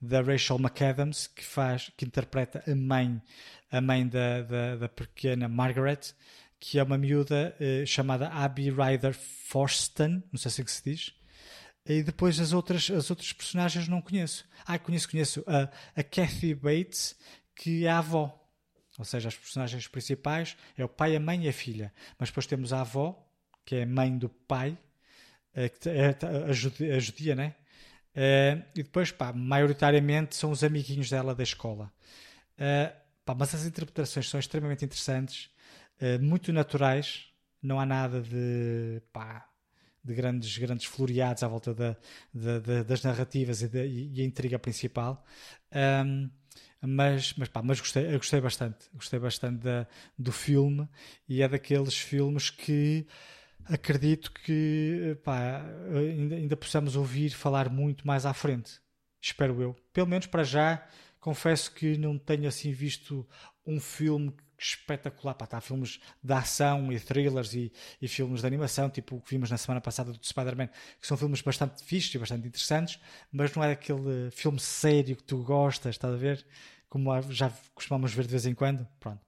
da 0.00 0.20
Rachel 0.22 0.58
McAdams 0.58 1.26
que 1.26 1.44
faz 1.44 1.90
que 1.96 2.04
interpreta 2.04 2.62
a 2.70 2.74
mãe 2.76 3.20
a 3.70 3.80
mãe 3.80 4.06
da, 4.06 4.42
da, 4.42 4.76
da 4.76 4.88
pequena 4.88 5.48
Margaret 5.48 6.14
que 6.60 6.78
é 6.78 6.82
uma 6.84 6.96
miúda 6.96 7.56
eh, 7.58 7.84
chamada 7.84 8.28
Abby 8.28 8.70
Ryder 8.70 9.14
Forston 9.14 10.22
não 10.30 10.38
sei 10.38 10.50
se 10.50 10.60
é 10.60 10.64
que 10.64 10.70
se 10.70 10.84
diz 10.84 11.14
e 11.86 12.02
depois 12.02 12.40
as 12.40 12.52
outras 12.52 12.90
as 12.90 13.10
outras 13.10 13.32
personagens 13.32 13.88
não 13.88 14.00
conheço 14.00 14.46
ah 14.66 14.78
conheço 14.78 15.10
conheço 15.10 15.44
a, 15.46 15.68
a 15.94 16.02
Kathy 16.02 16.54
Bates 16.54 17.16
que 17.54 17.86
é 17.86 17.90
a 17.90 17.98
avó. 17.98 18.40
Ou 18.98 19.04
seja, 19.04 19.28
as 19.28 19.36
personagens 19.36 19.88
principais 19.88 20.56
é 20.76 20.84
o 20.84 20.88
pai, 20.88 21.16
a 21.16 21.20
mãe 21.20 21.44
e 21.44 21.48
a 21.48 21.52
filha. 21.52 21.92
Mas 22.18 22.28
depois 22.28 22.46
temos 22.46 22.72
a 22.72 22.80
avó, 22.80 23.26
que 23.64 23.76
é 23.76 23.82
a 23.82 23.86
mãe 23.86 24.16
do 24.16 24.28
pai, 24.28 24.78
é 25.54 25.70
a 26.48 26.52
judia, 26.52 26.96
a 26.96 26.98
judia 26.98 27.34
né? 27.34 27.54
Eh, 28.14 28.62
e 28.76 28.82
depois, 28.82 29.10
pá, 29.10 29.32
maioritariamente 29.32 30.36
são 30.36 30.50
os 30.50 30.62
amiguinhos 30.62 31.10
dela 31.10 31.34
da 31.34 31.42
escola. 31.42 31.92
Eh, 32.56 32.94
pá, 33.24 33.34
mas 33.34 33.54
as 33.54 33.66
interpretações 33.66 34.28
são 34.28 34.38
extremamente 34.38 34.84
interessantes, 34.84 35.50
eh, 36.00 36.18
muito 36.18 36.52
naturais, 36.52 37.26
não 37.60 37.80
há 37.80 37.86
nada 37.86 38.20
de, 38.20 39.02
pá, 39.12 39.48
de 40.04 40.14
grandes, 40.14 40.58
grandes 40.58 40.86
floreados 40.86 41.42
à 41.42 41.48
volta 41.48 41.74
da, 41.74 41.96
da, 42.32 42.58
da, 42.58 42.82
das 42.82 43.02
narrativas 43.02 43.62
e, 43.62 43.68
da, 43.68 43.84
e, 43.84 44.20
a 44.20 44.24
intriga 44.24 44.58
principal. 44.58 45.24
Um, 45.72 46.30
mas, 46.86 47.32
mas, 47.34 47.48
pá, 47.48 47.62
mas 47.62 47.80
gostei, 47.80 48.12
gostei 48.12 48.40
bastante, 48.40 48.90
gostei 48.92 49.18
bastante 49.18 49.62
da, 49.62 49.86
do 50.18 50.30
filme 50.30 50.86
e 51.26 51.42
é 51.42 51.48
daqueles 51.48 51.96
filmes 51.96 52.50
que 52.50 53.06
acredito 53.64 54.30
que 54.30 55.16
pá, 55.24 55.64
ainda, 55.96 56.34
ainda 56.36 56.56
possamos 56.56 56.94
ouvir 56.94 57.30
falar 57.30 57.70
muito 57.70 58.06
mais 58.06 58.26
à 58.26 58.34
frente. 58.34 58.80
Espero 59.20 59.62
eu. 59.62 59.74
Pelo 59.92 60.06
menos 60.06 60.26
para 60.26 60.44
já, 60.44 60.86
confesso 61.18 61.72
que 61.72 61.96
não 61.96 62.18
tenho 62.18 62.46
assim 62.46 62.72
visto 62.72 63.26
um 63.66 63.80
filme 63.80 64.34
espetacular. 64.64 65.34
Pá, 65.34 65.46
tá, 65.46 65.60
filmes 65.60 66.00
de 66.22 66.32
ação 66.32 66.92
e 66.92 66.98
thrillers 66.98 67.54
e, 67.54 67.72
e, 68.00 68.08
filmes 68.08 68.40
de 68.40 68.46
animação, 68.46 68.90
tipo 68.90 69.16
o 69.16 69.20
que 69.20 69.30
vimos 69.30 69.50
na 69.50 69.56
semana 69.56 69.80
passada 69.80 70.12
do 70.12 70.26
Spider-Man, 70.26 70.68
que 71.00 71.06
são 71.06 71.16
filmes 71.16 71.40
bastante 71.40 71.84
fixos 71.84 72.14
e 72.14 72.18
bastante 72.18 72.46
interessantes, 72.46 72.98
mas 73.30 73.54
não 73.54 73.62
é 73.62 73.72
aquele 73.72 74.30
filme 74.30 74.58
sério 74.60 75.16
que 75.16 75.22
tu 75.22 75.42
gostas, 75.42 75.94
estás 75.94 76.14
a 76.14 76.16
ver? 76.16 76.44
como 76.94 77.10
já 77.32 77.52
costumamos 77.74 78.14
ver 78.14 78.22
de 78.24 78.30
vez 78.30 78.46
em 78.46 78.54
quando. 78.54 78.86
Pronto. 79.00 79.20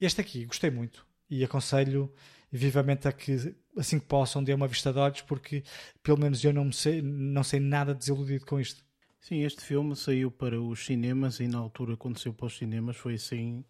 Este 0.00 0.22
aqui 0.22 0.46
gostei 0.46 0.70
muito 0.70 1.06
e 1.28 1.44
aconselho 1.44 2.10
vivamente 2.50 3.06
a 3.06 3.12
que 3.12 3.54
assim 3.76 3.98
que 3.98 4.06
possam 4.06 4.42
dê 4.42 4.54
uma 4.54 4.66
vista 4.66 4.90
de 4.90 4.98
olhos 4.98 5.20
porque 5.20 5.62
pelo 6.02 6.18
menos 6.18 6.42
eu 6.42 6.50
não 6.50 6.72
sei, 6.72 7.02
não 7.02 7.44
sei 7.44 7.60
nada 7.60 7.94
desiludido 7.94 8.46
com 8.46 8.58
isto. 8.58 8.82
Sim, 9.20 9.42
este 9.42 9.60
filme 9.60 9.94
saiu 9.94 10.30
para 10.30 10.58
os 10.58 10.86
cinemas 10.86 11.40
e 11.40 11.46
na 11.46 11.58
altura 11.58 11.94
saiu 12.16 12.32
para 12.32 12.46
os 12.46 12.56
cinemas 12.56 12.96
foi 12.96 13.14
assim 13.16 13.62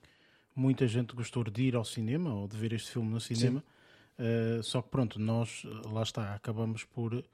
muita 0.54 0.86
gente 0.86 1.14
gostou 1.14 1.44
de 1.44 1.62
ir 1.62 1.76
ao 1.76 1.84
cinema 1.84 2.32
ou 2.34 2.46
de 2.46 2.56
ver 2.56 2.72
este 2.72 2.90
filme 2.90 3.10
no 3.10 3.20
cinema 3.20 3.62
uh, 4.18 4.62
só 4.62 4.82
que 4.82 4.88
pronto, 4.88 5.18
nós 5.18 5.64
lá 5.90 6.02
está, 6.02 6.34
acabamos 6.34 6.84
por 6.84 7.24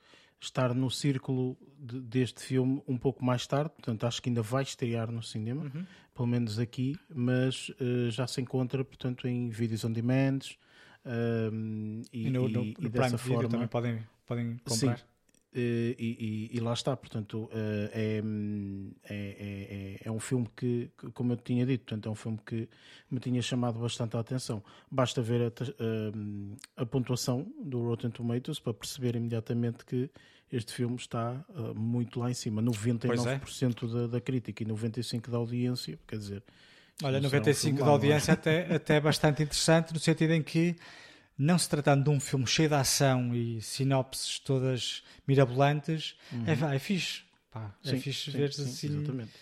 estar 0.41 0.75
no 0.75 0.91
círculo 0.91 1.57
de, 1.79 2.01
deste 2.01 2.43
filme 2.43 2.83
um 2.89 2.97
pouco 2.97 3.25
mais 3.25 3.47
tarde, 3.47 3.71
portanto 3.71 4.07
acho 4.07 4.23
que 4.23 4.31
ainda 4.31 4.43
vai 4.43 4.63
estrear 4.63 5.11
no 5.11 5.23
cinema, 5.23 5.63
uhum. 5.63 5.87
pelo 6.15 6.29
menos 6.29 6.59
aqui, 6.59 6.97
mas 7.15 7.69
uh, 7.71 8.11
já 8.11 8.27
se 8.27 8.41
encontra, 8.41 8.83
portanto, 8.85 9.29
em 9.29 9.51
vídeos 9.51 9.85
on 9.85 9.93
demand 9.93 10.39
uh, 11.05 12.03
e, 12.13 12.27
e, 12.27 12.31
no, 12.31 12.49
no, 12.49 12.65
e, 12.65 12.77
no 12.79 12.89
dessa 12.89 13.19
forma 13.19 13.49
também 13.49 13.69
podem, 13.69 14.03
podem 14.25 14.57
comprar. 14.65 14.99
Sim. 14.99 15.05
Uh, 15.53 15.99
e, 15.99 16.49
e, 16.53 16.61
lá 16.61 16.73
está, 16.73 16.97
portanto, 16.97 17.51
uh, 17.53 17.91
é, 17.93 18.23
é, 19.03 19.15
é, 19.15 20.01
é, 20.05 20.11
um 20.11 20.21
filme 20.21 20.49
que, 20.57 20.89
como 21.13 21.33
eu 21.33 21.37
tinha 21.37 21.67
dito, 21.67 21.87
portanto, 21.87 22.09
é 22.09 22.13
um 22.13 22.15
filme 22.15 22.39
que 22.47 22.69
me 23.11 23.19
tinha 23.19 23.43
chamado 23.43 23.81
bastante 23.81 24.17
a 24.17 24.21
atenção. 24.21 24.63
Basta 24.89 25.21
ver 25.21 25.43
a, 25.43 25.47
a, 26.79 26.83
a 26.83 26.87
pontuação 26.87 27.53
do 27.61 27.83
Rotten 27.83 28.11
Tomatoes 28.11 28.61
para 28.61 28.73
perceber 28.73 29.17
imediatamente 29.17 29.85
que 29.85 30.09
este 30.53 30.73
filme 30.73 30.95
está 30.95 31.45
uh, 31.49 31.75
muito 31.75 32.21
lá 32.21 32.31
em 32.31 32.35
cima 32.35 32.63
99% 32.63 33.89
é. 33.89 33.93
da, 33.93 34.07
da, 34.07 34.21
crítica 34.21 34.63
e 34.63 34.67
95% 34.67 35.31
da 35.31 35.39
audiência, 35.39 35.99
quer 36.07 36.17
dizer. 36.17 36.45
Olha, 37.03 37.21
95% 37.21 37.73
um 37.73 37.75
da 37.77 37.87
audiência 37.87 38.35
até, 38.35 38.73
até 38.73 39.01
bastante 39.01 39.43
interessante, 39.43 39.93
no 39.93 39.99
sentido 39.99 40.33
em 40.33 40.43
que 40.43 40.77
não 41.41 41.59
se 41.59 41.69
tratando 41.71 42.05
de 42.05 42.11
um 42.11 42.21
filme 42.21 42.47
cheio 42.47 42.69
de 42.69 42.75
ação 42.75 43.35
e 43.35 43.63
sinopses 43.63 44.39
todas 44.39 45.03
mirabolantes, 45.27 46.15
uhum. 46.31 46.45
é, 46.47 46.77
é 46.77 46.79
fixe. 46.79 47.23
Pá, 47.51 47.75
é 47.83 47.89
sim, 47.89 47.97
é 47.97 48.01
fixe 48.01 48.31
ver 48.31 48.51
assim. 48.51 48.89
Exatamente. 48.89 49.33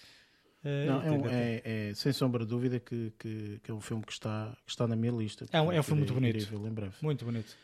É, 0.65 0.87
não, 0.87 1.03
é, 1.03 1.11
um, 1.11 1.29
é, 1.29 1.63
é, 1.65 1.93
sem 1.95 2.13
sombra 2.13 2.45
de 2.45 2.51
dúvida 2.51 2.79
que, 2.79 3.13
que, 3.19 3.61
que, 3.63 3.71
é 3.71 3.75
um 3.75 3.81
filme 3.81 4.05
que 4.05 4.13
está, 4.13 4.57
que 4.65 4.71
está 4.71 4.87
na 4.87 4.95
minha 4.95 5.11
lista. 5.11 5.47
É 5.53 5.61
um, 5.61 5.73
é 5.73 5.81
um 5.81 5.83
filme 5.83 6.03
muito 6.03 6.15
bonito. 6.15 6.55
Em 6.55 6.73
breve. 6.73 6.95
Muito 7.03 7.25
bonito. 7.25 7.57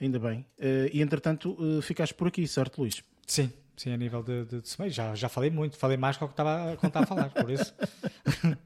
Ainda 0.00 0.18
bem. 0.18 0.40
Uh, 0.58 0.90
e 0.92 1.00
entretanto, 1.00 1.52
uh, 1.52 1.80
ficaste 1.80 2.14
por 2.14 2.26
aqui, 2.26 2.48
certo, 2.48 2.80
Luís? 2.80 3.04
Sim, 3.26 3.52
sim, 3.76 3.92
a 3.92 3.96
nível 3.96 4.22
de, 4.22 4.46
de, 4.46 4.60
de 4.62 4.90
já, 4.90 5.14
já 5.14 5.28
falei 5.28 5.50
muito, 5.50 5.76
falei 5.76 5.96
mais 5.96 6.16
do 6.16 6.26
que 6.26 6.32
estava, 6.32 6.76
que 6.76 6.86
estava 6.86 7.04
a 7.04 7.06
falar, 7.06 7.30
por 7.30 7.50
isso. 7.50 7.72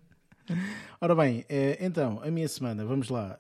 Ora 1.01 1.15
bem, 1.15 1.41
uh, 1.41 1.45
então, 1.81 2.23
a 2.23 2.31
minha 2.31 2.49
semana, 2.49 2.85
vamos 2.87 3.11
lá 3.11 3.39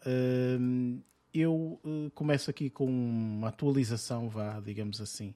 eu 1.34 1.80
uh, 1.84 2.10
começo 2.14 2.48
aqui 2.48 2.70
com 2.70 2.86
uma 2.86 3.48
atualização, 3.48 4.28
vá, 4.28 4.60
digamos 4.60 5.00
assim, 5.00 5.34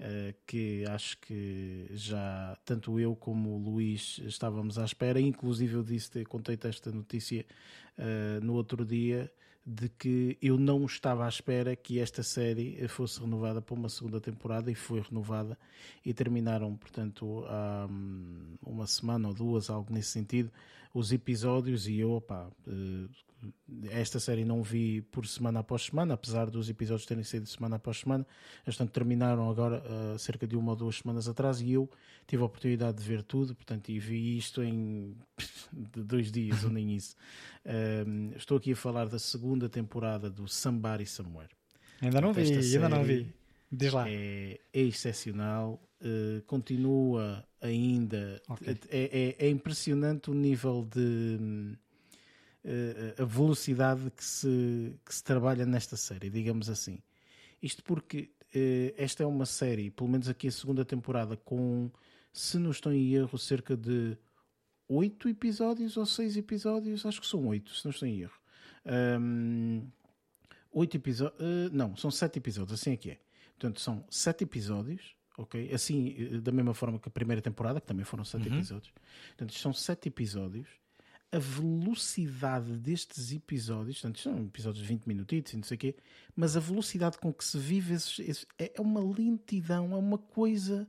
uh, 0.00 0.34
que 0.44 0.84
acho 0.88 1.16
que 1.18 1.86
já 1.92 2.58
tanto 2.64 2.98
eu 2.98 3.14
como 3.14 3.50
o 3.50 3.58
Luís 3.58 4.20
estávamos 4.24 4.76
à 4.76 4.84
espera, 4.84 5.20
inclusive 5.20 5.74
eu 5.74 5.84
disse, 5.84 6.24
contei 6.24 6.58
esta 6.64 6.90
notícia 6.90 7.46
uh, 7.96 8.44
no 8.44 8.54
outro 8.54 8.84
dia, 8.84 9.32
de 9.64 9.88
que 9.90 10.36
eu 10.42 10.58
não 10.58 10.84
estava 10.84 11.26
à 11.26 11.28
espera 11.28 11.76
que 11.76 12.00
esta 12.00 12.22
série 12.22 12.88
fosse 12.88 13.20
renovada 13.20 13.62
para 13.62 13.74
uma 13.74 13.88
segunda 13.88 14.20
temporada 14.20 14.70
e 14.70 14.74
foi 14.74 15.00
renovada 15.00 15.56
e 16.04 16.12
terminaram, 16.12 16.74
portanto, 16.76 17.44
há 17.46 17.86
hum, 17.88 18.56
uma 18.62 18.86
semana 18.86 19.28
ou 19.28 19.34
duas, 19.34 19.70
algo 19.70 19.92
nesse 19.92 20.08
sentido, 20.08 20.50
os 20.92 21.12
episódios 21.12 21.86
e 21.86 21.98
eu, 21.98 22.10
opa, 22.12 22.50
esta 23.90 24.20
série 24.20 24.44
não 24.44 24.62
vi 24.62 25.00
por 25.02 25.26
semana 25.26 25.60
após 25.60 25.84
semana, 25.84 26.14
apesar 26.14 26.50
dos 26.50 26.68
episódios 26.68 27.06
terem 27.06 27.24
sido 27.24 27.46
semana 27.46 27.76
após 27.76 28.00
semana. 28.00 28.26
Portanto, 28.64 28.90
terminaram 28.90 29.50
agora 29.50 29.82
uh, 29.82 30.18
cerca 30.18 30.46
de 30.46 30.56
uma 30.56 30.72
ou 30.72 30.76
duas 30.76 30.96
semanas 30.96 31.28
atrás 31.28 31.60
e 31.60 31.72
eu 31.72 31.88
tive 32.26 32.42
a 32.42 32.46
oportunidade 32.46 32.98
de 32.98 33.04
ver 33.04 33.22
tudo, 33.22 33.54
portanto, 33.54 33.88
e 33.88 33.98
vi 33.98 34.36
isto 34.36 34.62
em 34.62 35.16
dois 35.72 36.30
dias 36.30 36.64
ou 36.64 36.70
nem 36.70 36.94
isso. 36.96 37.16
Uh, 37.64 38.36
estou 38.36 38.58
aqui 38.58 38.72
a 38.72 38.76
falar 38.76 39.08
da 39.08 39.18
segunda 39.18 39.68
temporada 39.68 40.28
do 40.28 40.46
Somebody 40.48 41.06
Somewhere. 41.06 41.50
Ainda 42.00 42.20
não 42.20 42.32
vi, 42.32 42.42
ainda 42.42 42.88
não 42.88 43.04
vi. 43.04 43.34
Diz 43.70 43.92
lá. 43.92 44.08
É, 44.08 44.58
é 44.72 44.80
excepcional, 44.80 45.80
uh, 46.00 46.42
continua 46.46 47.44
ainda. 47.60 48.40
Okay. 48.48 48.76
É, 48.88 49.36
é, 49.38 49.46
é 49.46 49.50
impressionante 49.50 50.30
o 50.30 50.34
nível 50.34 50.88
de 50.90 51.38
eh, 51.40 51.76
a 53.18 53.24
velocidade 53.24 54.10
que 54.10 54.24
se, 54.24 54.94
que 55.04 55.14
se 55.14 55.24
trabalha 55.24 55.64
nesta 55.64 55.96
série, 55.96 56.28
digamos 56.28 56.68
assim. 56.68 57.00
Isto 57.62 57.82
porque 57.82 58.30
uh, 58.54 58.94
esta 58.96 59.22
é 59.22 59.26
uma 59.26 59.46
série, 59.46 59.90
pelo 59.90 60.08
menos 60.08 60.28
aqui 60.28 60.48
a 60.48 60.52
segunda 60.52 60.84
temporada, 60.84 61.36
com, 61.36 61.90
se 62.32 62.58
não 62.58 62.70
estou 62.70 62.92
em 62.92 63.14
erro, 63.14 63.38
cerca 63.38 63.76
de 63.76 64.16
oito 64.88 65.28
episódios 65.28 65.96
ou 65.96 66.06
seis 66.06 66.36
episódios, 66.36 67.06
acho 67.06 67.20
que 67.20 67.26
são 67.26 67.46
oito, 67.46 67.74
se 67.74 67.84
não 67.84 67.90
estou 67.90 68.08
em 68.08 68.20
erro. 68.20 68.40
Um, 69.20 69.86
oito 70.72 70.96
episódios, 70.96 71.40
uh, 71.40 71.70
não, 71.72 71.96
são 71.96 72.10
sete 72.10 72.38
episódios, 72.38 72.80
assim 72.80 72.92
é 72.92 72.96
que 72.96 73.10
é. 73.10 73.20
Portanto, 73.58 73.80
são 73.80 74.04
sete 74.08 74.44
episódios, 74.44 75.14
ok? 75.36 75.70
Assim, 75.72 76.40
da 76.40 76.50
mesma 76.50 76.72
forma 76.72 76.98
que 76.98 77.08
a 77.08 77.12
primeira 77.12 77.42
temporada, 77.42 77.78
que 77.78 77.86
também 77.86 78.06
foram 78.06 78.24
sete 78.24 78.48
uhum. 78.48 78.54
episódios. 78.56 78.92
Portanto, 79.28 79.52
são 79.52 79.72
sete 79.72 80.08
episódios 80.08 80.79
a 81.32 81.38
velocidade 81.38 82.76
destes 82.76 83.32
episódios, 83.32 84.00
portanto, 84.00 84.18
são 84.18 84.44
episódios 84.44 84.82
de 84.82 84.88
20 84.88 85.06
minutitos 85.06 85.52
e 85.52 85.56
não 85.56 85.62
sei 85.62 85.76
o 85.76 85.78
quê, 85.78 85.96
mas 86.34 86.56
a 86.56 86.60
velocidade 86.60 87.18
com 87.18 87.32
que 87.32 87.44
se 87.44 87.56
vive 87.56 87.94
esses, 87.94 88.18
esses, 88.18 88.46
é, 88.58 88.72
é 88.74 88.80
uma 88.80 89.00
lentidão, 89.00 89.92
é 89.92 89.96
uma 89.96 90.18
coisa 90.18 90.88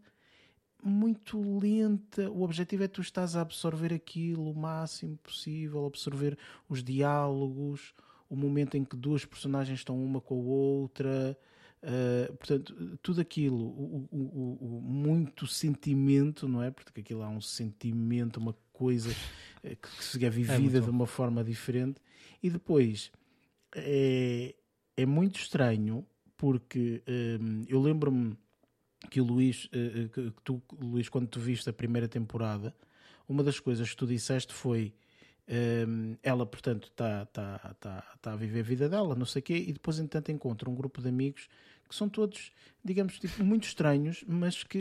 muito 0.84 1.60
lenta. 1.60 2.30
O 2.32 2.42
objetivo 2.42 2.84
é 2.84 2.88
tu 2.88 3.02
estás 3.02 3.36
a 3.36 3.42
absorver 3.42 3.94
aquilo 3.94 4.50
o 4.50 4.56
máximo 4.56 5.16
possível, 5.18 5.86
absorver 5.86 6.38
os 6.68 6.84
diálogos, 6.84 7.94
o 8.28 8.36
momento 8.36 8.76
em 8.78 8.84
que 8.84 8.96
duas 8.96 9.24
personagens 9.26 9.80
estão 9.80 10.04
uma 10.04 10.20
com 10.20 10.36
a 10.36 10.44
outra. 10.44 11.38
Uh, 11.84 12.34
portanto, 12.38 12.98
tudo 13.02 13.22
aquilo, 13.22 13.58
o, 13.58 14.08
o, 14.12 14.78
o, 14.78 14.82
muito 14.82 15.48
sentimento, 15.48 16.48
não 16.48 16.62
é? 16.62 16.70
Porque 16.70 17.02
aquilo 17.02 17.24
há 17.24 17.30
um 17.30 17.42
sentimento, 17.42 18.38
uma 18.40 18.56
coisa 18.72 19.10
que 19.62 20.04
se 20.04 20.24
é 20.26 20.30
vivida 20.30 20.80
é 20.80 20.82
de 20.82 20.90
uma 20.90 21.08
forma 21.08 21.44
diferente. 21.44 22.00
E 22.42 22.50
depois 22.50 23.12
é, 23.76 24.56
é 24.98 25.06
muito 25.06 25.40
estranho 25.40 26.06
porque 26.38 27.04
um, 27.40 27.64
eu 27.68 27.80
lembro-me 27.80 28.36
que 29.10 29.22
o 29.22 29.24
Luís, 29.24 29.66
uh, 29.66 30.10
que 30.10 30.34
tu, 30.44 30.62
Luís, 30.80 31.08
quando 31.08 31.28
tu 31.28 31.40
viste 31.40 31.70
a 31.70 31.74
primeira 31.74 32.08
temporada, 32.08 32.76
uma 33.28 33.44
das 33.44 33.60
coisas 33.60 33.90
que 33.90 33.96
tu 33.96 34.08
disseste 34.08 34.54
foi 34.54 34.94
um, 35.88 36.16
ela, 36.24 36.46
portanto, 36.46 36.88
está 36.88 37.26
tá, 37.28 37.76
tá, 37.80 38.18
tá 38.22 38.34
a 38.34 38.36
viver 38.36 38.62
a 38.62 38.64
vida 38.64 38.90
dela, 38.90 39.16
não 39.16 39.26
sei 39.26 39.42
o 39.42 39.44
quê, 39.44 39.66
e 39.68 39.74
depois, 39.74 40.00
entanto, 40.00 40.32
encontra 40.32 40.70
um 40.70 40.76
grupo 40.76 41.02
de 41.02 41.10
amigos 41.10 41.48
que 41.92 41.96
são 41.98 42.08
todos, 42.08 42.52
digamos, 42.84 43.20
tipo, 43.20 43.44
muito 43.44 43.66
estranhos, 43.66 44.24
mas 44.26 44.64
que 44.64 44.80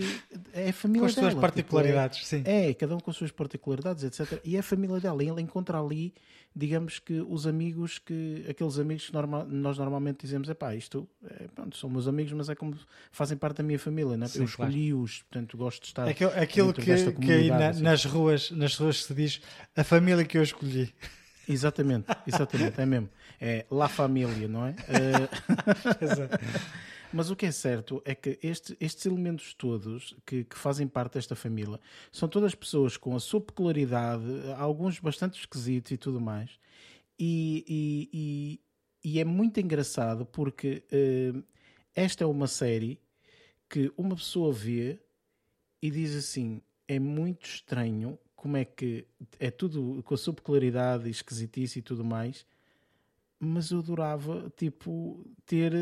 é 0.52 0.70
a 0.70 0.72
família 0.72 1.08
dela. 1.08 1.20
Com 1.20 1.26
as 1.26 1.32
suas 1.32 1.34
particularidades, 1.34 2.18
tipo, 2.20 2.34
é, 2.36 2.38
sim. 2.38 2.70
É, 2.70 2.74
cada 2.74 2.96
um 2.96 3.00
com 3.00 3.10
as 3.10 3.16
suas 3.16 3.32
particularidades, 3.32 4.04
etc. 4.04 4.40
E 4.44 4.56
é 4.56 4.60
a 4.60 4.62
família 4.62 5.00
dela. 5.00 5.22
E 5.24 5.28
ela 5.28 5.40
encontra 5.40 5.80
ali, 5.80 6.14
digamos 6.54 7.00
que 7.00 7.20
os 7.20 7.48
amigos 7.48 7.98
que, 7.98 8.46
aqueles 8.48 8.78
amigos 8.78 9.06
que 9.06 9.12
normal, 9.12 9.44
nós 9.46 9.76
normalmente 9.76 10.22
dizemos, 10.22 10.48
é 10.48 10.54
pá, 10.54 10.74
isto, 10.74 11.08
é, 11.24 11.48
pronto, 11.48 11.76
são 11.76 11.90
meus 11.90 12.06
amigos, 12.06 12.32
mas 12.32 12.48
é 12.48 12.54
como 12.54 12.76
fazem 13.10 13.36
parte 13.36 13.56
da 13.56 13.64
minha 13.64 13.78
família, 13.78 14.16
né? 14.16 14.28
Sim, 14.28 14.38
Eu 14.38 14.44
escolhi-os, 14.44 15.10
claro. 15.10 15.24
portanto, 15.28 15.56
gosto 15.56 15.82
de 15.82 15.88
estar. 15.88 16.08
Aquilo, 16.08 16.30
aquilo 16.30 16.72
que, 16.72 17.12
que 17.12 17.32
aí 17.32 17.48
na, 17.48 17.68
assim. 17.70 17.82
nas 17.82 18.04
ruas, 18.04 18.52
nas 18.52 18.76
ruas 18.76 19.04
se 19.04 19.14
diz, 19.14 19.40
a 19.76 19.82
família 19.82 20.24
que 20.24 20.38
eu 20.38 20.42
escolhi. 20.42 20.94
Exatamente, 21.48 22.06
exatamente, 22.24 22.80
é 22.80 22.86
mesmo. 22.86 23.08
É 23.40 23.64
La 23.70 23.88
Família, 23.88 24.46
não 24.46 24.66
é? 24.66 24.74
Exato. 26.00 26.38
Mas 27.12 27.28
o 27.28 27.34
que 27.34 27.46
é 27.46 27.50
certo 27.50 28.00
é 28.04 28.14
que 28.14 28.38
este, 28.40 28.76
estes 28.80 29.04
elementos 29.04 29.52
todos 29.54 30.14
que, 30.24 30.44
que, 30.44 30.56
fazem 30.56 30.86
parte 30.86 31.14
desta 31.14 31.34
família 31.34 31.80
são 32.12 32.28
todas 32.28 32.54
pessoas 32.54 32.96
com 32.96 33.16
a 33.16 33.20
sua 33.20 33.40
peculiaridade, 33.40 34.24
alguns 34.56 35.00
bastante 35.00 35.40
esquisitos 35.40 35.90
e 35.90 35.96
tudo 35.96 36.20
mais. 36.20 36.50
E, 37.18 37.64
e, 37.68 38.10
e, 38.12 38.60
e 39.16 39.20
é 39.20 39.24
muito 39.24 39.58
engraçado 39.58 40.24
porque 40.24 40.84
uh, 40.92 41.42
esta 41.94 42.22
é 42.22 42.26
uma 42.26 42.46
série 42.46 43.00
que 43.68 43.92
uma 43.96 44.14
pessoa 44.14 44.52
vê 44.52 45.00
e 45.82 45.90
diz 45.90 46.14
assim: 46.14 46.62
é 46.86 47.00
muito 47.00 47.44
estranho 47.44 48.18
como 48.36 48.56
é 48.56 48.64
que 48.64 49.04
é 49.38 49.50
tudo 49.50 50.00
com 50.04 50.14
a 50.14 50.16
sua 50.16 50.32
peculiaridade 50.32 51.10
esquisitice 51.10 51.80
e 51.80 51.82
tudo 51.82 52.04
mais 52.04 52.46
mas 53.42 53.70
eu 53.70 53.78
adorava 53.78 54.52
tipo 54.54 55.26
ter 55.46 55.72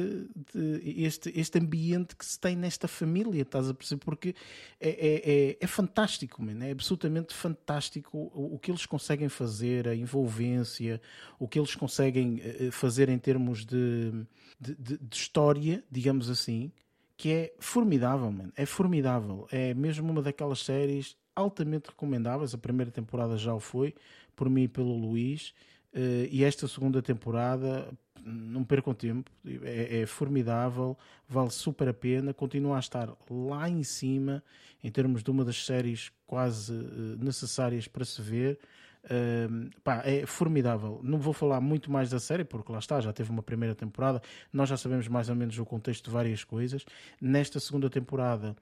este, 0.84 1.32
este 1.38 1.58
ambiente 1.58 2.14
que 2.14 2.24
se 2.24 2.38
tem 2.38 2.54
nesta 2.54 2.86
família, 2.86 3.42
estás 3.42 3.68
a 3.68 3.74
perceber? 3.74 4.04
Porque 4.04 4.34
é, 4.80 4.88
é, 4.88 5.48
é, 5.50 5.58
é 5.60 5.66
fantástico, 5.66 6.40
man, 6.40 6.64
é 6.64 6.70
absolutamente 6.70 7.34
fantástico 7.34 8.16
o, 8.16 8.54
o, 8.54 8.58
que 8.60 8.70
eles 8.70 8.86
conseguem 8.86 9.28
fazer, 9.28 9.88
a 9.88 9.94
envolvência, 9.94 11.02
o 11.36 11.48
que 11.48 11.58
eles 11.58 11.74
conseguem 11.74 12.40
eh, 12.40 12.66
eh, 12.66 12.70
fazer 12.70 13.08
em 13.08 13.18
termos 13.18 13.66
de, 13.66 14.12
de, 14.60 14.76
de, 14.76 14.98
de 14.98 15.16
história, 15.16 15.82
digamos 15.90 16.30
assim, 16.30 16.70
que 17.16 17.32
é 17.32 17.54
formidável, 17.58 18.30
man, 18.30 18.52
é 18.54 18.64
formidável. 18.64 19.48
É 19.50 19.74
mesmo 19.74 20.08
uma 20.08 20.22
daquelas 20.22 20.60
séries 20.60 21.16
altamente 21.34 21.88
recomendáveis. 21.88 22.54
A 22.54 22.58
primeira 22.58 22.92
temporada 22.92 23.36
já 23.36 23.52
o 23.52 23.58
foi, 23.58 23.94
por 24.36 24.48
mim 24.48 24.62
e 24.62 24.68
pelo 24.68 24.96
Luís. 24.96 25.52
Uh, 25.98 26.28
e 26.30 26.44
esta 26.44 26.68
segunda 26.68 27.02
temporada, 27.02 27.88
não 28.24 28.62
percam 28.62 28.94
tempo, 28.94 29.28
é, 29.64 30.02
é, 30.02 30.06
formidável, 30.06 30.96
vale 31.28 31.50
super 31.50 31.88
a 31.88 31.92
pena, 31.92 32.32
continua 32.32 32.76
a 32.76 32.78
estar 32.78 33.12
lá 33.28 33.68
em 33.68 33.82
cima 33.82 34.40
em 34.84 34.92
termos 34.92 35.24
de 35.24 35.30
uma 35.32 35.44
das 35.44 35.66
séries 35.66 36.12
quase 36.24 36.72
uh, 36.72 37.16
necessárias 37.18 37.88
para 37.88 38.04
se 38.04 38.22
ver. 38.22 38.60
Uh, 39.06 39.70
pá, 39.82 40.02
é 40.04 40.24
formidável. 40.24 41.00
Não 41.02 41.18
vou 41.18 41.32
falar 41.32 41.60
muito 41.60 41.90
mais 41.90 42.10
da 42.10 42.20
série, 42.20 42.44
porque 42.44 42.70
lá 42.70 42.78
está, 42.78 43.00
já 43.00 43.12
teve 43.12 43.30
uma 43.30 43.42
primeira 43.42 43.74
temporada, 43.74 44.22
nós 44.52 44.68
já 44.68 44.76
sabemos 44.76 45.08
mais 45.08 45.28
ou 45.28 45.34
menos 45.34 45.58
o 45.58 45.66
contexto 45.66 46.04
de 46.04 46.10
várias 46.12 46.44
coisas. 46.44 46.84
Nesta 47.20 47.58
segunda 47.58 47.90
temporada 47.90 48.54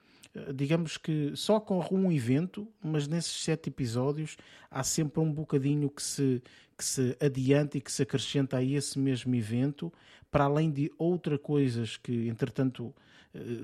digamos 0.55 0.97
que 0.97 1.33
só 1.35 1.57
ocorre 1.57 1.95
um 1.95 2.11
evento, 2.11 2.69
mas 2.83 3.09
nesses 3.09 3.43
sete 3.43 3.69
episódios 3.69 4.37
há 4.71 4.83
sempre 4.83 5.21
um 5.21 5.33
bocadinho 5.33 5.89
que 5.91 6.03
se, 6.03 6.43
que 6.77 6.85
se 6.85 7.17
adianta 7.21 7.79
e 7.79 7.81
que 7.81 7.91
se 7.91 8.03
acrescenta 8.03 8.59
a 8.59 8.63
esse 8.63 8.99
mesmo 8.99 9.35
evento, 9.35 9.93
para 10.31 10.45
além 10.45 10.71
de 10.71 10.91
outras 10.99 11.41
coisas 11.41 11.97
que, 11.97 12.29
entretanto, 12.29 12.95
eh, 12.99 13.06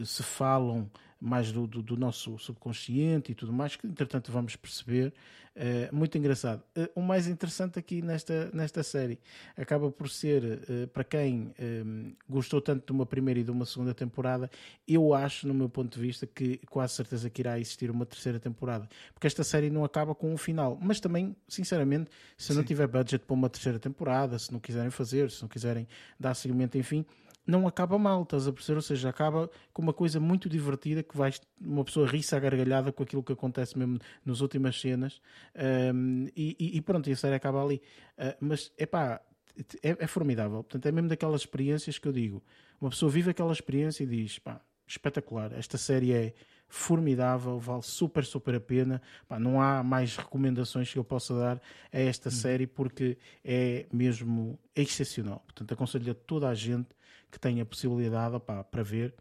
se 0.04 0.22
falam 0.22 0.90
mais 1.22 1.52
do, 1.52 1.68
do, 1.68 1.80
do, 1.80 1.96
nosso 1.96 2.36
subconsciente 2.36 3.30
e 3.30 3.34
tudo 3.34 3.52
mais, 3.52 3.76
que 3.76 3.86
entretanto 3.86 4.32
vamos 4.32 4.56
perceber. 4.56 5.14
Uh, 5.54 5.94
muito 5.94 6.16
engraçado. 6.16 6.62
Uh, 6.76 6.88
o 6.94 7.02
mais 7.02 7.28
interessante 7.28 7.78
aqui 7.78 8.00
nesta, 8.00 8.50
nesta 8.54 8.82
série 8.82 9.20
acaba 9.54 9.90
por 9.92 10.08
ser, 10.08 10.42
uh, 10.42 10.88
para 10.88 11.04
quem 11.04 11.54
gostou 12.28 12.60
tanto 12.60 12.86
de 12.86 12.92
uma 12.92 13.06
primeira 13.06 13.38
e 13.38 13.44
de 13.44 13.50
uma 13.50 13.66
segunda 13.66 13.94
temporada, 13.94 14.50
eu 14.88 15.14
acho, 15.14 15.46
no 15.46 15.54
meu 15.54 15.68
ponto 15.68 15.94
de 15.94 16.00
vista, 16.00 16.26
que 16.26 16.58
quase 16.68 16.94
certeza 16.94 17.30
que 17.30 17.42
irá 17.42 17.60
existir 17.60 17.90
uma 17.90 18.06
terceira 18.06 18.40
temporada. 18.40 18.88
Porque 19.12 19.26
esta 19.26 19.44
série 19.44 19.70
não 19.70 19.84
acaba 19.84 20.14
com 20.14 20.32
um 20.32 20.36
final. 20.36 20.78
Mas 20.82 20.98
também, 20.98 21.36
sinceramente, 21.46 22.10
se 22.36 22.48
Sim. 22.48 22.54
não 22.54 22.64
tiver 22.64 22.88
budget 22.88 23.24
para 23.24 23.34
uma 23.34 23.48
terceira 23.48 23.78
temporada, 23.78 24.38
se 24.38 24.50
não 24.50 24.58
quiserem 24.58 24.90
fazer, 24.90 25.30
se 25.30 25.42
não 25.42 25.48
quiserem 25.48 25.86
dar 26.18 26.34
seguimento, 26.34 26.76
enfim 26.76 27.04
não 27.46 27.66
acaba 27.66 27.98
mal, 27.98 28.22
estás 28.22 28.46
a 28.46 28.52
perceber? 28.52 28.76
Ou 28.76 28.82
seja, 28.82 29.08
acaba 29.08 29.50
com 29.72 29.82
uma 29.82 29.92
coisa 29.92 30.20
muito 30.20 30.48
divertida 30.48 31.02
que 31.02 31.16
vai 31.16 31.32
uma 31.60 31.84
pessoa 31.84 32.06
ri-se 32.06 32.34
à 32.34 32.38
gargalhada 32.38 32.92
com 32.92 33.02
aquilo 33.02 33.22
que 33.22 33.32
acontece 33.32 33.76
mesmo 33.78 33.98
nas 34.24 34.40
últimas 34.40 34.80
cenas 34.80 35.20
um, 35.94 36.26
e, 36.36 36.76
e, 36.76 36.80
pronto, 36.80 37.08
e 37.08 37.12
a 37.12 37.16
série 37.16 37.34
acaba 37.34 37.62
ali. 37.62 37.82
Uh, 38.16 38.36
mas 38.40 38.72
epá, 38.78 39.20
é, 39.82 39.96
é 40.04 40.06
formidável. 40.06 40.62
Portanto, 40.62 40.86
é 40.86 40.92
mesmo 40.92 41.08
daquelas 41.08 41.42
experiências 41.42 41.98
que 41.98 42.08
eu 42.08 42.12
digo. 42.12 42.42
Uma 42.80 42.90
pessoa 42.90 43.10
vive 43.10 43.30
aquela 43.30 43.52
experiência 43.52 44.04
e 44.04 44.06
diz: 44.06 44.38
pá, 44.38 44.60
espetacular, 44.86 45.52
esta 45.52 45.78
série 45.78 46.12
é 46.12 46.34
formidável, 46.68 47.58
vale 47.58 47.82
super, 47.82 48.24
super 48.24 48.54
a 48.54 48.60
pena. 48.60 49.02
Pá, 49.28 49.38
não 49.38 49.60
há 49.60 49.82
mais 49.82 50.16
recomendações 50.16 50.90
que 50.90 50.98
eu 50.98 51.04
possa 51.04 51.34
dar 51.34 51.60
a 51.92 51.98
esta 51.98 52.28
uhum. 52.28 52.34
série 52.34 52.66
porque 52.66 53.18
é 53.44 53.86
mesmo 53.92 54.58
excepcional. 54.74 55.40
Portanto, 55.40 55.72
aconselho 55.72 56.12
a 56.12 56.14
toda 56.14 56.48
a 56.48 56.54
gente 56.54 56.88
que 57.32 57.40
tenha 57.40 57.64
possibilidade 57.64 58.36
opá, 58.36 58.62
para 58.62 58.82
ver. 58.82 59.14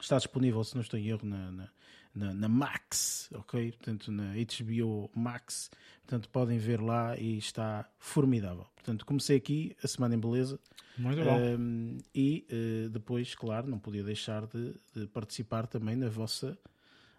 Está 0.00 0.16
disponível, 0.16 0.62
se 0.64 0.74
não 0.74 0.82
estou 0.82 0.98
em 0.98 1.08
erro, 1.08 1.24
na, 1.24 1.50
na, 1.50 1.68
na, 2.14 2.34
na, 2.34 2.48
Max, 2.48 3.30
ok? 3.32 3.72
Portanto, 3.72 4.10
na 4.10 4.34
HBO 4.34 5.10
Max. 5.14 5.70
Portanto, 6.02 6.28
podem 6.30 6.58
ver 6.58 6.80
lá 6.80 7.16
e 7.16 7.38
está 7.38 7.88
formidável. 7.98 8.66
Portanto, 8.74 9.06
comecei 9.06 9.36
aqui 9.36 9.76
a 9.82 9.86
semana 9.86 10.16
em 10.16 10.18
beleza. 10.18 10.58
Muito 10.96 11.22
bom. 11.22 11.38
Um, 11.38 11.98
e 12.14 12.46
uh, 12.50 12.88
depois, 12.90 13.34
claro, 13.34 13.68
não 13.68 13.78
podia 13.78 14.02
deixar 14.02 14.46
de, 14.46 14.74
de, 14.94 15.06
participar 15.06 15.66
também 15.66 15.94
na 15.94 16.08
vossa 16.08 16.58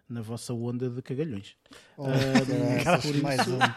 na 0.08 0.20
vossa 0.20 0.52
onda 0.52 0.90
de 0.90 1.00
cagalhões. 1.00 1.54
Oh, 1.96 2.08
uh, 2.08 2.08
por, 3.00 3.14
isso, 3.14 3.54
uh, 3.56 3.70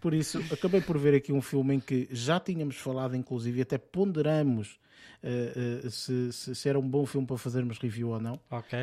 por 0.00 0.14
isso, 0.14 0.38
acabei 0.52 0.80
por 0.80 0.98
ver 0.98 1.14
aqui 1.14 1.32
um 1.32 1.42
filme 1.42 1.74
em 1.74 1.80
que 1.80 2.08
já 2.10 2.38
tínhamos 2.38 2.76
falado, 2.76 3.16
inclusive, 3.16 3.58
e 3.58 3.62
até 3.62 3.78
ponderamos 3.78 4.78
uh, 5.22 5.90
se, 5.90 6.32
se, 6.32 6.54
se, 6.54 6.68
era 6.68 6.78
um 6.78 6.88
bom 6.88 7.04
filme 7.04 7.26
para 7.26 7.36
fazermos 7.36 7.78
review 7.78 8.10
ou 8.10 8.20
não. 8.20 8.40
Ok. 8.50 8.78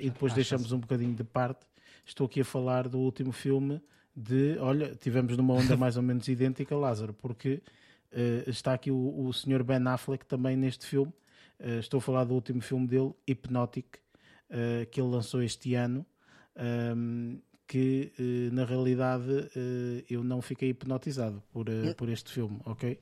e 0.00 0.10
depois 0.10 0.32
Achas? 0.32 0.36
deixamos 0.36 0.72
um 0.72 0.78
bocadinho 0.78 1.14
de 1.14 1.24
parte. 1.24 1.66
Estou 2.04 2.26
aqui 2.26 2.40
a 2.40 2.44
falar 2.44 2.88
do 2.88 2.98
último 2.98 3.32
filme 3.32 3.80
de. 4.16 4.56
Olha, 4.58 4.94
tivemos 4.94 5.36
numa 5.36 5.54
onda 5.54 5.76
mais 5.76 5.96
ou 5.96 6.02
menos 6.02 6.26
idêntica, 6.28 6.76
Lázaro, 6.76 7.12
porque 7.14 7.62
está 8.46 8.74
aqui 8.74 8.90
o, 8.90 9.26
o 9.26 9.32
Sr. 9.32 9.64
Ben 9.64 9.86
Affleck 9.88 10.24
também 10.24 10.56
neste 10.56 10.86
filme. 10.86 11.12
estou 11.80 11.98
a 11.98 12.00
falar 12.00 12.24
do 12.24 12.34
último 12.34 12.60
filme 12.60 12.86
dele, 12.86 13.12
Hypnotic, 13.28 13.98
que 14.90 15.00
ele 15.00 15.08
lançou 15.08 15.42
este 15.42 15.74
ano. 15.74 16.06
Um, 16.56 17.40
que 17.66 18.12
eh, 18.18 18.54
na 18.54 18.64
realidade 18.64 19.50
eh, 19.56 20.04
eu 20.08 20.22
não 20.22 20.42
fiquei 20.42 20.70
hipnotizado 20.70 21.42
por, 21.52 21.68
eh, 21.68 21.90
hum. 21.90 21.94
por 21.94 22.08
este 22.08 22.30
filme, 22.30 22.60
ok? 22.64 23.00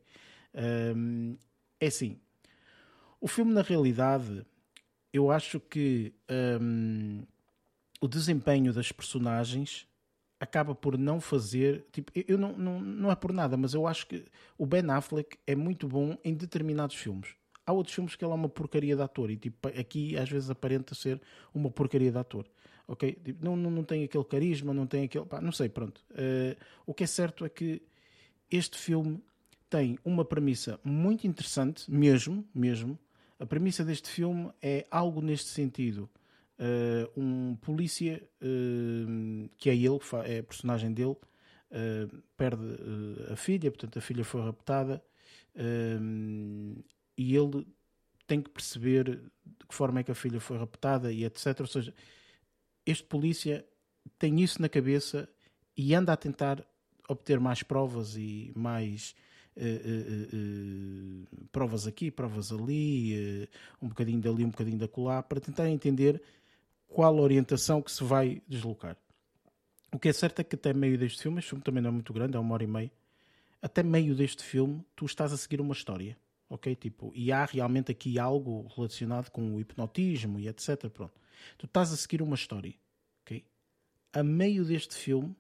Um, 0.95 1.37
é 1.81 1.87
assim, 1.87 2.19
o 3.21 3.27
filme 3.27 3.53
na 3.53 3.63
realidade 3.63 4.45
eu 5.13 5.31
acho 5.31 5.61
que 5.61 6.15
um, 6.61 7.23
o 8.01 8.09
desempenho 8.09 8.73
das 8.73 8.91
personagens 8.91 9.87
acaba 10.41 10.75
por 10.75 10.99
não 10.99 11.21
fazer. 11.21 11.87
Tipo, 11.93 12.11
eu 12.27 12.37
não, 12.39 12.53
não, 12.57 12.81
não 12.81 13.11
é 13.11 13.15
por 13.15 13.33
nada, 13.33 13.57
mas 13.57 13.75
eu 13.75 13.87
acho 13.87 14.07
que 14.07 14.25
o 14.59 14.67
Ben 14.67 14.91
Affleck 14.91 15.39
é 15.47 15.55
muito 15.55 15.87
bom 15.87 16.17
em 16.25 16.35
determinados 16.35 16.97
filmes. 16.97 17.37
Há 17.65 17.73
outros 17.73 17.95
filmes 17.95 18.17
que 18.17 18.25
ele 18.25 18.33
é 18.33 18.35
uma 18.35 18.49
porcaria 18.49 18.97
de 18.97 19.03
ator 19.03 19.31
e 19.31 19.37
tipo, 19.37 19.69
aqui 19.69 20.17
às 20.17 20.29
vezes 20.29 20.51
aparenta 20.51 20.95
ser 20.97 21.21
uma 21.55 21.71
porcaria 21.71 22.11
de 22.11 22.19
ator. 22.19 22.45
Ok? 22.87 23.13
Tipo, 23.25 23.45
não, 23.45 23.57
não, 23.57 23.71
não 23.71 23.85
tem 23.85 24.05
aquele 24.05 24.25
carisma, 24.25 24.75
não 24.75 24.87
tem 24.87 25.05
aquele. 25.05 25.25
Pá, 25.25 25.41
não 25.41 25.53
sei, 25.53 25.69
pronto. 25.69 26.05
Uh, 26.11 26.57
o 26.87 26.93
que 26.93 27.05
é 27.05 27.07
certo 27.07 27.45
é 27.45 27.49
que 27.49 27.83
este 28.51 28.77
filme 28.77 29.23
tem 29.71 29.99
uma 30.05 30.25
premissa 30.25 30.79
muito 30.85 31.27
interessante, 31.27 31.91
mesmo, 31.91 32.45
mesmo. 32.55 32.99
A 33.39 33.47
premissa 33.47 33.85
deste 33.85 34.09
filme 34.09 34.51
é 34.61 34.87
algo 34.91 35.21
neste 35.21 35.49
sentido. 35.49 36.09
Uh, 36.59 37.21
um 37.21 37.57
polícia, 37.57 38.23
uh, 38.43 39.49
que 39.57 39.71
é 39.71 39.75
ele, 39.75 39.99
é 40.25 40.39
a 40.39 40.43
personagem 40.43 40.93
dele, 40.93 41.17
perde 42.37 42.63
a 43.33 43.37
filha, 43.37 43.71
portanto 43.71 43.99
a 43.99 44.03
filha 44.03 44.23
foi 44.25 44.43
raptada, 44.43 45.03
e 47.17 47.35
ele 47.35 47.67
tem 48.27 48.41
que 48.41 48.51
perceber 48.51 49.05
de 49.45 49.67
que 49.67 49.75
forma 49.75 50.01
é 50.01 50.03
que 50.03 50.11
a 50.11 50.15
filha 50.15 50.41
foi 50.41 50.59
raptada 50.59 51.13
e 51.13 51.25
etc. 51.25 51.61
Ou 51.61 51.67
seja, 51.67 51.95
este 52.87 53.05
polícia 53.05 53.65
tem 54.19 54.41
isso 54.41 54.61
na 54.61 54.69
cabeça 54.69 55.29
e 55.77 55.95
anda 55.95 56.13
a 56.13 56.17
tentar 56.17 56.65
obter 57.09 57.39
mais 57.39 57.63
provas 57.63 58.17
e 58.17 58.53
mais 58.55 59.15
uh, 59.57 59.61
uh, 59.61 61.43
uh, 61.43 61.47
provas 61.51 61.87
aqui, 61.87 62.11
provas 62.11 62.53
ali, 62.53 63.49
um 63.81 63.89
bocadinho 63.89 64.21
dali, 64.21 64.45
um 64.45 64.51
bocadinho 64.51 64.79
da 64.79 64.89
colar, 64.89 65.23
para 65.23 65.41
tentar 65.41 65.69
entender 65.69 66.23
qual 66.89 67.19
orientação 67.19 67.81
que 67.81 67.91
se 67.91 68.05
vai 68.05 68.43
deslocar. 68.47 68.97
O 69.93 69.99
que 69.99 70.09
é 70.09 70.13
certo 70.13 70.41
é 70.41 70.45
que 70.45 70.57
até 70.57 70.73
meio 70.73 70.97
deste 70.97 71.23
filme, 71.23 71.39
este 71.39 71.51
filme 71.51 71.63
também 71.63 71.83
não 71.83 71.91
é 71.91 71.93
muito 71.93 72.13
grande, 72.13 72.37
é 72.37 72.41
uma 72.41 72.55
hora 72.55 72.65
e 72.65 72.67
meia, 72.67 72.91
até 73.61 73.83
meio 73.83 74.15
deste 74.15 74.43
filme 74.43 74.85
tu 74.97 75.05
estás 75.05 75.33
a 75.33 75.37
seguir 75.37 75.61
uma 75.61 75.75
história, 75.75 76.17
ok? 76.53 76.77
Tipo, 76.77 77.11
e 77.15 77.33
há 77.33 77.47
realmente 77.47 77.91
aqui 77.91 78.19
algo 78.19 78.69
relacionado 78.77 79.31
com 79.31 79.55
o 79.55 79.61
hipnotismo 79.61 80.39
e 80.39 80.49
etc. 80.49 80.91
Pronto. 80.91 81.19
Tu 81.57 81.65
estás 81.65 81.93
a 81.93 81.97
seguir 81.97 82.21
uma 82.21 82.35
história, 82.35 82.75
ok? 83.23 83.45
A 84.13 84.23
meio 84.23 84.65
deste 84.65 84.95
filme 84.95 85.35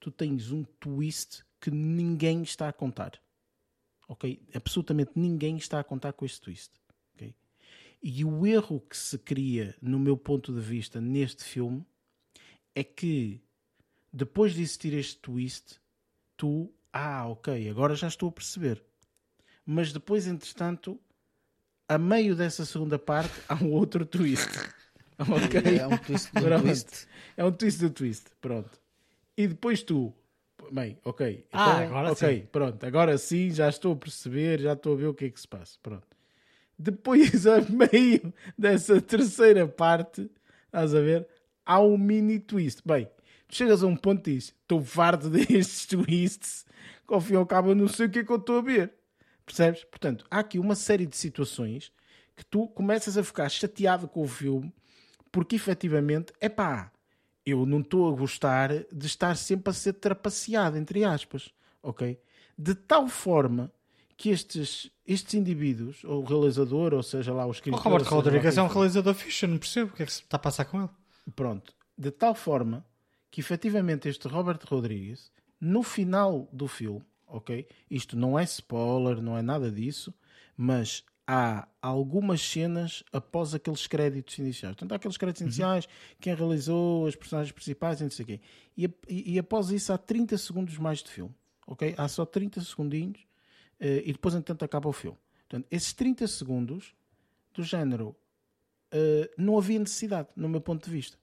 tu 0.00 0.10
tens 0.10 0.50
um 0.50 0.64
twist 0.80 1.44
que 1.60 1.70
ninguém 1.70 2.42
está 2.42 2.68
a 2.68 2.72
contar. 2.72 3.22
Ok? 4.08 4.42
Absolutamente 4.54 5.12
ninguém 5.14 5.56
está 5.58 5.78
a 5.78 5.84
contar 5.84 6.14
com 6.14 6.24
este 6.24 6.40
twist. 6.40 6.72
Ok? 7.14 7.34
E 8.02 8.24
o 8.24 8.46
erro 8.46 8.80
que 8.80 8.96
se 8.96 9.18
cria, 9.18 9.76
no 9.80 9.98
meu 9.98 10.16
ponto 10.16 10.52
de 10.52 10.60
vista, 10.60 11.00
neste 11.00 11.44
filme 11.44 11.86
é 12.74 12.82
que 12.82 13.40
depois 14.10 14.54
de 14.54 14.62
existir 14.62 14.94
este 14.94 15.18
twist, 15.18 15.78
tu, 16.36 16.72
ah, 16.90 17.28
ok, 17.28 17.68
agora 17.68 17.94
já 17.94 18.08
estou 18.08 18.30
a 18.30 18.32
perceber. 18.32 18.82
Mas 19.64 19.92
depois, 19.92 20.26
entretanto, 20.26 20.98
a 21.88 21.98
meio 21.98 22.34
dessa 22.34 22.64
segunda 22.64 22.98
parte, 22.98 23.32
há 23.48 23.54
um 23.54 23.72
outro 23.72 24.04
twist. 24.04 24.48
ok? 25.18 25.78
É 25.78 25.86
um 25.86 25.98
twist 25.98 26.32
do 26.32 26.60
twist. 26.60 27.08
É 27.36 27.44
um 27.44 27.52
twist 27.52 27.80
do 27.80 27.90
twist. 27.90 28.24
Pronto. 28.40 28.80
E 29.36 29.46
depois 29.46 29.82
tu, 29.82 30.12
bem, 30.70 30.98
ok. 31.04 31.46
Ah, 31.52 31.82
então, 31.82 31.86
agora 31.86 32.12
ok, 32.12 32.40
sim. 32.40 32.46
pronto, 32.50 32.86
agora 32.86 33.18
sim, 33.18 33.50
já 33.50 33.68
estou 33.68 33.92
a 33.92 33.96
perceber, 33.96 34.60
já 34.60 34.72
estou 34.74 34.94
a 34.94 34.96
ver 34.96 35.06
o 35.06 35.14
que 35.14 35.26
é 35.26 35.30
que 35.30 35.40
se 35.40 35.48
passa. 35.48 35.78
Pronto. 35.82 36.06
Depois, 36.78 37.46
a 37.46 37.60
meio 37.60 38.32
dessa 38.56 39.00
terceira 39.00 39.66
parte, 39.66 40.30
estás 40.66 40.94
a 40.94 41.00
ver, 41.00 41.26
há 41.64 41.80
um 41.80 41.96
mini 41.96 42.38
twist. 42.38 42.82
Bem, 42.84 43.08
tu 43.48 43.56
chegas 43.56 43.82
a 43.82 43.86
um 43.86 43.96
ponto 43.96 44.28
e 44.28 44.34
dizes, 44.34 44.54
estou 44.62 44.82
farto 44.82 45.28
destes 45.30 45.86
twists, 45.86 46.66
que 47.06 47.14
ao 47.14 47.20
fim 47.20 47.34
e 47.34 47.36
ao 47.36 47.46
cabo 47.46 47.70
eu 47.70 47.74
não 47.74 47.88
sei 47.88 48.06
o 48.06 48.10
que 48.10 48.20
é 48.20 48.24
que 48.24 48.32
eu 48.32 48.36
estou 48.36 48.58
a 48.58 48.62
ver. 48.62 48.92
Percebes? 49.44 49.84
Portanto, 49.84 50.24
há 50.30 50.38
aqui 50.38 50.58
uma 50.58 50.74
série 50.74 51.06
de 51.06 51.16
situações 51.16 51.92
que 52.36 52.44
tu 52.44 52.68
começas 52.68 53.16
a 53.16 53.24
ficar 53.24 53.48
chateado 53.48 54.08
com 54.08 54.22
o 54.22 54.28
filme 54.28 54.72
porque 55.32 55.56
efetivamente, 55.56 56.32
é 56.40 56.48
pá, 56.48 56.92
eu 57.44 57.64
não 57.64 57.80
estou 57.80 58.12
a 58.12 58.16
gostar 58.16 58.70
de 58.92 59.06
estar 59.06 59.34
sempre 59.36 59.70
a 59.70 59.72
ser 59.72 59.94
trapaceado, 59.94 60.76
entre 60.76 61.04
aspas, 61.04 61.50
ok? 61.82 62.20
De 62.56 62.74
tal 62.74 63.08
forma 63.08 63.72
que 64.16 64.28
estes, 64.28 64.90
estes 65.06 65.34
indivíduos, 65.34 66.04
ou 66.04 66.22
o 66.22 66.24
realizador, 66.24 66.92
ou 66.92 67.02
seja 67.02 67.32
lá, 67.32 67.46
o 67.46 67.50
escritor... 67.50 67.80
O 67.80 67.82
Robert 67.82 68.08
Rodrigues 68.08 68.58
é 68.58 68.62
um 68.62 68.68
realizador 68.68 69.14
fixe, 69.14 69.46
não 69.46 69.58
percebo 69.58 69.90
o 69.90 69.96
que 69.96 70.02
é 70.02 70.06
que 70.06 70.12
se 70.12 70.20
está 70.20 70.36
a 70.36 70.40
passar 70.40 70.66
com 70.66 70.80
ele. 70.80 70.90
Pronto. 71.34 71.74
De 71.96 72.10
tal 72.10 72.34
forma 72.34 72.84
que, 73.30 73.40
efetivamente, 73.40 74.08
este 74.08 74.28
Robert 74.28 74.60
Rodrigues, 74.68 75.32
no 75.58 75.82
final 75.82 76.48
do 76.52 76.68
filme, 76.68 77.04
ok? 77.32 77.66
Isto 77.90 78.16
não 78.16 78.38
é 78.38 78.44
spoiler, 78.44 79.20
não 79.20 79.36
é 79.36 79.42
nada 79.42 79.70
disso, 79.70 80.14
mas 80.56 81.04
há 81.26 81.66
algumas 81.80 82.42
cenas 82.42 83.02
após 83.12 83.54
aqueles 83.54 83.86
créditos 83.86 84.38
iniciais. 84.38 84.74
Portanto, 84.74 84.92
há 84.92 84.96
aqueles 84.96 85.16
créditos 85.16 85.40
uhum. 85.40 85.48
iniciais, 85.48 85.88
quem 86.20 86.34
realizou, 86.34 87.06
as 87.06 87.16
personagens 87.16 87.52
principais 87.52 88.00
e 88.00 88.04
não 88.04 88.10
sei 88.10 88.22
o 88.22 88.26
quê. 88.26 88.40
E, 88.76 88.84
e, 89.08 89.34
e, 89.34 89.38
após 89.38 89.70
isso 89.70 89.92
há 89.92 89.98
30 89.98 90.36
segundos 90.38 90.76
mais 90.78 91.02
de 91.02 91.10
filme. 91.10 91.34
Ok? 91.66 91.94
Há 91.96 92.06
só 92.08 92.26
30 92.26 92.60
segundinhos 92.60 93.20
uh, 93.80 94.02
e 94.04 94.12
depois, 94.12 94.34
entanto, 94.34 94.64
acaba 94.64 94.88
o 94.88 94.92
filme. 94.92 95.18
Portanto, 95.48 95.66
esses 95.70 95.92
30 95.92 96.26
segundos 96.28 96.94
do 97.54 97.62
género 97.62 98.14
uh, 98.92 99.30
não 99.38 99.56
havia 99.56 99.78
necessidade, 99.78 100.28
no 100.36 100.48
meu 100.48 100.60
ponto 100.60 100.84
de 100.84 100.90
vista. 100.90 101.16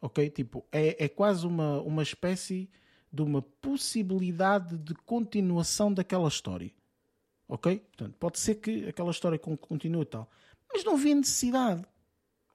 Ok? 0.00 0.30
Tipo, 0.30 0.64
é, 0.70 1.04
é 1.04 1.08
quase 1.08 1.46
uma, 1.46 1.80
uma 1.80 2.02
espécie 2.02 2.68
de 3.14 3.22
uma 3.22 3.40
possibilidade 3.40 4.76
de 4.76 4.94
continuação 4.94 5.92
daquela 5.92 6.28
história. 6.28 6.72
Ok? 7.48 7.78
Portanto, 7.78 8.16
pode 8.18 8.38
ser 8.38 8.56
que 8.56 8.88
aquela 8.88 9.10
história 9.10 9.38
continue 9.38 10.02
e 10.02 10.06
tal. 10.06 10.28
Mas 10.72 10.82
não 10.84 10.94
havia 10.94 11.14
necessidade. 11.14 11.84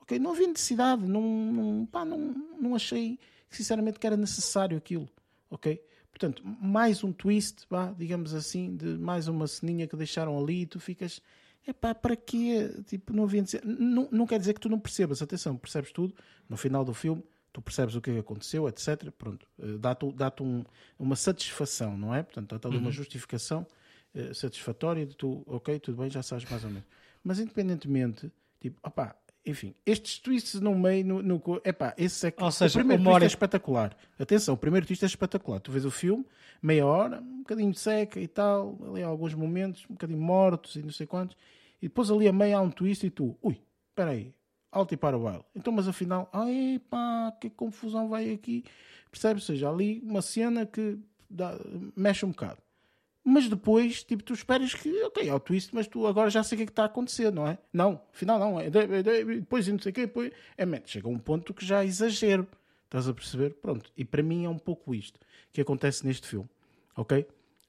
Ok? 0.02 0.20
Não 0.20 0.32
havia 0.32 0.48
necessidade. 0.48 1.02
Não, 1.06 1.22
não, 1.22 1.86
pá, 1.86 2.04
não, 2.04 2.18
não 2.60 2.76
achei, 2.76 3.18
sinceramente, 3.50 4.00
que 4.00 4.06
era 4.06 4.18
necessário 4.18 4.78
aquilo. 4.78 5.08
Ok? 5.50 5.82
Portanto, 6.12 6.44
mais 6.46 7.04
um 7.04 7.14
twist, 7.14 7.66
vá, 7.70 7.94
digamos 7.98 8.34
assim, 8.34 8.76
de 8.76 8.98
mais 8.98 9.30
uma 9.30 9.48
ceninha 9.48 9.88
que 9.88 9.96
deixaram 9.96 10.38
ali 10.38 10.64
e 10.64 10.66
tu 10.66 10.80
ficas. 10.80 11.22
Epá, 11.66 11.96
para 11.96 12.16
quê? 12.16 12.70
Tipo, 12.86 13.14
não 13.14 13.24
havia 13.24 13.42
necessidade. 13.42 13.82
Não, 13.82 14.10
não 14.12 14.28
quer 14.28 14.40
dizer 14.40 14.54
que 14.54 14.60
tu 14.60 14.68
não 14.68 14.80
percebas. 14.80 15.22
Atenção, 15.22 15.56
percebes 15.56 15.92
tudo. 15.92 16.14
No 16.50 16.58
final 16.58 16.84
do 16.84 16.94
filme, 16.94 17.24
tu 17.52 17.62
percebes 17.62 17.96
o 17.96 18.02
que 18.02 18.12
é 18.12 18.20
aconteceu, 18.20 18.68
etc. 18.68 19.12
Pronto. 19.12 19.48
Eh, 19.60 19.78
dá-te 19.80 20.12
dá 20.14 20.32
um, 20.42 20.64
uma 20.98 21.16
satisfação, 21.16 21.98
não 21.98 22.14
é? 22.14 22.24
Portanto, 22.24 22.50
dá-te 22.50 22.68
uhum. 22.68 22.82
uma 22.82 22.92
justificação 22.92 23.66
uh, 24.14 24.34
satisfatória 24.34 25.06
de 25.06 25.16
tu, 25.16 25.44
ok, 25.48 25.80
tudo 25.80 25.98
bem, 26.02 26.10
já 26.10 26.22
sabes 26.22 26.50
mais 26.50 26.64
ou 26.64 26.70
menos. 26.70 26.88
Mas 27.24 27.40
independentemente, 27.40 28.32
tipo, 28.60 28.80
opá, 28.88 29.16
enfim, 29.46 29.74
estes 29.86 30.20
twists 30.20 30.62
no 30.62 30.78
meio, 30.78 31.06
no, 31.06 31.24
no 31.24 31.42
epá, 31.66 31.94
esse 31.98 32.28
é 32.28 32.32
que 32.32 32.44
Ou 32.44 32.52
seja, 32.52 32.80
o 32.80 32.86
primeiro 32.86 33.04
twist 33.04 33.24
é 33.24 33.28
espetacular. 33.28 33.98
Atenção, 34.20 34.54
o 34.54 34.58
primeiro 34.58 34.86
twist 34.86 35.04
é 35.04 35.08
espetacular. 35.08 35.60
Tu 35.60 35.72
vês 35.72 35.86
o 35.86 35.92
filme, 35.92 36.26
meia 36.62 36.86
hora, 36.86 37.20
um 37.20 37.40
bocadinho 37.40 37.72
de 37.72 37.80
seca 37.80 38.20
e 38.20 38.28
tal, 38.28 38.78
ali 38.90 39.02
há 39.02 39.08
alguns 39.08 39.34
momentos, 39.34 39.86
um 39.90 39.94
bocadinho 39.94 40.22
mortos 40.22 40.76
e 40.76 40.84
não 40.84 40.92
sei 40.92 41.08
quantos, 41.08 41.36
e 41.82 41.88
depois 41.88 42.12
ali 42.12 42.28
a 42.28 42.34
meia 42.34 42.58
há 42.58 42.62
um 42.62 42.70
twist 42.70 43.06
e 43.06 43.10
tu, 43.10 43.38
ui, 43.42 43.60
espera 43.90 44.12
aí, 44.12 44.34
alto 44.72 44.94
e 44.94 44.98
para 44.98 45.18
o 45.18 45.24
baile. 45.24 45.44
Então, 45.56 45.74
mas 45.74 45.88
afinal, 45.88 46.30
ai 46.34 46.82
pá, 46.90 47.32
que 47.40 47.50
confusão 47.50 48.10
vai 48.10 48.32
aqui. 48.32 48.64
Percebes? 49.12 49.44
Ou 49.44 49.56
seja, 49.56 49.70
ali 49.70 50.02
uma 50.04 50.22
cena 50.22 50.66
que 50.66 50.98
dá, 51.30 51.58
mexe 51.96 52.26
um 52.26 52.32
bocado. 52.32 52.62
Mas 53.24 53.50
depois, 53.50 54.04
tipo, 54.04 54.24
tu 54.24 54.34
esperas 54.34 54.74
que, 54.74 55.04
ok, 55.04 55.28
é 55.28 55.34
o 55.34 55.40
twist, 55.40 55.74
mas 55.76 55.88
tu 55.88 56.08
agora 56.08 56.30
já 56.30 56.42
sei 56.42 56.56
o 56.56 56.58
que 56.58 56.64
é 56.64 56.66
que 56.66 56.72
está 56.72 56.84
a 56.84 56.86
acontecer, 56.88 57.32
não 57.32 57.48
é? 57.48 57.58
Não, 57.72 58.02
afinal 58.14 58.40
não. 58.40 58.60
É, 58.60 58.70
depois 58.70 59.68
e 59.68 59.72
não 59.72 59.80
sei 59.80 59.92
o 59.92 59.94
quê, 59.94 60.02
depois. 60.08 60.32
É, 60.58 60.66
man, 60.66 60.82
chega 60.86 61.08
a 61.08 61.12
um 61.12 61.20
ponto 61.20 61.54
que 61.54 61.66
já 61.66 61.84
exagero. 61.84 62.48
Estás 62.86 63.08
a 63.08 63.14
perceber? 63.14 63.56
Pronto. 63.62 63.92
E 63.96 64.04
para 64.04 64.24
mim 64.24 64.46
é 64.46 64.50
um 64.50 64.58
pouco 64.58 64.96
isto 64.96 65.20
que 65.52 65.62
acontece 65.62 66.06
neste 66.08 66.28
filme. 66.28 66.50
Ok? 66.96 67.28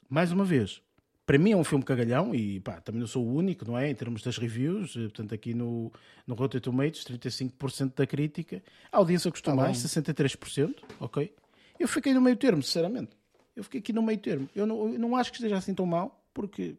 Mais 0.08 0.32
uma 0.32 0.44
vez, 0.44 0.82
para 1.30 1.38
mim 1.38 1.52
é 1.52 1.56
um 1.56 1.62
filme 1.62 1.84
cagalhão 1.84 2.34
e 2.34 2.58
pá, 2.58 2.80
também 2.80 3.00
não 3.00 3.06
sou 3.06 3.24
o 3.24 3.32
único, 3.32 3.64
não 3.64 3.78
é? 3.78 3.88
Em 3.88 3.94
termos 3.94 4.20
das 4.20 4.36
reviews, 4.36 4.96
eh, 4.96 5.02
portanto, 5.02 5.32
aqui 5.32 5.54
no, 5.54 5.92
no 6.26 6.34
Rotten 6.34 6.60
Tomatoes, 6.60 7.04
35% 7.04 7.94
da 7.94 8.04
crítica. 8.04 8.60
A 8.90 8.96
audiência 8.98 9.30
gostou 9.30 9.54
tá 9.54 9.62
mais, 9.62 9.78
63%, 9.78 10.74
ok? 10.98 11.32
Eu 11.78 11.86
fiquei 11.86 12.12
no 12.12 12.20
meio 12.20 12.36
termo, 12.36 12.62
sinceramente 12.62 13.20
eu 13.60 13.64
fiquei 13.64 13.80
aqui 13.80 13.92
no 13.92 14.02
meio 14.02 14.18
termo. 14.18 14.48
Eu 14.56 14.66
não, 14.66 14.92
eu 14.92 14.98
não 14.98 15.14
acho 15.14 15.30
que 15.30 15.36
esteja 15.36 15.56
assim 15.56 15.74
tão 15.74 15.86
mal, 15.86 16.24
porque 16.32 16.76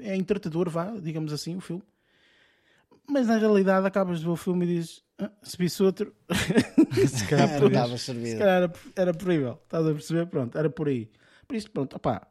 é 0.00 0.16
entretador, 0.16 0.68
vá, 0.68 0.90
digamos 1.00 1.32
assim, 1.32 1.56
o 1.56 1.60
filme. 1.60 1.82
Mas 3.08 3.26
na 3.26 3.38
realidade 3.38 3.86
acabas 3.86 4.18
de 4.18 4.24
ver 4.24 4.30
o 4.32 4.36
filme 4.36 4.64
e 4.64 4.68
dizes: 4.76 5.02
ah, 5.18 5.30
se 5.42 5.56
visse 5.56 5.82
outro, 5.82 6.14
se 7.08 7.26
calhar, 7.28 7.50
era, 7.50 7.96
se 7.96 8.36
calhar 8.36 8.62
era, 8.62 8.72
era 8.96 9.14
porível. 9.14 9.60
Estás 9.64 9.86
a 9.86 9.92
perceber? 9.92 10.26
Pronto, 10.26 10.58
era 10.58 10.70
por 10.70 10.88
aí. 10.88 11.08
Por 11.46 11.56
isso, 11.56 11.70
pronto, 11.70 11.94
opá, 11.96 12.26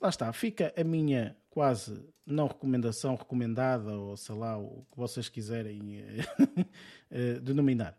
lá 0.00 0.08
está. 0.08 0.32
Fica 0.32 0.72
a 0.76 0.84
minha 0.84 1.36
quase 1.50 2.04
não 2.24 2.46
recomendação, 2.46 3.14
recomendada, 3.14 3.92
ou 3.96 4.16
sei 4.16 4.34
lá, 4.34 4.58
o 4.58 4.84
que 4.90 4.96
vocês 4.96 5.28
quiserem 5.28 6.00
uh, 6.00 7.40
denominar. 7.42 7.96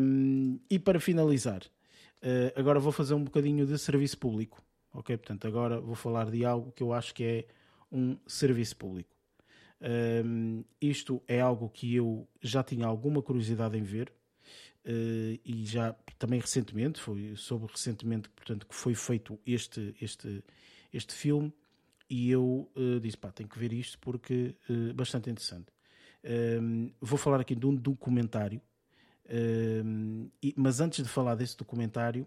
Um, 0.00 0.58
e 0.68 0.78
para 0.78 1.00
finalizar, 1.00 1.62
Uh, 2.22 2.54
agora 2.54 2.78
vou 2.78 2.92
fazer 2.92 3.14
um 3.14 3.24
bocadinho 3.24 3.66
de 3.66 3.76
serviço 3.76 4.16
público. 4.16 4.62
Ok? 4.94 5.16
Portanto, 5.16 5.46
agora 5.46 5.80
vou 5.80 5.96
falar 5.96 6.30
de 6.30 6.44
algo 6.44 6.70
que 6.70 6.82
eu 6.82 6.92
acho 6.92 7.12
que 7.12 7.24
é 7.24 7.46
um 7.90 8.16
serviço 8.26 8.76
público. 8.76 9.10
Um, 10.24 10.62
isto 10.80 11.20
é 11.26 11.40
algo 11.40 11.68
que 11.68 11.96
eu 11.96 12.28
já 12.40 12.62
tinha 12.62 12.86
alguma 12.86 13.20
curiosidade 13.20 13.76
em 13.76 13.82
ver 13.82 14.12
uh, 14.86 15.40
e 15.44 15.64
já 15.66 15.92
também 16.16 16.38
recentemente, 16.38 17.00
foi 17.00 17.34
soube 17.34 17.66
recentemente 17.66 18.28
portanto, 18.28 18.64
que 18.64 18.74
foi 18.76 18.94
feito 18.94 19.36
este, 19.44 19.92
este, 20.00 20.44
este 20.92 21.14
filme 21.14 21.52
e 22.08 22.30
eu 22.30 22.70
uh, 22.76 23.00
disse, 23.00 23.16
pá, 23.16 23.32
tenho 23.32 23.48
que 23.48 23.58
ver 23.58 23.72
isto 23.72 23.98
porque 23.98 24.54
uh, 24.68 24.92
bastante 24.94 25.30
interessante. 25.30 25.66
Um, 26.24 26.92
vou 27.00 27.18
falar 27.18 27.40
aqui 27.40 27.54
de 27.54 27.66
um 27.66 27.74
documentário, 27.74 28.60
um, 29.84 30.28
e, 30.42 30.54
mas 30.56 30.80
antes 30.80 31.02
de 31.02 31.08
falar 31.08 31.34
desse 31.34 31.56
documentário, 31.56 32.26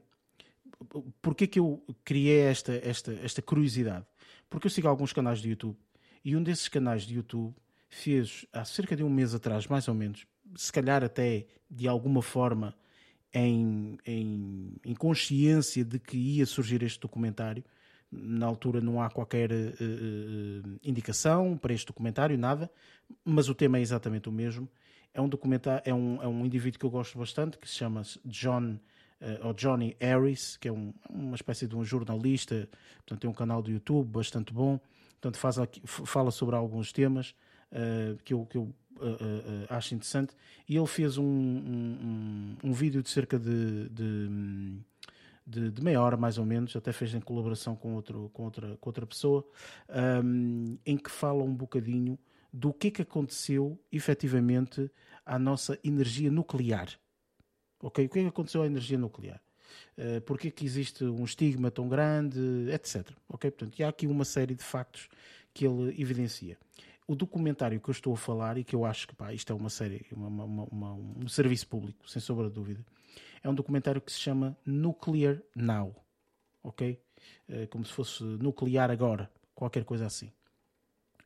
porque 1.22 1.46
é 1.46 1.48
que 1.48 1.60
eu 1.60 1.84
criei 2.04 2.42
esta, 2.42 2.74
esta, 2.84 3.14
esta 3.14 3.42
curiosidade? 3.42 4.06
Porque 4.50 4.68
eu 4.68 4.72
sigo 4.72 4.88
alguns 4.88 5.14
canais 5.14 5.40
de 5.40 5.50
YouTube 5.50 5.78
e 6.24 6.36
um 6.36 6.44
desses 6.44 6.68
canais 6.68 7.04
de 7.04 7.16
YouTube 7.16 7.56
fez 7.90 8.46
há 8.52 8.66
cerca 8.66 8.96
de 8.96 9.04
um 9.04 9.10
mês 9.10 9.34
atrás, 9.34 9.68
mais 9.68 9.88
ou 9.88 9.94
menos, 9.94 10.26
se 10.56 10.72
calhar 10.72 11.04
até 11.04 11.46
de 11.70 11.88
alguma 11.88 12.22
forma 12.22 12.76
em, 13.34 13.98
em, 14.06 14.74
em 14.84 14.96
consciência 14.96 15.84
de 15.84 16.00
que 16.00 16.18
ia 16.18 16.46
surgir 16.46 16.82
este 16.84 17.00
documentário. 17.00 17.64
Na 18.24 18.46
altura 18.46 18.82
não 18.82 19.02
há 19.02 19.10
qualquer 19.10 19.52
uh, 19.52 20.80
indicação 20.84 21.58
para 21.58 21.74
este 21.74 21.88
documentário, 21.88 22.38
nada, 22.38 22.70
mas 23.24 23.50
o 23.50 23.56
tema 23.56 23.78
é 23.78 23.82
exatamente 23.82 24.30
o 24.30 24.32
mesmo. 24.32 24.70
É 25.14 25.22
um 25.22 25.30
documentário, 25.30 25.82
é 25.86 25.94
um, 25.94 26.22
é 26.22 26.28
um 26.28 26.46
indivíduo 26.46 26.80
que 26.80 26.86
eu 26.86 26.90
gosto 26.90 27.18
bastante, 27.18 27.58
que 27.58 27.68
se 27.68 27.76
chama 27.76 28.02
John 28.26 28.78
uh, 29.22 29.48
ou 29.48 29.54
Johnny 29.54 29.96
Harris, 30.00 30.58
que 30.58 30.68
é 30.68 30.72
um, 30.72 30.94
uma 31.10 31.36
espécie 31.36 31.68
de 31.68 31.76
um 31.76 31.84
jornalista, 31.84 32.70
portanto 32.98 33.22
tem 33.22 33.30
um 33.30 33.34
canal 33.34 33.62
do 33.62 33.72
YouTube 33.72 34.08
bastante 34.08 34.54
bom, 34.54 34.80
Portanto, 35.26 35.40
faz 35.40 35.58
aqui, 35.58 35.82
fala 35.86 36.30
sobre 36.30 36.56
alguns 36.56 36.92
temas 36.92 37.34
uh, 37.72 38.16
que 38.24 38.32
eu, 38.32 38.46
que 38.46 38.58
eu 38.58 38.62
uh, 38.62 39.06
uh, 39.06 39.66
acho 39.70 39.96
interessante. 39.96 40.36
E 40.70 40.78
ele 40.78 40.86
fez 40.86 41.18
um, 41.18 41.26
um, 41.26 42.56
um 42.64 42.72
vídeo 42.72 43.02
de 43.02 43.10
cerca 43.10 43.40
de, 43.40 43.90
de, 43.90 44.78
de, 45.46 45.72
de, 45.72 45.84
meia 45.84 46.02
hora, 46.02 46.18
mais 46.18 46.38
ou 46.38 46.46
menos, 46.46 46.76
até 46.76 46.92
fez 46.92 47.14
em 47.14 47.22
colaboração 47.22 47.76
com, 47.76 47.96
outro, 47.96 48.30
com, 48.34 48.46
outra, 48.46 48.78
com 48.78 48.90
outra 48.90 49.06
pessoa, 49.06 49.48
um, 50.24 50.78
em 50.86 50.98
que 50.98 51.12
fala 51.12 51.44
um 51.44 51.54
bocadinho 51.54 52.18
do 52.52 52.74
que 52.74 52.88
é 52.88 52.92
que 52.92 53.02
aconteceu 53.02 53.80
efetivamente 53.92 54.90
à 55.26 55.38
nossa 55.38 55.78
energia 55.84 56.32
nuclear. 56.32 56.90
Ok? 57.82 58.06
O 58.06 58.10
que 58.10 58.20
é 58.20 58.22
que 58.24 58.28
aconteceu 58.30 58.62
à 58.62 58.66
energia 58.66 58.98
nuclear? 58.98 59.42
uh, 59.98 60.22
porque 60.22 60.50
é 60.50 60.52
que 60.52 60.66
existe 60.66 61.04
um 61.04 61.24
estigma 61.24 61.72
tão 61.72 61.88
grande, 61.88 62.40
etc. 62.72 63.10
Ok? 63.28 63.52
Portanto, 63.52 63.84
há 63.84 63.90
aqui 63.90 64.08
uma 64.08 64.26
série 64.26 64.56
de 64.56 64.64
factos 64.64 65.08
que 65.54 65.66
ele 65.66 66.00
evidencia. 66.00 66.58
O 67.08 67.16
documentário 67.16 67.80
que 67.80 67.90
eu 67.90 67.92
estou 67.92 68.14
a 68.14 68.18
falar 68.18 68.58
e 68.58 68.64
que 68.64 68.76
eu 68.76 68.84
acho 68.84 69.08
que 69.08 69.16
pá, 69.16 69.32
isto 69.34 69.54
é 69.54 69.56
uma 69.56 69.70
série, 69.70 70.06
uma, 70.12 70.44
uma, 70.44 70.64
uma, 70.72 70.94
um 70.94 71.28
serviço 71.28 71.68
público, 71.68 72.10
sem 72.10 72.22
sombra 72.22 72.48
de 72.48 72.56
dúvida, 72.56 72.84
é 73.46 73.50
um 73.50 73.54
documentário 73.54 74.02
que 74.02 74.12
se 74.12 74.20
chama 74.20 74.58
Nuclear 74.66 75.40
Now. 75.56 75.96
Ok? 76.64 77.00
Uh, 77.48 77.68
como 77.68 77.86
se 77.86 77.94
fosse 77.94 78.24
nuclear 78.24 78.90
agora, 78.90 79.32
qualquer 79.54 79.86
coisa 79.86 80.08
assim. 80.08 80.32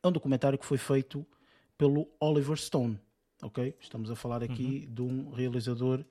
É 0.02 0.06
um 0.06 0.12
documentário 0.12 0.58
que 0.58 0.66
foi 0.66 0.76
feito 0.76 1.26
pelo 1.78 2.06
Oliver 2.20 2.58
Stone. 2.58 3.00
Ok? 3.42 3.74
Estamos 3.80 4.10
a 4.10 4.14
falar 4.14 4.42
aqui 4.42 4.84
uhum. 4.86 4.94
de 4.94 5.02
um 5.02 5.30
realizador 5.30 6.04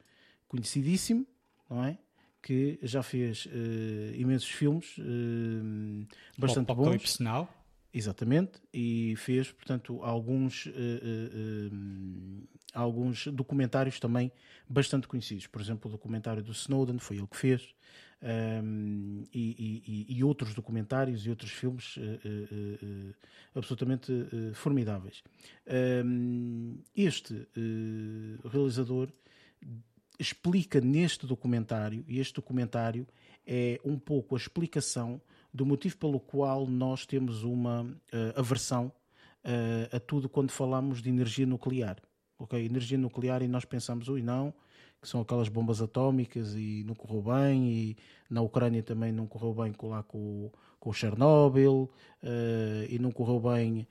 conhecidíssimo, 0.48 1.28
não 1.70 1.84
é? 1.84 1.98
que 2.42 2.80
já 2.82 3.04
fez 3.04 3.46
uh, 3.48 4.16
imensos 4.16 4.50
filmes 4.50 4.98
uh, 4.98 6.08
bastante 6.38 6.68
Pop 6.68 6.82
bons. 6.82 7.20
Now. 7.20 7.48
Exatamente, 7.92 8.62
e 8.72 9.16
fez, 9.18 9.52
portanto, 9.52 10.04
alguns, 10.04 10.68
uh, 10.68 10.72
alguns 12.72 13.26
documentários 13.28 14.00
também 14.00 14.32
bastante 14.68 15.08
conhecidos. 15.08 15.48
Por 15.48 15.60
exemplo, 15.60 15.90
o 15.90 15.92
documentário 15.92 16.44
do 16.44 16.52
Snowden 16.52 17.00
foi 17.00 17.18
ele 17.18 17.28
que 17.28 17.38
fez, 17.38 17.74
um, 18.22 19.24
e, 19.34 20.06
e, 20.08 20.18
e, 20.18 20.24
outros 20.24 20.54
documentários 20.54 21.26
e 21.26 21.30
outros 21.30 21.52
filmes 21.52 21.96
absolutamente 23.56 24.12
formidáveis. 24.54 25.24
Um, 26.06 26.78
este 26.94 27.48
realizador 28.44 29.10
explica 30.20 30.82
neste 30.82 31.26
documentário, 31.26 32.04
e 32.08 32.20
este 32.20 32.36
documentário 32.36 33.08
é 33.48 33.80
um 33.86 33.98
pouco 33.98 34.36
a 34.36 34.38
explicação 34.38 35.22
do 35.54 35.66
motivo 35.66 35.98
pelo 35.98 36.20
qual 36.20 36.68
nós 36.68 37.06
temos 37.06 37.44
uma 37.44 37.84
uh, 37.84 38.40
aversão 38.40 38.92
uh, 39.44 39.96
a 39.96 40.00
tudo 40.00 40.30
quando 40.30 40.52
falamos 40.52 41.02
de 41.02 41.10
energia 41.10 41.46
nuclear. 41.46 41.98
Ok, 42.38 42.64
energia 42.64 42.98
nuclear 42.98 43.42
e 43.42 43.48
nós 43.48 43.66
pensamos, 43.66 44.08
ui, 44.08 44.22
não, 44.22 44.54
que 45.02 45.08
são 45.08 45.20
aquelas 45.20 45.50
bombas 45.50 45.82
atómicas 45.82 46.56
e 46.56 46.84
não 46.86 46.96
correu 46.96 47.22
bem, 47.22 47.70
e 47.70 47.98
na 48.30 48.42
Ucrânia 48.42 48.82
também 48.82 49.12
não 49.12 49.28
correu 49.28 49.54
bem 49.54 49.74
com, 49.74 49.90
lá 49.90 50.04
com, 50.04 50.50
com 50.80 50.90
o 50.90 50.94
Chernobyl, 50.94 51.90
uh, 52.24 52.86
e 52.88 52.98
não 52.98 53.12
correu 53.12 53.40
bem 53.40 53.88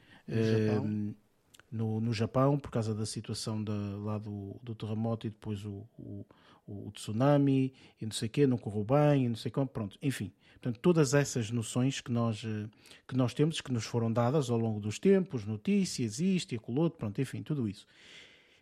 no, 1.71 2.01
no 2.01 2.13
Japão 2.13 2.59
por 2.59 2.71
causa 2.71 2.95
da 2.95 3.05
situação 3.05 3.63
da, 3.63 3.73
lá 3.73 4.19
do, 4.19 4.57
do 4.63 4.75
terremoto 4.75 5.27
e 5.27 5.31
depois 5.31 5.65
o, 5.65 5.87
o, 5.99 6.25
o 6.69 6.91
tsunami 6.93 7.73
e 8.01 8.05
não 8.05 8.13
sei 8.13 8.29
o 8.29 8.31
quê, 8.31 8.47
não 8.47 8.59
correu 8.59 8.85
bem 8.85 9.25
e 9.25 9.29
não 9.29 9.37
sei 9.37 9.51
como, 9.51 9.67
pronto, 9.67 9.99
enfim. 10.03 10.33
Portanto, 10.53 10.81
todas 10.81 11.15
essas 11.15 11.51
noções 11.51 12.01
que 12.01 12.13
nós, 12.13 12.45
eh, 12.45 12.69
que 13.07 13.17
nós 13.17 13.33
temos, 13.33 13.61
que 13.61 13.73
nos 13.73 13.85
foram 13.85 14.13
dadas 14.13 14.51
ao 14.51 14.59
longo 14.59 14.81
dos 14.81 14.99
tempos, 14.99 15.45
notícias, 15.45 16.19
isto 16.19 16.53
e 16.53 16.57
aquilo 16.57 16.81
outro, 16.81 16.99
pronto, 16.99 17.21
enfim, 17.21 17.43
tudo 17.43 17.69
isso. 17.69 17.87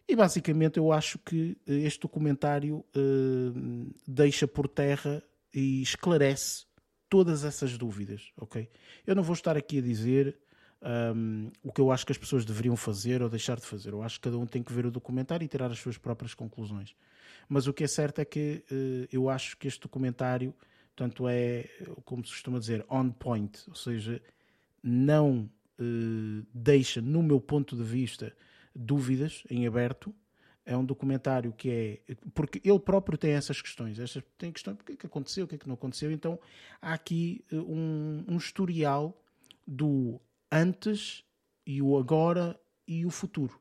E 0.08 0.14
basicamente 0.14 0.78
eu 0.78 0.92
acho 0.92 1.18
que 1.18 1.56
eh, 1.66 1.74
este 1.78 2.00
documentário 2.00 2.84
uh, 2.94 3.94
deixa 4.06 4.46
por 4.46 4.68
terra 4.68 5.22
e 5.52 5.82
esclarece 5.82 6.66
todas 7.08 7.44
essas 7.44 7.76
dúvidas, 7.76 8.30
ok? 8.36 8.68
Eu 9.06 9.14
não 9.16 9.22
vou 9.22 9.34
estar 9.34 9.56
aqui 9.56 9.78
a 9.78 9.82
dizer 9.82 10.38
um, 11.14 11.50
o 11.62 11.72
que 11.72 11.80
eu 11.80 11.90
acho 11.90 12.04
que 12.04 12.12
as 12.12 12.18
pessoas 12.18 12.44
deveriam 12.44 12.76
fazer 12.76 13.22
ou 13.22 13.28
deixar 13.28 13.58
de 13.58 13.66
fazer. 13.66 13.92
Eu 13.92 14.02
acho 14.02 14.16
que 14.16 14.24
cada 14.24 14.38
um 14.38 14.46
tem 14.46 14.62
que 14.62 14.72
ver 14.72 14.86
o 14.86 14.90
documentário 14.90 15.44
e 15.44 15.48
tirar 15.48 15.70
as 15.70 15.78
suas 15.78 15.98
próprias 15.98 16.34
conclusões. 16.34 16.94
Mas 17.48 17.66
o 17.66 17.72
que 17.72 17.84
é 17.84 17.86
certo 17.86 18.20
é 18.20 18.24
que 18.24 18.64
uh, 18.70 19.08
eu 19.12 19.28
acho 19.28 19.56
que 19.56 19.68
este 19.68 19.80
documentário, 19.80 20.54
portanto, 20.94 21.28
é, 21.28 21.68
como 22.04 22.24
se 22.24 22.32
costuma 22.32 22.58
dizer, 22.58 22.84
on 22.90 23.10
point, 23.10 23.62
ou 23.68 23.74
seja, 23.74 24.20
não 24.82 25.50
uh, 25.78 26.46
deixa, 26.52 27.00
no 27.00 27.22
meu 27.22 27.40
ponto 27.40 27.76
de 27.76 27.82
vista, 27.82 28.32
dúvidas 28.74 29.42
em 29.50 29.66
aberto. 29.66 30.14
É 30.68 30.76
um 30.76 30.84
documentário 30.84 31.52
que 31.52 31.70
é. 31.70 32.14
Porque 32.34 32.60
ele 32.64 32.80
próprio 32.80 33.16
tem 33.16 33.32
essas 33.32 33.62
questões. 33.62 34.00
Estas, 34.00 34.24
tem 34.36 34.50
questões: 34.50 34.74
o 34.74 34.84
que 34.84 34.92
é 34.92 34.96
que 34.96 35.06
aconteceu, 35.06 35.44
o 35.44 35.48
que 35.48 35.54
é 35.54 35.58
que 35.58 35.68
não 35.68 35.74
aconteceu. 35.74 36.10
Então 36.10 36.40
há 36.82 36.92
aqui 36.92 37.44
uh, 37.52 37.56
um, 37.56 38.24
um 38.26 38.36
historial 38.36 39.16
do 39.64 40.20
antes 40.50 41.22
e 41.64 41.80
o 41.80 41.96
agora 41.96 42.58
e 42.86 43.06
o 43.06 43.10
futuro. 43.10 43.60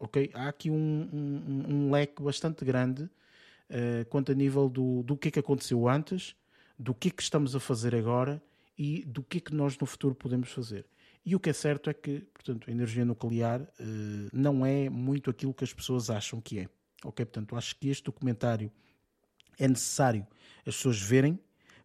Ok? 0.00 0.30
Há 0.32 0.48
aqui 0.48 0.70
um, 0.70 1.08
um, 1.12 1.74
um 1.74 1.90
leque 1.90 2.22
bastante 2.22 2.64
grande 2.64 3.08
uh, 3.70 4.04
quanto 4.08 4.32
a 4.32 4.34
nível 4.34 4.68
do, 4.68 5.02
do 5.02 5.16
que 5.16 5.28
é 5.28 5.30
que 5.30 5.38
aconteceu 5.38 5.88
antes, 5.88 6.34
do 6.78 6.94
que 6.94 7.08
é 7.08 7.10
que 7.10 7.22
estamos 7.22 7.54
a 7.56 7.60
fazer 7.60 7.94
agora 7.94 8.42
e 8.76 9.04
do 9.04 9.22
que 9.22 9.38
é 9.38 9.40
que 9.40 9.54
nós 9.54 9.78
no 9.78 9.86
futuro 9.86 10.14
podemos 10.14 10.50
fazer. 10.50 10.86
E 11.24 11.34
o 11.34 11.40
que 11.40 11.50
é 11.50 11.52
certo 11.52 11.90
é 11.90 11.94
que, 11.94 12.20
portanto, 12.32 12.68
a 12.68 12.72
energia 12.72 13.04
nuclear 13.04 13.60
uh, 13.60 13.66
não 14.32 14.64
é 14.64 14.88
muito 14.88 15.30
aquilo 15.30 15.54
que 15.54 15.64
as 15.64 15.72
pessoas 15.72 16.10
acham 16.10 16.40
que 16.40 16.60
é. 16.60 16.68
Ok? 17.04 17.24
Portanto, 17.24 17.56
acho 17.56 17.76
que 17.76 17.88
este 17.88 18.04
documentário 18.04 18.70
é 19.58 19.66
necessário 19.66 20.26
as 20.66 20.76
pessoas 20.76 21.00
verem 21.00 21.38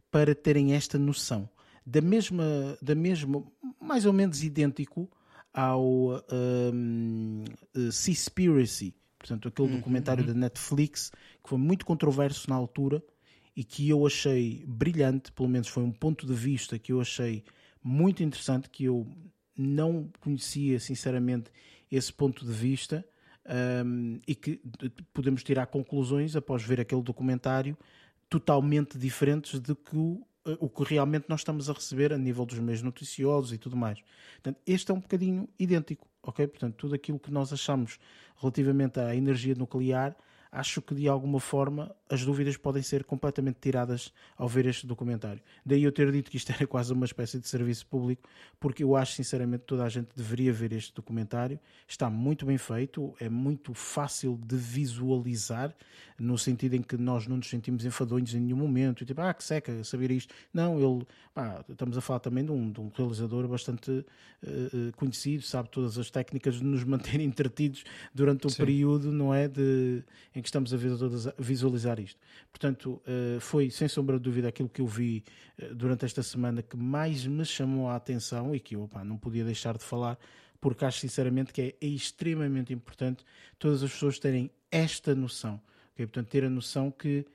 para 0.10 0.36
terem 0.36 0.74
esta 0.74 0.98
noção 1.00 1.50
da 1.86 2.02
mesma, 2.02 2.78
da 2.82 2.96
mesma 2.96 3.44
mais 3.80 4.06
ou 4.06 4.14
menos 4.14 4.44
idêntico 4.44 5.10
ao 5.54 6.24
um, 6.32 7.44
uh, 7.76 7.92
Seaspiracy, 7.92 8.94
portanto, 9.22 9.48
aquele 9.48 9.70
uhum, 9.70 9.78
documentário 9.78 10.24
uhum. 10.24 10.34
da 10.34 10.34
Netflix 10.34 11.12
que 11.44 11.50
foi 11.50 11.58
muito 11.58 11.86
controverso 11.86 12.50
na 12.50 12.56
altura 12.56 13.04
e 13.56 13.64
que 13.64 13.88
eu 13.88 14.06
achei 14.06 14.64
brilhante, 14.68 15.32
pelo 15.32 15.48
menos 15.48 15.68
foi 15.68 15.84
um 15.84 15.92
ponto 15.92 16.26
de 16.26 16.34
vista 16.34 16.80
que 16.80 16.92
eu 16.92 17.00
achei 17.00 17.44
muito 17.84 18.24
interessante, 18.24 18.70
que 18.70 18.86
eu 18.86 19.08
não 19.58 20.10
conhecia 20.20 20.80
sinceramente 20.80 21.52
esse 21.92 22.12
ponto 22.12 22.46
de 22.46 22.52
vista 22.52 23.06
um, 23.86 24.20
e 24.28 24.34
que 24.34 24.62
podemos 25.14 25.44
tirar 25.44 25.68
conclusões 25.68 26.36
após 26.36 26.64
ver 26.64 26.80
aquele 26.80 27.02
documentário 27.02 27.78
totalmente 28.30 28.98
diferentes 28.98 29.60
do 29.60 29.76
que 29.76 29.98
o 29.98 30.26
o 30.60 30.70
que 30.70 30.84
realmente 30.84 31.26
nós 31.30 31.42
estamos 31.42 31.70
a 31.70 31.74
receber 31.74 32.12
a 32.12 32.18
nível 32.18 32.46
dos 32.46 32.58
meios 32.58 32.82
noticiosos 32.82 33.54
e 33.54 33.58
tudo 33.58 33.76
mais. 33.76 34.00
Portanto, 34.34 34.60
este 34.66 34.90
é 34.90 34.94
um 34.94 35.00
bocadinho 35.00 35.48
idêntico, 35.60 36.08
ok? 36.24 36.48
Portanto, 36.48 36.76
tudo 36.76 36.96
aquilo 36.96 37.20
que 37.20 37.32
nós 37.32 37.52
achamos 37.52 38.00
relativamente 38.38 39.00
à 39.00 39.16
energia 39.16 39.56
nuclear, 39.56 40.16
acho 40.52 40.82
que 40.82 40.94
de 40.94 41.08
alguma 41.08 41.40
forma 41.40 41.96
as 42.10 42.26
dúvidas 42.26 42.58
podem 42.58 42.84
ser 42.84 43.06
completamente 43.06 43.58
tiradas 43.62 44.12
ao 44.36 44.50
ver 44.50 44.66
este 44.66 44.86
documentário. 44.86 45.42
Daí 45.66 45.84
eu 45.84 45.92
ter 45.92 46.12
dito 46.12 46.30
que 46.30 46.36
isto 46.36 46.52
era 46.52 46.68
quase 46.68 46.92
uma 46.92 47.06
espécie 47.06 47.40
de 47.40 47.48
serviço 47.48 47.88
público, 47.88 48.28
porque 48.60 48.84
eu 48.84 48.96
acho 48.96 49.14
sinceramente 49.14 49.62
que 49.62 49.68
toda 49.68 49.86
a 49.86 49.90
gente 49.90 50.10
deveria 50.14 50.52
ver 50.52 50.74
este 50.74 50.94
documentário. 50.94 51.58
Está 51.88 52.10
muito 52.10 52.46
bem 52.46 52.58
feito, 52.58 53.16
é 53.20 53.30
muito 53.30 53.74
fácil 53.74 54.38
de 54.46 54.58
visualizar, 54.58 55.74
no 56.20 56.38
sentido 56.38 56.76
em 56.76 56.82
que 56.82 56.98
nós 56.98 57.28
não 57.28 57.38
nos 57.38 57.50
sentimos 57.50 57.86
enfadonhos 57.86 58.36
em 58.36 58.42
nenhum 58.42 58.58
momento, 58.58 59.04
e 59.04 59.06
tipo, 59.06 59.22
ah, 59.22 59.34
que 59.34 59.44
seca 59.44 59.84
saber 59.86 60.12
isto. 60.12 60.34
Não, 60.54 60.78
ele, 60.78 61.08
pá, 61.34 61.64
estamos 61.70 61.98
a 61.98 62.02
falar 62.02 62.20
também 62.20 62.44
de 62.44 62.52
um, 62.52 62.72
de 62.72 62.82
um 62.82 62.92
realizador 62.94 63.48
bastante 63.48 63.90
uh, 63.90 64.98
conhecido, 64.98 65.44
sabe 65.44 65.70
todas 65.70 65.98
as 65.98 66.12
técnicas 66.12 66.56
de 66.56 66.64
nos 66.64 66.84
manter 66.84 67.20
entretidos 67.22 67.84
durante 68.14 68.46
o 68.48 68.50
Sim. 68.50 68.58
período, 68.58 69.12
não 69.12 69.34
é? 69.34 69.48
De, 69.48 70.04
em 70.42 70.44
que 70.44 70.50
estamos 70.50 70.74
a 70.74 70.78
visualizar 71.40 72.00
isto. 72.00 72.20
Portanto, 72.52 73.02
uh, 73.06 73.40
foi 73.40 73.70
sem 73.70 73.88
sombra 73.88 74.18
de 74.18 74.24
dúvida 74.24 74.48
aquilo 74.50 74.68
que 74.68 74.82
eu 74.82 74.88
vi 74.88 75.24
uh, 75.62 75.74
durante 75.74 76.04
esta 76.04 76.24
semana 76.24 76.62
que 76.62 76.76
mais 76.76 77.26
me 77.26 77.46
chamou 77.46 77.88
a 77.88 77.96
atenção 77.96 78.54
e 78.54 78.60
que 78.60 78.76
eu 78.76 78.88
pá, 78.88 79.04
não 79.04 79.18
podia 79.18 79.46
deixar 79.46 79.78
de 79.78 79.84
falar 79.84 80.18
porque 80.60 80.86
acho 80.86 81.00
sinceramente 81.00 81.54
que 81.54 81.62
é, 81.62 81.76
é 81.82 81.88
extremamente 81.88 82.72
importante 82.74 83.24
todas 83.58 83.82
as 83.82 83.92
pessoas 83.92 84.20
terem 84.20 84.52
esta 84.72 85.16
noção 85.16 85.62
Okay? 85.94 86.08
Portanto, 86.08 86.28
ter 86.28 86.44
a 86.44 86.50
noção 86.50 86.92
que 86.92 87.26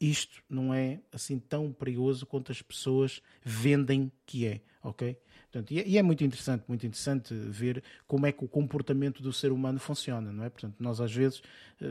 isto 0.00 0.42
não 0.48 0.72
é 0.72 1.00
assim 1.12 1.38
tão 1.38 1.72
perigoso 1.72 2.26
quanto 2.26 2.52
as 2.52 2.62
pessoas 2.62 3.22
vendem 3.42 4.12
que 4.24 4.46
é, 4.46 4.60
ok? 4.82 5.16
Portanto, 5.50 5.72
e, 5.72 5.80
é, 5.80 5.88
e 5.88 5.98
é 5.98 6.02
muito 6.02 6.22
interessante, 6.22 6.64
muito 6.68 6.86
interessante 6.86 7.32
ver 7.32 7.82
como 8.06 8.26
é 8.26 8.32
que 8.32 8.44
o 8.44 8.48
comportamento 8.48 9.22
do 9.22 9.32
ser 9.32 9.50
humano 9.50 9.78
funciona, 9.78 10.30
não 10.30 10.44
é? 10.44 10.50
Portanto, 10.50 10.76
nós 10.78 11.00
às 11.00 11.12
vezes 11.12 11.42
eh, 11.80 11.86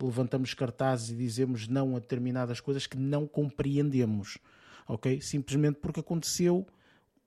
levantamos 0.00 0.54
cartazes 0.54 1.10
e 1.10 1.16
dizemos 1.16 1.66
não 1.66 1.96
a 1.96 1.98
determinadas 1.98 2.60
coisas 2.60 2.86
que 2.86 2.96
não 2.96 3.26
compreendemos, 3.26 4.38
ok? 4.86 5.20
Simplesmente 5.20 5.78
porque 5.80 5.98
aconteceu 5.98 6.64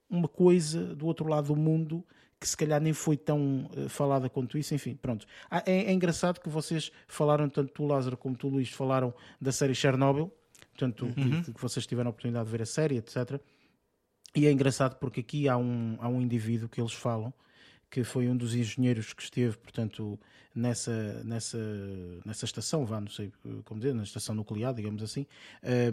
uma 0.09 0.29
coisa 0.29 0.95
do 0.95 1.05
outro 1.05 1.27
lado 1.27 1.47
do 1.47 1.55
mundo 1.57 2.05
que 2.39 2.47
se 2.47 2.55
calhar 2.55 2.79
nem 2.81 2.93
foi 2.93 3.17
tão 3.17 3.69
uh, 3.75 3.89
falada 3.89 4.29
quanto 4.29 4.57
isso, 4.57 4.73
enfim, 4.73 4.95
pronto. 4.95 5.27
Ah, 5.51 5.61
é, 5.65 5.85
é, 5.85 5.91
engraçado 5.91 6.39
que 6.39 6.47
vocês 6.47 6.89
falaram, 7.05 7.49
tanto 7.49 7.73
tu 7.73 7.85
Lázaro 7.85 8.15
como 8.15 8.35
tu 8.35 8.47
Luís, 8.47 8.69
falaram 8.69 9.13
da 9.41 9.51
série 9.51 9.75
Chernobyl, 9.75 10.31
portanto, 10.69 11.05
uhum. 11.05 11.43
que, 11.43 11.51
que, 11.51 11.61
vocês 11.61 11.85
tiveram 11.85 12.07
a 12.07 12.11
oportunidade 12.11 12.45
de 12.45 12.51
ver 12.51 12.61
a 12.61 12.65
série, 12.65 12.95
etc. 12.95 13.41
E 14.35 14.45
é 14.45 14.51
engraçado 14.51 14.95
porque 14.97 15.21
aqui 15.21 15.47
há 15.47 15.57
um, 15.57 15.97
há 15.99 16.07
um 16.07 16.21
indivíduo 16.21 16.69
que 16.69 16.79
eles 16.79 16.93
falam, 16.93 17.33
que 17.89 18.03
foi 18.03 18.27
um 18.27 18.37
dos 18.37 18.53
engenheiros 18.53 19.13
que 19.13 19.23
esteve, 19.23 19.57
portanto, 19.57 20.19
nessa, 20.53 21.23
nessa, 21.23 21.57
nessa 22.25 22.45
estação, 22.45 22.85
vá, 22.85 23.01
não 23.01 23.09
sei 23.09 23.31
como 23.65 23.79
dizer, 23.79 23.93
na 23.93 24.03
estação 24.03 24.35
nuclear, 24.35 24.73
digamos 24.73 25.01
assim, 25.01 25.25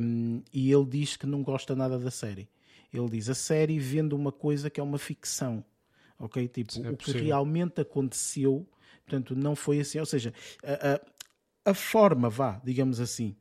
um, 0.01 0.43
e 0.53 0.71
ele 0.71 0.85
diz 0.85 1.17
que 1.17 1.27
não 1.27 1.43
gosta 1.43 1.75
nada 1.75 1.99
da 1.99 2.11
série. 2.11 2.49
Ele 2.93 3.09
diz, 3.09 3.29
a 3.29 3.35
série 3.35 3.79
vende 3.79 4.15
uma 4.15 4.31
coisa 4.31 4.69
que 4.69 4.79
é 4.79 4.83
uma 4.83 4.99
ficção 4.99 5.65
ok? 6.19 6.49
Tipo, 6.49 6.87
é 6.87 6.91
o 6.91 6.97
que 6.97 7.13
realmente 7.13 7.81
aconteceu, 7.81 8.67
portanto, 9.05 9.35
não 9.35 9.55
foi 9.55 9.81
assim. 9.81 9.99
Ou 9.99 10.07
seja, 10.07 10.33
a, 10.63 10.95
a, 10.95 11.71
a 11.71 11.75
forma, 11.75 12.29
vá, 12.29 12.61
digamos 12.65 13.01
assim, 13.01 13.37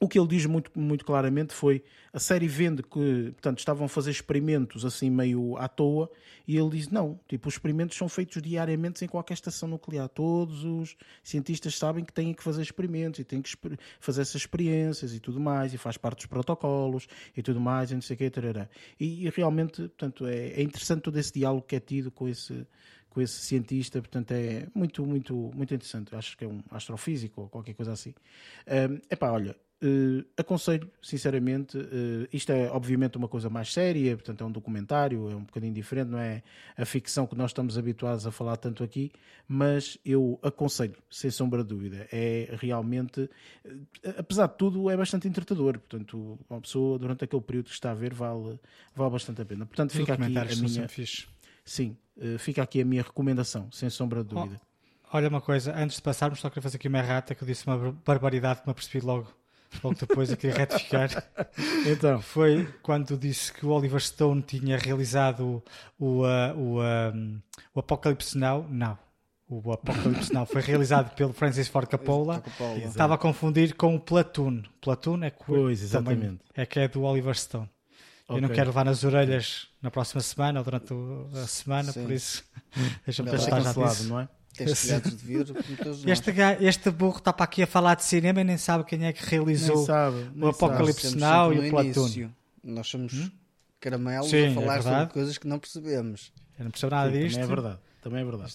o 0.00 0.08
que 0.08 0.18
ele 0.18 0.28
diz 0.28 0.46
muito, 0.46 0.70
muito 0.78 1.04
claramente 1.04 1.52
foi 1.52 1.82
a 2.12 2.18
série 2.18 2.46
vende 2.46 2.82
que, 2.82 3.32
portanto, 3.32 3.58
estavam 3.58 3.86
a 3.86 3.88
fazer 3.88 4.10
experimentos 4.10 4.84
assim 4.84 5.10
meio 5.10 5.56
à 5.56 5.68
toa 5.68 6.10
e 6.46 6.56
ele 6.56 6.70
diz 6.70 6.88
não, 6.88 7.18
tipo, 7.28 7.48
os 7.48 7.54
experimentos 7.54 7.96
são 7.96 8.08
feitos 8.08 8.40
diariamente 8.42 9.04
em 9.04 9.08
qualquer 9.08 9.34
estação 9.34 9.68
nuclear. 9.68 10.08
Todos 10.08 10.64
os 10.64 10.96
cientistas 11.22 11.76
sabem 11.76 12.04
que 12.04 12.12
têm 12.12 12.32
que 12.32 12.42
fazer 12.42 12.62
experimentos 12.62 13.20
e 13.20 13.24
têm 13.24 13.42
que 13.42 13.50
fazer 13.98 14.22
essas 14.22 14.42
experiências 14.42 15.14
e 15.14 15.20
tudo 15.20 15.40
mais 15.40 15.74
e 15.74 15.78
faz 15.78 15.96
parte 15.96 16.18
dos 16.18 16.26
protocolos 16.26 17.06
e 17.36 17.42
tudo 17.42 17.60
mais 17.60 17.90
e 17.90 17.94
não 17.94 18.02
sei 18.02 18.14
o 18.14 18.18
que, 18.18 18.32
e, 19.00 19.26
e 19.26 19.30
realmente, 19.30 19.82
portanto, 19.82 20.26
é, 20.26 20.48
é 20.48 20.62
interessante 20.62 21.02
todo 21.02 21.18
esse 21.18 21.32
diálogo 21.32 21.66
que 21.66 21.76
é 21.76 21.80
tido 21.80 22.10
com 22.10 22.28
esse 22.28 22.66
com 23.14 23.20
esse 23.20 23.38
cientista, 23.40 24.00
portanto 24.00 24.32
é 24.32 24.66
muito, 24.74 25.06
muito, 25.06 25.34
muito 25.54 25.72
interessante. 25.72 26.14
Acho 26.14 26.36
que 26.36 26.44
é 26.44 26.48
um 26.48 26.60
astrofísico 26.70 27.42
ou 27.42 27.48
qualquer 27.48 27.74
coisa 27.74 27.92
assim. 27.92 28.12
É 28.66 28.88
um, 28.88 28.98
epá, 29.08 29.30
olha, 29.30 29.56
Uh, 29.82 30.24
aconselho, 30.38 30.90
sinceramente, 31.02 31.76
uh, 31.76 32.26
isto 32.32 32.50
é 32.50 32.70
obviamente 32.70 33.18
uma 33.18 33.28
coisa 33.28 33.50
mais 33.50 33.70
séria, 33.70 34.16
portanto 34.16 34.42
é 34.42 34.46
um 34.46 34.50
documentário, 34.50 35.30
é 35.30 35.34
um 35.34 35.42
bocadinho 35.42 35.74
diferente, 35.74 36.08
não 36.08 36.18
é 36.18 36.42
a 36.74 36.86
ficção 36.86 37.26
que 37.26 37.36
nós 37.36 37.50
estamos 37.50 37.76
habituados 37.76 38.26
a 38.26 38.30
falar 38.30 38.56
tanto 38.56 38.82
aqui, 38.82 39.12
mas 39.46 39.98
eu 40.02 40.38
aconselho, 40.42 40.96
sem 41.10 41.30
sombra 41.30 41.62
de 41.62 41.68
dúvida. 41.68 42.08
É 42.10 42.56
realmente, 42.58 43.20
uh, 43.20 43.86
apesar 44.16 44.46
de 44.46 44.56
tudo, 44.56 44.88
é 44.88 44.96
bastante 44.96 45.28
entretador, 45.28 45.78
portanto, 45.78 46.38
uma 46.48 46.62
pessoa 46.62 46.98
durante 46.98 47.24
aquele 47.24 47.42
período 47.42 47.66
que 47.66 47.72
está 47.72 47.90
a 47.90 47.94
ver 47.94 48.14
vale, 48.14 48.58
vale 48.94 49.10
bastante 49.10 49.42
a 49.42 49.44
pena. 49.44 49.66
Portanto, 49.66 49.92
fica 49.92 50.14
aqui 50.14 50.22
a 50.22 50.56
minha. 50.56 50.88
Sim, 51.64 51.96
fica 52.38 52.62
aqui 52.62 52.80
a 52.80 52.84
minha 52.84 53.02
recomendação, 53.02 53.70
sem 53.72 53.88
sombra 53.88 54.22
de 54.22 54.30
dúvida. 54.30 54.60
Oh, 55.04 55.16
olha 55.16 55.28
uma 55.28 55.40
coisa, 55.40 55.74
antes 55.74 55.96
de 55.96 56.02
passarmos, 56.02 56.40
só 56.40 56.48
queria 56.48 56.62
fazer 56.62 56.76
aqui 56.76 56.88
uma 56.88 56.98
errata 56.98 57.34
que 57.34 57.42
eu 57.42 57.48
disse 57.48 57.66
uma 57.66 57.92
barbaridade 58.04 58.60
que 58.60 58.66
me 58.66 58.72
apercebi 58.72 59.04
logo 59.04 59.28
logo 59.82 59.96
depois 59.98 60.30
eu 60.30 60.36
queria 60.36 60.56
retificar. 60.56 61.10
então. 61.86 62.20
Foi 62.20 62.68
quando 62.82 63.16
disse 63.16 63.52
que 63.52 63.64
o 63.64 63.70
Oliver 63.70 64.00
Stone 64.00 64.42
tinha 64.42 64.76
realizado 64.76 65.62
o, 65.98 66.04
o, 66.04 66.22
uh, 66.22 66.56
o, 66.56 66.82
um, 66.82 67.40
o 67.74 67.80
Apocalypse 67.80 68.36
Now. 68.36 68.66
Não. 68.68 68.98
O 69.48 69.72
Apocalypse 69.72 70.32
Now 70.32 70.46
foi 70.46 70.62
realizado 70.62 71.14
pelo 71.14 71.32
Francis 71.32 71.68
Ford 71.68 71.88
Coppola. 71.88 72.42
Estava 72.84 73.14
a 73.14 73.18
confundir 73.18 73.74
com 73.74 73.94
o 73.94 74.00
Platoon. 74.00 74.62
Platoon 74.80 75.24
é 75.24 75.30
que, 75.30 75.44
pois, 75.44 75.82
exatamente. 75.82 76.40
é 76.54 76.66
que 76.66 76.80
é 76.80 76.88
do 76.88 77.02
Oliver 77.02 77.36
Stone. 77.36 77.68
Okay. 78.26 78.38
Eu 78.38 78.40
não 78.40 78.48
quero 78.48 78.68
levar 78.68 78.84
nas 78.84 79.04
orelhas 79.04 79.68
na 79.82 79.90
próxima 79.90 80.22
semana 80.22 80.60
ou 80.60 80.64
durante 80.64 80.94
a 81.42 81.46
semana, 81.46 81.92
Sim. 81.92 82.04
por 82.04 82.12
isso 82.12 82.42
deixa-me 83.04 83.30
passar 83.30 83.60
já 83.60 83.72
disso. 83.72 84.08
não 84.08 84.20
é? 84.20 84.28
de 84.56 85.16
vidro, 85.16 85.56
este, 86.06 86.30
este 86.60 86.90
burro 86.90 87.18
está 87.18 87.32
para 87.32 87.44
aqui 87.44 87.64
a 87.64 87.66
falar 87.66 87.96
de 87.96 88.04
cinema 88.04 88.40
e 88.40 88.44
nem 88.44 88.56
sabe 88.56 88.84
quem 88.84 89.04
é 89.04 89.12
que 89.12 89.24
realizou 89.26 89.76
nem 89.76 89.84
sabe, 89.84 90.30
nem 90.32 90.44
o 90.44 90.48
Apocalipse 90.48 91.16
Now 91.16 91.52
e 91.52 91.66
o 91.66 91.70
Platoon. 91.70 92.30
Nós 92.62 92.86
somos 92.86 93.12
hum? 93.12 93.30
caramelos 93.80 94.30
Sim, 94.30 94.36
a 94.36 94.50
é 94.50 94.54
falar 94.54 94.78
é 94.78 94.82
sobre 94.82 95.06
coisas 95.12 95.38
que 95.38 95.46
não 95.46 95.58
percebemos. 95.58 96.32
Eu 96.58 96.64
não 96.64 96.70
percebo 96.70 96.94
nada 96.94 97.10
Sim, 97.10 97.18
disto. 97.18 97.34
Também 97.34 97.44
é 97.44 97.54
verdade. 97.54 97.78
Também 98.00 98.20
é 98.20 98.24
verdade. 98.24 98.54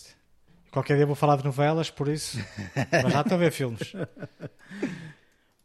Qualquer 0.71 0.95
dia 0.97 1.05
vou 1.05 1.15
falar 1.15 1.35
de 1.35 1.43
novelas, 1.43 1.89
por 1.89 2.07
isso. 2.07 2.37
Mas 3.03 3.13
já 3.13 3.21
estou 3.21 3.35
a 3.35 3.37
ver 3.37 3.51
filmes. 3.51 3.93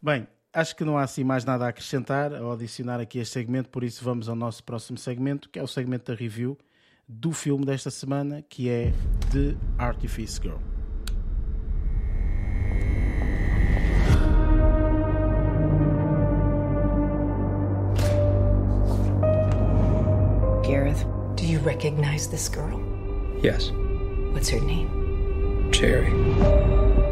Bem, 0.03 0.27
acho 0.55 0.77
que 0.77 0.85
não 0.85 0.97
há 0.97 1.03
assim 1.03 1.25
mais 1.25 1.45
nada 1.45 1.67
a 1.67 1.69
acrescentar 1.69 2.33
ou 2.33 2.53
adicionar 2.53 3.01
aqui 3.01 3.19
a 3.19 3.23
este 3.23 3.35
segmento, 3.35 3.69
por 3.69 3.83
isso 3.83 4.05
vamos 4.05 4.29
ao 4.29 4.37
nosso 4.37 4.63
próximo 4.63 4.97
segmento, 4.97 5.51
que 5.51 5.59
é 5.59 5.63
o 5.63 5.67
segmento 5.67 6.13
da 6.13 6.17
review 6.17 6.57
do 7.07 7.33
filme 7.33 7.67
desta 7.67 7.91
semana, 7.91 8.41
que 8.49 8.69
é 8.71 8.93
The 9.33 9.57
Artifice 9.77 10.41
Girl. 10.41 10.59
Gareth, 20.63 21.05
do 21.37 21.45
you 21.45 21.59
recognize 21.61 22.29
this 22.29 22.49
girl? 22.49 22.81
Yes. 23.43 23.71
What's 24.33 24.49
her 24.49 24.61
name? 24.61 25.71
Cherry. 25.73 27.04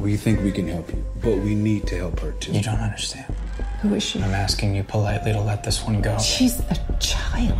We 0.00 0.16
think 0.16 0.40
we 0.42 0.50
can 0.50 0.66
help 0.66 0.90
you, 0.90 1.04
but 1.20 1.36
we 1.36 1.54
need 1.54 1.86
to 1.88 1.96
help 1.96 2.20
her 2.20 2.32
too. 2.32 2.52
You 2.52 2.62
don't 2.62 2.80
understand. 2.80 3.34
Who 3.82 3.94
is 3.94 4.02
she? 4.02 4.22
I'm 4.22 4.32
asking 4.32 4.74
you 4.74 4.82
politely 4.82 5.32
to 5.32 5.40
let 5.40 5.62
this 5.62 5.84
one 5.84 6.00
go. 6.00 6.18
She's 6.18 6.58
a 6.58 6.96
child. 6.98 7.58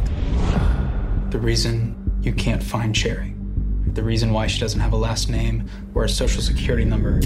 The 1.31 1.39
reason 1.39 1.95
you 2.23 2.33
can't 2.33 2.63
find 2.63 2.95
Cherry, 2.95 3.35
the 3.93 4.03
reason 4.03 4.33
why 4.33 4.47
she 4.47 4.59
doesn't 4.59 4.81
have 4.81 4.95
a 4.95 4.97
last 4.97 5.29
name 5.29 5.69
or 5.95 6.05
a 6.05 6.09
social 6.09 6.41
security 6.41 6.85
number, 6.87 7.21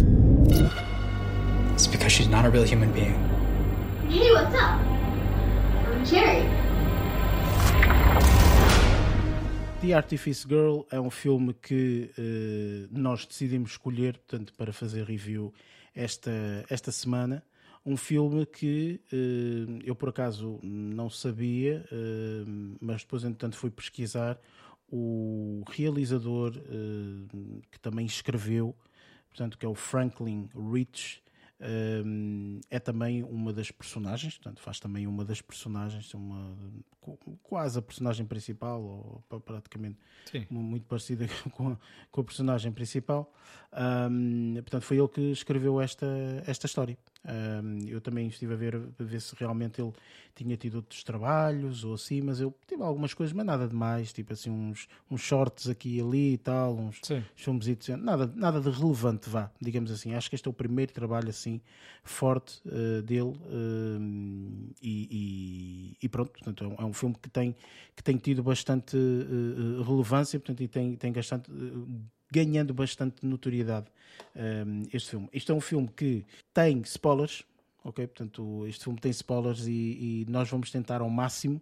is 1.77 1.87
because 1.87 2.11
she's 2.11 2.29
not 2.29 2.45
a 2.45 2.51
real 2.51 2.65
human 2.65 2.93
being. 2.93 3.15
Hey, 4.09 4.33
what's 4.33 4.55
up? 4.57 4.81
I'm 4.81 6.05
Cherry. 6.05 6.64
The 9.85 9.93
Artifice 9.93 10.49
Girl 10.49 10.81
é 10.91 10.99
um 10.99 11.11
filme 11.11 11.53
que 11.53 12.11
uh, 12.17 12.89
nós 12.91 13.27
decidimos 13.27 13.73
escolher, 13.73 14.17
portanto, 14.17 14.55
para 14.55 14.73
fazer 14.73 15.05
review 15.05 15.53
esta, 15.95 16.31
esta 16.71 16.91
semana. 16.91 17.45
Um 17.85 17.95
filme 17.95 18.47
que 18.47 18.99
uh, 19.13 19.83
eu 19.85 19.95
por 19.95 20.09
acaso 20.09 20.59
não 20.63 21.11
sabia, 21.11 21.85
uh, 21.93 22.77
mas 22.81 23.03
depois 23.03 23.25
entretanto 23.25 23.59
fui 23.59 23.71
pesquisar. 23.71 24.41
O 24.91 25.63
realizador 25.69 26.53
que 27.71 27.79
também 27.79 28.07
escreveu, 28.07 28.75
portanto 29.29 29.59
que 29.59 29.67
é 29.67 29.69
o 29.69 29.75
Franklin 29.75 30.49
Rich, 30.73 31.23
é 32.71 32.79
também 32.79 33.23
uma 33.23 33.53
das 33.53 33.71
personagens, 33.71 34.37
portanto 34.37 34.61
faz 34.61 34.79
também 34.79 35.07
uma 35.07 35.25
das 35.25 35.41
personagens, 35.41 36.13
uma, 36.15 36.57
quase 37.43 37.79
a 37.79 37.83
personagem 37.83 38.27
principal, 38.27 38.83
ou 39.29 39.41
praticamente 39.41 39.99
Sim. 40.31 40.47
mu- 40.51 40.63
muito 40.63 40.87
parecida 40.87 41.27
com 41.53 41.69
a, 41.73 41.79
com 42.11 42.21
a 42.21 42.25
personagem 42.25 42.73
principal. 42.73 43.33
Ahm, 43.73 44.55
portanto, 44.57 44.83
foi 44.83 44.99
ele 44.99 45.09
que 45.09 45.21
escreveu 45.33 45.81
esta, 45.81 46.07
esta 46.47 46.67
história. 46.67 46.97
Ahm, 47.25 47.81
eu 47.89 48.01
também 48.01 48.29
estive 48.29 48.53
a 48.55 48.57
ver, 48.57 48.77
a 48.77 49.03
ver 49.03 49.21
se 49.21 49.35
realmente 49.37 49.81
ele 49.81 49.93
tinha 50.35 50.57
tido 50.57 50.77
outros 50.77 51.03
trabalhos 51.03 51.85
ou 51.85 51.95
assim, 51.95 52.21
mas 52.21 52.41
eu 52.41 52.55
tive 52.67 52.83
algumas 52.83 53.15
coisas, 53.15 53.33
mas 53.33 53.47
nada 53.47 53.67
demais, 53.69 54.13
tipo 54.13 54.33
assim, 54.33 54.51
uns, 54.51 54.87
uns 55.11 55.21
shorts 55.21 55.69
aqui 55.69 55.97
e 55.97 56.01
ali 56.01 56.33
e 56.35 56.39
tal, 56.39 56.77
uns, 56.77 57.01
filmesitos, 57.35 57.89
nada, 57.89 58.31
nada 58.35 58.61
de 58.61 58.69
relevante, 58.71 59.29
vá, 59.31 59.51
digamos 59.61 59.91
assim. 59.91 60.15
Acho 60.15 60.29
que 60.29 60.35
este 60.37 60.47
é 60.47 60.51
o 60.51 60.55
primeiro 60.55 60.93
trabalho 60.93 61.29
assim 61.31 61.61
forte 62.03 62.61
eh, 62.67 63.01
dele 63.03 63.33
eh, 63.47 64.75
e, 64.83 65.09
e- 65.11 65.97
e 66.03 66.09
pronto, 66.09 66.31
portanto, 66.33 66.65
é 66.65 66.67
um, 66.69 66.75
é 66.75 66.85
um 66.85 66.93
filme 66.95 67.15
que 67.21 67.29
tem, 67.29 67.55
que 67.95 68.03
tem 68.03 68.17
tido 68.17 68.43
bastante 68.43 68.97
eh, 68.97 69.83
relevância 69.83 70.39
portanto, 70.39 70.63
e 70.63 70.69
tem, 70.69 70.97
tem 70.97 71.13
bastante, 71.13 71.51
eh, 71.51 72.03
ganhando 72.33 72.73
bastante 72.73 73.25
notoriedade 73.27 73.87
este 74.93 75.11
filme. 75.11 75.29
Isto 75.33 75.53
é 75.53 75.55
um 75.55 75.61
filme 75.61 75.89
que 75.89 76.25
tem 76.53 76.81
spoilers, 76.83 77.45
ok? 77.83 78.07
Portanto, 78.07 78.67
este 78.67 78.85
filme 78.85 78.99
tem 78.99 79.11
spoilers 79.11 79.67
e, 79.67 79.73
e 79.73 80.27
nós 80.29 80.49
vamos 80.49 80.71
tentar 80.71 81.01
ao 81.01 81.11
máximo 81.11 81.61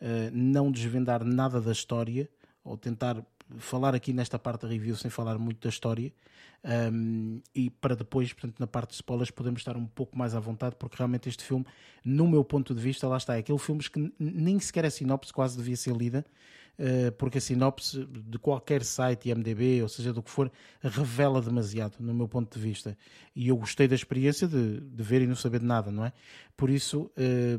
eh, 0.00 0.30
não 0.32 0.70
desvendar 0.70 1.24
nada 1.24 1.60
da 1.60 1.72
história 1.72 2.28
ou 2.62 2.76
tentar 2.76 3.24
falar 3.58 3.94
aqui 3.94 4.12
nesta 4.12 4.38
parte 4.38 4.62
da 4.62 4.68
review 4.68 4.96
sem 4.96 5.10
falar 5.10 5.38
muito 5.38 5.60
da 5.62 5.68
história 5.68 6.12
um, 6.92 7.40
e 7.54 7.70
para 7.70 7.94
depois, 7.94 8.32
portanto, 8.32 8.58
na 8.58 8.66
parte 8.66 8.90
de 8.90 8.96
spoilers 8.96 9.30
podemos 9.30 9.60
estar 9.60 9.76
um 9.76 9.86
pouco 9.86 10.18
mais 10.18 10.34
à 10.34 10.40
vontade 10.40 10.76
porque 10.76 10.96
realmente 10.96 11.28
este 11.28 11.44
filme, 11.44 11.64
no 12.04 12.26
meu 12.26 12.44
ponto 12.44 12.74
de 12.74 12.80
vista, 12.80 13.06
lá 13.06 13.16
está, 13.16 13.36
é 13.36 13.38
aquele 13.38 13.58
filme 13.58 13.82
que 13.82 14.12
nem 14.18 14.58
sequer 14.58 14.84
a 14.84 14.90
sinopse 14.90 15.32
quase 15.32 15.56
devia 15.56 15.76
ser 15.76 15.96
lida 15.96 16.24
uh, 16.78 17.12
porque 17.12 17.38
a 17.38 17.40
sinopse 17.40 18.04
de 18.06 18.38
qualquer 18.38 18.84
site, 18.84 19.28
IMDB, 19.28 19.82
ou 19.82 19.88
seja, 19.88 20.12
do 20.12 20.22
que 20.22 20.30
for, 20.30 20.50
revela 20.80 21.42
demasiado, 21.42 21.96
no 22.00 22.14
meu 22.14 22.28
ponto 22.28 22.58
de 22.58 22.64
vista. 22.64 22.96
E 23.34 23.48
eu 23.48 23.56
gostei 23.56 23.88
da 23.88 23.94
experiência 23.94 24.46
de, 24.46 24.80
de 24.80 25.02
ver 25.02 25.22
e 25.22 25.26
não 25.26 25.36
saber 25.36 25.60
de 25.60 25.66
nada, 25.66 25.90
não 25.90 26.04
é? 26.04 26.12
Por 26.56 26.70
isso, 26.70 27.10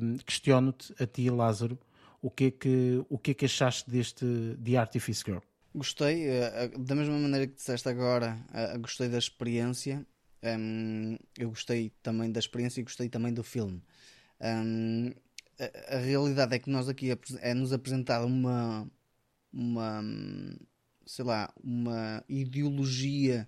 um, 0.02 0.18
questiono-te 0.18 0.94
a 1.02 1.06
ti, 1.06 1.30
Lázaro, 1.30 1.78
o 2.22 2.30
que 2.30 2.46
é 2.46 2.52
que, 2.52 3.04
o 3.10 3.18
que, 3.18 3.32
é 3.32 3.34
que 3.34 3.46
achaste 3.46 3.90
deste 3.90 4.26
The 4.64 4.78
Artifice 4.78 5.24
Girl? 5.26 5.40
Gostei, 5.82 6.18
eh, 6.28 6.68
da 6.78 6.94
mesma 6.96 7.18
maneira 7.26 7.48
que 7.48 7.56
disseste 7.56 7.88
agora, 7.90 8.30
eh, 8.54 8.78
gostei 8.80 9.08
da 9.10 9.18
experiência. 9.18 10.06
Hum, 10.44 11.18
eu 11.38 11.50
gostei 11.50 11.92
também 12.04 12.32
da 12.32 12.40
experiência 12.40 12.82
e 12.82 12.84
gostei 12.84 13.08
também 13.10 13.34
do 13.34 13.44
filme. 13.44 13.82
Hum, 14.42 15.12
a, 15.96 15.98
realidade 16.00 16.56
é 16.56 16.60
que 16.60 16.70
nós 16.70 16.90
aqui 16.90 17.12
é 17.42 17.54
nos 17.54 17.74
apresentada 17.74 18.26
uma, 18.26 18.90
uma, 19.54 20.02
sei 21.06 21.26
lá, 21.26 21.54
uma 21.64 22.24
ideologia 22.30 23.48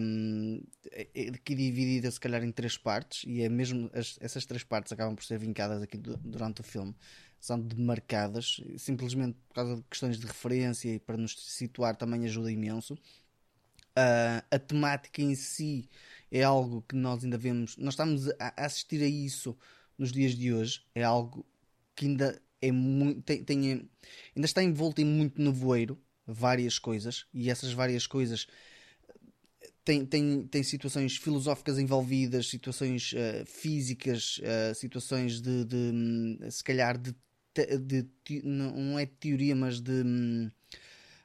hum, 0.00 0.60
é- 0.92 1.08
é 1.14 1.28
aqui 1.30 1.54
dividida 1.54 2.10
se 2.10 2.20
calhar 2.20 2.42
em 2.44 2.52
três 2.52 2.76
partes 2.78 3.24
e 3.26 3.42
é 3.42 3.48
mesmo 3.48 3.90
as- 3.94 4.18
essas 4.20 4.46
três 4.46 4.64
partes 4.64 4.92
acabam 4.92 5.14
por 5.14 5.24
ser 5.24 5.38
vincadas 5.38 5.82
aqui 5.82 5.96
du- 5.98 6.16
durante 6.24 6.60
o 6.60 6.64
filme 6.64 6.94
são 7.40 7.60
demarcadas 7.60 8.60
simplesmente 8.78 9.36
por 9.48 9.54
causa 9.54 9.76
de 9.76 9.82
questões 9.84 10.18
de 10.18 10.26
referência 10.26 10.94
e 10.94 10.98
para 10.98 11.16
nos 11.16 11.32
situar 11.38 11.96
também 11.96 12.24
ajuda 12.24 12.50
imenso. 12.50 12.96
Ah, 13.96 14.44
a 14.50 14.58
temática 14.58 15.20
em 15.20 15.34
si 15.34 15.88
é 16.30 16.42
algo 16.44 16.82
que 16.82 16.94
nós 16.94 17.24
ainda 17.24 17.36
vemos 17.36 17.76
nós 17.76 17.94
estamos 17.94 18.28
a 18.38 18.64
assistir 18.64 19.02
a 19.02 19.08
isso 19.08 19.56
nos 19.98 20.12
dias 20.12 20.36
de 20.36 20.52
hoje 20.52 20.82
é 20.94 21.02
algo 21.02 21.44
que 21.96 22.06
ainda 22.06 22.40
é 22.62 22.70
muito 22.70 23.22
tem, 23.22 23.42
tem- 23.42 23.90
ainda 24.36 24.46
está 24.46 24.62
envolto 24.62 25.00
em 25.00 25.04
muito 25.04 25.42
nevoeiro 25.42 25.98
várias 26.24 26.78
coisas 26.78 27.26
e 27.34 27.50
essas 27.50 27.72
várias 27.72 28.06
coisas 28.06 28.46
tem, 29.84 30.04
tem, 30.04 30.46
tem 30.46 30.62
situações 30.62 31.16
filosóficas 31.16 31.78
envolvidas, 31.78 32.48
situações 32.48 33.12
eh, 33.16 33.44
físicas, 33.46 34.38
eh, 34.42 34.74
situações 34.74 35.40
de, 35.40 35.64
de, 35.64 35.76
hum, 35.76 36.38
se 36.50 36.62
calhar 36.62 36.98
de, 36.98 37.14
de 37.66 38.06
não 38.44 38.98
é 38.98 39.06
de 39.06 39.12
teoria, 39.12 39.54
mas 39.56 39.80
de, 39.80 40.02
hum, 40.04 40.50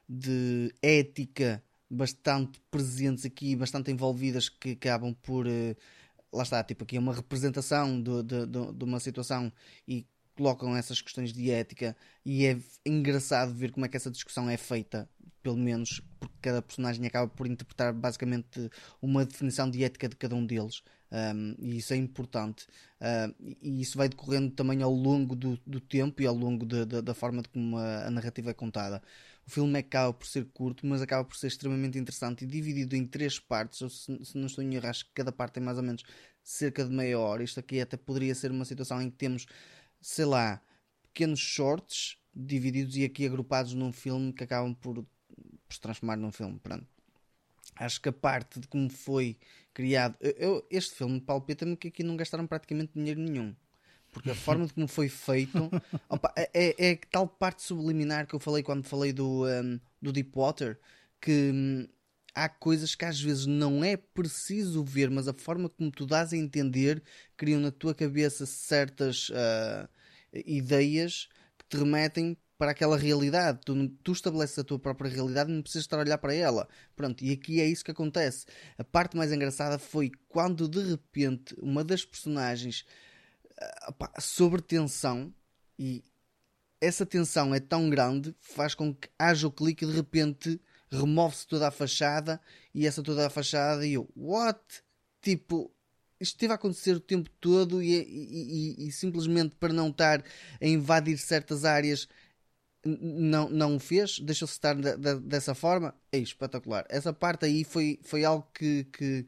de 0.08 0.74
ética 0.82 1.64
bastante 1.90 2.60
presentes 2.72 3.26
aqui, 3.26 3.56
bastante 3.56 3.92
envolvidas 3.92 4.50
que 4.50 4.72
acabam 4.72 5.14
por 5.22 5.48
eh, 5.48 5.76
lá 6.32 6.44
está, 6.44 6.64
tipo 6.64 6.84
aqui 6.84 6.98
é 6.98 7.00
uma 7.00 7.14
representação 7.14 8.02
de, 8.02 8.24
de, 8.24 8.46
de 8.74 8.84
uma 8.84 9.00
situação 9.00 9.52
e 9.88 10.06
colocam 10.36 10.76
essas 10.76 11.02
questões 11.02 11.32
de 11.34 11.52
ética 11.52 11.96
e 12.26 12.46
é 12.46 12.58
engraçado 12.86 13.54
ver 13.54 13.72
como 13.72 13.86
é 13.86 13.90
que 13.90 13.98
essa 13.98 14.12
discussão 14.12 14.50
é 14.50 14.58
feita, 14.58 15.10
pelo 15.42 15.58
menos 15.58 16.02
porque 16.20 16.36
cada 16.42 16.62
personagem 16.62 17.06
acaba 17.06 17.28
por 17.28 17.48
interpretar 17.48 17.94
basicamente 17.94 18.70
uma 19.02 19.26
definição 19.26 19.70
de 19.70 19.84
ética 19.84 20.08
de 20.10 20.16
cada 20.16 20.36
um 20.36 20.46
deles. 20.46 20.84
Um, 21.12 21.56
e 21.60 21.78
isso 21.78 21.94
é 21.94 21.98
importante 21.98 22.66
e 23.62 23.82
isso 23.82 23.98
vai 23.98 24.08
decorrendo 24.10 24.52
também 24.52 24.82
ao 24.82 24.94
longo 24.94 25.36
do, 25.36 25.60
do 25.66 25.80
tempo 25.80 26.22
e 26.22 26.28
ao 26.28 26.36
longo 26.36 26.66
de- 26.66 26.86
de- 26.86 27.02
da 27.02 27.14
forma 27.14 27.42
de 27.42 27.50
como 27.50 27.78
a, 27.78 28.08
a 28.08 28.12
narrativa 28.12 28.52
é 28.52 28.54
contada. 28.54 29.02
O 29.46 29.52
filme 29.52 29.78
acaba 29.78 30.14
por 30.14 30.26
ser 30.26 30.46
curto, 30.54 30.86
mas 30.86 31.02
acaba 31.02 31.24
por 31.26 31.36
ser 31.36 31.48
extremamente 31.48 31.98
interessante 32.00 32.44
e 32.46 32.48
dividido 32.48 32.96
em 32.96 33.06
três 33.06 33.40
partes. 33.40 33.80
Se, 33.80 34.26
se 34.26 34.38
não 34.38 34.46
estou 34.48 34.64
em 34.64 34.74
erro, 34.76 34.88
acho 34.88 35.06
que 35.06 35.12
cada 35.14 35.32
parte 35.34 35.56
tem 35.56 35.64
mais 35.64 35.78
ou 35.78 35.84
menos 35.84 36.04
cerca 36.42 36.84
de 36.86 36.92
meia 36.92 37.20
hora. 37.20 37.44
Isto 37.44 37.60
aqui 37.60 37.82
até 37.82 37.98
poderia 37.98 38.34
ser 38.36 38.52
uma 38.52 38.64
situação 38.66 39.02
em 39.02 39.10
que 39.10 39.18
temos, 39.18 39.46
sei 40.04 40.26
lá, 40.26 40.62
pequenos 41.04 41.40
shorts 41.40 42.18
divididos 42.36 42.96
e 42.98 43.04
aqui 43.06 43.26
agrupados 43.26 43.74
num 43.74 43.92
filme 43.92 44.34
que 44.34 44.44
acabam 44.44 44.74
por, 44.76 44.96
por 44.96 45.74
se 45.74 45.80
transformar 45.80 46.18
num 46.18 46.32
filme. 46.32 46.60
Pronto. 46.60 46.86
Acho 47.76 48.02
que 48.02 48.10
a 48.10 48.14
parte 48.14 48.60
de 48.60 48.68
como 48.68 48.90
foi 48.90 49.38
criado. 49.74 50.16
eu- 50.22 50.66
este 50.70 50.96
filme 50.96 51.20
palpita-me 51.20 51.76
que 51.76 51.88
aqui 51.88 52.04
não 52.04 52.16
gastaram 52.16 52.46
praticamente 52.46 52.94
dinheiro 52.96 53.20
nenhum. 53.20 53.56
Porque 54.12 54.30
a 54.30 54.36
forma 54.36 54.68
de 54.68 54.74
como 54.74 54.88
foi 54.88 55.10
feito 55.10 55.72
opa, 56.10 56.32
é, 56.36 56.50
é, 56.54 56.92
é 56.92 56.96
tal 57.10 57.28
parte 57.28 57.64
subliminar 57.64 58.28
que 58.28 58.36
eu 58.36 58.40
falei 58.40 58.62
quando 58.62 58.84
falei 58.84 59.12
do, 59.12 59.46
um, 59.48 59.80
do 60.02 60.12
Deepwater 60.14 60.80
que 61.20 61.52
hum, 61.52 61.88
há 62.34 62.50
coisas 62.50 62.96
que 62.96 63.06
às 63.06 63.20
vezes 63.20 63.46
não 63.46 63.84
é 63.84 63.96
preciso 63.96 64.84
ver, 64.84 65.10
mas 65.10 65.28
a 65.28 65.34
forma 65.34 65.70
como 65.70 65.92
tu 65.92 66.06
dás 66.06 66.34
a 66.34 66.38
entender 66.38 67.02
criam 67.38 67.60
na 67.60 67.72
tua 67.72 67.94
cabeça 67.94 68.46
certas 68.46 69.32
ah, 69.34 69.88
ideias 70.34 71.30
que 71.58 71.66
te 71.70 71.78
remetem 71.78 72.38
para 72.58 72.72
aquela 72.72 72.98
realidade. 72.98 73.60
Tu, 73.66 73.90
tu 74.04 74.12
estabeleces 74.12 74.60
a 74.60 74.64
tua 74.64 74.80
própria 74.80 75.10
realidade 75.10 75.52
e 75.52 75.56
não 75.56 75.62
precisas 75.62 75.84
estar 75.84 75.98
a 75.98 76.02
olhar 76.02 76.18
para 76.18 76.34
ela. 76.34 76.68
Pronto, 76.96 77.24
e 77.24 77.32
aqui 77.32 77.60
é 77.60 77.68
isso 77.68 77.84
que 77.84 77.92
acontece. 77.92 78.46
A 78.78 78.84
parte 78.84 79.18
mais 79.18 79.32
engraçada 79.32 79.78
foi 79.78 80.12
quando 80.28 80.68
de 80.68 80.82
repente 80.82 81.56
uma 81.60 81.84
das 81.84 82.06
personagens 82.06 82.86
ah, 83.60 83.92
pá, 83.92 84.12
sobre 84.20 84.62
tensão 84.62 85.34
e 85.78 86.04
essa 86.82 87.06
tensão 87.06 87.56
é 87.56 87.60
tão 87.60 87.90
grande 87.90 88.36
faz 88.42 88.76
com 88.76 88.94
que 88.94 89.08
haja 89.18 89.48
o 89.48 89.52
clique 89.52 89.86
e 89.86 89.88
de 89.88 89.94
repente 89.94 90.60
remove-se 90.98 91.48
toda 91.48 91.68
a 91.68 91.72
fachada 91.72 92.40
e 92.74 92.86
essa 92.88 93.04
toda 93.04 93.28
a 93.28 93.30
fachada 93.30 93.86
e 93.86 93.94
eu, 93.94 94.10
what? 94.16 94.60
Tipo, 95.22 95.72
isto 96.20 96.36
esteve 96.36 96.54
a 96.54 96.56
acontecer 96.56 96.94
o 96.96 97.00
tempo 97.00 97.30
todo 97.42 97.82
e, 97.82 97.92
e- 97.94 98.76
e- 98.86 98.88
e 98.88 98.92
simplesmente 98.92 99.56
para 99.56 99.74
não 99.74 99.90
estar 99.90 100.24
a 100.62 100.66
invadir 100.68 101.18
certas 101.18 101.66
áreas 101.66 102.08
não, 102.86 103.50
não 103.50 103.76
o 103.78 103.80
fez, 103.80 104.20
deixou-se 104.20 104.54
estar 104.56 104.76
da- 104.76 104.96
da- 104.96 105.16
dessa 105.16 105.56
forma, 105.56 105.96
é 106.12 106.18
espetacular. 106.18 106.86
Essa 106.90 107.14
parte 107.14 107.46
aí 107.46 107.64
foi, 107.64 108.00
foi 108.04 108.26
algo 108.26 108.48
que, 108.54 108.84
que, 108.86 109.26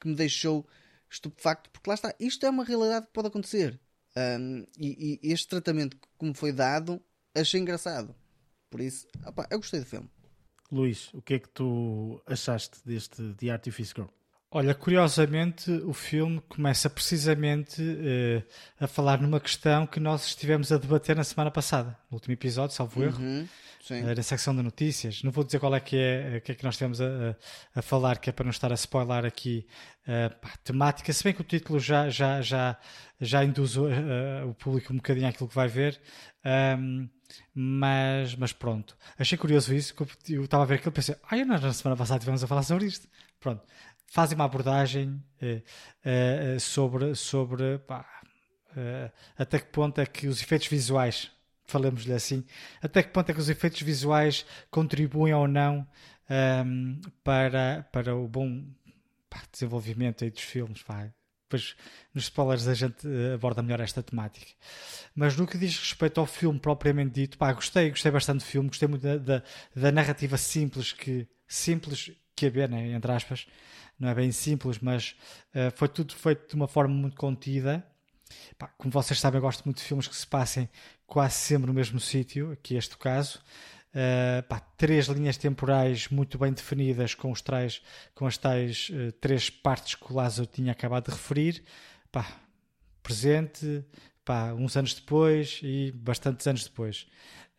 que 0.00 0.08
me 0.08 0.14
deixou 0.14 0.66
estupefacto, 1.10 1.70
porque 1.70 1.90
lá 1.90 1.94
está, 1.94 2.14
isto 2.18 2.46
é 2.46 2.50
uma 2.50 2.64
realidade 2.64 3.06
que 3.06 3.12
pode 3.12 3.28
acontecer. 3.28 3.78
Um, 4.16 4.64
e, 4.78 5.20
e 5.22 5.32
este 5.32 5.48
tratamento, 5.48 5.98
como 6.16 6.32
foi 6.34 6.52
dado, 6.52 7.02
achei 7.34 7.60
engraçado. 7.60 8.14
Por 8.70 8.80
isso, 8.80 9.06
opá, 9.26 9.46
eu 9.50 9.58
gostei 9.58 9.80
do 9.80 9.86
filme. 9.86 10.08
Luís, 10.72 11.10
o 11.14 11.20
que 11.22 11.34
é 11.34 11.38
que 11.38 11.48
tu 11.48 12.20
achaste 12.26 12.78
deste 12.84 13.34
The 13.34 13.50
Artifice 13.50 13.92
Girl? 13.94 14.08
Olha, 14.50 14.72
curiosamente, 14.72 15.68
o 15.68 15.92
filme 15.92 16.40
começa 16.48 16.88
precisamente 16.88 17.82
eh, 17.82 18.42
a 18.78 18.86
falar 18.86 19.20
numa 19.20 19.40
questão 19.40 19.84
que 19.84 19.98
nós 19.98 20.26
estivemos 20.26 20.70
a 20.70 20.78
debater 20.78 21.16
na 21.16 21.24
semana 21.24 21.50
passada, 21.50 21.98
no 22.08 22.14
último 22.14 22.34
episódio, 22.34 22.74
salvo 22.74 23.02
erro, 23.02 23.20
Uhum, 23.20 23.48
sim. 23.82 23.94
eh, 24.08 24.14
na 24.14 24.22
secção 24.22 24.54
de 24.54 24.62
notícias. 24.62 25.24
Não 25.24 25.32
vou 25.32 25.42
dizer 25.42 25.58
qual 25.58 25.74
é 25.74 25.80
que 25.80 25.96
é, 25.96 26.36
eh, 26.36 26.40
que 26.40 26.52
é 26.52 26.54
que 26.54 26.62
nós 26.62 26.74
estivemos 26.74 27.00
a, 27.00 27.36
a- 27.74 27.82
falar, 27.82 28.18
que 28.18 28.30
é 28.30 28.32
para 28.32 28.44
não 28.44 28.50
estar 28.52 28.70
a 28.70 28.76
spoiler 28.76 29.24
aqui 29.24 29.66
eh, 30.06 30.28
pá, 30.28 30.50
a 30.54 30.56
temática, 30.58 31.12
se 31.12 31.24
bem 31.24 31.32
que 31.34 31.40
o 31.40 31.44
título 31.44 31.80
já, 31.80 32.08
já, 32.08 32.40
já, 32.40 32.78
já 33.20 33.44
induz 33.44 33.76
o, 33.76 33.88
eh, 33.88 34.44
o 34.44 34.54
público 34.54 34.92
um 34.92 34.96
bocadinho 34.96 35.26
àquilo 35.28 35.48
que 35.48 35.54
vai 35.56 35.66
ver. 35.66 36.00
Ahm, 36.44 37.08
mas, 37.54 38.34
mas 38.36 38.52
pronto, 38.52 38.96
achei 39.18 39.36
curioso 39.38 39.74
isso. 39.74 39.94
eu- 40.28 40.44
estava 40.44 40.62
a 40.62 40.66
ver 40.66 40.74
aquilo 40.76 40.90
e 40.90 40.94
pensei, 40.94 41.16
ah, 41.30 41.44
nós 41.44 41.60
na 41.62 41.72
semana 41.72 41.96
passada 41.96 42.18
estivemos 42.18 42.42
a 42.44 42.46
falar 42.46 42.62
sobre 42.62 42.86
isto. 42.86 43.08
Pronto, 43.40 43.62
fazem 44.06 44.34
uma 44.36 44.44
abordagem 44.44 45.22
eh, 45.40 45.62
eh, 46.04 46.58
sobre, 46.58 47.14
sobre 47.14 47.78
pá, 47.78 48.06
eh, 48.76 49.10
até 49.36 49.58
que 49.58 49.66
ponto 49.66 50.00
é 50.00 50.06
que 50.06 50.26
os 50.26 50.40
efeitos 50.42 50.68
visuais 50.68 51.30
falemos-lhe 51.66 52.12
assim. 52.12 52.44
Até 52.82 53.02
que 53.02 53.10
ponto 53.10 53.30
é 53.30 53.34
que 53.34 53.40
os 53.40 53.48
efeitos 53.48 53.80
visuais 53.82 54.44
contribuem 54.70 55.34
ou 55.34 55.48
não 55.48 55.86
um, 56.64 57.00
para, 57.22 57.86
para 57.92 58.14
o 58.14 58.26
bom 58.28 58.64
desenvolvimento 59.52 60.24
aí 60.24 60.30
dos 60.30 60.42
filmes? 60.42 60.82
Pá. 60.82 61.10
Depois, 61.54 61.76
nos 62.12 62.24
spoilers, 62.24 62.66
a 62.66 62.74
gente 62.74 63.06
eh, 63.06 63.34
aborda 63.34 63.62
melhor 63.62 63.80
esta 63.80 64.02
temática. 64.02 64.46
Mas 65.14 65.36
no 65.36 65.46
que 65.46 65.56
diz 65.56 65.78
respeito 65.78 66.18
ao 66.18 66.26
filme 66.26 66.58
propriamente 66.58 67.14
dito, 67.14 67.38
pá, 67.38 67.52
gostei, 67.52 67.90
gostei 67.90 68.10
bastante 68.10 68.40
do 68.40 68.44
filme, 68.44 68.68
gostei 68.68 68.88
muito 68.88 69.02
da, 69.02 69.16
da, 69.16 69.42
da 69.74 69.92
narrativa 69.92 70.36
simples 70.36 70.92
que 70.92 71.28
simples 71.46 72.10
que 72.34 72.46
haver, 72.46 72.68
né, 72.68 72.88
entre 72.92 73.12
aspas, 73.12 73.46
não 73.98 74.08
é 74.08 74.14
bem 74.14 74.32
simples, 74.32 74.80
mas 74.80 75.14
uh, 75.54 75.70
foi 75.76 75.88
tudo 75.88 76.12
feito 76.14 76.48
de 76.48 76.54
uma 76.56 76.66
forma 76.66 76.92
muito 76.92 77.16
contida. 77.16 77.86
Pá, 78.58 78.66
como 78.76 78.90
vocês 78.90 79.20
sabem, 79.20 79.38
eu 79.38 79.42
gosto 79.42 79.64
muito 79.64 79.76
de 79.76 79.84
filmes 79.84 80.08
que 80.08 80.16
se 80.16 80.26
passem 80.26 80.68
quase 81.06 81.34
sempre 81.34 81.68
no 81.68 81.74
mesmo 81.74 82.00
sítio, 82.00 82.50
aqui 82.50 82.74
este 82.74 82.96
caso. 82.98 83.40
Uh, 83.94 84.42
pá, 84.48 84.58
três 84.76 85.06
linhas 85.06 85.36
temporais 85.36 86.08
muito 86.08 86.36
bem 86.36 86.52
definidas 86.52 87.14
com, 87.14 87.30
os 87.30 87.40
tais, 87.40 87.80
com 88.12 88.26
as 88.26 88.36
tais 88.36 88.90
uh, 88.90 89.12
três 89.20 89.48
partes 89.48 89.94
que 89.94 90.12
o 90.12 90.16
Lázaro 90.16 90.48
tinha 90.48 90.72
acabado 90.72 91.04
de 91.04 91.12
referir. 91.12 91.62
Pá, 92.10 92.26
presente, 93.04 93.84
pá, 94.24 94.52
uns 94.52 94.76
anos 94.76 94.94
depois 94.94 95.60
e 95.62 95.92
bastantes 95.92 96.44
anos 96.48 96.64
depois. 96.64 97.06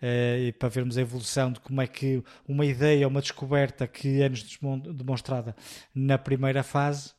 Uh, 0.02 0.48
e 0.48 0.52
para 0.52 0.68
vermos 0.68 0.98
a 0.98 1.02
evolução 1.02 1.53
de 1.53 1.62
como 1.62 1.82
é 1.82 1.88
que 1.88 2.22
uma 2.45 2.66
ideia, 2.66 3.07
uma 3.07 3.22
descoberta 3.22 3.88
que 3.88 4.22
é-nos 4.22 4.60
demonstrada 4.94 5.56
na 5.94 6.18
primeira 6.18 6.64
fase, 6.64 7.14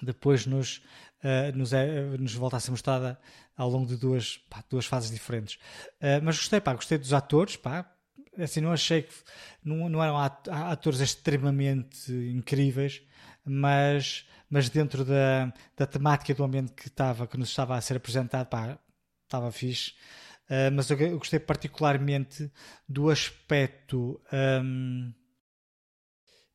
depois 0.00 0.46
nos, 0.46 0.82
nos, 1.54 1.74
é, 1.74 2.16
nos 2.16 2.32
volta 2.32 2.56
a 2.56 2.60
ser 2.60 2.70
mostrada 2.70 3.20
ao 3.54 3.68
longo 3.68 3.86
de 3.86 3.98
duas, 3.98 4.38
pá, 4.48 4.64
duas 4.70 4.86
fases 4.86 5.10
diferentes. 5.10 5.58
Mas 6.22 6.38
gostei, 6.38 6.58
pá, 6.58 6.72
gostei 6.72 6.96
dos 6.96 7.12
atores, 7.12 7.56
pá, 7.56 7.86
assim, 8.38 8.60
não 8.60 8.72
achei 8.72 9.02
que 9.02 9.14
não, 9.64 9.88
não 9.88 10.02
eram 10.02 10.16
atores 10.18 11.00
extremamente 11.00 12.12
incríveis, 12.12 13.02
mas, 13.44 14.26
mas 14.48 14.68
dentro 14.68 15.04
da, 15.04 15.52
da 15.76 15.86
temática 15.86 16.34
do 16.34 16.44
ambiente 16.44 16.72
que 16.72 16.88
estava, 16.88 17.26
que 17.26 17.36
nos 17.36 17.48
estava 17.48 17.76
a 17.76 17.80
ser 17.80 17.96
apresentado, 17.96 18.46
pá, 18.46 18.78
estava 19.24 19.50
fixe. 19.50 19.92
Uh, 20.48 20.70
mas 20.74 20.90
eu, 20.90 20.98
eu, 20.98 21.18
gostei 21.18 21.38
particularmente 21.38 22.50
do 22.88 23.08
aspecto 23.08 24.20
um, 24.62 25.12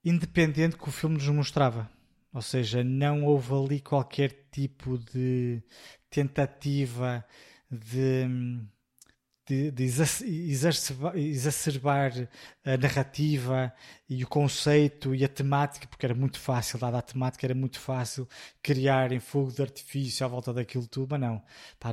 independente 0.04 0.78
que 0.78 0.90
o 0.90 0.92
filme 0.92 1.16
nos 1.16 1.28
mostrava. 1.30 1.90
Ou 2.34 2.42
seja, 2.42 2.84
não 2.84 3.24
houve 3.24 3.54
ali 3.54 3.80
qualquer 3.80 4.48
tipo 4.52 4.98
de 4.98 5.64
tentativa 6.10 7.26
de 7.72 8.26
hum, 8.28 8.68
de, 9.46 9.72
de 9.72 9.84
exacerbar, 11.16 12.12
a 12.64 12.78
narrativa 12.78 13.74
e 14.10 14.24
o 14.24 14.28
conceito 14.28 15.14
e 15.14 15.24
a 15.24 15.28
temática, 15.28 15.88
porque 15.88 16.06
era 16.06 16.16
muito 16.16 16.40
fácil, 16.40 16.80
dada 16.80 16.98
a 16.98 17.02
temática, 17.02 17.46
era 17.46 17.56
muito 17.56 17.80
fácil 17.80 18.28
criar 18.62 19.12
em 19.12 19.20
fogo 19.20 19.52
de 19.52 19.62
artifício 19.62 20.26
à 20.26 20.30
volta 20.30 20.52
daquilo 20.54 20.88
tudo, 20.88 21.10
mas 21.12 21.22
não. 21.22 21.44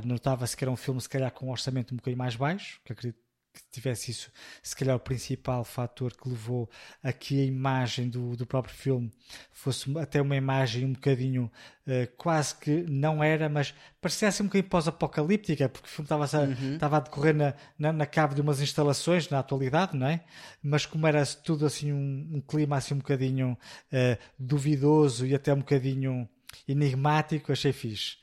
Notava-se 0.05 0.57
que 0.57 0.63
era 0.63 0.71
um 0.71 0.75
filme, 0.75 0.99
se 0.99 1.09
calhar, 1.09 1.31
com 1.31 1.47
um 1.47 1.51
orçamento 1.51 1.93
um 1.93 1.97
bocadinho 1.97 2.17
mais 2.17 2.35
baixo, 2.35 2.81
que 2.83 2.91
acredito 2.93 3.22
que 3.53 3.61
tivesse 3.71 4.09
isso, 4.09 4.31
se 4.63 4.75
calhar 4.75 4.95
o 4.95 4.99
principal 4.99 5.63
fator 5.63 6.11
que 6.11 6.27
levou 6.27 6.67
a 7.03 7.13
que 7.13 7.39
a 7.39 7.45
imagem 7.45 8.09
do, 8.09 8.35
do 8.35 8.47
próprio 8.47 8.73
filme 8.73 9.11
fosse 9.51 9.95
até 9.99 10.19
uma 10.19 10.35
imagem 10.35 10.85
um 10.85 10.93
bocadinho 10.93 11.51
uh, 11.85 12.11
quase 12.17 12.55
que 12.55 12.81
não 12.89 13.23
era, 13.23 13.47
mas 13.47 13.73
parecia 14.01 14.27
assim 14.27 14.41
um 14.41 14.47
bocadinho 14.47 14.69
pós-apocalíptica, 14.69 15.69
porque 15.69 15.87
o 15.87 15.89
filme 15.89 16.05
estava 16.05 16.25
a, 16.25 16.41
uhum. 16.41 16.73
estava 16.73 16.97
a 16.97 16.99
decorrer 16.99 17.35
na, 17.35 17.53
na, 17.77 17.93
na, 17.93 18.05
cave 18.07 18.33
de 18.33 18.41
umas 18.41 18.59
instalações 18.59 19.29
na 19.29 19.37
atualidade, 19.37 19.95
não 19.95 20.07
é? 20.07 20.23
Mas 20.61 20.87
como 20.87 21.05
era 21.05 21.23
tudo 21.23 21.67
assim 21.67 21.93
um, 21.93 22.29
um 22.33 22.41
clima 22.41 22.77
assim 22.77 22.95
um 22.95 22.97
bocadinho 22.97 23.51
uh, 23.51 24.17
duvidoso 24.39 25.27
e 25.27 25.35
até 25.35 25.53
um 25.53 25.59
bocadinho 25.59 26.27
enigmático, 26.67 27.51
achei 27.51 27.71
fixe. 27.71 28.17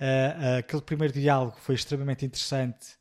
Uh, 0.00 0.58
aquele 0.58 0.82
primeiro 0.82 1.14
diálogo 1.14 1.56
foi 1.60 1.76
extremamente 1.76 2.26
interessante 2.26 3.00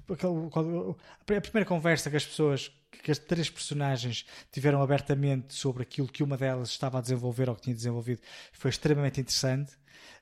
a 0.00 1.40
primeira 1.40 1.68
conversa 1.68 2.10
que 2.10 2.16
as 2.16 2.24
pessoas, 2.24 2.70
que 3.02 3.10
as 3.10 3.18
três 3.18 3.48
personagens 3.50 4.26
tiveram 4.50 4.82
abertamente 4.82 5.54
sobre 5.54 5.82
aquilo 5.82 6.08
que 6.08 6.22
uma 6.22 6.36
delas 6.36 6.70
estava 6.70 6.98
a 6.98 7.00
desenvolver 7.00 7.48
ou 7.48 7.54
que 7.56 7.62
tinha 7.62 7.74
desenvolvido 7.74 8.20
foi 8.52 8.70
extremamente 8.70 9.20
interessante. 9.20 9.72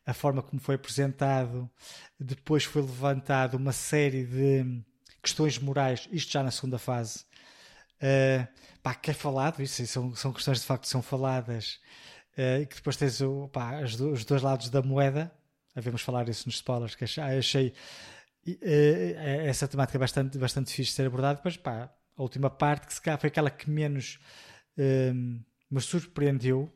A 0.04 0.12
forma 0.12 0.42
como 0.42 0.60
foi 0.60 0.74
apresentado, 0.74 1.70
depois 2.18 2.64
foi 2.64 2.82
levantado 2.82 3.54
uma 3.54 3.72
série 3.72 4.24
de 4.24 4.82
questões 5.22 5.58
morais, 5.58 6.08
isto 6.10 6.32
já 6.32 6.42
na 6.42 6.50
segunda 6.50 6.78
fase. 6.78 7.24
Uh, 7.98 8.46
pá, 8.82 8.94
que 8.94 9.12
é 9.12 9.14
falado, 9.14 9.62
isso 9.62 9.86
são, 9.86 10.14
são 10.16 10.32
questões 10.32 10.60
de 10.60 10.66
facto 10.66 10.82
que 10.82 10.88
são 10.88 11.00
faladas, 11.00 11.78
uh, 12.36 12.62
e 12.62 12.66
que 12.66 12.74
depois 12.74 12.96
tens 12.96 13.20
o, 13.20 13.48
pá, 13.48 13.80
os 13.80 14.24
dois 14.24 14.42
lados 14.42 14.68
da 14.70 14.82
moeda. 14.82 15.32
Havemos 15.74 16.02
falar 16.02 16.28
isso 16.28 16.48
nos 16.48 16.56
spoilers, 16.56 16.96
que 16.96 17.04
achei, 17.04 17.22
achei 17.22 17.74
uh, 18.46 19.46
essa 19.46 19.68
temática 19.68 19.98
é 19.98 20.00
bastante, 20.00 20.38
bastante 20.38 20.72
fixe 20.72 20.90
de 20.90 20.96
ser 20.96 21.06
abordada. 21.06 21.36
Depois, 21.36 21.56
pá, 21.56 21.92
a 22.16 22.22
última 22.22 22.50
parte, 22.50 22.86
que 22.86 22.94
se 22.94 23.00
calhar 23.00 23.18
foi 23.18 23.28
aquela 23.28 23.50
que 23.50 23.70
menos 23.70 24.18
uh, 24.76 25.42
me 25.70 25.80
surpreendeu, 25.80 26.72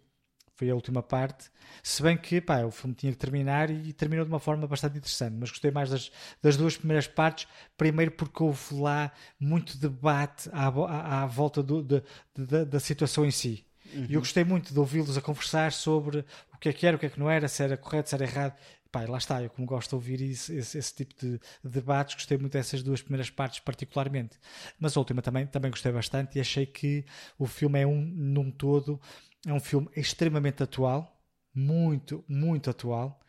foi 0.55 0.70
a 0.70 0.74
última 0.74 1.02
parte. 1.02 1.51
Se 1.82 2.02
bem 2.02 2.16
que 2.16 2.40
pá, 2.40 2.64
o 2.64 2.70
filme 2.70 2.94
tinha 2.94 3.12
que 3.12 3.18
terminar 3.18 3.70
e 3.70 3.93
terminou 3.93 4.24
de 4.24 4.30
uma 4.30 4.40
forma 4.40 4.66
bastante 4.66 4.97
interessante, 4.97 5.36
mas 5.38 5.51
gostei 5.51 5.70
mais 5.70 5.90
das, 5.90 6.10
das 6.43 6.56
duas 6.56 6.76
primeiras 6.76 7.06
partes. 7.06 7.47
Primeiro, 7.76 8.12
porque 8.12 8.43
houve 8.43 8.74
lá 8.74 9.12
muito 9.38 9.76
debate 9.76 10.48
à, 10.52 10.68
à, 10.68 11.22
à 11.22 11.26
volta 11.26 11.62
do, 11.62 11.82
de, 11.82 12.02
de, 12.34 12.64
da 12.64 12.80
situação 12.80 13.24
em 13.26 13.30
si. 13.30 13.66
Uhum. 13.94 14.06
E 14.09 14.14
eu 14.14 14.20
gostei 14.20 14.44
muito 14.44 14.72
de 14.72 14.78
ouvi-los 14.78 15.16
a 15.16 15.20
conversar 15.20 15.72
sobre 15.72 16.24
o 16.52 16.59
que 16.59 16.70
é 16.70 16.72
que 16.72 16.86
era, 16.86 16.97
o 16.97 16.98
que 16.98 17.06
é 17.06 17.10
que 17.10 17.20
não 17.20 17.30
era, 17.30 17.48
se 17.48 17.62
era 17.62 17.76
correto, 17.76 18.09
se 18.09 18.14
era 18.14 18.24
errado 18.24 18.56
lá 19.05 19.18
está, 19.18 19.43
eu 19.43 19.51
como 19.51 19.66
gosto 19.66 19.90
de 19.90 19.94
ouvir 19.97 20.23
esse, 20.23 20.55
esse, 20.56 20.94
tipo 20.94 21.14
de, 21.20 21.39
debates, 21.62 22.14
gostei 22.14 22.39
muito 22.39 22.55
dessas 22.55 22.82
duas 22.82 23.02
primeiras 23.02 23.28
partes 23.28 23.60
particularmente. 23.60 24.39
Mas 24.78 24.97
a 24.97 25.01
última 25.01 25.20
também, 25.20 25.47
também 25.47 25.70
gostei 25.70 25.93
bastante 25.93 26.39
e 26.39 26.40
achei 26.40 26.64
que 26.64 27.05
o 27.39 27.47
filme 27.47 27.81
é 27.81 27.86
um, 27.86 28.01
num 28.01 28.51
todo, 28.51 28.98
é 29.47 29.52
um 29.52 29.60
filme 29.60 29.89
extremamente 29.94 30.62
atual, 30.62 31.20
muito, 31.55 32.24
muito 32.27 32.70
atual, 32.70 33.20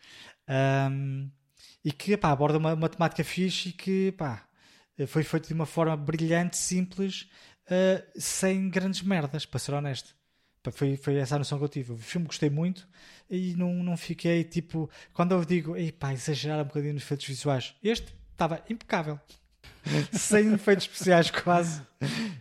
um, 0.90 1.30
e 1.84 1.92
que 1.92 2.16
pá, 2.16 2.32
aborda 2.32 2.58
uma, 2.58 2.74
uma 2.74 2.90
temática 2.90 3.24
fixe 3.24 3.70
e 3.70 3.74
que 3.74 4.12
pá, 4.14 4.48
foi 5.08 5.24
feito 5.24 5.48
de 5.48 5.54
uma 5.54 5.66
forma 5.66 5.96
brilhante, 5.96 6.58
simples, 6.58 7.30
uh, 7.66 8.20
sem 8.20 8.70
grandes 8.70 9.02
merdas, 9.02 9.46
para 9.46 9.60
ser 9.60 9.74
honesto. 9.74 10.17
Foi, 10.72 10.96
foi 10.98 11.16
essa 11.16 11.38
noção 11.38 11.58
que 11.58 11.64
eu 11.64 11.70
tive. 11.70 11.94
O 11.94 11.98
filme 11.98 12.28
gostei 12.28 12.50
muito 12.50 12.88
e 13.30 13.54
não, 13.56 13.74
não 13.84 13.98
fiquei 13.98 14.44
tipo. 14.44 14.90
Quando 15.14 15.34
eu 15.34 15.44
digo, 15.44 15.76
ei 15.76 15.92
pá, 15.92 16.14
exagerar 16.14 16.60
um 16.62 16.66
bocadinho 16.66 16.94
nos 16.94 17.04
efeitos 17.04 17.28
visuais, 17.28 17.76
este 17.84 18.14
estava 18.32 18.64
impecável. 18.70 19.20
Sem 20.12 20.54
efeitos 20.54 20.86
especiais 20.86 21.32
quase. 21.32 21.82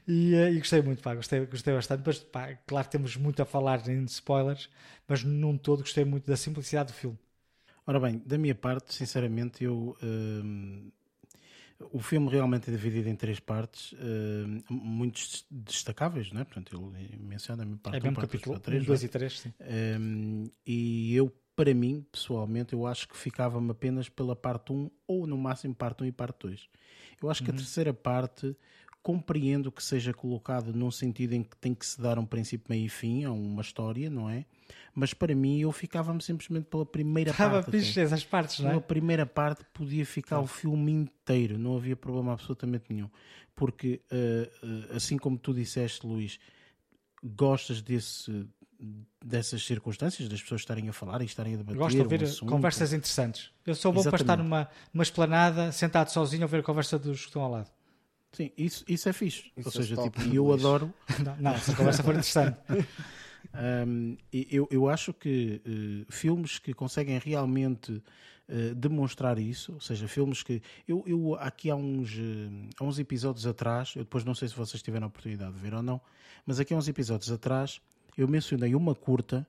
E, 0.07 0.35
eh, 0.35 0.53
e, 0.53 0.59
gostei 0.59 0.83
muito, 0.83 1.03
pá, 1.03 1.15
gostei, 1.15 1.47
gostei 1.47 1.75
bastante. 1.75 2.03
Mas, 2.05 2.19
pá, 2.19 2.55
claro 2.67 2.89
temos 2.89 3.17
muito 3.17 3.41
a 3.41 3.45
falar 3.45 3.89
em 3.89 4.05
spoilers, 4.05 4.69
mas 5.07 5.23
num 5.23 5.57
todo 5.57 5.81
gostei 5.81 6.05
muito 6.05 6.27
da 6.27 6.37
simplicidade 6.37 6.93
do 6.93 6.97
filme. 6.97 7.19
Ora 7.87 8.01
bem, 8.01 8.21
da 8.27 8.37
minha 8.37 8.55
parte, 8.55 8.95
sinceramente, 8.95 9.65
eu. 9.65 9.97
Hum, 10.03 10.91
o 11.93 12.01
filme 12.01 12.29
realmente 12.29 12.69
é 12.69 12.73
dividido 12.73 13.09
em 13.09 13.15
três 13.15 13.39
partes, 13.39 13.93
uh, 13.93 14.73
muito 14.73 15.21
destacáveis, 15.51 16.33
não 16.33 16.41
é? 16.41 16.45
Portanto, 16.45 16.75
ele 16.75 17.17
menciona 17.19 17.63
a 17.63 17.67
parte 17.77 17.97
é 17.97 18.01
mesmo 18.01 18.17
parte 18.17 18.31
capítulo 18.31 18.59
2 18.59 19.03
e 19.03 19.09
3, 19.09 19.41
sim. 19.41 19.53
Um, 20.01 20.45
e 20.67 21.15
eu, 21.15 21.35
para 21.55 21.73
mim, 21.75 22.07
pessoalmente, 22.11 22.73
eu 22.73 22.87
acho 22.87 23.09
que 23.09 23.17
ficava-me 23.17 23.71
apenas 23.71 24.09
pela 24.09 24.35
parte 24.35 24.73
1 24.73 24.91
ou 25.07 25.27
no 25.27 25.37
máximo 25.37 25.75
parte 25.75 26.03
1 26.03 26.07
e 26.07 26.13
parte 26.13 26.37
2. 26.41 26.69
Eu 27.23 27.31
acho 27.31 27.41
uhum. 27.41 27.45
que 27.45 27.51
a 27.51 27.55
uhum. 27.55 27.59
terceira 27.59 27.95
parte 27.95 28.57
compreendo 29.07 29.71
que 29.71 29.81
seja 29.85 30.13
colocado 30.13 30.73
num 30.75 30.91
sentido 30.91 31.33
em 31.35 31.45
que 31.45 31.57
tem 31.59 31.73
que 31.73 31.87
se 31.87 32.01
dar 32.03 32.19
um 32.19 32.27
princípio, 32.27 32.67
meio 32.69 32.87
e 32.87 32.89
fim 32.89 33.23
a 33.23 33.31
uma 33.31 33.63
história, 33.63 34.11
não 34.11 34.29
é? 34.29 34.45
Mas 34.93 35.15
para 35.15 35.33
mim 35.33 35.61
eu 35.61 35.71
ficava-me 35.71 36.21
simplesmente 36.21 36.65
pela 36.65 36.85
primeira 36.85 37.31
Estava 37.31 37.63
parte. 37.63 37.77
Estava 37.77 38.05
essas 38.05 38.25
partes, 38.25 38.59
não 38.59 38.67
é? 38.67 38.71
Pela 38.71 38.83
primeira 38.83 39.25
parte 39.25 39.65
podia 39.73 40.05
ficar 40.05 40.41
o 40.41 40.47
filme 40.49 40.91
inteiro, 40.91 41.57
não 41.57 41.77
havia 41.77 41.95
problema 41.95 42.33
absolutamente 42.33 42.87
nenhum. 42.93 43.09
Porque, 43.55 44.01
uh, 44.11 44.67
uh, 44.67 44.97
assim 44.97 45.17
como 45.17 45.39
tu 45.39 45.55
disseste, 45.55 46.05
Luís, 46.05 46.41
gostas 47.23 47.81
desse, 47.81 48.45
dessas 49.25 49.65
circunstâncias, 49.65 50.29
das 50.29 50.43
pessoas 50.43 50.63
estarem 50.63 50.89
a 50.89 50.93
falar 50.93 51.23
e 51.23 51.27
estarem 51.27 51.55
a 51.55 51.59
debater. 51.59 51.79
Gosto 51.79 51.95
de 51.95 52.03
ouvir 52.03 52.23
um 52.23 52.25
assunto. 52.25 52.51
conversas 52.51 52.93
interessantes. 52.93 53.53
Eu 53.65 53.77
sou 53.77 53.93
bom 53.93 54.01
Exatamente. 54.01 54.25
para 54.25 54.35
estar 54.35 54.43
numa, 54.43 54.69
numa 54.93 55.05
esplanada, 55.05 55.71
sentado 55.71 56.09
sozinho, 56.09 56.43
a 56.43 56.47
ouvir 56.47 56.59
a 56.59 56.63
conversa 56.65 56.99
dos 56.99 57.21
que 57.21 57.27
estão 57.29 57.43
ao 57.43 57.53
lado. 57.53 57.71
Sim, 58.37 58.51
isso, 58.57 58.85
isso 58.87 59.09
é 59.09 59.13
fixe. 59.13 59.51
Isso 59.57 59.69
Ou 59.69 59.73
seja, 59.73 60.01
é 60.01 60.05
tipo, 60.05 60.21
eu 60.35 60.53
adoro. 60.53 60.93
Não, 61.25 61.37
não, 61.37 61.51
essa 61.53 61.75
conversa 61.75 62.03
foi 62.03 62.13
interessante. 62.13 62.59
um, 63.89 64.17
eu, 64.33 64.69
eu 64.71 64.89
acho 64.89 65.15
que 65.15 65.63
uh, 65.67 66.13
filmes 66.13 66.59
que 66.59 66.75
conseguem 66.75 67.19
realmente 67.19 68.03
eh, 68.49 68.75
demonstrar 68.77 69.41
isso, 69.41 69.73
ou 69.73 69.81
seja, 69.81 70.07
filmes 70.07 70.41
que 70.41 70.63
eu, 70.87 71.03
eu 71.05 71.35
aqui 71.35 71.69
há 71.69 71.75
uns, 71.75 72.13
eh, 72.17 72.69
há 72.79 72.85
uns 72.85 72.97
episódios 73.01 73.45
atrás, 73.45 73.95
eu 73.97 74.05
depois 74.05 74.25
não 74.25 74.37
sei 74.37 74.47
se 74.47 74.55
vocês 74.55 74.81
tiveram 74.81 75.07
a 75.07 75.09
oportunidade 75.09 75.53
de 75.55 75.59
ver 75.59 75.75
ou 75.75 75.83
não, 75.83 76.01
mas 76.47 76.61
aqui 76.61 76.73
há 76.73 76.77
uns 76.77 76.87
episódios 76.87 77.29
atrás 77.33 77.81
eu 78.17 78.29
mencionei 78.29 78.77
uma 78.77 78.95
curta 78.95 79.45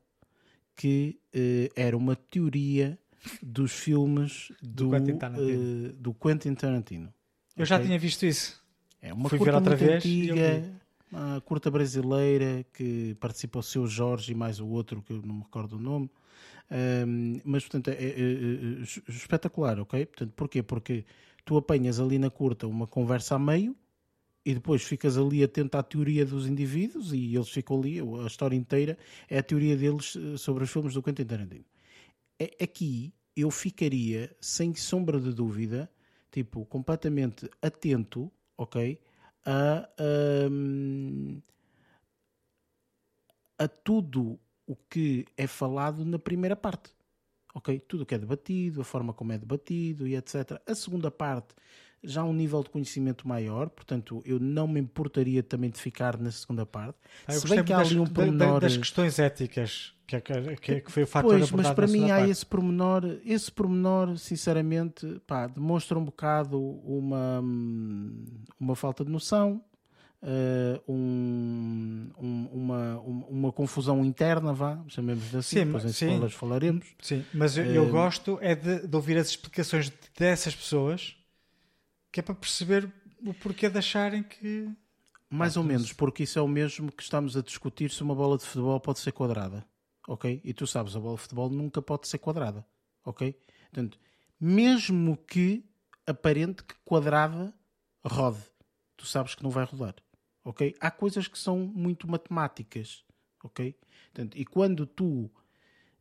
que 0.75 1.19
eh, 1.31 1.69
era 1.75 1.95
uma 1.95 2.15
teoria 2.15 2.97
dos 3.39 3.71
filmes 3.71 4.51
do, 4.63 4.89
Quentin 4.89 5.17
Tarantino. 5.19 5.93
do 5.93 6.13
Quentin 6.15 6.55
Tarantino. 6.55 7.13
Eu 7.55 7.67
já 7.67 7.75
Ok? 7.75 7.85
tinha 7.85 7.99
visto 7.99 8.25
isso. 8.25 8.59
É 9.01 9.13
uma 9.13 9.29
Fui 9.29 9.37
curta 9.37 9.59
muito 9.59 9.75
vez 9.75 9.95
antiga, 10.05 10.79
uma 11.11 11.41
curta 11.41 11.69
brasileira 11.71 12.65
que 12.73 13.15
participa 13.19 13.59
o 13.59 13.63
seu 13.63 13.87
Jorge 13.87 14.31
e 14.31 14.35
mais 14.35 14.59
o 14.59 14.67
outro 14.67 15.01
que 15.01 15.13
eu 15.13 15.21
não 15.21 15.35
me 15.35 15.41
recordo 15.43 15.77
o 15.77 15.79
nome. 15.79 16.09
Ahm, 16.69 17.39
mas 17.45 17.63
portanto 17.63 17.89
é, 17.89 17.93
é- 17.93 18.09
é- 18.09 18.79
é 18.79 18.81
es- 18.81 19.01
espetacular, 19.07 19.79
ok? 19.79 20.05
Portanto, 20.05 20.33
porquê? 20.35 20.61
Porque 20.61 21.05
tu 21.45 21.55
apanhas 21.57 21.99
ali 21.99 22.19
na 22.19 22.29
curta 22.29 22.67
uma 22.67 22.85
conversa 22.85 23.35
a 23.35 23.39
meio 23.39 23.75
e 24.45 24.53
depois 24.53 24.83
ficas 24.83 25.17
ali 25.17 25.43
atento 25.43 25.77
à 25.77 25.83
teoria 25.83 26.25
dos 26.25 26.45
indivíduos 26.47 27.13
e 27.13 27.35
eles 27.35 27.49
ficam 27.49 27.79
ali, 27.79 27.99
a 27.99 28.27
história 28.27 28.55
inteira 28.55 28.97
é 29.29 29.37
a 29.37 29.43
teoria 29.43 29.77
deles 29.77 30.17
eh, 30.17 30.37
sobre 30.37 30.63
os 30.65 30.69
filmes 30.71 30.93
do 30.93 31.01
Quentin 31.03 31.23
Tarantino. 31.25 31.65
Aqui 32.61 33.13
eu 33.35 33.49
ficaria, 33.49 34.35
sem 34.41 34.73
sombra 34.75 35.19
de 35.19 35.33
dúvida, 35.33 35.89
tipo, 36.31 36.65
completamente 36.65 37.49
atento, 37.61 38.31
ok? 38.57 38.99
A, 39.45 39.87
a 43.57 43.67
tudo 43.67 44.39
o 44.65 44.75
que 44.75 45.25
é 45.37 45.47
falado 45.47 46.03
na 46.03 46.19
primeira 46.19 46.55
parte. 46.55 46.91
Ok? 47.53 47.79
Tudo 47.87 48.03
o 48.03 48.05
que 48.05 48.13
é 48.15 48.17
debatido, 48.17 48.81
a 48.81 48.83
forma 48.83 49.13
como 49.13 49.31
é 49.31 49.37
debatido 49.37 50.07
e 50.07 50.15
etc. 50.15 50.61
A 50.67 50.75
segunda 50.75 51.09
parte 51.09 51.55
já 52.03 52.21
há 52.21 52.25
um 52.25 52.33
nível 52.33 52.61
de 52.63 52.69
conhecimento 52.69 53.27
maior, 53.27 53.69
portanto, 53.69 54.21
eu 54.23 54.39
não 54.39 54.67
me 54.67 54.79
importaria 54.79 55.41
também 55.41 55.69
de 55.69 55.79
ficar 55.79 56.17
na 56.17 56.29
segunda 56.31 56.65
parte. 56.65 56.97
Ah, 57.25 57.33
Se 57.33 57.47
bem 57.47 57.63
que 57.63 57.73
há 57.73 57.79
ali 57.79 57.97
um 57.97 58.03
das, 58.03 58.13
pormenor. 58.13 58.61
das 58.61 58.77
questões 58.77 59.17
éticas, 59.17 59.95
que, 60.07 60.15
é- 60.15 60.21
que, 60.21 60.33
é- 60.33 60.55
que, 60.55 60.71
é- 60.71 60.81
que 60.81 60.91
foi 60.91 61.03
o 61.03 61.07
fator 61.07 61.31
Pois, 61.31 61.51
mas 61.51 61.69
para 61.71 61.85
mim 61.87 62.09
há 62.09 62.17
parte. 62.17 62.31
esse 62.31 62.45
pormenor, 62.45 63.03
esse 63.25 63.51
pormenor, 63.51 64.17
sinceramente, 64.17 65.21
pá, 65.27 65.47
demonstra 65.47 65.99
um 65.99 66.05
bocado 66.05 66.59
uma, 66.59 67.41
uma 68.59 68.75
falta 68.75 69.03
de 69.03 69.11
noção, 69.11 69.61
eh, 70.21 70.81
um- 70.87 72.09
um- 72.17 72.49
uma, 72.53 72.99
um- 73.01 73.25
uma 73.29 73.51
confusão 73.51 74.03
interna, 74.03 74.53
vá, 74.53 74.81
chamemos 74.87 75.35
assim, 75.35 75.59
Sim, 75.59 75.65
depois 75.65 75.85
em 75.85 75.91
sim. 75.93 76.29
falaremos. 76.29 76.87
Sim, 77.01 77.23
mas 77.33 77.57
eu, 77.57 77.65
eu 77.65 77.83
Eh, 77.85 77.89
gosto 77.89 78.39
é 78.41 78.55
de, 78.55 78.87
de 78.87 78.95
ouvir 78.95 79.17
as 79.17 79.27
explicações 79.29 79.91
dessas 80.17 80.55
pessoas, 80.55 81.15
que 82.11 82.19
é 82.19 82.23
para 82.23 82.35
perceber 82.35 82.91
o 83.25 83.33
porquê 83.33 83.69
de 83.69 83.77
acharem 83.77 84.23
que... 84.23 84.69
Mais 85.29 85.57
ou 85.57 85.63
menos, 85.63 85.91
porque 85.91 86.23
isso 86.23 86.39
é 86.39 86.41
o 86.41 86.47
mesmo 86.47 86.89
que 86.91 87.03
estamos 87.03 87.35
a 87.35 87.41
discutir 87.41 87.91
se 87.91 88.01
uma 88.01 88.15
bola 88.15 88.37
de 88.37 88.45
futebol 88.45 88.79
pode 88.79 88.99
ser 88.99 89.11
quadrada, 89.11 89.65
ok? 90.07 90.41
E 90.43 90.53
tu 90.53 90.65
sabes, 90.65 90.95
a 90.95 90.99
bola 90.99 91.15
de 91.15 91.21
futebol 91.21 91.49
nunca 91.49 91.81
pode 91.81 92.07
ser 92.07 92.17
quadrada, 92.17 92.65
ok? 93.03 93.33
Portanto, 93.69 93.99
mesmo 94.39 95.17
que 95.17 95.63
aparente 96.05 96.63
que 96.63 96.73
quadrada 96.85 97.53
rode, 98.03 98.41
tu 98.95 99.05
sabes 99.05 99.35
que 99.35 99.43
não 99.43 99.51
vai 99.51 99.65
rodar, 99.65 99.95
ok? 100.43 100.73
Há 100.79 100.89
coisas 100.89 101.27
que 101.27 101.37
são 101.37 101.59
muito 101.59 102.09
matemáticas, 102.09 103.03
ok? 103.43 103.75
Portanto, 104.13 104.37
e 104.37 104.45
quando 104.45 104.87
tu 104.87 105.29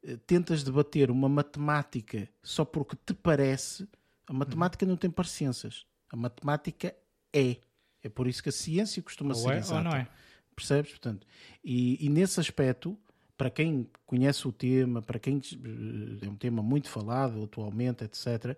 eh, 0.03 0.17
tentas 0.27 0.63
debater 0.63 1.11
uma 1.11 1.29
matemática 1.29 2.29
só 2.43 2.65
porque 2.65 2.97
te 3.05 3.13
parece, 3.13 3.89
a 4.27 4.33
matemática 4.33 4.87
não 4.87 4.97
tem 4.97 5.11
parecenças. 5.11 5.85
A 6.11 6.17
matemática 6.17 6.95
é. 7.33 7.57
É 8.03 8.09
por 8.09 8.29
isso 8.29 8.43
que 8.43 8.49
a 8.49 8.53
ciência 8.53 9.03
costuma 9.03 9.35
Ou 9.35 9.41
ser 9.41 9.53
é 9.55 9.59
exata. 9.59 9.77
ou 9.79 9.83
não 9.83 9.93
é. 9.97 10.09
Percebes? 10.55 10.93
Portanto, 10.93 11.27
e, 11.63 12.05
e 12.05 12.09
nesse 12.09 12.39
aspecto, 12.39 12.97
para 13.37 13.51
quem 13.51 13.89
conhece 14.07 14.49
o 14.49 14.53
tema, 14.53 15.03
para 15.03 15.19
quem 15.19 15.39
eh, 15.39 16.27
é 16.27 16.29
um 16.29 16.37
tema 16.37 16.63
muito 16.63 16.89
falado 16.89 17.45
atualmente, 17.45 18.05
etc. 18.05 18.57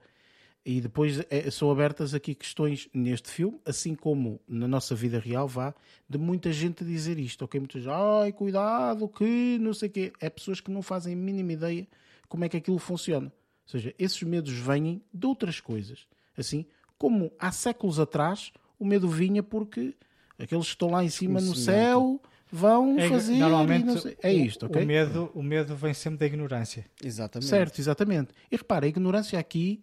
E 0.64 0.80
depois 0.80 1.20
eh, 1.30 1.50
são 1.50 1.70
abertas 1.70 2.14
aqui 2.14 2.34
questões 2.34 2.88
neste 2.92 3.30
filme, 3.30 3.60
assim 3.64 3.94
como 3.94 4.40
na 4.46 4.68
nossa 4.68 4.94
vida 4.94 5.18
real, 5.18 5.48
vá, 5.48 5.74
de 6.08 6.18
muita 6.18 6.52
gente 6.52 6.84
dizer 6.84 7.18
isto, 7.18 7.44
ok? 7.44 7.58
Muitas 7.58 7.86
ai, 7.86 8.32
cuidado, 8.32 9.08
que 9.08 9.58
não 9.60 9.74
sei 9.74 9.88
o 9.88 9.92
quê. 9.92 10.12
É 10.20 10.30
pessoas 10.30 10.60
que 10.60 10.70
não 10.70 10.82
fazem 10.82 11.14
a 11.14 11.16
mínima 11.16 11.52
ideia 11.52 11.86
como 12.28 12.44
é 12.44 12.48
que 12.48 12.56
aquilo 12.56 12.78
funciona. 12.78 13.26
Ou 13.26 13.70
seja, 13.70 13.94
esses 13.98 14.22
medos 14.22 14.52
vêm 14.52 15.02
de 15.12 15.26
outras 15.26 15.60
coisas. 15.60 16.06
Assim, 16.36 16.66
como 16.96 17.32
há 17.38 17.50
séculos 17.50 17.98
atrás, 17.98 18.52
o 18.78 18.84
medo 18.84 19.08
vinha 19.08 19.42
porque 19.42 19.94
aqueles 20.38 20.66
que 20.66 20.72
estão 20.72 20.90
lá 20.90 21.02
em 21.02 21.08
cima 21.08 21.40
no 21.40 21.54
céu 21.54 22.20
vão 22.50 22.98
É, 22.98 23.08
fazer. 23.08 23.36
normalmente 23.36 23.84
não 23.84 23.98
sei- 23.98 24.16
É 24.22 24.30
o- 24.30 24.32
isto, 24.32 24.66
ok? 24.66 24.82
O 24.82 24.86
medo, 24.86 25.30
o 25.34 25.42
medo 25.42 25.74
vem 25.76 25.92
sempre 25.94 26.18
da 26.18 26.26
ignorância. 26.26 26.84
Exatamente. 27.02 27.48
Certo, 27.48 27.78
exatamente. 27.80 28.30
E 28.50 28.56
repara, 28.56 28.86
a 28.86 28.88
ignorância 28.88 29.38
aqui 29.38 29.82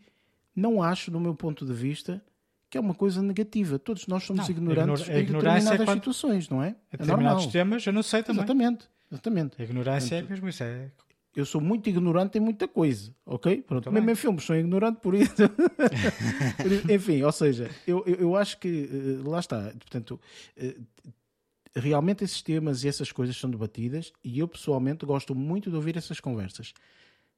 não 0.56 0.82
acho, 0.82 1.12
do 1.12 1.20
meu 1.20 1.36
ponto 1.36 1.66
de 1.66 1.74
vista, 1.74 2.22
que 2.70 2.78
é 2.78 2.82
uma 2.82 2.94
coisa 2.96 3.22
negativa. 3.22 3.78
Todos 3.78 4.08
nós 4.08 4.24
somos 4.24 4.44
Não, 4.44 4.50
ignorantes 4.56 5.08
em 5.08 5.12
é 5.12 5.22
determinadas 5.24 5.86
quando- 5.86 5.98
situações, 6.00 6.50
não 6.50 6.62
é? 6.64 6.70
Em 6.70 6.76
É 6.94 6.98
determinados 6.98 7.44
normal. 7.46 7.52
temas, 7.52 7.86
eu 7.86 7.94
não 7.94 8.04
sei 8.04 8.24
também. 8.24 8.40
Exatamente, 8.40 8.88
exatamente. 9.12 9.62
A 9.62 9.64
ignorância 9.64 10.16
é 10.16 10.22
mesmo 10.22 10.50
isso. 10.50 10.64
É... 10.64 10.90
Eu 11.36 11.46
sou 11.46 11.60
muito 11.60 11.90
ignorante 11.90 12.38
em 12.38 12.42
muita 12.42 12.66
coisa, 12.66 13.14
ok? 13.26 13.62
Pronto, 13.62 13.84
Também. 13.84 14.02
mesmo 14.02 14.12
em 14.12 14.16
filmes 14.16 14.44
sou 14.46 14.56
ignorante 14.56 15.02
por 15.02 15.14
isso. 15.14 15.34
Por 15.36 16.72
isso, 16.72 16.92
Enfim, 16.92 17.22
ou 17.24 17.32
seja, 17.34 17.70
eu, 17.86 18.02
eu, 18.08 18.16
eu 18.16 18.36
acho 18.38 18.58
que 18.58 18.90
eh, 18.90 19.28
lá 19.30 19.40
está. 19.42 19.64
Portanto, 19.78 20.18
eh, 20.56 20.76
realmente 21.76 22.24
esses 22.24 22.42
temas 22.42 22.84
e 22.84 22.88
essas 22.88 23.12
coisas 23.12 23.36
são 23.36 23.50
debatidas 23.50 24.14
e 24.24 24.40
eu 24.40 24.48
pessoalmente 24.48 25.06
gosto 25.06 25.36
muito 25.36 25.70
de 25.70 25.76
ouvir 25.76 25.98
essas 25.98 26.20
conversas. 26.20 26.74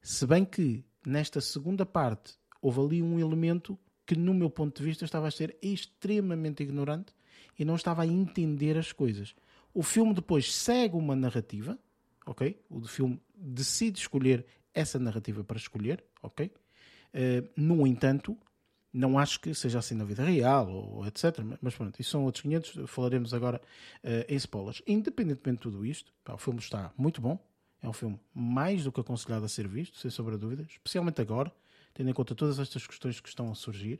Se 0.02 0.26
bem 0.28 0.46
que 0.46 0.86
nesta 1.06 1.42
segunda 1.42 1.86
parte 1.86 2.36
houve 2.62 2.80
ali 2.80 3.04
um 3.04 3.20
elemento 3.20 3.78
que, 4.06 4.16
no 4.16 4.34
meu 4.34 4.50
ponto 4.50 4.78
de 4.78 4.84
vista, 4.84 5.04
estava 5.04 5.28
a 5.28 5.32
ser 5.32 5.58
extremamente 5.62 6.64
ignorante 6.64 7.14
e 7.58 7.66
não 7.66 7.76
estava 7.76 8.04
a 8.04 8.08
entender 8.08 8.78
as 8.78 8.92
coisas. 8.92 9.36
O 9.74 9.84
filme 9.84 10.14
depois 10.14 10.54
segue 10.54 10.96
uma 10.96 11.16
narrativa, 11.16 11.78
ok? 12.26 12.60
O 12.70 12.82
filme 12.88 13.20
decide 13.36 14.00
escolher 14.00 14.46
essa 14.74 15.00
narrativa 15.00 15.44
para 15.44 15.58
escolher, 15.58 16.04
ok? 16.22 16.52
Eh, 17.14 17.44
no 17.56 17.86
entanto, 17.86 18.38
não 18.98 19.18
acho 19.20 19.40
que 19.40 19.54
seja 19.54 19.80
assim 19.80 19.96
na 19.96 20.04
vida 20.06 20.24
real 20.24 20.70
ou 20.70 21.06
etc. 21.08 21.40
Mas 21.62 21.76
pronto, 21.76 22.00
isso 22.00 22.10
são 22.12 22.24
outros 22.26 22.42
500. 22.42 22.90
Falaremos 22.90 23.34
agora 23.34 23.62
eh, 24.04 24.26
em 24.30 24.36
spoilers. 24.36 24.82
Independentemente 24.88 25.58
de 25.60 25.64
tudo 25.64 25.86
isto, 25.86 26.12
pá, 26.24 26.34
o 26.34 26.38
filme 26.38 26.60
está 26.60 26.92
muito 26.98 27.22
bom. 27.22 27.38
É 27.82 27.88
um 27.88 27.94
filme 27.94 28.20
mais 28.34 28.84
do 28.84 28.92
que 28.92 29.00
aconselhado 29.00 29.46
a 29.46 29.48
ser 29.50 29.68
visto, 29.68 29.98
sem 29.98 30.10
sombra 30.10 30.36
de 30.36 30.42
dúvida, 30.42 30.64
especialmente 30.68 31.22
agora, 31.22 31.52
tendo 31.94 32.10
em 32.10 32.14
conta 32.14 32.34
todas 32.34 32.58
estas 32.60 32.88
questões 32.88 33.20
que 33.20 33.30
estão 33.30 33.52
a 33.52 33.56
surgir, 33.56 34.00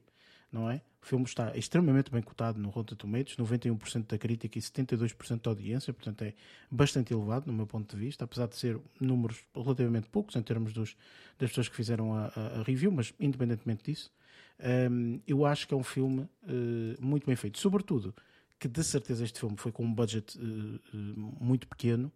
não 0.52 0.70
é? 0.70 0.82
O 1.02 1.06
filme 1.06 1.26
está 1.26 1.56
extremamente 1.56 2.10
bem 2.12 2.22
cotado 2.22 2.60
no 2.60 2.70
Rotten 2.70 2.98
Tomatoes, 2.98 3.38
91% 3.38 4.08
da 4.08 4.18
crítica 4.18 4.58
e 4.58 4.62
72% 4.62 5.42
da 5.44 5.52
audiência, 5.52 5.94
portanto 5.94 6.22
é 6.24 6.34
bastante 6.72 7.14
elevado 7.14 7.46
no 7.48 7.54
meu 7.54 7.68
ponto 7.68 7.96
de 7.96 8.02
vista, 8.04 8.26
apesar 8.26 8.48
de 8.48 8.56
ser 8.56 8.80
números 9.00 9.44
relativamente 9.56 10.08
poucos 10.10 10.36
em 10.36 10.42
termos 10.42 10.74
dos, 10.74 10.96
das 11.38 11.50
pessoas 11.50 11.70
que 11.70 11.76
fizeram 11.76 12.14
a, 12.14 12.26
a- 12.36 12.60
a 12.60 12.64
review, 12.64 12.92
mas 12.92 13.14
independentemente 13.20 13.84
disso, 13.84 14.12
hum, 14.92 15.20
eu 15.28 15.46
acho 15.46 15.68
que 15.68 15.74
é 15.74 15.78
um 15.78 15.84
filme 15.84 16.28
eh, 16.48 16.98
muito 17.00 17.26
bem 17.26 17.36
feito. 17.36 17.60
Sobretudo, 17.60 18.14
que 18.60 18.68
de 18.68 18.84
certeza 18.84 19.24
este 19.24 19.40
filme 19.40 19.56
foi 19.58 19.72
com 19.72 19.84
um 19.84 19.94
budget 19.94 20.38
eh, 20.38 20.98
muito 21.40 21.68
pequeno 21.68 22.12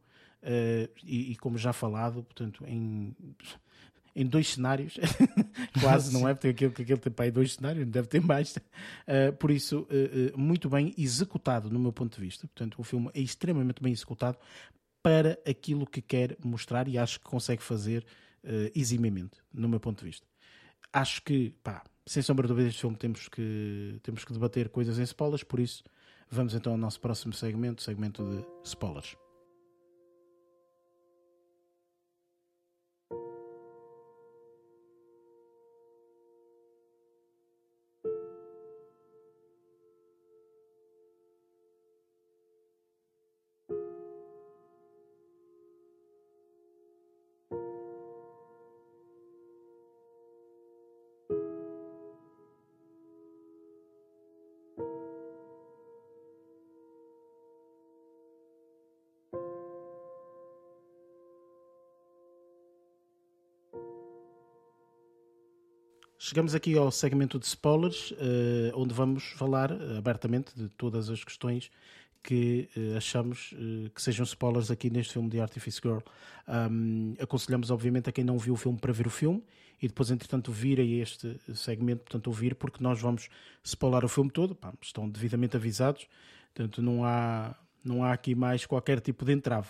e, 1.03 1.34
e 1.34 1.35
como 1.35 1.55
já 1.55 1.72
falado, 1.72 2.23
portanto, 2.23 2.63
em, 2.65 3.15
em 4.15 4.26
dois 4.26 4.49
cenários, 4.49 4.95
quase, 5.81 6.13
não 6.13 6.27
é? 6.27 6.34
Porque 6.34 6.49
aquele, 6.49 6.72
aquele 6.72 6.97
tem 6.97 7.11
para 7.11 7.26
aí 7.26 7.31
dois 7.31 7.53
cenários, 7.53 7.88
deve 7.88 8.07
ter 8.07 8.22
mais. 8.22 8.57
Eh, 9.07 9.31
por 9.31 9.51
isso, 9.51 9.88
eh, 9.89 10.31
eh, 10.34 10.38
muito 10.38 10.69
bem 10.69 10.93
executado, 10.97 11.69
no 11.69 11.80
meu 11.80 11.93
ponto 11.93 12.15
de 12.15 12.22
vista. 12.22 12.47
Portanto, 12.47 12.76
o 12.80 12.84
filme 12.84 13.09
é 13.13 13.22
extremamente 13.22 13.81
bem 13.81 13.91
executado 13.91 14.38
para 15.01 15.39
aquilo 15.47 15.85
que 15.85 16.01
quer 16.01 16.38
mostrar 16.43 16.88
e 16.88 16.97
acho 16.97 17.19
que 17.19 17.26
consegue 17.26 17.63
fazer 17.63 18.05
eh, 18.43 18.72
eximiamente, 18.76 19.38
no 19.53 19.68
meu 19.68 19.80
ponto 19.80 19.99
de 19.99 20.05
vista. 20.05 20.27
Acho 20.93 21.22
que, 21.23 21.51
pá, 21.63 21.84
sem 22.05 22.21
sombra 22.21 22.47
de 22.47 22.53
dúvida, 22.53 22.69
este 22.69 22.81
filme 22.81 22.97
temos 22.97 23.27
que, 23.27 23.99
temos 24.03 24.25
que 24.25 24.33
debater 24.33 24.69
coisas 24.69 24.99
em 24.99 25.03
spoilers, 25.03 25.43
por 25.43 25.59
isso 25.59 25.83
vamos 26.29 26.55
então 26.55 26.73
ao 26.73 26.77
nosso 26.77 26.99
próximo 26.99 27.33
segmento, 27.33 27.81
segmento 27.81 28.23
de 28.23 28.43
spoilers. 28.63 29.20
Chegamos 66.31 66.55
aqui 66.55 66.77
ao 66.77 66.89
segmento 66.89 67.37
de 67.37 67.45
spoilers, 67.45 68.13
eh, 68.17 68.71
onde 68.73 68.93
vamos 68.93 69.33
falar 69.33 69.69
eh, 69.69 69.97
abertamente 69.97 70.55
de 70.55 70.69
todas 70.69 71.09
as 71.09 71.25
questões 71.25 71.69
que 72.23 72.69
eh, 72.73 72.95
achamos 72.95 73.53
que 73.93 74.01
sejam 74.01 74.23
spoilers 74.23 74.71
aqui 74.71 74.89
neste 74.89 75.11
filme 75.11 75.29
de 75.29 75.41
Artifice 75.41 75.81
Girl. 75.83 75.99
Um, 76.47 77.15
aconselhamos, 77.19 77.69
obviamente, 77.69 78.09
a 78.09 78.13
quem 78.13 78.23
não 78.23 78.37
viu 78.37 78.53
o 78.53 78.55
filme 78.55 78.79
para 78.79 78.93
ver 78.93 79.07
o 79.07 79.09
filme 79.09 79.43
e 79.81 79.89
depois, 79.89 80.09
entretanto, 80.09 80.53
vir 80.53 80.79
a 80.79 80.83
este 80.83 81.37
segmento, 81.53 82.03
portanto, 82.03 82.27
ouvir, 82.27 82.55
porque 82.55 82.81
nós 82.81 83.01
vamos 83.01 83.27
spoiler 83.61 84.05
o 84.05 84.07
filme 84.07 84.31
todo. 84.31 84.55
Pá, 84.55 84.73
estão 84.81 85.09
devidamente 85.09 85.57
avisados, 85.57 86.07
portanto, 86.53 86.81
não 86.81 87.03
há, 87.03 87.53
não 87.83 88.05
há 88.05 88.13
aqui 88.13 88.35
mais 88.35 88.65
qualquer 88.65 89.01
tipo 89.01 89.25
de 89.25 89.33
entrave. 89.33 89.67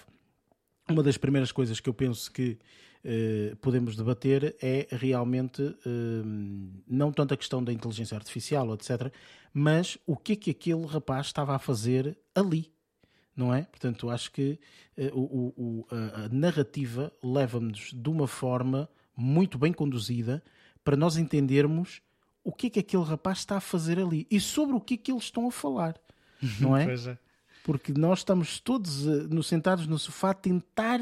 Uma 0.88 1.01
das 1.01 1.17
primeiras 1.17 1.51
coisas 1.51 1.79
que 1.79 1.89
eu 1.89 1.93
penso 1.93 2.31
que 2.31 2.59
eh, 3.03 3.56
podemos 3.61 3.95
debater 3.95 4.56
é 4.61 4.88
realmente 4.91 5.76
eh, 5.86 6.22
não 6.88 7.11
tanto 7.11 7.34
a 7.34 7.38
questão 7.38 7.64
da 7.64 7.73
inteligência 7.73 8.15
artificial, 8.15 8.73
etc., 8.73 9.11
mas 9.53 9.98
o 10.06 10.15
que 10.15 10.34
é 10.34 10.36
que 10.36 10.52
aquele 10.52 10.86
rapaz 10.86 11.26
estava 11.26 11.56
a 11.56 11.60
fazer 11.60 12.18
ali, 12.34 12.72
não 13.36 13.53
é? 13.53 13.64
Portanto, 13.64 14.10
acho 14.10 14.32
que 14.32 14.60
eh, 14.95 15.11
o, 15.14 15.53
o, 15.57 15.88
a, 15.90 16.26
a 16.26 16.30
narrativa 16.30 17.11
leva-nos 17.23 17.91
de 17.91 18.10
uma 18.10 18.28
forma 18.28 18.88
muito 19.18 19.57
bem 19.57 19.73
conduzida 19.73 20.44
para 20.84 20.95
nós 20.95 21.18
entendermos 21.18 22.02
o 22.44 22.52
que 22.52 22.68
é 22.68 22.69
que 22.69 22.80
aquele 22.80 23.03
rapaz 23.03 23.40
está 23.40 23.57
a 23.57 23.61
fazer 23.61 23.99
ali 23.99 24.28
e 24.30 24.40
sobre 24.40 24.76
o 24.76 24.82
que 24.82 24.94
é 24.94 24.98
que 24.98 25.11
eles 25.11 25.23
estão 25.23 25.48
a 25.48 25.52
falar, 25.52 25.99
não 26.60 26.78
é? 26.78 26.86
Pois 26.86 27.07
é. 27.07 27.18
Porque 27.63 27.93
nós 27.93 28.19
estamos 28.19 28.59
todos 28.59 29.07
eh, 29.07 29.27
no, 29.29 29.43
sentados 29.43 29.88
no 29.88 29.99
sofá 29.99 30.31
a 30.31 30.33
tentar 30.33 30.99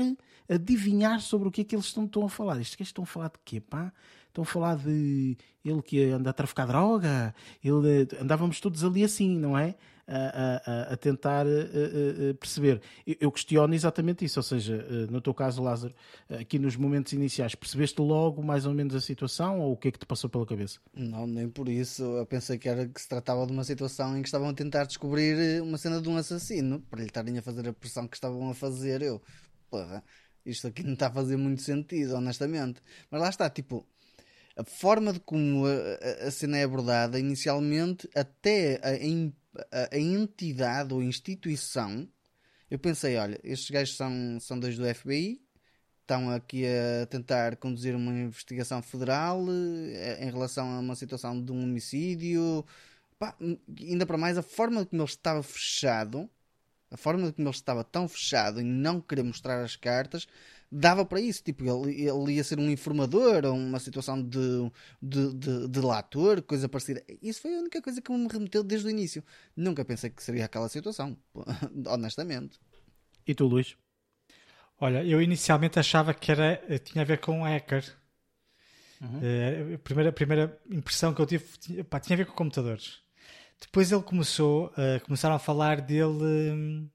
adivinhar 0.49 1.22
sobre 1.22 1.48
o 1.48 1.52
que 1.52 1.61
é 1.61 1.64
que 1.64 1.76
eles 1.76 1.86
estão, 1.86 2.06
estão 2.06 2.26
a 2.26 2.30
falar. 2.30 2.60
Estes 2.60 2.76
gajos 2.76 2.90
estão 2.90 3.03
a 3.03 3.07
falar 3.07 3.27
de 3.27 3.40
quê, 3.45 3.60
pá? 3.60 3.94
Estão 4.27 4.44
a 4.44 4.45
falar 4.45 4.76
de 4.77 5.38
ele 5.64 5.81
que 5.81 6.03
anda 6.11 6.30
a 6.30 6.34
traficar 6.34 6.65
droga, 6.65 7.34
ele, 7.64 8.03
eh, 8.03 8.22
andávamos 8.22 8.60
todos 8.60 8.84
ali 8.84 9.03
assim, 9.03 9.38
não 9.38 9.57
é? 9.57 9.76
A, 10.11 10.90
a- 10.90 10.94
a- 10.94 10.98
tentar 10.98 11.45
eh, 11.45 11.49
eh, 11.52 12.30
eh, 12.30 12.34
perceber. 12.34 12.81
Eu, 13.06 13.31
questiono 13.31 13.73
exatamente 13.76 14.26
isso, 14.26 14.40
ou 14.40 14.44
seja, 14.44 14.76
no 15.11 15.22
teu 15.22 15.34
caso, 15.36 15.61
Lázaro, 15.61 15.94
aqui 16.30 16.57
nos 16.57 16.76
momentos 16.76 17.14
iniciais, 17.14 17.53
percebeste 17.53 18.02
logo 18.02 18.41
mais 18.41 18.65
ou 18.65 18.73
menos 18.73 18.95
a 18.95 19.02
situação 19.02 19.60
ou 19.60 19.73
o 19.73 19.77
que 19.77 19.90
é 19.90 19.91
que 19.91 19.99
te 19.99 20.06
passou 20.07 20.27
pela 20.30 20.45
cabeça? 20.45 20.80
Não, 20.94 21.27
nem 21.27 21.48
por 21.48 21.69
isso. 21.69 22.02
Eu 22.03 22.26
pensei 22.26 22.57
que 22.57 22.68
era 22.68 22.88
que 22.88 22.99
se 22.99 23.07
tratava 23.07 23.45
de 23.45 23.53
uma 23.53 23.64
situação 23.64 24.18
em 24.18 24.22
que 24.22 24.27
estavam 24.27 24.49
a 24.49 24.53
tentar 24.53 24.86
descobrir 24.86 25.61
uma 25.61 25.77
cena 25.77 26.02
de 26.02 26.10
um 26.10 26.18
assassino 26.18 26.81
para 26.90 26.99
lhe 27.02 27.06
estarem 27.06 27.38
a 27.38 27.41
fazer 27.41 27.68
a 27.68 27.73
pressão 27.73 28.07
que 28.07 28.15
estavam 28.18 28.49
a 28.49 28.53
fazer. 28.56 29.02
Eu, 29.03 29.22
porra, 29.69 30.03
isto 30.45 30.68
aqui 30.68 30.84
não 30.84 30.94
está 30.94 31.07
a 31.07 31.11
fazer 31.11 31.38
muito 31.38 31.61
sentido, 31.61 32.15
honestamente. 32.15 32.81
Mas 33.11 33.22
lá 33.22 33.30
está, 33.30 33.49
tipo, 33.49 33.86
a 34.60 34.64
forma 34.64 35.14
de 35.14 35.19
como 35.22 35.65
a, 35.65 36.27
a- 36.27 36.31
cena 36.31 36.57
é 36.57 36.64
abordada 36.64 37.19
inicialmente, 37.19 38.10
até 38.15 38.80
a, 38.84 38.90
a- 39.72 39.90
a 39.94 39.99
entidade 39.99 40.94
ou 40.94 41.02
instituição, 41.03 42.07
eu 42.69 42.80
pensei: 42.80 43.18
olha, 43.18 43.40
estes 43.44 43.69
gajos 43.69 43.95
são, 43.98 44.40
são 44.41 44.60
dois 44.60 44.77
do 44.77 44.86
FBI, 44.86 45.41
estão 46.02 46.30
aqui 46.31 46.65
a 46.68 47.06
tentar 47.07 47.56
conduzir 47.57 47.95
uma 47.95 48.11
investigação 48.14 48.81
federal 48.81 49.45
eh, 49.49 50.26
em 50.26 50.31
relação 50.31 50.69
a 50.76 50.80
uma 50.80 50.95
situação 50.95 51.44
de 51.44 51.52
um 51.52 51.64
homicídio. 51.64 52.65
Pá, 53.19 53.36
ainda 53.81 54.06
para 54.06 54.18
mais, 54.18 54.38
a 54.38 54.41
forma 54.44 54.86
como 54.86 55.02
ele 55.03 55.10
estava 55.10 55.44
fechado, 55.44 56.30
a 56.91 56.98
forma 56.98 57.31
como 57.34 57.48
ele 57.49 57.56
estava 57.56 57.84
tão 57.84 58.07
fechado 58.07 58.61
em 58.61 58.65
não 58.65 59.02
querer 59.02 59.23
mostrar 59.23 59.64
as 59.64 59.76
cartas, 59.76 60.27
dava 60.72 61.06
para 61.06 61.20
isso. 61.20 61.44
Tipo, 61.44 61.64
ele, 61.64 62.08
ele 62.08 62.34
ia 62.34 62.44
ser 62.44 62.60
um 62.60 62.70
informador 62.70 63.46
ou 63.46 63.54
uma 63.54 63.80
situação 63.80 64.22
de, 64.22 64.72
de, 65.02 65.34
de, 65.34 65.68
de 65.68 65.80
lator, 65.80 66.41
coisa 66.41 66.68
parecida. 66.70 67.04
Isso 67.22 67.41
foi 67.41 67.56
a 67.56 67.60
única 67.60 67.82
coisa 67.82 68.02
que 68.02 68.12
me 68.12 68.28
remeteu 68.28 68.64
desde 68.64 68.88
o 68.88 68.90
início. 68.90 69.24
Nunca 69.56 69.84
pensei 69.86 70.10
que 70.10 70.24
seria 70.24 70.46
aquela 70.46 70.70
situação, 70.70 71.18
honestamente. 71.88 72.60
E 73.26 73.36
tu, 73.36 73.46
Luís? 73.46 73.76
Olha, 74.82 75.04
eu 75.04 75.22
inicialmente 75.22 75.78
achava 75.78 76.14
que 76.14 76.32
era, 76.32 76.62
tinha 76.80 77.02
a 77.02 77.06
ver 77.06 77.20
com 77.20 77.44
hacker. 77.44 77.84
Eh, 79.22 79.76
a, 79.76 79.78
primeira, 79.78 80.10
a 80.10 80.14
primeira 80.14 80.62
impressão 80.70 81.14
que 81.14 81.22
eu 81.22 81.26
tive 81.26 81.46
tinha, 81.58 81.84
pá, 81.84 82.00
tinha 82.00 82.16
a 82.16 82.18
ver 82.18 82.26
com 82.26 82.34
computadores. 82.34 83.02
Depois 83.60 83.91
ele 83.91 84.04
começou, 84.04 84.72
eh, 84.78 85.00
começaram 85.00 85.36
a 85.36 85.40
falar 85.40 85.82
dele, 85.82 86.24
hum, 86.54 86.90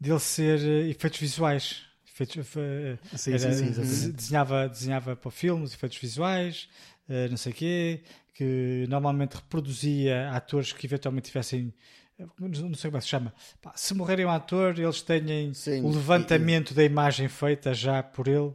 dele 0.00 0.18
ser 0.18 0.60
eh, 0.60 0.88
efeitos 0.88 1.20
visuais. 1.20 1.87
Efeitos, 2.20 2.56
eh, 2.56 2.98
Sim, 3.16 3.32
era- 3.34 3.52
sim, 3.52 3.72
sim, 3.72 3.80
des- 3.80 4.12
desenhava, 4.14 4.68
desenhava 4.68 5.16
para 5.16 5.30
filmes, 5.30 5.72
efeitos 5.74 5.98
visuais, 5.98 6.68
eh, 7.08 7.28
não 7.28 7.36
sei 7.36 7.52
o 7.52 7.54
quê, 7.54 8.02
que 8.34 8.86
normalmente 8.88 9.34
reproduzia 9.36 10.30
atores 10.32 10.72
que 10.72 10.86
eventualmente 10.86 11.26
tivessem. 11.28 11.72
eh, 12.18 12.26
Não 12.38 12.74
sei 12.74 12.90
como 12.90 12.96
é 12.96 13.00
que 13.00 13.04
se 13.04 13.08
chama. 13.10 13.32
Se 13.76 13.94
morrerem 13.94 14.26
um 14.26 14.30
ator, 14.30 14.78
eles 14.78 15.02
têm 15.02 15.54
Sim, 15.54 15.82
o 15.82 15.90
levantamento 15.90 16.74
da 16.74 16.82
imagem 16.84 17.28
feita 17.28 17.72
já 17.74 18.02
por 18.02 18.26
ele. 18.28 18.52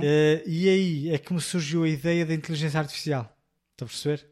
Eh, 0.00 0.42
e 0.46 0.68
aí 0.68 1.10
é 1.10 1.18
que 1.18 1.32
me 1.32 1.40
surgiu 1.40 1.84
a 1.84 1.88
ideia 1.88 2.24
da 2.26 2.34
inteligência 2.34 2.78
artificial. 2.80 3.24
Estão 3.72 3.86
a 3.86 3.88
perceber? 3.88 4.26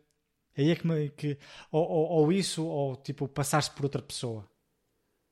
Aí 0.56 0.70
é 0.70 0.76
que, 0.76 0.86
me, 0.86 1.10
que 1.10 1.38
ou, 1.70 1.82
ou- 1.88 2.08
ou 2.22 2.32
isso, 2.32 2.64
ou 2.66 2.96
tipo, 2.96 3.28
passar-se 3.28 3.70
por 3.70 3.84
outra 3.84 4.02
pessoa. 4.02 4.48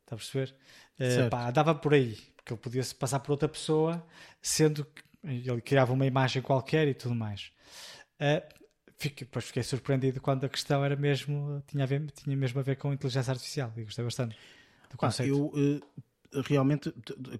Está 0.04 0.16
a 0.16 0.18
perceber? 0.18 0.56
Eh, 0.98 1.16
Certo. 1.16 1.30
pá, 1.30 1.50
dava 1.50 1.74
por 1.74 1.94
aí. 1.94 2.16
Porque 2.56 2.68
ele 2.68 2.72
podia 2.74 2.82
se 2.82 2.94
passar 2.94 3.20
por 3.20 3.32
outra 3.32 3.48
pessoa, 3.48 4.04
sendo 4.40 4.84
que 4.84 5.02
ele 5.24 5.60
criava 5.60 5.92
uma 5.92 6.06
imagem 6.06 6.42
qualquer 6.42 6.88
e 6.88 6.94
tudo 6.94 7.14
mais. 7.14 7.50
Eh, 8.18 8.42
fiquei, 8.96 9.26
depois 9.26 9.44
fiquei 9.46 9.62
surpreendido 9.62 10.20
quando 10.20 10.44
a 10.44 10.48
questão 10.48 10.84
era 10.84 10.96
mesmo, 10.96 11.62
tinha, 11.66 11.84
a 11.84 11.86
ver, 11.86 12.10
tinha 12.10 12.36
mesmo 12.36 12.60
a 12.60 12.62
ver 12.62 12.76
com 12.76 12.92
inteligência 12.92 13.30
artificial. 13.30 13.72
E 13.76 13.84
gostei 13.84 14.04
bastante 14.04 14.36
do 14.90 14.96
conceito. 14.96 15.34
eu 15.34 15.80
eh, 16.34 16.42
realmente, 16.46 16.92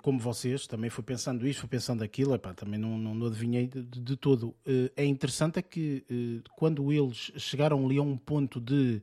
como 0.03 0.19
vocês, 0.19 0.67
também 0.67 0.91
fui 0.91 1.05
pensando 1.05 1.47
isto, 1.47 1.61
fui 1.61 1.69
pensando 1.69 2.03
aquilo, 2.03 2.35
epá, 2.35 2.53
também 2.55 2.79
não, 2.79 2.99
não, 2.99 3.15
não 3.15 3.27
adivinhei 3.27 3.67
de, 3.67 3.83
de- 3.83 4.17
todo. 4.17 4.55
Eh, 4.67 4.93
é 4.97 5.05
interessante 5.05 5.59
é 5.59 5.63
que 5.63 6.05
eh, 6.11 6.49
quando 6.57 6.93
eles 6.93 7.33
chegaram 7.37 7.85
ali 7.85 7.99
a 7.99 8.03
um 8.03 8.17
ponto 8.17 8.61
de, 8.61 9.03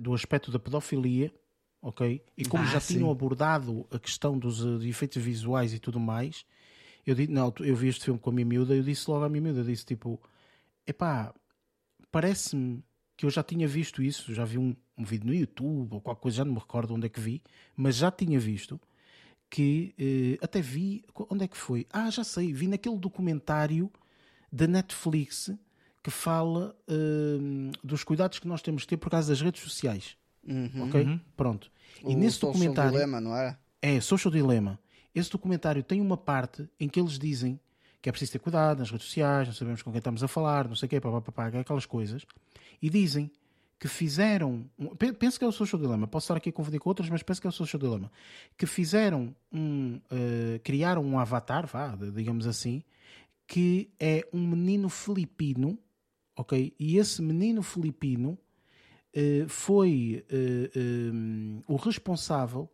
do 0.00 0.12
aspecto 0.14 0.50
da 0.50 0.58
pedofilia, 0.58 1.32
ok? 1.84 2.20
E 2.36 2.44
como 2.44 2.64
Ah, 2.64 2.66
já 2.66 2.80
sim. 2.80 2.94
tinham 2.94 3.10
abordado 3.10 3.86
a 3.90 3.98
questão 3.98 4.38
dos 4.38 4.64
eh, 4.64 4.88
efeitos 4.88 5.22
visuais 5.22 5.72
e 5.74 5.78
tudo 5.78 6.00
mais, 6.00 6.44
eu, 7.06 7.14
di- 7.14 7.28
não, 7.28 7.52
eu 7.60 7.76
vi 7.76 7.88
este 7.88 8.04
filme 8.06 8.18
com 8.18 8.30
a 8.30 8.32
minha 8.32 8.46
miúda, 8.46 8.74
eu 8.74 8.82
disse 8.82 9.08
logo 9.10 9.24
à 9.24 9.28
minha 9.28 9.42
miúda, 9.42 9.60
eu 9.60 9.64
disse 9.64 9.84
tipo, 9.84 10.20
epá, 10.86 11.32
parece-me 12.10 12.82
que 13.16 13.26
eu 13.26 13.30
já 13.30 13.42
tinha 13.42 13.68
visto 13.68 14.02
isso, 14.02 14.34
já 14.34 14.44
vi 14.44 14.58
um, 14.58 14.74
um 14.98 15.04
vídeo 15.04 15.26
no 15.26 15.34
YouTube 15.34 15.92
ou 15.94 16.00
qualquer 16.00 16.22
coisa, 16.22 16.36
já 16.38 16.44
não 16.44 16.54
me 16.54 16.58
recordo 16.58 16.94
onde 16.94 17.06
é 17.06 17.08
que 17.08 17.20
vi, 17.20 17.42
mas 17.76 17.96
já 17.96 18.10
tinha 18.10 18.40
visto 18.40 18.80
que 19.50 19.94
eh, 19.98 20.38
até 20.44 20.60
vi, 20.60 21.04
onde 21.30 21.44
é 21.44 21.48
que 21.48 21.56
foi? 21.56 21.86
Ah, 21.92 22.10
já 22.10 22.24
sei, 22.24 22.52
vi 22.52 22.66
naquele 22.66 22.98
documentário 22.98 23.90
da 24.50 24.66
Netflix 24.66 25.50
que 26.02 26.10
fala 26.10 26.76
eh, 26.88 27.70
dos 27.82 28.02
cuidados 28.02 28.38
que 28.38 28.48
nós 28.48 28.62
temos 28.62 28.82
de 28.82 28.88
ter 28.88 28.96
por 28.96 29.10
causa 29.10 29.28
das 29.30 29.40
redes 29.40 29.62
sociais. 29.62 30.16
Ok? 30.82 31.08
Pronto. 31.36 31.70
E 32.02 32.14
O 32.14 32.18
nesse 32.18 32.38
Social 32.38 32.52
documentário. 32.52 32.92
Dilemma, 32.92 33.20
não 33.20 33.36
era? 33.36 33.58
É, 33.82 34.00
Social 34.00 34.32
Dilemma. 34.32 34.78
Esse 35.14 35.30
documentário 35.30 35.82
tem 35.82 36.00
uma 36.00 36.16
parte 36.16 36.68
em 36.80 36.88
que 36.88 36.98
eles 36.98 37.18
dizem 37.18 37.58
que 38.02 38.08
é 38.08 38.12
preciso 38.12 38.32
ter 38.32 38.38
cuidado 38.38 38.78
nas 38.80 38.90
redes 38.90 39.06
sociais, 39.06 39.46
não 39.48 39.54
sabemos 39.54 39.80
com 39.82 39.90
quem 39.90 39.98
estamos 39.98 40.22
a 40.22 40.28
falar, 40.28 40.68
não 40.68 40.74
sei 40.76 40.86
o 40.86 40.90
quê, 40.90 41.00
papapá, 41.00 41.46
aquelas 41.46 41.86
coisas. 41.86 42.26
E 42.82 42.90
dizem 42.90 43.30
que 43.78 43.88
fizeram. 43.88 44.64
um- 44.78 44.94
pe- 44.96 45.12
Penso 45.12 45.38
que 45.38 45.44
é 45.44 45.48
o 45.48 45.52
Social 45.52 45.80
Dilemma, 45.80 46.06
posso 46.06 46.24
estar 46.24 46.36
aqui 46.36 46.48
a 46.50 46.52
confundir 46.52 46.80
com 46.80 46.88
outras, 46.88 47.08
mas 47.08 47.22
penso 47.22 47.40
que 47.40 47.46
é 47.46 47.50
o 47.50 47.52
Social 47.52 47.80
Dilemma. 47.80 48.10
Que 48.58 48.66
fizeram 48.66 49.34
um. 49.52 50.00
eh, 50.10 50.60
criaram 50.64 51.02
um 51.04 51.18
avatar, 51.18 51.66
vá, 51.66 51.96
digamos 52.14 52.46
assim, 52.46 52.82
que 53.46 53.90
é 54.00 54.26
um 54.32 54.46
menino 54.46 54.88
filipino, 54.88 55.78
ok? 56.36 56.74
E 56.78 56.96
esse 56.98 57.20
menino 57.22 57.62
filipino 57.62 58.38
foi 59.48 60.24
eh, 60.28 60.70
eh, 60.74 61.62
o 61.68 61.76
responsável 61.76 62.68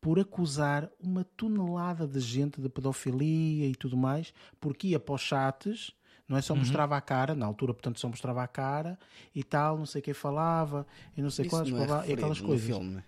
por 0.00 0.18
acusar 0.20 0.88
uma 1.00 1.24
tonelada 1.24 2.06
de 2.06 2.20
gente 2.20 2.60
de 2.60 2.68
pedofilia 2.68 3.66
e 3.66 3.74
tudo 3.74 3.96
mais, 3.96 4.32
porque 4.60 4.88
ia 4.88 5.00
para 5.00 5.14
os 5.14 5.20
chats, 5.22 5.92
não 6.28 6.36
é 6.36 6.42
só 6.42 6.54
mostrava 6.54 6.96
a 6.96 7.00
cara, 7.00 7.34
na 7.34 7.46
altura, 7.46 7.72
portanto, 7.72 7.98
só 7.98 8.08
mostrava 8.08 8.42
a 8.42 8.46
cara 8.46 8.98
e 9.34 9.42
tal, 9.42 9.78
não 9.78 9.86
sei 9.86 10.02
quem 10.02 10.14
falava, 10.14 10.86
e 11.16 11.22
não 11.22 11.30
sei 11.30 11.46
Isso 11.46 11.64
não 11.64 11.82
é 11.82 11.86
blá, 11.86 11.96
e 11.96 12.00
referido 12.00 12.20
aquelas 12.20 12.40
no 12.40 12.46
coisas. 12.46 12.66
filme. 12.66 13.04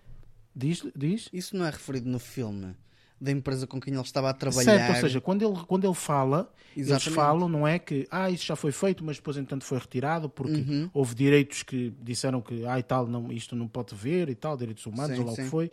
Diz, 0.56 0.86
diz? 0.96 1.28
Isso 1.32 1.56
não 1.56 1.64
é 1.64 1.70
referido 1.70 2.08
no 2.08 2.18
filme 2.18 2.74
da 3.20 3.30
empresa 3.30 3.66
com 3.66 3.78
quem 3.80 3.92
ele 3.92 4.02
estava 4.02 4.30
a 4.30 4.32
trabalhar. 4.32 4.64
Certo, 4.78 4.88
ou 4.88 5.00
seja, 5.00 5.20
quando 5.20 5.42
ele, 5.44 5.60
quando 5.66 5.84
ele 5.86 5.94
fala, 5.94 6.50
eles 6.74 6.88
Exatamente. 6.88 7.14
falam, 7.14 7.48
não 7.48 7.68
é 7.68 7.78
que 7.78 8.06
ah, 8.10 8.30
isso 8.30 8.46
já 8.46 8.56
foi 8.56 8.72
feito, 8.72 9.04
mas 9.04 9.16
depois 9.16 9.36
entanto 9.36 9.64
foi 9.64 9.78
retirado 9.78 10.28
porque 10.28 10.60
Uhum. 10.60 10.88
houve 10.94 11.14
direitos 11.14 11.62
que 11.62 11.92
disseram 12.00 12.40
que 12.40 12.64
ah, 12.64 12.78
e 12.78 12.82
tal, 12.82 13.06
não, 13.06 13.30
isto 13.30 13.54
não 13.54 13.68
pode 13.68 13.94
ver 13.94 14.28
e 14.30 14.34
tal, 14.34 14.56
direitos 14.56 14.86
humanos 14.86 15.14
Sim, 15.16 15.20
ou 15.20 15.26
lá 15.26 15.32
o 15.32 15.36
sim. 15.36 15.42
que 15.44 15.48
foi. 15.48 15.70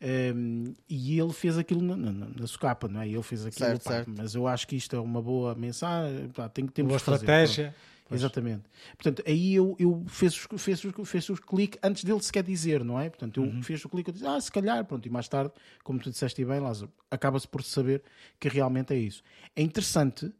Ehm, 0.00 0.72
e 0.88 1.18
ele 1.18 1.32
fez 1.32 1.58
aquilo 1.58 1.82
na, 1.82 1.94
na, 1.96 2.10
na 2.28 2.46
socapa, 2.46 2.88
não 2.88 3.00
é? 3.02 3.08
Ele 3.08 3.22
fez 3.22 3.44
aquilo, 3.44 3.66
Certo, 3.66 3.84
pá, 3.84 3.90
certo. 3.90 4.12
mas 4.16 4.34
eu 4.34 4.46
acho 4.46 4.66
que 4.66 4.74
isto 4.76 4.96
é 4.96 5.00
uma 5.00 5.20
boa 5.22 5.54
mensagem, 5.54 6.28
pá, 6.28 6.48
tem 6.48 6.66
que 6.66 6.82
Boa 6.82 6.98
temos 6.98 7.02
que 7.02 7.10
fazer, 7.26 7.74
pronto. 8.10 8.20
Exatamente. 8.20 8.62
Portanto, 8.96 9.22
aí 9.26 9.54
eu, 9.54 9.74
eu 9.78 10.04
fez, 10.06 10.34
os- 10.34 10.62
fez, 10.62 10.84
os- 10.84 11.08
fez 11.08 11.28
o 11.30 11.34
clique 11.36 11.78
antes 11.82 12.04
dele 12.04 12.20
sequer 12.22 12.42
dizer, 12.42 12.84
não 12.84 13.00
é? 13.00 13.08
Portanto, 13.08 13.40
eu 13.42 13.44
Uhum. 13.48 13.62
fiz 13.62 13.84
o 13.84 13.88
clique 13.88 14.10
e 14.10 14.12
disse, 14.12 14.26
ah, 14.26 14.40
se 14.40 14.50
calhar, 14.52 14.84
pronto, 14.84 15.06
e 15.06 15.10
mais 15.10 15.26
tarde, 15.28 15.52
como 15.82 15.98
tu 15.98 16.10
disseste 16.10 16.44
bem, 16.44 16.60
Lázaro, 16.60 16.90
acaba-se 17.10 17.48
por 17.48 17.62
saber 17.62 18.02
que 18.38 18.48
realmente 18.48 18.92
é 18.92 18.96
isso. 18.98 19.22
É 19.56 19.62
interessante, 19.62 20.30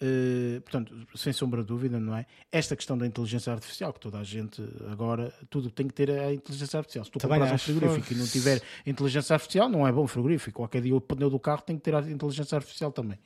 eh, 0.00 0.60
portanto, 0.60 0.94
sem 1.14 1.32
sombra 1.32 1.60
de 1.60 1.68
dúvida, 1.68 2.00
não 2.00 2.16
é? 2.16 2.24
Esta 2.50 2.74
questão 2.74 2.96
da 2.96 3.06
inteligência 3.06 3.52
artificial, 3.52 3.92
que 3.92 4.00
toda 4.00 4.18
a 4.18 4.24
gente 4.24 4.62
agora, 4.90 5.32
tudo 5.50 5.70
tem 5.70 5.86
que 5.86 5.92
ter 5.92 6.10
a 6.10 6.32
inteligência 6.32 6.78
artificial. 6.78 7.04
Se 7.04 7.10
tu 7.10 7.18
Também 7.18 7.38
compras 7.38 7.60
um 7.60 7.64
frigorífico 7.64 8.12
e 8.14 8.16
não 8.16 8.26
tiver 8.26 8.62
inteligência 8.86 9.34
artificial, 9.34 9.68
não 9.68 9.86
é 9.86 9.92
bom 9.92 10.06
frigorífico. 10.06 10.56
Qualquer 10.56 10.80
dia 10.80 10.96
o 10.96 11.00
pneu 11.00 11.28
do 11.28 11.38
carro 11.38 11.60
tem 11.60 11.76
que 11.76 11.82
ter 11.82 11.94
a 11.94 12.00
inteligência 12.00 12.56
artificial 12.56 12.90
também. 12.90 13.18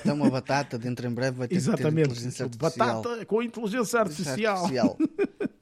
Então 0.00 0.14
uma 0.14 0.30
batata 0.30 0.78
dentro 0.78 1.06
em 1.06 1.10
breve 1.10 1.36
vai 1.38 1.48
ter 1.48 1.56
que 1.56 1.60
ter 1.60 1.68
Exatamente. 1.74 2.10
inteligência 2.10 2.44
artificial. 2.44 3.02
Batata 3.02 3.26
com 3.26 3.42
inteligência 3.42 4.00
artificial. 4.00 4.56
Artificial. 4.56 4.98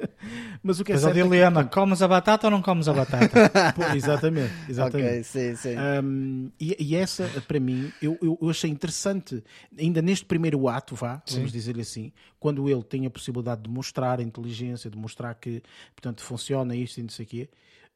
Mas 0.62 0.81
o 0.81 0.85
que 0.85 0.93
é 0.93 0.94
Mas 0.94 1.03
o 1.03 1.07
certo 1.07 1.19
é 1.19 1.65
que- 1.65 1.70
comes 1.74 2.03
a 2.03 2.09
batata 2.09 2.47
ou 2.47 2.51
não 2.51 2.62
comes 2.62 2.89
a 2.89 2.93
batata? 2.93 3.51
Pô, 3.74 3.82
exatamente, 3.94 4.55
exatamente. 4.69 5.11
ok, 5.11 5.24
sim, 5.24 5.55
sim. 5.57 5.77
Um, 5.78 6.51
e, 6.61 6.77
e 6.78 6.97
essa, 6.97 7.40
para 7.43 7.61
mim, 7.61 7.93
eu, 8.01 8.19
eu, 8.23 8.39
eu 8.40 8.51
achei 8.51 8.70
interessante, 8.70 9.43
ainda 9.78 10.01
neste 10.03 10.24
primeiro 10.24 10.69
ato, 10.69 10.94
vá, 10.94 11.23
vamos 11.31 11.53
dizer-lhe 11.53 11.82
assim, 11.82 12.12
quando 12.39 12.69
ele 12.69 12.82
tem 12.82 13.07
a 13.07 13.11
possibilidade 13.11 13.62
de 13.62 13.70
mostrar 13.70 14.20
a 14.20 14.23
inteligência, 14.23 14.90
de 14.90 14.97
mostrar 14.97 15.35
que, 15.35 15.62
portanto, 15.94 16.23
funciona 16.23 16.74
isto 16.74 16.98
e 16.98 17.03
não 17.03 17.11
sei 17.11 17.24
o 17.24 17.28
quê, 17.28 17.48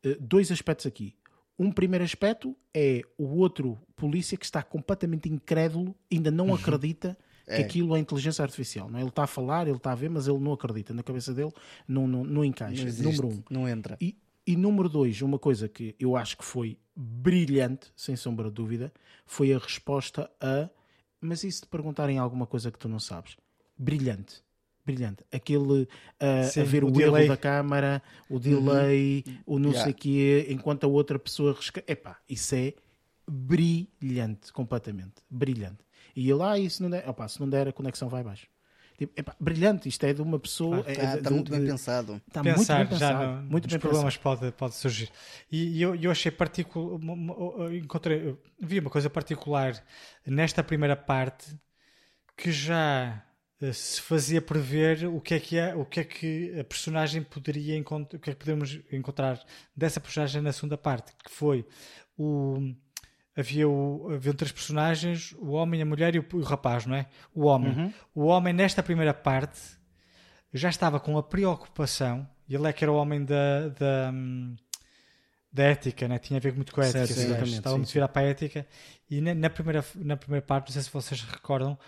eh, 0.04 0.16
dois 0.20 0.50
aspectos 0.52 0.86
aqui. 0.86 1.14
Um 1.58 1.70
primeiro 1.70 2.04
aspecto 2.04 2.56
é 2.72 3.02
o 3.18 3.36
outro 3.36 3.76
polícia 3.94 4.36
que 4.38 4.44
está 4.46 4.62
completamente 4.62 5.28
incrédulo, 5.28 5.94
ainda 6.10 6.30
não 6.30 6.54
acredita 6.54 7.18
que 7.56 7.62
aquilo 7.62 7.96
é 7.96 7.98
inteligência 7.98 8.42
artificial. 8.42 8.88
Não 8.90 8.98
é? 8.98 9.02
Ele 9.02 9.08
está 9.10 9.24
a 9.24 9.26
falar, 9.26 9.66
ele 9.66 9.76
está 9.76 9.92
a 9.92 9.94
ver, 9.94 10.08
mas 10.10 10.26
ele 10.28 10.38
não 10.38 10.52
acredita. 10.52 10.92
Na 10.94 11.02
cabeça 11.02 11.32
dele 11.34 11.52
não, 11.86 12.06
não, 12.06 12.24
não 12.24 12.44
encaixa. 12.44 12.80
Não 12.82 12.88
existe, 12.88 13.04
Número 13.20 13.28
um. 13.28 13.42
não 13.50 13.68
entra. 13.68 13.96
E, 14.00 14.16
e 14.46 14.56
número 14.56 14.88
dois, 14.88 15.20
uma 15.22 15.38
coisa 15.38 15.68
que 15.68 15.94
eu 15.98 16.16
acho 16.16 16.36
que 16.36 16.44
foi 16.44 16.78
brilhante, 16.96 17.92
sem 17.96 18.16
sombra 18.16 18.48
de 18.48 18.54
dúvida, 18.54 18.92
foi 19.26 19.52
a 19.52 19.58
resposta 19.58 20.30
a. 20.40 20.68
Mas 21.20 21.44
e 21.44 21.52
se 21.52 21.60
te 21.62 21.66
perguntarem 21.66 22.18
alguma 22.18 22.46
coisa 22.46 22.70
que 22.70 22.78
tu 22.78 22.88
não 22.88 22.98
sabes? 22.98 23.36
Brilhante. 23.76 24.42
Brilhante. 24.86 25.22
Aquele 25.30 25.86
a, 26.18 26.42
Sim, 26.44 26.60
a 26.60 26.64
ver 26.64 26.82
o 26.82 26.88
o, 26.88 26.90
delay. 26.90 27.24
erro 27.24 27.34
da 27.34 27.36
câmara, 27.36 28.02
o 28.28 28.38
delay, 28.38 29.22
o 29.46 29.58
não 29.58 29.70
Yeah. 29.70 29.84
sei 29.84 29.92
quê, 29.92 30.46
enquanto 30.48 30.84
a 30.84 30.86
outra 30.88 31.18
pessoa. 31.18 31.52
resca- 31.52 31.84
Epá, 31.86 32.18
isso 32.28 32.54
é 32.54 32.72
brilhante, 33.54 34.52
completamente. 34.52 35.14
Brilhante. 35.30 35.84
E 36.14 36.30
ele, 36.30 36.42
ah, 36.42 36.58
isso 36.58 36.82
não 36.82 36.90
der. 36.90 37.08
Opá, 37.08 37.28
se 37.28 37.40
não 37.40 37.48
der, 37.48 37.68
a 37.68 37.72
conexão 37.72 38.08
vai 38.08 38.20
abaixo. 38.20 38.46
Tipo, 38.98 39.18
epá, 39.18 39.34
brilhante. 39.40 39.88
Isto 39.88 40.04
é 40.04 40.12
de 40.12 40.20
uma 40.20 40.38
pessoa. 40.38 40.84
é- 40.86 40.92
Está, 40.92 41.02
é 41.12 41.16
está 41.16 41.30
muito 41.30 41.50
bem 41.50 41.64
pensado. 41.64 42.20
Está 42.28 42.42
muito 42.42 42.56
bem 42.58 42.86
pensado. 42.86 42.98
já 42.98 43.12
no, 43.36 43.42
muito 43.50 43.64
nos 43.64 43.72
bem 43.72 43.80
problemas 43.80 44.16
pensado. 44.16 44.38
pode, 44.40 44.52
pode 44.52 44.74
surgir. 44.74 45.10
E, 45.50 45.78
e 45.78 45.82
eu, 45.82 45.94
eu 45.94 46.10
achei 46.10 46.30
particular, 46.30 46.98
encontrei, 47.72 48.36
vi 48.60 48.78
uma 48.78 48.90
coisa 48.90 49.08
particular 49.08 49.82
nesta 50.26 50.62
primeira 50.62 50.94
parte 50.96 51.56
que 52.36 52.52
já 52.52 53.24
eh, 53.60 53.72
se 53.72 54.00
fazia 54.02 54.42
prever 54.42 55.06
o 55.06 55.18
que 55.20 55.34
é 55.34 55.40
que 55.40 55.56
é, 55.56 55.74
o 55.74 55.84
que 55.86 56.00
é 56.00 56.04
que 56.04 56.58
a 56.60 56.64
personagem 56.64 57.22
poderia 57.22 57.76
encontrar, 57.76 58.16
o 58.18 58.20
que 58.20 58.30
é 58.30 58.32
que 58.34 58.38
podemos 58.38 58.80
encontrar 58.92 59.42
dessa 59.74 59.98
personagem 60.00 60.42
na 60.42 60.52
segunda 60.52 60.76
parte, 60.76 61.12
que 61.24 61.30
foi 61.30 61.66
o 62.18 62.74
havia 63.36 63.68
o, 63.68 64.10
haviam 64.12 64.34
três 64.34 64.52
personagens, 64.52 65.34
o 65.38 65.50
homem, 65.50 65.82
a 65.82 65.86
mulher 65.86 66.14
e 66.14 66.18
o, 66.18 66.26
o 66.32 66.42
rapaz, 66.42 66.86
não 66.86 66.96
é? 66.96 67.06
O 67.34 67.46
homem. 67.46 67.72
Uhum. 67.72 67.92
O 68.14 68.24
homem 68.26 68.52
nesta 68.52 68.82
primeira 68.82 69.14
parte 69.14 69.60
já 70.52 70.68
estava 70.68 70.98
com 70.98 71.16
a 71.16 71.22
preocupação, 71.22 72.28
e 72.48 72.54
ele 72.54 72.66
é 72.66 72.72
que 72.72 72.84
era 72.84 72.92
o 72.92 72.96
homem 72.96 73.24
da, 73.24 73.68
da, 73.68 74.12
da 75.52 75.62
ética, 75.62 76.08
né? 76.08 76.18
tinha 76.18 76.38
a 76.38 76.40
ver 76.40 76.54
muito 76.54 76.72
com 76.72 76.80
a 76.80 76.84
ética, 76.84 77.06
Certo, 77.06 77.44
estava 77.44 77.46
sim, 77.46 77.76
muito 77.76 77.88
sim. 77.88 77.94
virado 77.94 78.10
para 78.10 78.22
a 78.22 78.24
ética, 78.24 78.66
e 79.08 79.20
na, 79.20 79.34
na 79.34 79.50
primeira, 79.50 79.84
na 79.96 80.16
primeira 80.16 80.44
parte, 80.44 80.66
não 80.66 80.72
sei 80.72 80.82
se 80.82 80.90
vocês 80.90 81.22
recordam, 81.22 81.78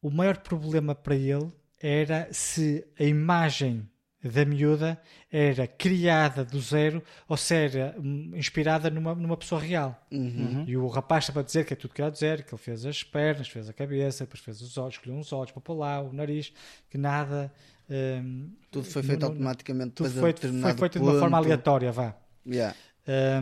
o 0.00 0.10
maior 0.10 0.38
problema 0.38 0.94
para 0.94 1.14
ele 1.14 1.52
era 1.78 2.28
se 2.32 2.86
a 2.98 3.04
imagem 3.04 3.89
da 4.22 4.44
miúda 4.44 5.00
era 5.32 5.66
criada 5.66 6.44
do 6.44 6.60
zero 6.60 7.02
ou 7.26 7.36
se 7.36 7.54
era 7.54 7.94
hum, 7.98 8.32
inspirada 8.34 8.90
numa, 8.90 9.14
numa 9.14 9.36
pessoa 9.36 9.60
real. 9.60 9.98
Uhum. 10.12 10.64
E 10.66 10.76
o 10.76 10.86
rapaz 10.88 11.24
estava 11.24 11.40
a 11.40 11.42
dizer 11.42 11.64
que 11.64 11.72
é 11.72 11.76
tudo 11.76 11.94
criado 11.94 12.12
do 12.12 12.18
zero, 12.18 12.42
que 12.44 12.52
ele 12.54 12.62
fez 12.62 12.84
as 12.84 13.02
pernas, 13.02 13.48
fez 13.48 13.68
a 13.68 13.72
cabeça, 13.72 14.24
depois 14.24 14.40
fez 14.42 14.60
os 14.60 14.76
olhos, 14.76 14.94
escolheu 14.94 15.16
uns 15.18 15.32
olhos 15.32 15.50
para 15.52 15.62
pôr 15.62 15.74
lá, 15.74 16.00
o 16.02 16.12
nariz, 16.12 16.52
que 16.90 16.98
nada. 16.98 17.50
hum, 17.88 18.50
Tudo 18.70 18.84
foi 18.86 19.02
feito 19.02 19.20
não- 19.20 19.28
automaticamente 19.28 19.92
tudo 19.92 20.10
foi, 20.10 20.32
foi 20.32 20.74
feito 20.74 20.98
de 20.98 21.04
uma 21.04 21.12
forma 21.18 21.36
ponto. 21.38 21.46
aleatória, 21.46 21.90
vá. 21.90 22.14
Yeah. 22.46 22.76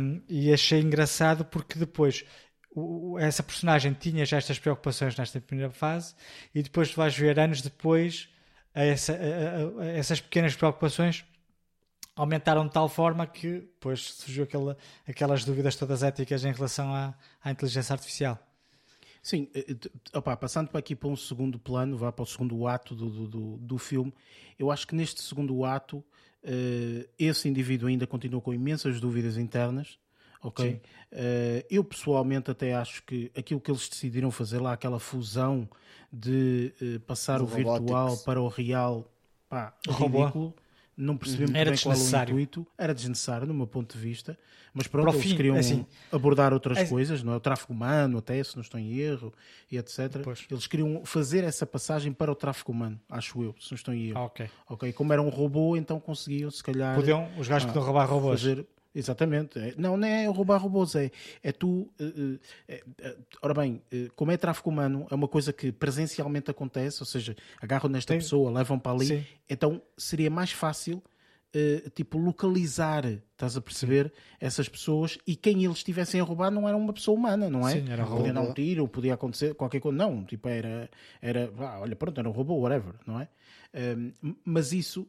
Um, 0.01 0.23
e 0.29 0.53
achei 0.53 0.81
engraçado 0.81 1.45
porque 1.45 1.79
depois 1.79 2.25
o- 2.75 3.19
essa 3.19 3.43
personagem 3.43 3.93
tinha 3.93 4.25
já 4.25 4.37
estas 4.39 4.59
preocupações 4.59 5.17
nesta 5.17 5.41
primeira 5.41 5.71
fase 5.73 6.15
e 6.55 6.63
depois 6.63 6.91
tu 6.91 6.97
vais 6.97 7.17
ver 7.17 7.39
anos 7.39 7.61
depois 7.61 8.29
a 8.75 8.83
essa- 8.83 9.13
a- 9.13 9.83
a- 9.83 9.87
essas 9.87 10.21
pequenas 10.21 10.55
preocupações 10.55 11.25
aumentaram 12.15 12.67
de 12.67 12.73
tal 12.73 12.89
forma 12.89 13.27
que 13.27 13.61
depois 13.61 14.01
surgiu 14.01 14.45
aquela, 14.45 14.77
aquelas 15.07 15.45
dúvidas 15.45 15.77
todas 15.77 16.03
éticas 16.03 16.45
em 16.45 16.53
relação 16.53 16.93
à, 16.93 17.15
à 17.43 17.51
inteligência 17.51 17.93
artificial. 17.93 18.39
Sim, 19.23 19.49
eh, 19.55 19.75
t- 19.75 19.91
opá, 20.15 20.37
passando 20.37 20.69
para 20.69 20.79
aqui 20.79 20.97
para 20.97 21.09
um 21.09 21.17
segundo 21.17 21.59
plano, 21.59 21.97
vá 21.97 22.11
para 22.11 22.23
o 22.23 22.27
segundo 22.27 22.67
ato 22.67 22.95
do, 22.95 23.27
do, 23.27 23.57
do, 23.59 23.79
filme, 23.79 24.13
eu 24.59 24.71
acho 24.71 24.87
que 24.87 24.95
neste 24.95 25.23
segundo 25.23 25.65
ato 25.65 26.05
eh, 26.43 27.09
esse 27.19 27.49
indivíduo 27.49 27.89
ainda 27.89 28.07
continua 28.07 28.41
com 28.41 28.53
imensas 28.53 29.01
dúvidas 29.01 29.37
internas, 29.37 29.99
ok? 30.43 30.81
Eh, 31.13 31.67
eu 31.71 31.85
pessoalmente 31.85 32.51
até 32.51 32.75
acho 32.75 33.03
que 33.05 33.31
aquilo 33.37 33.61
que 33.61 33.71
eles 33.71 33.89
decidiram 33.89 34.31
fazer 34.31 34.61
lá, 34.61 34.73
aquela 34.73 34.99
fusão 34.99 35.69
de 36.13 36.73
eh, 36.81 36.99
passar 37.01 37.39
Do 37.39 37.45
o 37.45 37.47
virtual 37.47 37.79
robotics. 37.79 38.23
para 38.25 38.41
o 38.41 38.49
real, 38.49 39.11
pá, 39.49 39.75
Robô. 39.89 40.19
ridículo. 40.21 40.55
Não 40.97 41.17
percebi 41.17 41.45
muito 41.45 41.57
Era 41.57 41.71
bem 41.71 41.79
qual 41.79 41.93
é 41.93 41.95
o 41.95 41.99
desnecessário. 41.99 42.33
intuito. 42.33 42.67
Era 42.77 42.93
desnecessário, 42.93 43.47
no 43.47 43.55
meu 43.55 43.69
ponto 43.69 43.97
de 43.97 44.03
vista. 44.03 44.37
Mas 44.75 44.89
pronto, 44.89 45.05
Para 45.07 45.13
o 45.15 45.17
eles 45.21 45.31
fim, 45.31 45.37
queriam 45.37 45.57
assim, 45.57 45.87
abordar 46.11 46.53
outras 46.53 46.77
é- 46.79 46.87
coisas, 46.87 47.23
não 47.23 47.33
é? 47.33 47.37
O 47.37 47.41
tráfico 47.41 47.73
humano, 47.73 48.19
até 48.19 48.43
se 48.43 48.57
não 48.57 48.63
estou 48.63 48.81
em 48.81 48.97
erro, 48.99 49.33
e 49.71 49.79
etc. 49.79 50.21
Pois. 50.25 50.45
Eles 50.51 50.67
queriam 50.67 51.05
fazer 51.05 51.45
essa 51.45 51.65
passagem 51.65 52.13
para 52.13 52.33
o 52.33 52.35
tráfico 52.35 52.73
humano, 52.73 53.01
acho 53.09 53.41
eu, 53.43 53.55
se 53.61 53.71
não 53.71 53.77
estou 53.77 53.95
em 53.95 54.09
erro. 54.09 54.19
Ah, 54.19 54.25
ok. 54.25 54.51
Ok, 54.69 54.93
como 54.93 55.13
era 55.13 55.23
um 55.23 55.29
robô, 55.29 55.77
então 55.77 56.01
conseguiam, 56.01 56.51
se 56.51 56.63
calhar. 56.65 56.97
Podiam, 56.97 57.29
os 57.39 57.47
gajos 57.47 57.65
ah, 57.67 57.73
podiam 57.73 57.85
roubar 57.85 58.09
robôs. 58.11 58.41
Fazer... 58.41 58.67
Exatamente. 58.95 59.59
É- 59.59 59.75
Não, 59.77 59.97
não 59.97 60.09
é 60.09 60.27
roubar 60.27 60.59
robôs, 60.61 60.95
é, 60.95 61.11
é 61.43 61.53
tu. 61.53 61.91
eh, 62.01 62.39
eh, 62.69 63.17
ora 63.43 63.55
bem, 63.55 63.83
como 64.17 64.31
é 64.33 64.37
tráfico 64.37 64.71
humano, 64.71 65.07
é 65.11 65.15
uma 65.15 65.29
coisa 65.29 65.53
que 65.53 65.71
presencialmente 65.71 66.51
acontece, 66.51 67.03
ou 67.03 67.07
seja, 67.07 67.37
agarram 67.61 67.89
nesta 67.91 68.13
Tem- 68.13 68.21
pessoa, 68.21 68.51
levam 68.51 68.79
para 68.79 68.93
ali, 68.93 69.07
Sim. 69.07 69.25
então 69.49 69.83
seria 69.97 70.31
mais 70.31 70.51
fácil. 70.53 71.03
eh, 71.55 71.89
tipo, 71.95 72.19
localizar, 72.19 73.07
estás 73.07 73.57
a 73.57 73.61
perceber, 73.63 74.13
essas 74.39 74.69
pessoas 74.69 75.17
e 75.27 75.35
quem 75.35 75.65
eles 75.65 75.79
estivessem 75.79 76.21
a 76.21 76.23
roubar 76.25 76.51
não 76.51 76.69
era 76.69 76.77
uma 76.77 76.93
pessoa 76.93 77.17
humana, 77.17 77.49
não 77.49 77.67
é? 77.67 77.73
Sim, 77.73 77.91
era 77.91 78.05
Podia 78.05 78.35
dar 78.35 78.43
um 78.43 78.53
tiro, 78.53 78.87
podia 78.87 79.15
acontecer 79.15 79.55
qualquer 79.55 79.81
coisa, 79.81 79.97
não, 79.97 80.27
tipo, 80.27 80.47
era, 80.47 80.91
era 81.23 81.51
ah, 81.61 81.81
olha, 81.81 81.97
pronto, 81.97 82.19
era 82.21 82.29
um 82.29 82.33
robô, 82.33 82.55
whatever, 82.59 82.97
não 83.07 83.19
é? 83.19 83.29
Um, 83.75 84.35
mas 84.45 84.73
isso, 84.75 85.09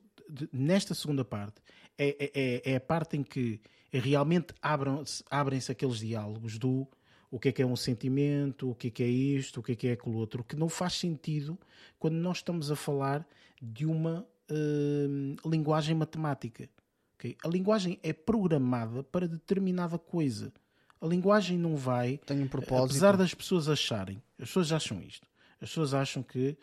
nesta 0.53 0.93
segunda 0.93 1.25
parte, 1.25 1.61
é, 1.99 2.15
é- 2.19 2.31
é, 2.33 2.71
é 2.73 2.75
a 2.77 2.79
parte 2.81 3.17
em 3.17 3.23
que 3.23 3.59
realmente 3.91 4.53
abram-se- 4.61 5.23
abrem-se 5.29 5.71
aqueles 5.71 5.99
diálogos 5.99 6.57
do 6.57 6.87
o 7.31 7.39
que 7.39 7.49
é 7.49 7.51
que 7.51 7.61
é 7.61 7.65
um 7.65 7.75
sentimento, 7.75 8.71
o 8.71 8.75
que 8.75 8.87
é 8.87 8.89
que 8.89 9.03
é 9.03 9.07
isto, 9.07 9.59
o 9.59 9.63
que 9.63 9.73
é 9.73 9.75
que 9.75 9.87
é 9.87 9.91
aquilo 9.91 10.15
outro, 10.15 10.43
que 10.43 10.55
não 10.55 10.67
faz 10.67 10.93
sentido 10.93 11.59
quando 11.99 12.15
nós 12.15 12.37
estamos 12.37 12.71
a 12.71 12.75
falar 12.75 13.27
de 13.61 13.85
uma 13.85 14.25
hum, 14.49 15.35
linguagem 15.45 15.95
matemática. 15.95 16.67
ok? 17.15 17.37
A 17.43 17.47
linguagem 17.47 17.99
é 18.01 18.13
programada 18.13 19.03
para 19.03 19.27
determinada 19.27 19.99
coisa. 19.99 20.51
A 20.99 21.05
linguagem 21.05 21.57
não 21.57 21.75
vai 21.75 22.17
Tem 22.25 22.41
um 22.41 22.47
propósito. 22.47 22.85
Apesar 22.91 23.15
das 23.15 23.33
pessoas 23.33 23.69
acharem, 23.69 24.21
as 24.39 24.47
pessoas 24.47 24.71
acham 24.71 24.99
isto, 25.01 25.27
as 25.61 25.69
pessoas 25.69 25.93
acham 25.93 26.23
que 26.23 26.57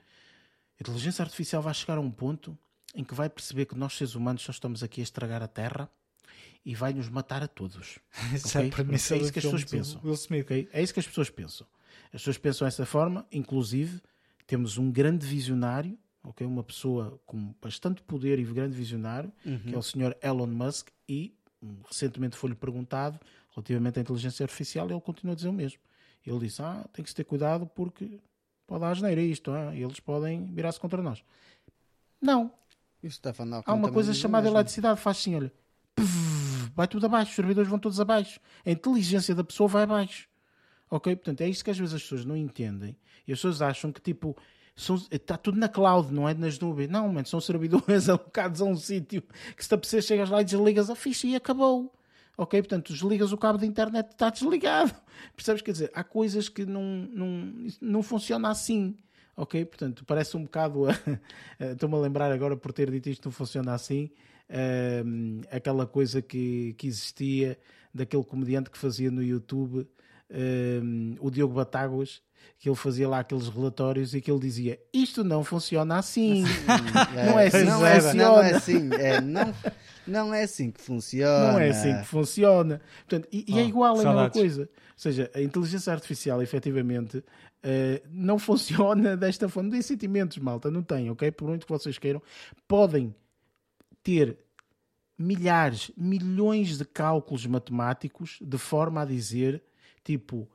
a 0.78 0.82
inteligência 0.82 1.22
artificial 1.22 1.62
vai 1.62 1.72
chegar 1.74 1.96
a 1.96 2.00
um 2.00 2.10
ponto 2.10 2.58
em 2.96 3.04
que 3.04 3.14
vai 3.14 3.28
perceber 3.28 3.66
que 3.66 3.76
nós 3.76 3.96
seres 3.96 4.14
humanos 4.14 4.42
só 4.42 4.50
estamos 4.50 4.82
aqui 4.82 5.00
a 5.00 5.04
estragar 5.04 5.42
a 5.42 5.46
Terra 5.46 5.88
e 6.64 6.74
vai 6.74 6.92
nos 6.92 7.08
matar 7.08 7.42
a 7.42 7.46
todos. 7.46 7.98
Isso 8.34 8.58
é 8.58 8.62
a 8.62 8.64
ok? 8.64 8.70
premissa 8.72 9.14
é 9.14 9.18
isso 9.18 9.32
que 9.32 9.38
as 9.38 9.44
pessoas 9.44 9.64
pensam. 9.64 10.00
Will 10.02 10.14
Smith. 10.14 10.44
ok? 10.44 10.68
É 10.72 10.82
isso 10.82 10.92
que 10.92 11.00
as 11.00 11.06
pessoas 11.06 11.30
pensam. 11.30 11.66
As 12.06 12.20
pessoas 12.22 12.38
pensam 12.38 12.66
dessa 12.66 12.86
forma, 12.86 13.24
inclusive 13.30 14.00
temos 14.46 14.78
um 14.78 14.90
grande 14.90 15.26
visionário, 15.26 15.96
ok? 16.24 16.44
uma 16.46 16.64
pessoa 16.64 17.20
com 17.26 17.54
bastante 17.62 18.02
poder 18.02 18.38
e 18.38 18.44
grande 18.44 18.76
visionário, 18.76 19.32
que 19.42 19.74
é 19.74 19.78
o 19.78 19.82
senhor 19.82 20.16
Elon 20.22 20.46
Musk, 20.46 20.88
e 21.08 21.36
hum, 21.62 21.76
recentemente 21.86 22.36
foi-lhe 22.36 22.56
perguntado 22.56 23.20
relativamente 23.54 23.98
à 23.98 24.02
inteligência 24.02 24.42
artificial 24.42 24.88
e 24.88 24.92
ele 24.92 25.00
continua 25.00 25.34
a 25.34 25.36
dizer 25.36 25.48
o 25.48 25.52
mesmo. 25.52 25.78
Ele 26.24 26.38
disse, 26.40 26.60
ah, 26.62 26.84
tem 26.92 27.04
que 27.04 27.10
se 27.10 27.14
ter 27.14 27.24
cuidado 27.24 27.66
porque 27.66 28.18
pode 28.66 28.80
dar 28.80 28.90
asneira 28.90 29.20
isto, 29.20 29.52
ah, 29.52 29.74
eles 29.74 30.00
podem 30.00 30.46
virar-se 30.46 30.80
contra 30.80 31.00
nós. 31.00 31.22
Não. 32.20 32.52
Há 33.66 33.74
uma 33.74 33.90
coisa 33.92 34.12
chamada 34.14 34.48
eletricidade, 34.48 35.00
faz 35.00 35.18
assim, 35.18 35.36
olha. 35.36 35.52
pff, 35.94 36.26
Vai 36.76 36.86
tudo 36.86 37.06
abaixo, 37.06 37.30
os 37.30 37.36
servidores 37.36 37.70
vão 37.70 37.78
todos 37.78 37.98
abaixo. 37.98 38.38
A 38.64 38.70
inteligência 38.70 39.34
da 39.34 39.42
pessoa 39.42 39.66
vai 39.66 39.84
abaixo. 39.84 40.28
Ok? 40.90 41.16
Portanto, 41.16 41.40
é 41.40 41.48
isto 41.48 41.64
que 41.64 41.70
às 41.70 41.78
vezes 41.78 41.94
as 41.94 42.02
pessoas 42.02 42.24
não 42.24 42.36
entendem. 42.36 42.96
E 43.26 43.32
as 43.32 43.38
pessoas 43.38 43.62
acham 43.62 43.90
que, 43.90 44.00
tipo, 44.00 44.36
está 45.10 45.38
tudo 45.38 45.58
na 45.58 45.68
cloud, 45.68 46.12
não 46.12 46.28
é 46.28 46.34
nas 46.34 46.58
nuvens. 46.58 46.88
Não, 46.90 47.08
mano, 47.08 47.26
são 47.26 47.40
servidores 47.40 48.08
alocados 48.10 48.60
a 48.60 48.64
um 48.64 48.76
sítio 48.76 49.22
que 49.56 49.62
se 49.62 49.68
te 49.70 49.74
apetecer, 49.74 50.02
chegas 50.02 50.28
lá 50.28 50.42
e 50.42 50.44
desligas 50.44 50.90
a 50.90 50.94
ficha 50.94 51.26
e 51.26 51.34
acabou. 51.34 51.92
Ok? 52.36 52.60
Portanto, 52.60 52.92
desligas 52.92 53.32
o 53.32 53.38
cabo 53.38 53.58
da 53.58 53.64
internet, 53.64 54.10
está 54.10 54.28
desligado. 54.28 54.94
Percebes? 55.34 55.62
Quer 55.62 55.72
dizer, 55.72 55.90
há 55.94 56.04
coisas 56.04 56.50
que 56.50 56.66
não, 56.66 56.82
não, 56.82 57.66
não 57.80 58.02
funciona 58.02 58.50
assim. 58.50 58.94
Ok? 59.36 59.64
Portanto, 59.66 60.04
parece 60.06 60.36
um 60.36 60.44
bocado. 60.44 60.86
Estou-me 61.60 61.94
a 61.94 61.98
lembrar 61.98 62.32
agora 62.32 62.56
por 62.56 62.72
ter 62.72 62.90
dito 62.90 63.08
isto 63.10 63.26
não 63.26 63.32
funciona 63.32 63.74
assim. 63.74 64.10
hum, 65.04 65.40
aquela 65.50 65.86
coisa 65.86 66.22
que, 66.22 66.74
que 66.78 66.86
existia 66.86 67.58
daquele 67.92 68.24
comediante 68.24 68.70
que 68.70 68.78
fazia 68.78 69.10
no 69.10 69.22
YouTube, 69.22 69.86
hum, 70.30 71.16
o 71.20 71.30
Diogo 71.30 71.54
Batáguas, 71.54 72.22
que 72.58 72.68
ele 72.68 72.76
fazia 72.76 73.08
lá 73.08 73.18
aqueles 73.20 73.48
relatórios 73.48 74.14
e 74.14 74.20
que 74.20 74.30
ele 74.30 74.40
dizia: 74.40 74.78
Isto 74.92 75.22
não 75.22 75.44
funciona 75.44 75.98
assim. 75.98 76.44
Não 77.26 77.38
é 77.38 77.46
assim 77.48 77.64
não, 77.64 77.80
que 77.80 77.84
é, 77.86 78.00
funciona. 78.00 78.24
não 78.24 78.42
é 78.42 78.52
assim, 78.54 78.90
é, 78.94 79.20
não, 79.20 79.54
não 80.06 80.34
é 80.34 80.42
assim 80.44 80.70
que 80.70 80.80
funciona. 80.80 81.52
Não 81.52 81.58
é 81.58 81.68
assim 81.70 81.98
que 81.98 82.06
funciona. 82.06 82.80
Portanto, 83.06 83.28
e, 83.32 83.44
e 83.48 83.58
é 83.58 83.62
Oh, 83.62 83.68
igual, 83.68 83.96
é 84.00 84.04
a 84.04 84.06
mesma 84.06 84.30
coisa. 84.30 84.62
Ou 84.62 84.68
seja, 84.96 85.30
a 85.34 85.40
inteligência 85.42 85.92
artificial, 85.92 86.40
efetivamente, 86.40 87.22
eh, 87.68 88.00
não 88.08 88.38
funciona 88.38 89.16
desta 89.16 89.48
forma. 89.48 89.64
Não 89.68 89.72
tem 89.72 89.82
sentimentos, 89.82 90.38
malta, 90.38 90.70
não 90.70 90.82
tem, 90.84 91.10
ok? 91.10 91.32
Por 91.32 91.48
muito 91.48 91.66
que 91.66 91.72
vocês 91.72 91.98
queiram, 91.98 92.22
podem 92.68 93.12
ter 94.04 94.38
milhares, 95.18 95.90
milhões 95.96 96.78
de 96.78 96.84
cálculos 96.84 97.44
matemáticos 97.46 98.38
de 98.40 98.56
forma 98.58 99.02
a 99.02 99.04
dizer, 99.04 99.64
tipo, 100.04 100.48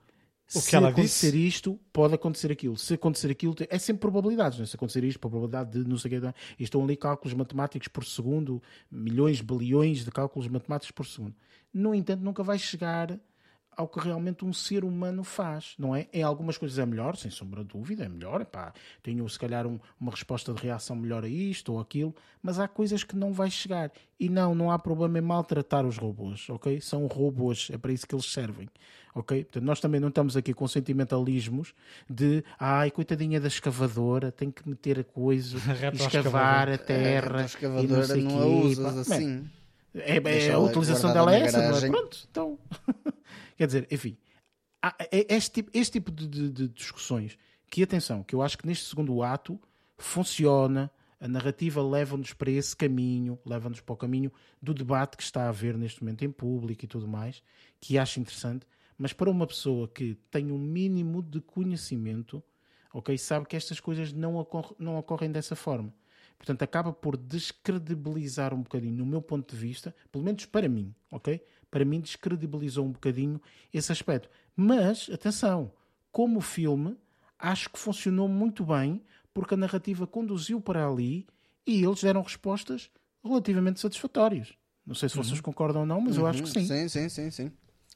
O 0.53 0.61
que 0.61 0.69
se 0.69 0.75
acontecer 0.77 1.31
disse. 1.31 1.47
isto, 1.47 1.79
pode 1.91 2.13
acontecer 2.13 2.49
aquilo. 2.49 2.77
Se 2.77 2.93
acontecer 2.93 3.29
aquilo, 3.29 3.55
é 3.69 3.77
sempre 3.77 4.01
probabilidades. 4.01 4.57
Não 4.57 4.63
é? 4.63 4.67
Se 4.67 4.75
acontecer 4.77 5.03
isto, 5.03 5.19
probabilidade 5.19 5.71
de 5.71 5.89
não 5.89 5.97
sei 5.97 6.17
o 6.17 6.21
quê. 6.21 6.33
E 6.59 6.63
estão 6.63 6.81
ali 6.83 6.95
cálculos 6.95 7.33
matemáticos 7.33 7.89
por 7.89 8.05
segundo, 8.05 8.61
milhões, 8.89 9.41
bilhões 9.41 10.05
de 10.05 10.11
cálculos 10.11 10.47
matemáticos 10.47 10.91
por 10.91 11.05
segundo. 11.05 11.35
No 11.73 11.93
entanto, 11.93 12.21
nunca 12.21 12.43
vai 12.43 12.57
chegar 12.57 13.19
ao 13.81 13.87
que 13.87 13.99
realmente 13.99 14.45
um 14.45 14.53
ser 14.53 14.83
humano 14.85 15.23
faz, 15.23 15.73
não 15.77 15.95
é? 15.95 16.07
Em 16.13 16.23
algumas 16.23 16.57
coisas 16.57 16.77
é 16.79 16.85
melhor, 16.85 17.17
sem 17.17 17.29
sombra 17.31 17.61
de 17.63 17.69
dúvida, 17.69 18.05
é 18.05 18.09
melhor. 18.09 18.39
Epá, 18.41 18.71
tenho 19.03 19.27
se 19.27 19.37
calhar 19.37 19.65
um- 19.67 19.79
uma 19.99 20.11
resposta 20.11 20.53
de 20.53 20.61
reação 20.61 20.95
melhor 20.95 21.23
a 21.23 21.27
isto 21.27 21.73
ou 21.73 21.79
aquilo, 21.79 22.15
mas 22.41 22.59
há 22.59 22.67
coisas 22.67 23.03
que 23.03 23.15
não 23.15 23.33
vai 23.33 23.49
chegar. 23.49 23.91
E 24.19 24.29
não, 24.29 24.53
não 24.53 24.69
há 24.71 24.77
problema 24.77 25.17
em 25.17 25.21
maltratar 25.21 25.85
os 25.85 25.97
robôs, 25.97 26.47
ok? 26.49 26.79
São 26.79 27.07
robôs, 27.07 27.69
é 27.71 27.77
para 27.77 27.91
isso 27.91 28.05
que 28.07 28.13
eles 28.13 28.31
servem, 28.31 28.69
ok? 29.15 29.43
Portanto, 29.43 29.63
nós 29.63 29.79
também 29.79 29.99
não 29.99 30.09
estamos 30.09 30.37
aqui 30.37 30.53
com 30.53 30.67
sentimentalismos 30.67 31.73
de 32.09 32.43
ai, 32.59 32.91
coitadinha 32.91 33.41
da 33.41 33.47
escavadora, 33.47 34.31
tem 34.31 34.51
que 34.51 34.67
meter 34.69 34.99
a 34.99 35.03
coisa, 35.03 35.57
escavar 35.93 36.69
a 36.69 36.73
É, 36.73 36.77
terra. 36.77 37.39
a 37.39 37.41
e 37.41 37.45
escavadora 37.45 37.97
não, 37.99 38.05
sei 38.05 38.21
não, 38.21 38.31
quê, 38.31 38.37
a 38.37 38.45
usas 38.45 39.07
pá. 39.07 39.15
assim. 39.15 39.49
É, 39.93 40.15
é, 40.47 40.51
a 40.53 40.59
utilização 40.59 41.11
dela 41.11 41.35
é 41.35 41.41
essa, 41.41 41.69
não 41.69 41.77
é? 41.77 41.87
Pronto, 41.89 42.25
então. 42.31 42.57
Quer 43.57 43.67
dizer, 43.67 43.87
enfim, 43.91 44.17
há- 44.81 44.95
é- 45.11 45.35
este 45.35 45.51
tipo, 45.51 45.71
este 45.73 45.91
tipo 45.93 46.11
de, 46.11 46.27
de- 46.27 46.49
de 46.49 46.67
discussões, 46.69 47.37
que 47.69 47.83
atenção, 47.83 48.23
que 48.23 48.35
eu 48.35 48.41
acho 48.41 48.57
que 48.57 48.67
neste 48.67 48.85
segundo 48.85 49.23
ato 49.23 49.59
funciona, 49.97 50.91
a 51.19 51.27
narrativa 51.27 51.81
leva-nos 51.83 52.33
para 52.33 52.49
esse 52.49 52.75
caminho, 52.75 53.39
leva-nos 53.45 53.79
para 53.79 53.93
o 53.93 53.97
caminho 53.97 54.31
do 54.61 54.73
debate 54.73 55.15
que 55.15 55.23
está 55.23 55.43
a 55.45 55.49
haver 55.49 55.77
neste 55.77 56.03
momento 56.03 56.23
em 56.25 56.31
público 56.31 56.83
e 56.83 56.87
tudo 56.87 57.07
mais, 57.07 57.43
que 57.79 57.97
acho 57.97 58.19
interessante, 58.19 58.65
mas 58.97 59.13
para 59.13 59.29
uma 59.29 59.45
pessoa 59.47 59.87
que 59.87 60.15
tem 60.31 60.51
um 60.51 60.57
mínimo 60.57 61.21
de 61.21 61.39
conhecimento, 61.39 62.43
ok, 62.93 63.15
sabe 63.17 63.45
que 63.45 63.55
estas 63.55 63.79
coisas 63.79 64.11
não, 64.11 64.35
ocorre- 64.35 64.75
não 64.79 64.97
ocorrem 64.97 65.31
dessa 65.31 65.55
forma. 65.55 65.93
Portanto, 66.37 66.63
acaba 66.63 66.91
por 66.91 67.15
descredibilizar 67.15 68.53
um 68.53 68.63
bocadinho, 68.63 68.95
no 68.97 69.05
meu 69.05 69.21
ponto 69.21 69.55
de 69.55 69.61
vista, 69.61 69.95
pelo 70.11 70.23
menos 70.23 70.45
para 70.45 70.67
mim, 70.67 70.93
ok? 71.11 71.39
Para 71.72 71.85
mim, 71.85 72.02
descredibilizou 72.02 72.85
um 72.85 72.91
bocadinho 72.91 73.41
esse 73.73 73.91
aspecto. 73.91 74.30
Mas, 74.56 75.10
atenção, 75.11 75.72
como 76.11 76.41
filme, 76.41 76.98
acho 77.39 77.69
que 77.69 77.80
funcionou 77.80 78.27
muito 78.27 78.64
bem, 78.65 79.02
porque 79.34 79.53
a 79.53 79.57
narrativa 79.57 80.06
conduziu 80.06 80.60
para 80.61 80.85
ali 80.85 81.26
e 81.65 81.84
eles 81.84 82.02
deram 82.03 82.22
respostas 82.22 82.89
relativamente 83.23 83.80
satisfatórias. 83.80 84.53
Não 84.85 84.93
sei 84.93 85.07
se 85.07 85.15
vocês 85.15 85.39
concordam 85.39 85.81
ou 85.81 85.88
não, 85.88 86.02
mas 86.02 86.18
eu 86.18 86.27
acho 86.27 86.43
que 86.43 86.49
sim. 86.49 86.65
Sim, 86.65 86.88
sim, 86.89 87.07
sim, 87.07 87.31
sim. 87.31 87.52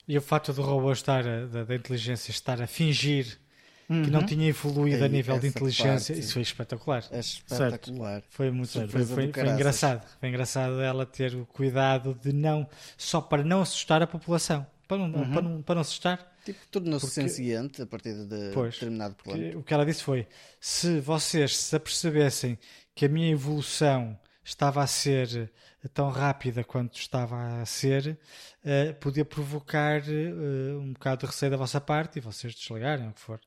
E 0.08 0.18
o 0.18 0.22
facto 0.22 0.54
do 0.54 0.62
robô 0.62 0.92
estar, 0.92 1.28
a- 1.28 1.46
da, 1.48 1.64
da 1.66 1.76
inteligência 1.76 2.32
estar 2.32 2.62
a 2.62 2.68
fingir 2.68 3.40
que 3.88 4.10
não 4.10 4.26
tinha 4.26 4.48
evoluído 4.48 5.04
a 5.04 5.08
Ei, 5.08 5.12
nível 5.12 5.38
de 5.40 5.48
inteligência, 5.48 6.14
parte. 6.16 6.20
isso 6.26 6.34
foi 6.34 6.42
espetacular. 6.42 7.04
É 7.12 7.20
espetacular. 7.20 8.24
Foi 8.30 8.50
muito 8.52 8.72
foi, 8.72 8.88
foi, 8.88 9.06
foi 9.06 9.24
engraçado. 9.26 10.04
Foi 10.20 10.30
engraçado 10.30 10.82
ela 10.82 11.06
ter 11.06 11.36
o 11.36 11.46
cuidado 11.46 12.18
de 12.22 12.34
não, 12.34 12.68
só 12.98 13.22
para 13.22 13.44
não 13.44 13.62
assustar 13.62 14.02
a 14.02 14.08
população. 14.08 14.66
Para 14.88 14.98
não, 15.08 15.12
para 15.32 15.42
não, 15.42 15.62
para 15.62 15.76
não 15.76 15.82
assustar. 15.82 16.34
Tipo, 16.46 16.60
tornou-se 16.70 17.08
senciente 17.10 17.82
a 17.82 17.88
partir 17.88 18.14
de 18.14 18.52
Pois, 18.54 18.76
determinado. 18.76 19.16
Que- 19.24 19.56
o 19.56 19.64
que 19.64 19.74
ela 19.74 19.84
disse 19.86 20.04
foi: 20.04 20.28
se 20.60 21.00
vocês 21.00 21.58
se 21.58 21.76
apercebessem 21.76 22.58
que 22.94 23.06
a 23.06 23.10
minha 23.10 23.32
evolução 23.32 24.18
estava 24.44 24.84
a 24.84 24.88
ser 24.88 25.52
tão 25.94 26.10
rápida 26.10 26.64
quanto 26.64 26.98
estava 26.98 27.62
a 27.62 27.66
ser, 27.66 28.18
eh, 28.64 28.94
podia 28.94 29.26
provocar 29.26 30.02
eh, 30.08 30.76
um 30.80 30.94
bocado 30.94 31.22
de 31.22 31.26
receio 31.28 31.52
da 31.52 31.58
vossa 31.58 31.80
parte 31.80 32.18
e 32.18 32.22
vocês 32.22 32.56
desligarem, 32.56 33.10
o 33.10 33.14
que 33.14 33.22
for. 33.22 33.40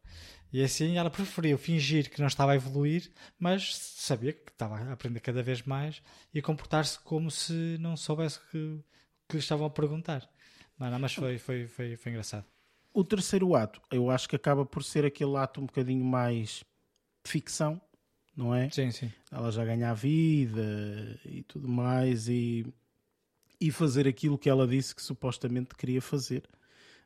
E 0.53 0.63
assim 0.63 0.97
ela 0.97 1.11
preferiu 1.11 1.59
fingir 1.59 2.11
que 2.11 2.21
não 2.21 2.27
estava 2.27 2.53
a 2.53 2.57
evoluir, 2.57 3.11
mas 3.39 3.77
sabia 3.77 4.33
que 4.33 4.51
estava 4.51 4.77
a 4.77 4.93
aprender 4.93 5.21
cada 5.21 5.43
vez 5.43 5.63
mais 5.63 6.03
e 6.33 6.41
comportar-se 6.41 6.99
como 7.01 7.31
se 7.31 7.77
não 7.81 7.97
soubesse 7.97 8.41
que, 8.51 8.81
que 9.29 9.37
lhe 9.37 9.41
estavam 9.41 9.67
a 9.67 9.71
perguntar. 9.71 10.29
Não, 10.79 10.91
não, 10.91 10.99
mas 10.99 11.13
foi, 11.13 11.39
foi, 11.39 11.67
foi, 11.67 11.97
foi 11.97 12.13
engraçado. 12.13 12.47
O 12.95 13.05
terceiro 13.05 13.55
ato, 13.55 13.81
eu 13.91 14.11
acho 14.11 14.29
que 14.29 14.37
acaba 14.37 14.65
por 14.65 14.83
ser 14.83 15.05
aquele 15.05 15.37
ato 15.37 15.61
um 15.61 15.67
bocadinho 15.67 16.05
mais 16.05 16.65
ficção, 17.25 17.81
não 18.39 18.55
é? 18.55 18.71
Sim, 18.71 18.93
sim. 18.93 19.11
ela 19.33 19.51
já 19.51 19.65
ganha 19.65 19.91
a 19.91 19.95
vida 19.95 21.19
e 21.25 21.43
tudo 21.43 21.69
mais 21.69 22.29
e, 22.29 22.65
e 23.61 23.73
fazer 23.73 24.07
aquilo 24.07 24.39
que 24.39 24.49
ela 24.49 24.65
disse 24.65 24.95
que 24.95 25.03
supostamente 25.03 25.75
queria 25.75 26.01
fazer, 26.01 26.45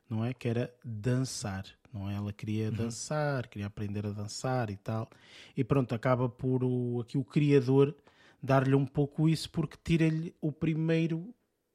não 0.07 0.23
é? 0.23 0.31
Que 0.31 0.47
era 0.47 0.71
dançar, 0.85 1.65
não 1.91 2.07
é? 2.07 2.13
Ela 2.13 2.31
queria 2.31 2.69
dançar, 2.69 3.47
queria 3.47 3.65
aprender 3.65 4.05
a 4.05 4.11
dançar 4.11 4.69
e 4.69 4.77
tal. 4.77 5.09
E 5.57 5.63
pronto, 5.63 5.95
acaba 5.95 6.29
por 6.29 6.63
o, 6.63 7.01
aqui 7.01 7.17
o 7.17 7.23
criador 7.23 7.95
dar-lhe 8.41 8.75
um 8.75 8.85
pouco 8.85 9.27
isso 9.27 9.49
porque 9.49 9.75
tira-lhe 9.83 10.35
o 10.39 10.51
primeiro, 10.51 11.33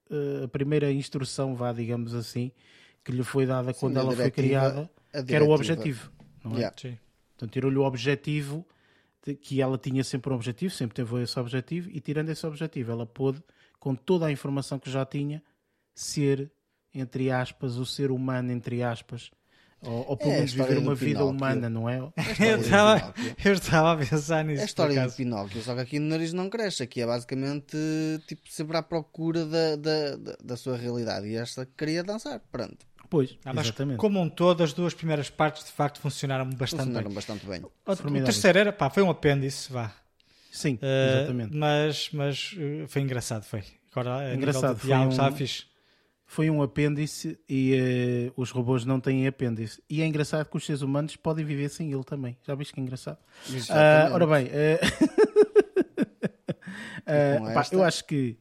eh, 0.08 0.44
a 0.44 0.48
primeira 0.48 0.92
instrução, 0.92 1.56
vá, 1.56 1.72
digamos 1.72 2.14
assim, 2.14 2.52
que 3.04 3.10
lhe 3.10 3.24
foi 3.24 3.44
dada 3.44 3.72
Sim, 3.72 3.80
quando 3.80 3.98
ela 3.98 4.14
foi 4.14 4.30
criada, 4.30 4.88
que 5.26 5.34
era 5.34 5.44
o 5.44 5.50
objetivo, 5.50 6.12
não 6.44 6.52
é? 6.52 6.58
Yeah. 6.58 6.76
sim. 6.80 6.96
Portanto, 7.30 7.52
tirou-lhe 7.52 7.78
o 7.78 7.82
objetivo 7.82 8.64
que 9.42 9.60
ela 9.60 9.76
tinha 9.78 10.02
sempre 10.04 10.32
um 10.32 10.36
objetivo, 10.36 10.72
sempre 10.72 10.94
teve 10.94 11.22
esse 11.22 11.38
objetivo, 11.38 11.90
e 11.90 12.00
tirando 12.00 12.30
esse 12.30 12.46
objetivo, 12.46 12.92
ela 12.92 13.06
pôde, 13.06 13.42
com 13.78 13.94
toda 13.94 14.26
a 14.26 14.32
informação 14.32 14.78
que 14.78 14.90
já 14.90 15.04
tinha, 15.04 15.42
ser, 15.94 16.50
entre 16.94 17.30
aspas, 17.30 17.76
o 17.76 17.84
ser 17.86 18.10
humano, 18.10 18.50
entre 18.52 18.82
aspas, 18.82 19.30
ou, 19.80 20.08
ou 20.08 20.16
pelo 20.16 20.32
É 20.32 20.36
menos 20.38 20.52
viver 20.52 20.76
uma 20.78 20.94
vida 20.94 21.20
Pinóquio. 21.20 21.36
humana, 21.36 21.70
não 21.70 21.88
é? 21.88 21.98
A 21.98 22.46
Eu 22.46 22.58
estava, 22.60 23.12
Pinóquio. 23.12 23.36
eu 23.44 23.52
estava 23.52 23.92
a 23.92 23.96
pensar 23.96 24.44
nisso. 24.44 24.60
É 24.60 24.62
a 24.62 24.66
história 24.66 25.06
do. 25.06 25.12
Pinóquio, 25.12 25.62
só 25.62 25.72
que 25.74 25.80
aqui 25.80 25.98
no 26.00 26.08
nariz 26.08 26.32
não 26.32 26.50
cresce. 26.50 26.82
Aqui 26.82 27.00
é 27.00 27.06
basicamente 27.06 27.76
tipo 28.26 28.50
sempre 28.50 28.76
à 28.76 28.82
procura 28.82 29.44
da, 29.46 29.76
da, 29.76 30.16
da, 30.16 30.36
da 30.42 30.56
sua 30.56 30.76
realidade. 30.76 31.28
E 31.28 31.36
esta 31.36 31.64
queria 31.64 32.02
dançar. 32.02 32.40
Pronto. 32.50 32.87
Pois, 33.10 33.38
Ah, 33.44 33.52
mas 33.54 33.66
exatamente. 33.68 33.98
como 33.98 34.20
um 34.20 34.28
todo, 34.28 34.62
as 34.62 34.72
duas 34.72 34.92
primeiras 34.94 35.30
partes 35.30 35.64
de 35.64 35.70
facto 35.72 36.00
funcionaram 36.00 36.44
bastante 36.50 36.80
Funcionaram 36.80 37.06
bem. 37.06 37.14
bastante 37.14 37.46
bem. 37.46 37.62
O, 37.62 37.70
o 37.92 38.24
terceiro 38.24 38.58
era, 38.58 38.72
pá, 38.72 38.90
foi 38.90 39.02
um 39.02 39.10
apêndice, 39.10 39.72
vá. 39.72 39.92
Sim, 40.50 40.74
Uh, 40.82 41.18
exatamente. 41.18 41.56
mas 41.56 42.10
mas 42.12 42.52
uh, 42.54 42.86
foi 42.88 43.02
engraçado, 43.02 43.44
foi. 43.44 43.62
Agora, 43.92 44.34
Engraçado, 44.34 44.78
foi 44.78 44.88
diálogo, 44.88 45.08
um- 45.08 45.12
estava 45.12 45.36
fixe. 45.36 45.64
Foi 46.30 46.50
um 46.50 46.60
apêndice 46.62 47.38
e 47.48 47.74
eh, 48.28 48.32
os 48.36 48.50
robôs 48.50 48.84
não 48.84 49.00
têm 49.00 49.26
apêndice. 49.26 49.82
E 49.88 50.02
é 50.02 50.06
engraçado 50.06 50.46
que 50.46 50.54
os 50.58 50.66
seres 50.66 50.82
humanos 50.82 51.16
podem 51.16 51.42
viver 51.42 51.70
sem 51.70 51.90
ele 51.90 52.04
também. 52.04 52.36
Já 52.46 52.54
viste 52.54 52.74
que 52.74 52.80
é 52.80 52.82
engraçado? 52.82 53.16
Ah, 53.16 53.54
Exatamente. 53.54 54.12
ora 54.12 54.26
bem, 54.26 54.48
eh, 54.52 54.78
eh, 57.06 57.38
com 57.38 57.54
pá, 57.54 57.66
eu 57.72 57.82
acho 57.82 58.04
que 58.04 58.36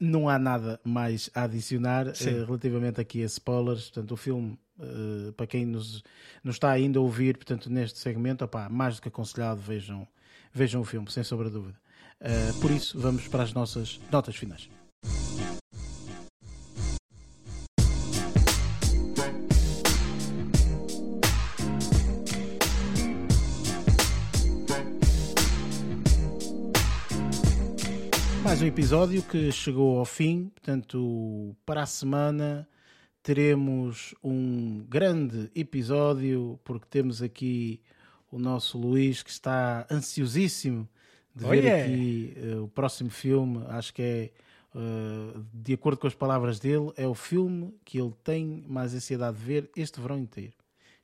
não 0.00 0.28
há 0.28 0.38
nada 0.38 0.80
mais 0.84 1.30
a 1.34 1.42
adicionar 1.42 2.14
Sim. 2.14 2.30
eh, 2.30 2.44
relativamente 2.44 3.00
aqui 3.00 3.22
a 3.22 3.26
spoilers. 3.26 3.84
Portanto, 3.90 4.12
o 4.12 4.16
filme, 4.16 4.58
eh, 4.80 5.32
para 5.36 5.46
quem 5.46 5.66
nos, 5.66 6.02
nos 6.42 6.56
está 6.56 6.70
ainda 6.70 6.98
a 6.98 7.02
ouvir, 7.02 7.36
portanto, 7.36 7.70
neste 7.70 7.98
segmento, 7.98 8.44
opá, 8.44 8.68
mais 8.68 8.96
do 8.96 9.02
que 9.02 9.08
aconselhado, 9.08 9.60
vejam, 9.60 10.06
vejam 10.52 10.80
o 10.80 10.84
filme, 10.84 11.10
sem 11.10 11.22
sombra 11.22 11.48
de 11.48 11.54
dúvida. 11.54 11.78
Uh, 12.20 12.60
por 12.60 12.70
isso, 12.72 12.98
vamos 12.98 13.28
para 13.28 13.44
as 13.44 13.52
nossas 13.52 14.00
notas 14.10 14.34
finais. 14.34 14.68
Mais 28.48 28.62
um 28.62 28.66
episódio 28.66 29.22
que 29.22 29.52
chegou 29.52 29.98
ao 29.98 30.06
fim, 30.06 30.48
portanto, 30.54 31.54
para 31.66 31.82
a 31.82 31.86
semana 31.86 32.66
teremos 33.22 34.14
um 34.24 34.86
grande 34.88 35.50
episódio, 35.54 36.58
porque 36.64 36.86
temos 36.88 37.20
aqui 37.20 37.82
o 38.32 38.38
nosso 38.38 38.78
Luís 38.78 39.22
que 39.22 39.28
está 39.28 39.86
ansiosíssimo 39.90 40.88
de 41.34 41.44
Oh, 41.44 41.48
ver 41.50 41.62
yeah. 41.62 41.84
aqui 41.84 42.32
eh, 42.38 42.56
o 42.56 42.68
próximo 42.68 43.10
filme. 43.10 43.62
Acho 43.68 43.92
que 43.92 44.00
é, 44.00 44.30
eh, 44.74 45.40
de 45.52 45.74
acordo 45.74 45.98
com 45.98 46.06
as 46.06 46.14
palavras 46.14 46.58
dele, 46.58 46.90
é 46.96 47.06
o 47.06 47.14
filme 47.14 47.74
que 47.84 48.00
ele 48.00 48.14
tem 48.24 48.64
mais 48.66 48.94
ansiedade 48.94 49.36
de 49.36 49.44
ver 49.44 49.70
este 49.76 50.00
verão 50.00 50.18
inteiro. 50.18 50.54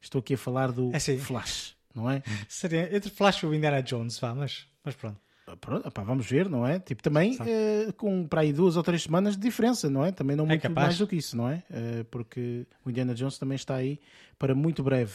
Estou 0.01 0.21
aqui 0.21 0.33
a 0.33 0.39
falar 0.39 0.73
do 0.73 0.91
É. 0.95 0.99
Flash, 0.99 1.77
não 1.95 2.11
é? 2.11 2.23
Seria 2.49 2.97
entre 2.97 3.11
Flash 3.11 3.43
e 3.43 3.47
o 3.47 3.55
Indiana 3.55 3.83
Jones, 3.83 4.19
vá, 4.19 4.35
mas, 4.35 4.67
mas 4.83 4.95
pronto. 4.95 5.21
Pronto, 5.61 5.87
opá, 5.87 6.03
vamos 6.03 6.27
ver, 6.27 6.49
não 6.49 6.67
é? 6.67 6.79
Tipo, 6.79 7.03
também 7.03 7.37
eh, 7.47 7.93
com 7.97 8.27
para 8.27 8.41
aí 8.41 8.53
duas 8.53 8.77
ou 8.77 8.83
três 8.83 9.03
semanas 9.03 9.37
de 9.37 9.43
diferença, 9.43 9.91
não 9.91 10.05
é? 10.05 10.11
Também 10.11 10.35
não 10.37 10.47
muito 10.47 10.63
capaz. 10.63 10.87
mais 10.87 10.99
do 10.99 11.07
que 11.07 11.17
isso, 11.17 11.37
não 11.37 11.49
é? 11.49 11.63
Eh, 11.71 12.05
porque 12.11 12.67
o 12.85 12.91
Indiana 12.91 13.15
Jones 13.15 13.37
também 13.39 13.57
está 13.57 13.75
aí 13.75 14.01
para 14.39 14.55
muito 14.55 14.83
breve. 14.83 15.13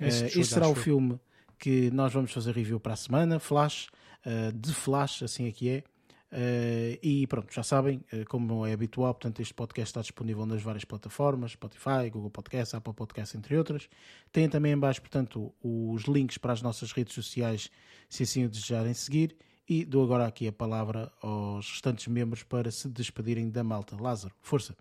Esse 0.00 0.24
Eh, 0.24 0.26
este 0.26 0.46
será 0.46 0.68
o 0.68 0.74
filme 0.74 1.20
que 1.58 1.90
nós 1.92 2.12
vamos 2.12 2.32
fazer 2.32 2.52
review 2.52 2.80
para 2.80 2.94
a 2.94 2.96
semana, 2.96 3.38
Flash, 3.38 3.88
eh, 4.24 4.52
de 4.52 4.72
Flash, 4.74 5.22
assim 5.22 5.48
aqui 5.48 5.68
é. 5.68 5.82
Eh, 6.30 6.98
e 7.02 7.26
pronto, 7.26 7.52
já 7.52 7.62
sabem, 7.62 8.04
eh, 8.12 8.24
como 8.24 8.66
é 8.66 8.72
habitual, 8.72 9.14
portanto, 9.14 9.40
este 9.40 9.54
podcast 9.54 9.90
está 9.90 10.00
disponível 10.02 10.44
nas 10.44 10.62
várias 10.62 10.84
plataformas, 10.84 11.52
Spotify, 11.52 12.10
Google 12.12 12.30
Podcast, 12.30 12.76
Apple 12.76 12.92
Podcast, 12.92 13.36
entre 13.36 13.56
outras. 13.56 13.88
Tem 14.30 14.48
também 14.48 14.72
em 14.72 14.78
baixo, 14.78 15.00
portanto, 15.00 15.52
os 15.62 16.02
links 16.02 16.36
para 16.36 16.52
as 16.52 16.60
nossas 16.60 16.92
redes 16.92 17.14
sociais, 17.14 17.70
se 18.08 18.24
assim 18.24 18.44
o 18.44 18.48
desejarem 18.48 18.92
seguir. 18.92 19.36
E 19.68 19.84
dou 19.84 20.02
agora 20.02 20.26
aqui 20.26 20.48
a 20.48 20.52
palavra 20.52 21.12
aos 21.22 21.70
restantes 21.70 22.06
membros 22.06 22.42
para 22.42 22.70
se 22.70 22.88
despedirem 22.88 23.50
da 23.50 23.62
malta. 23.62 23.96
Lázaro, 24.00 24.34
força. 24.40 24.74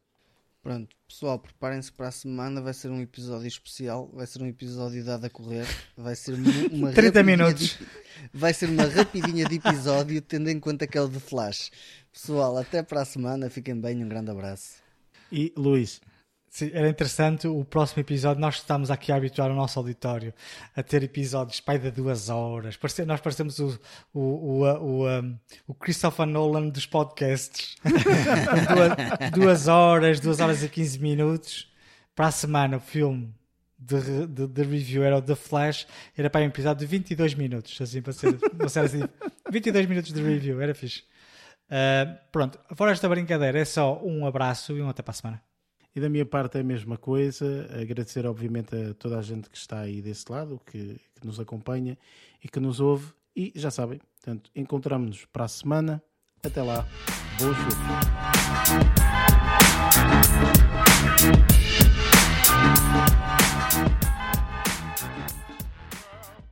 Pronto, 0.63 0.95
pessoal, 1.07 1.39
preparem-se 1.39 1.91
para 1.91 2.07
a 2.07 2.11
semana. 2.11 2.61
Vai 2.61 2.73
ser 2.73 2.89
um 2.89 3.01
episódio 3.01 3.47
especial. 3.47 4.09
Vai 4.13 4.25
ser 4.27 4.41
um 4.41 4.47
episódio 4.47 5.03
dado 5.03 5.25
a 5.25 5.29
correr. 5.29 5.65
Vai 5.95 6.15
ser 6.15 6.33
uma, 6.35 6.49
uma 6.71 6.91
30 6.93 7.19
rapidinha 7.19 7.23
minutos. 7.37 7.77
de- 7.77 7.87
vai 8.33 8.53
ser 8.53 8.69
uma 8.69 8.83
rapidinha 8.85 9.45
de 9.45 9.55
episódio, 9.55 10.21
tendo 10.21 10.49
em 10.49 10.59
conta 10.59 10.87
que 10.87 10.97
é 10.97 11.01
o 11.01 11.07
de 11.07 11.19
Flash. 11.19 11.71
Pessoal, 12.11 12.57
até 12.57 12.81
para 12.83 13.01
a 13.01 13.05
semana. 13.05 13.49
Fiquem 13.49 13.79
bem. 13.79 14.03
Um 14.03 14.09
grande 14.09 14.31
abraço. 14.31 14.75
E 15.31 15.53
Luís, 15.57 16.01
era 16.61 16.89
interessante 16.89 17.47
o 17.47 17.63
próximo 17.63 18.01
episódio. 18.01 18.41
Nós 18.41 18.55
estamos 18.55 18.91
aqui 18.91 19.11
a 19.11 19.15
habituar 19.15 19.51
o 19.51 19.55
nosso 19.55 19.79
auditório 19.79 20.33
a 20.75 20.83
ter 20.83 21.03
episódios 21.03 21.59
pai 21.59 21.77
de 21.77 21.91
duas 21.91 22.29
horas. 22.29 22.77
Nós 23.05 23.21
parecemos 23.21 23.59
o, 23.59 23.79
o, 24.13 24.19
o, 24.19 24.63
o, 24.63 25.09
um, 25.09 25.37
o 25.67 25.73
Christopher 25.73 26.25
Nolan 26.25 26.69
dos 26.69 26.85
podcasts. 26.85 27.75
duas, 27.85 29.31
duas 29.31 29.67
horas, 29.67 30.19
duas 30.19 30.39
horas 30.39 30.63
e 30.63 30.69
15 30.69 30.99
minutos. 30.99 31.71
Para 32.15 32.27
a 32.27 32.31
semana, 32.31 32.77
o 32.77 32.79
filme 32.79 33.33
de, 33.77 34.25
de, 34.27 34.47
de 34.47 34.63
review 34.63 35.03
era 35.03 35.17
o 35.17 35.21
The 35.21 35.35
Flash. 35.35 35.85
Era 36.17 36.29
para 36.29 36.41
um 36.41 36.47
episódio 36.47 36.79
de 36.79 36.85
22 36.85 37.33
minutos. 37.35 37.79
Assim, 37.79 38.01
para 38.01 38.13
ser, 38.13 38.33
para 38.33 38.69
ser 38.69 38.79
assim. 38.79 39.03
22 39.51 39.85
minutos 39.85 40.11
de 40.11 40.21
review, 40.21 40.61
era 40.61 40.73
fixe. 40.73 41.03
Ah, 41.69 42.17
pronto, 42.31 42.59
fora 42.75 42.91
esta 42.91 43.09
brincadeira, 43.09 43.59
é 43.59 43.65
só 43.65 44.01
um 44.03 44.25
abraço 44.25 44.75
e 44.77 44.81
um 44.81 44.89
até 44.89 45.01
para 45.01 45.11
a 45.11 45.15
semana. 45.15 45.46
E 45.97 45.99
da 45.99 46.09
minha 46.09 46.27
parte 46.27 46.59
é 46.59 46.61
a 46.61 46.63
mesma 46.63 46.95
coisa. 46.95 47.67
Agradecer, 47.73 48.23
obviamente, 48.27 48.75
a 48.75 48.93
toda 48.93 49.17
a 49.17 49.21
gente 49.23 49.49
que 49.49 49.57
está 49.57 49.79
aí 49.79 49.99
desse 49.99 50.31
lado, 50.31 50.61
que, 50.63 51.01
que 51.19 51.25
nos 51.25 51.39
acompanha 51.39 51.97
e 52.43 52.47
que 52.47 52.59
nos 52.59 52.79
ouve. 52.79 53.11
E 53.35 53.51
já 53.55 53.71
sabem, 53.71 53.99
portanto, 54.15 54.51
encontramos-nos 54.55 55.25
para 55.25 55.45
a 55.45 55.47
semana. 55.47 56.03
Até 56.43 56.61
lá. 56.61 56.87
Boas 57.39 57.57
filmes. 61.17 61.46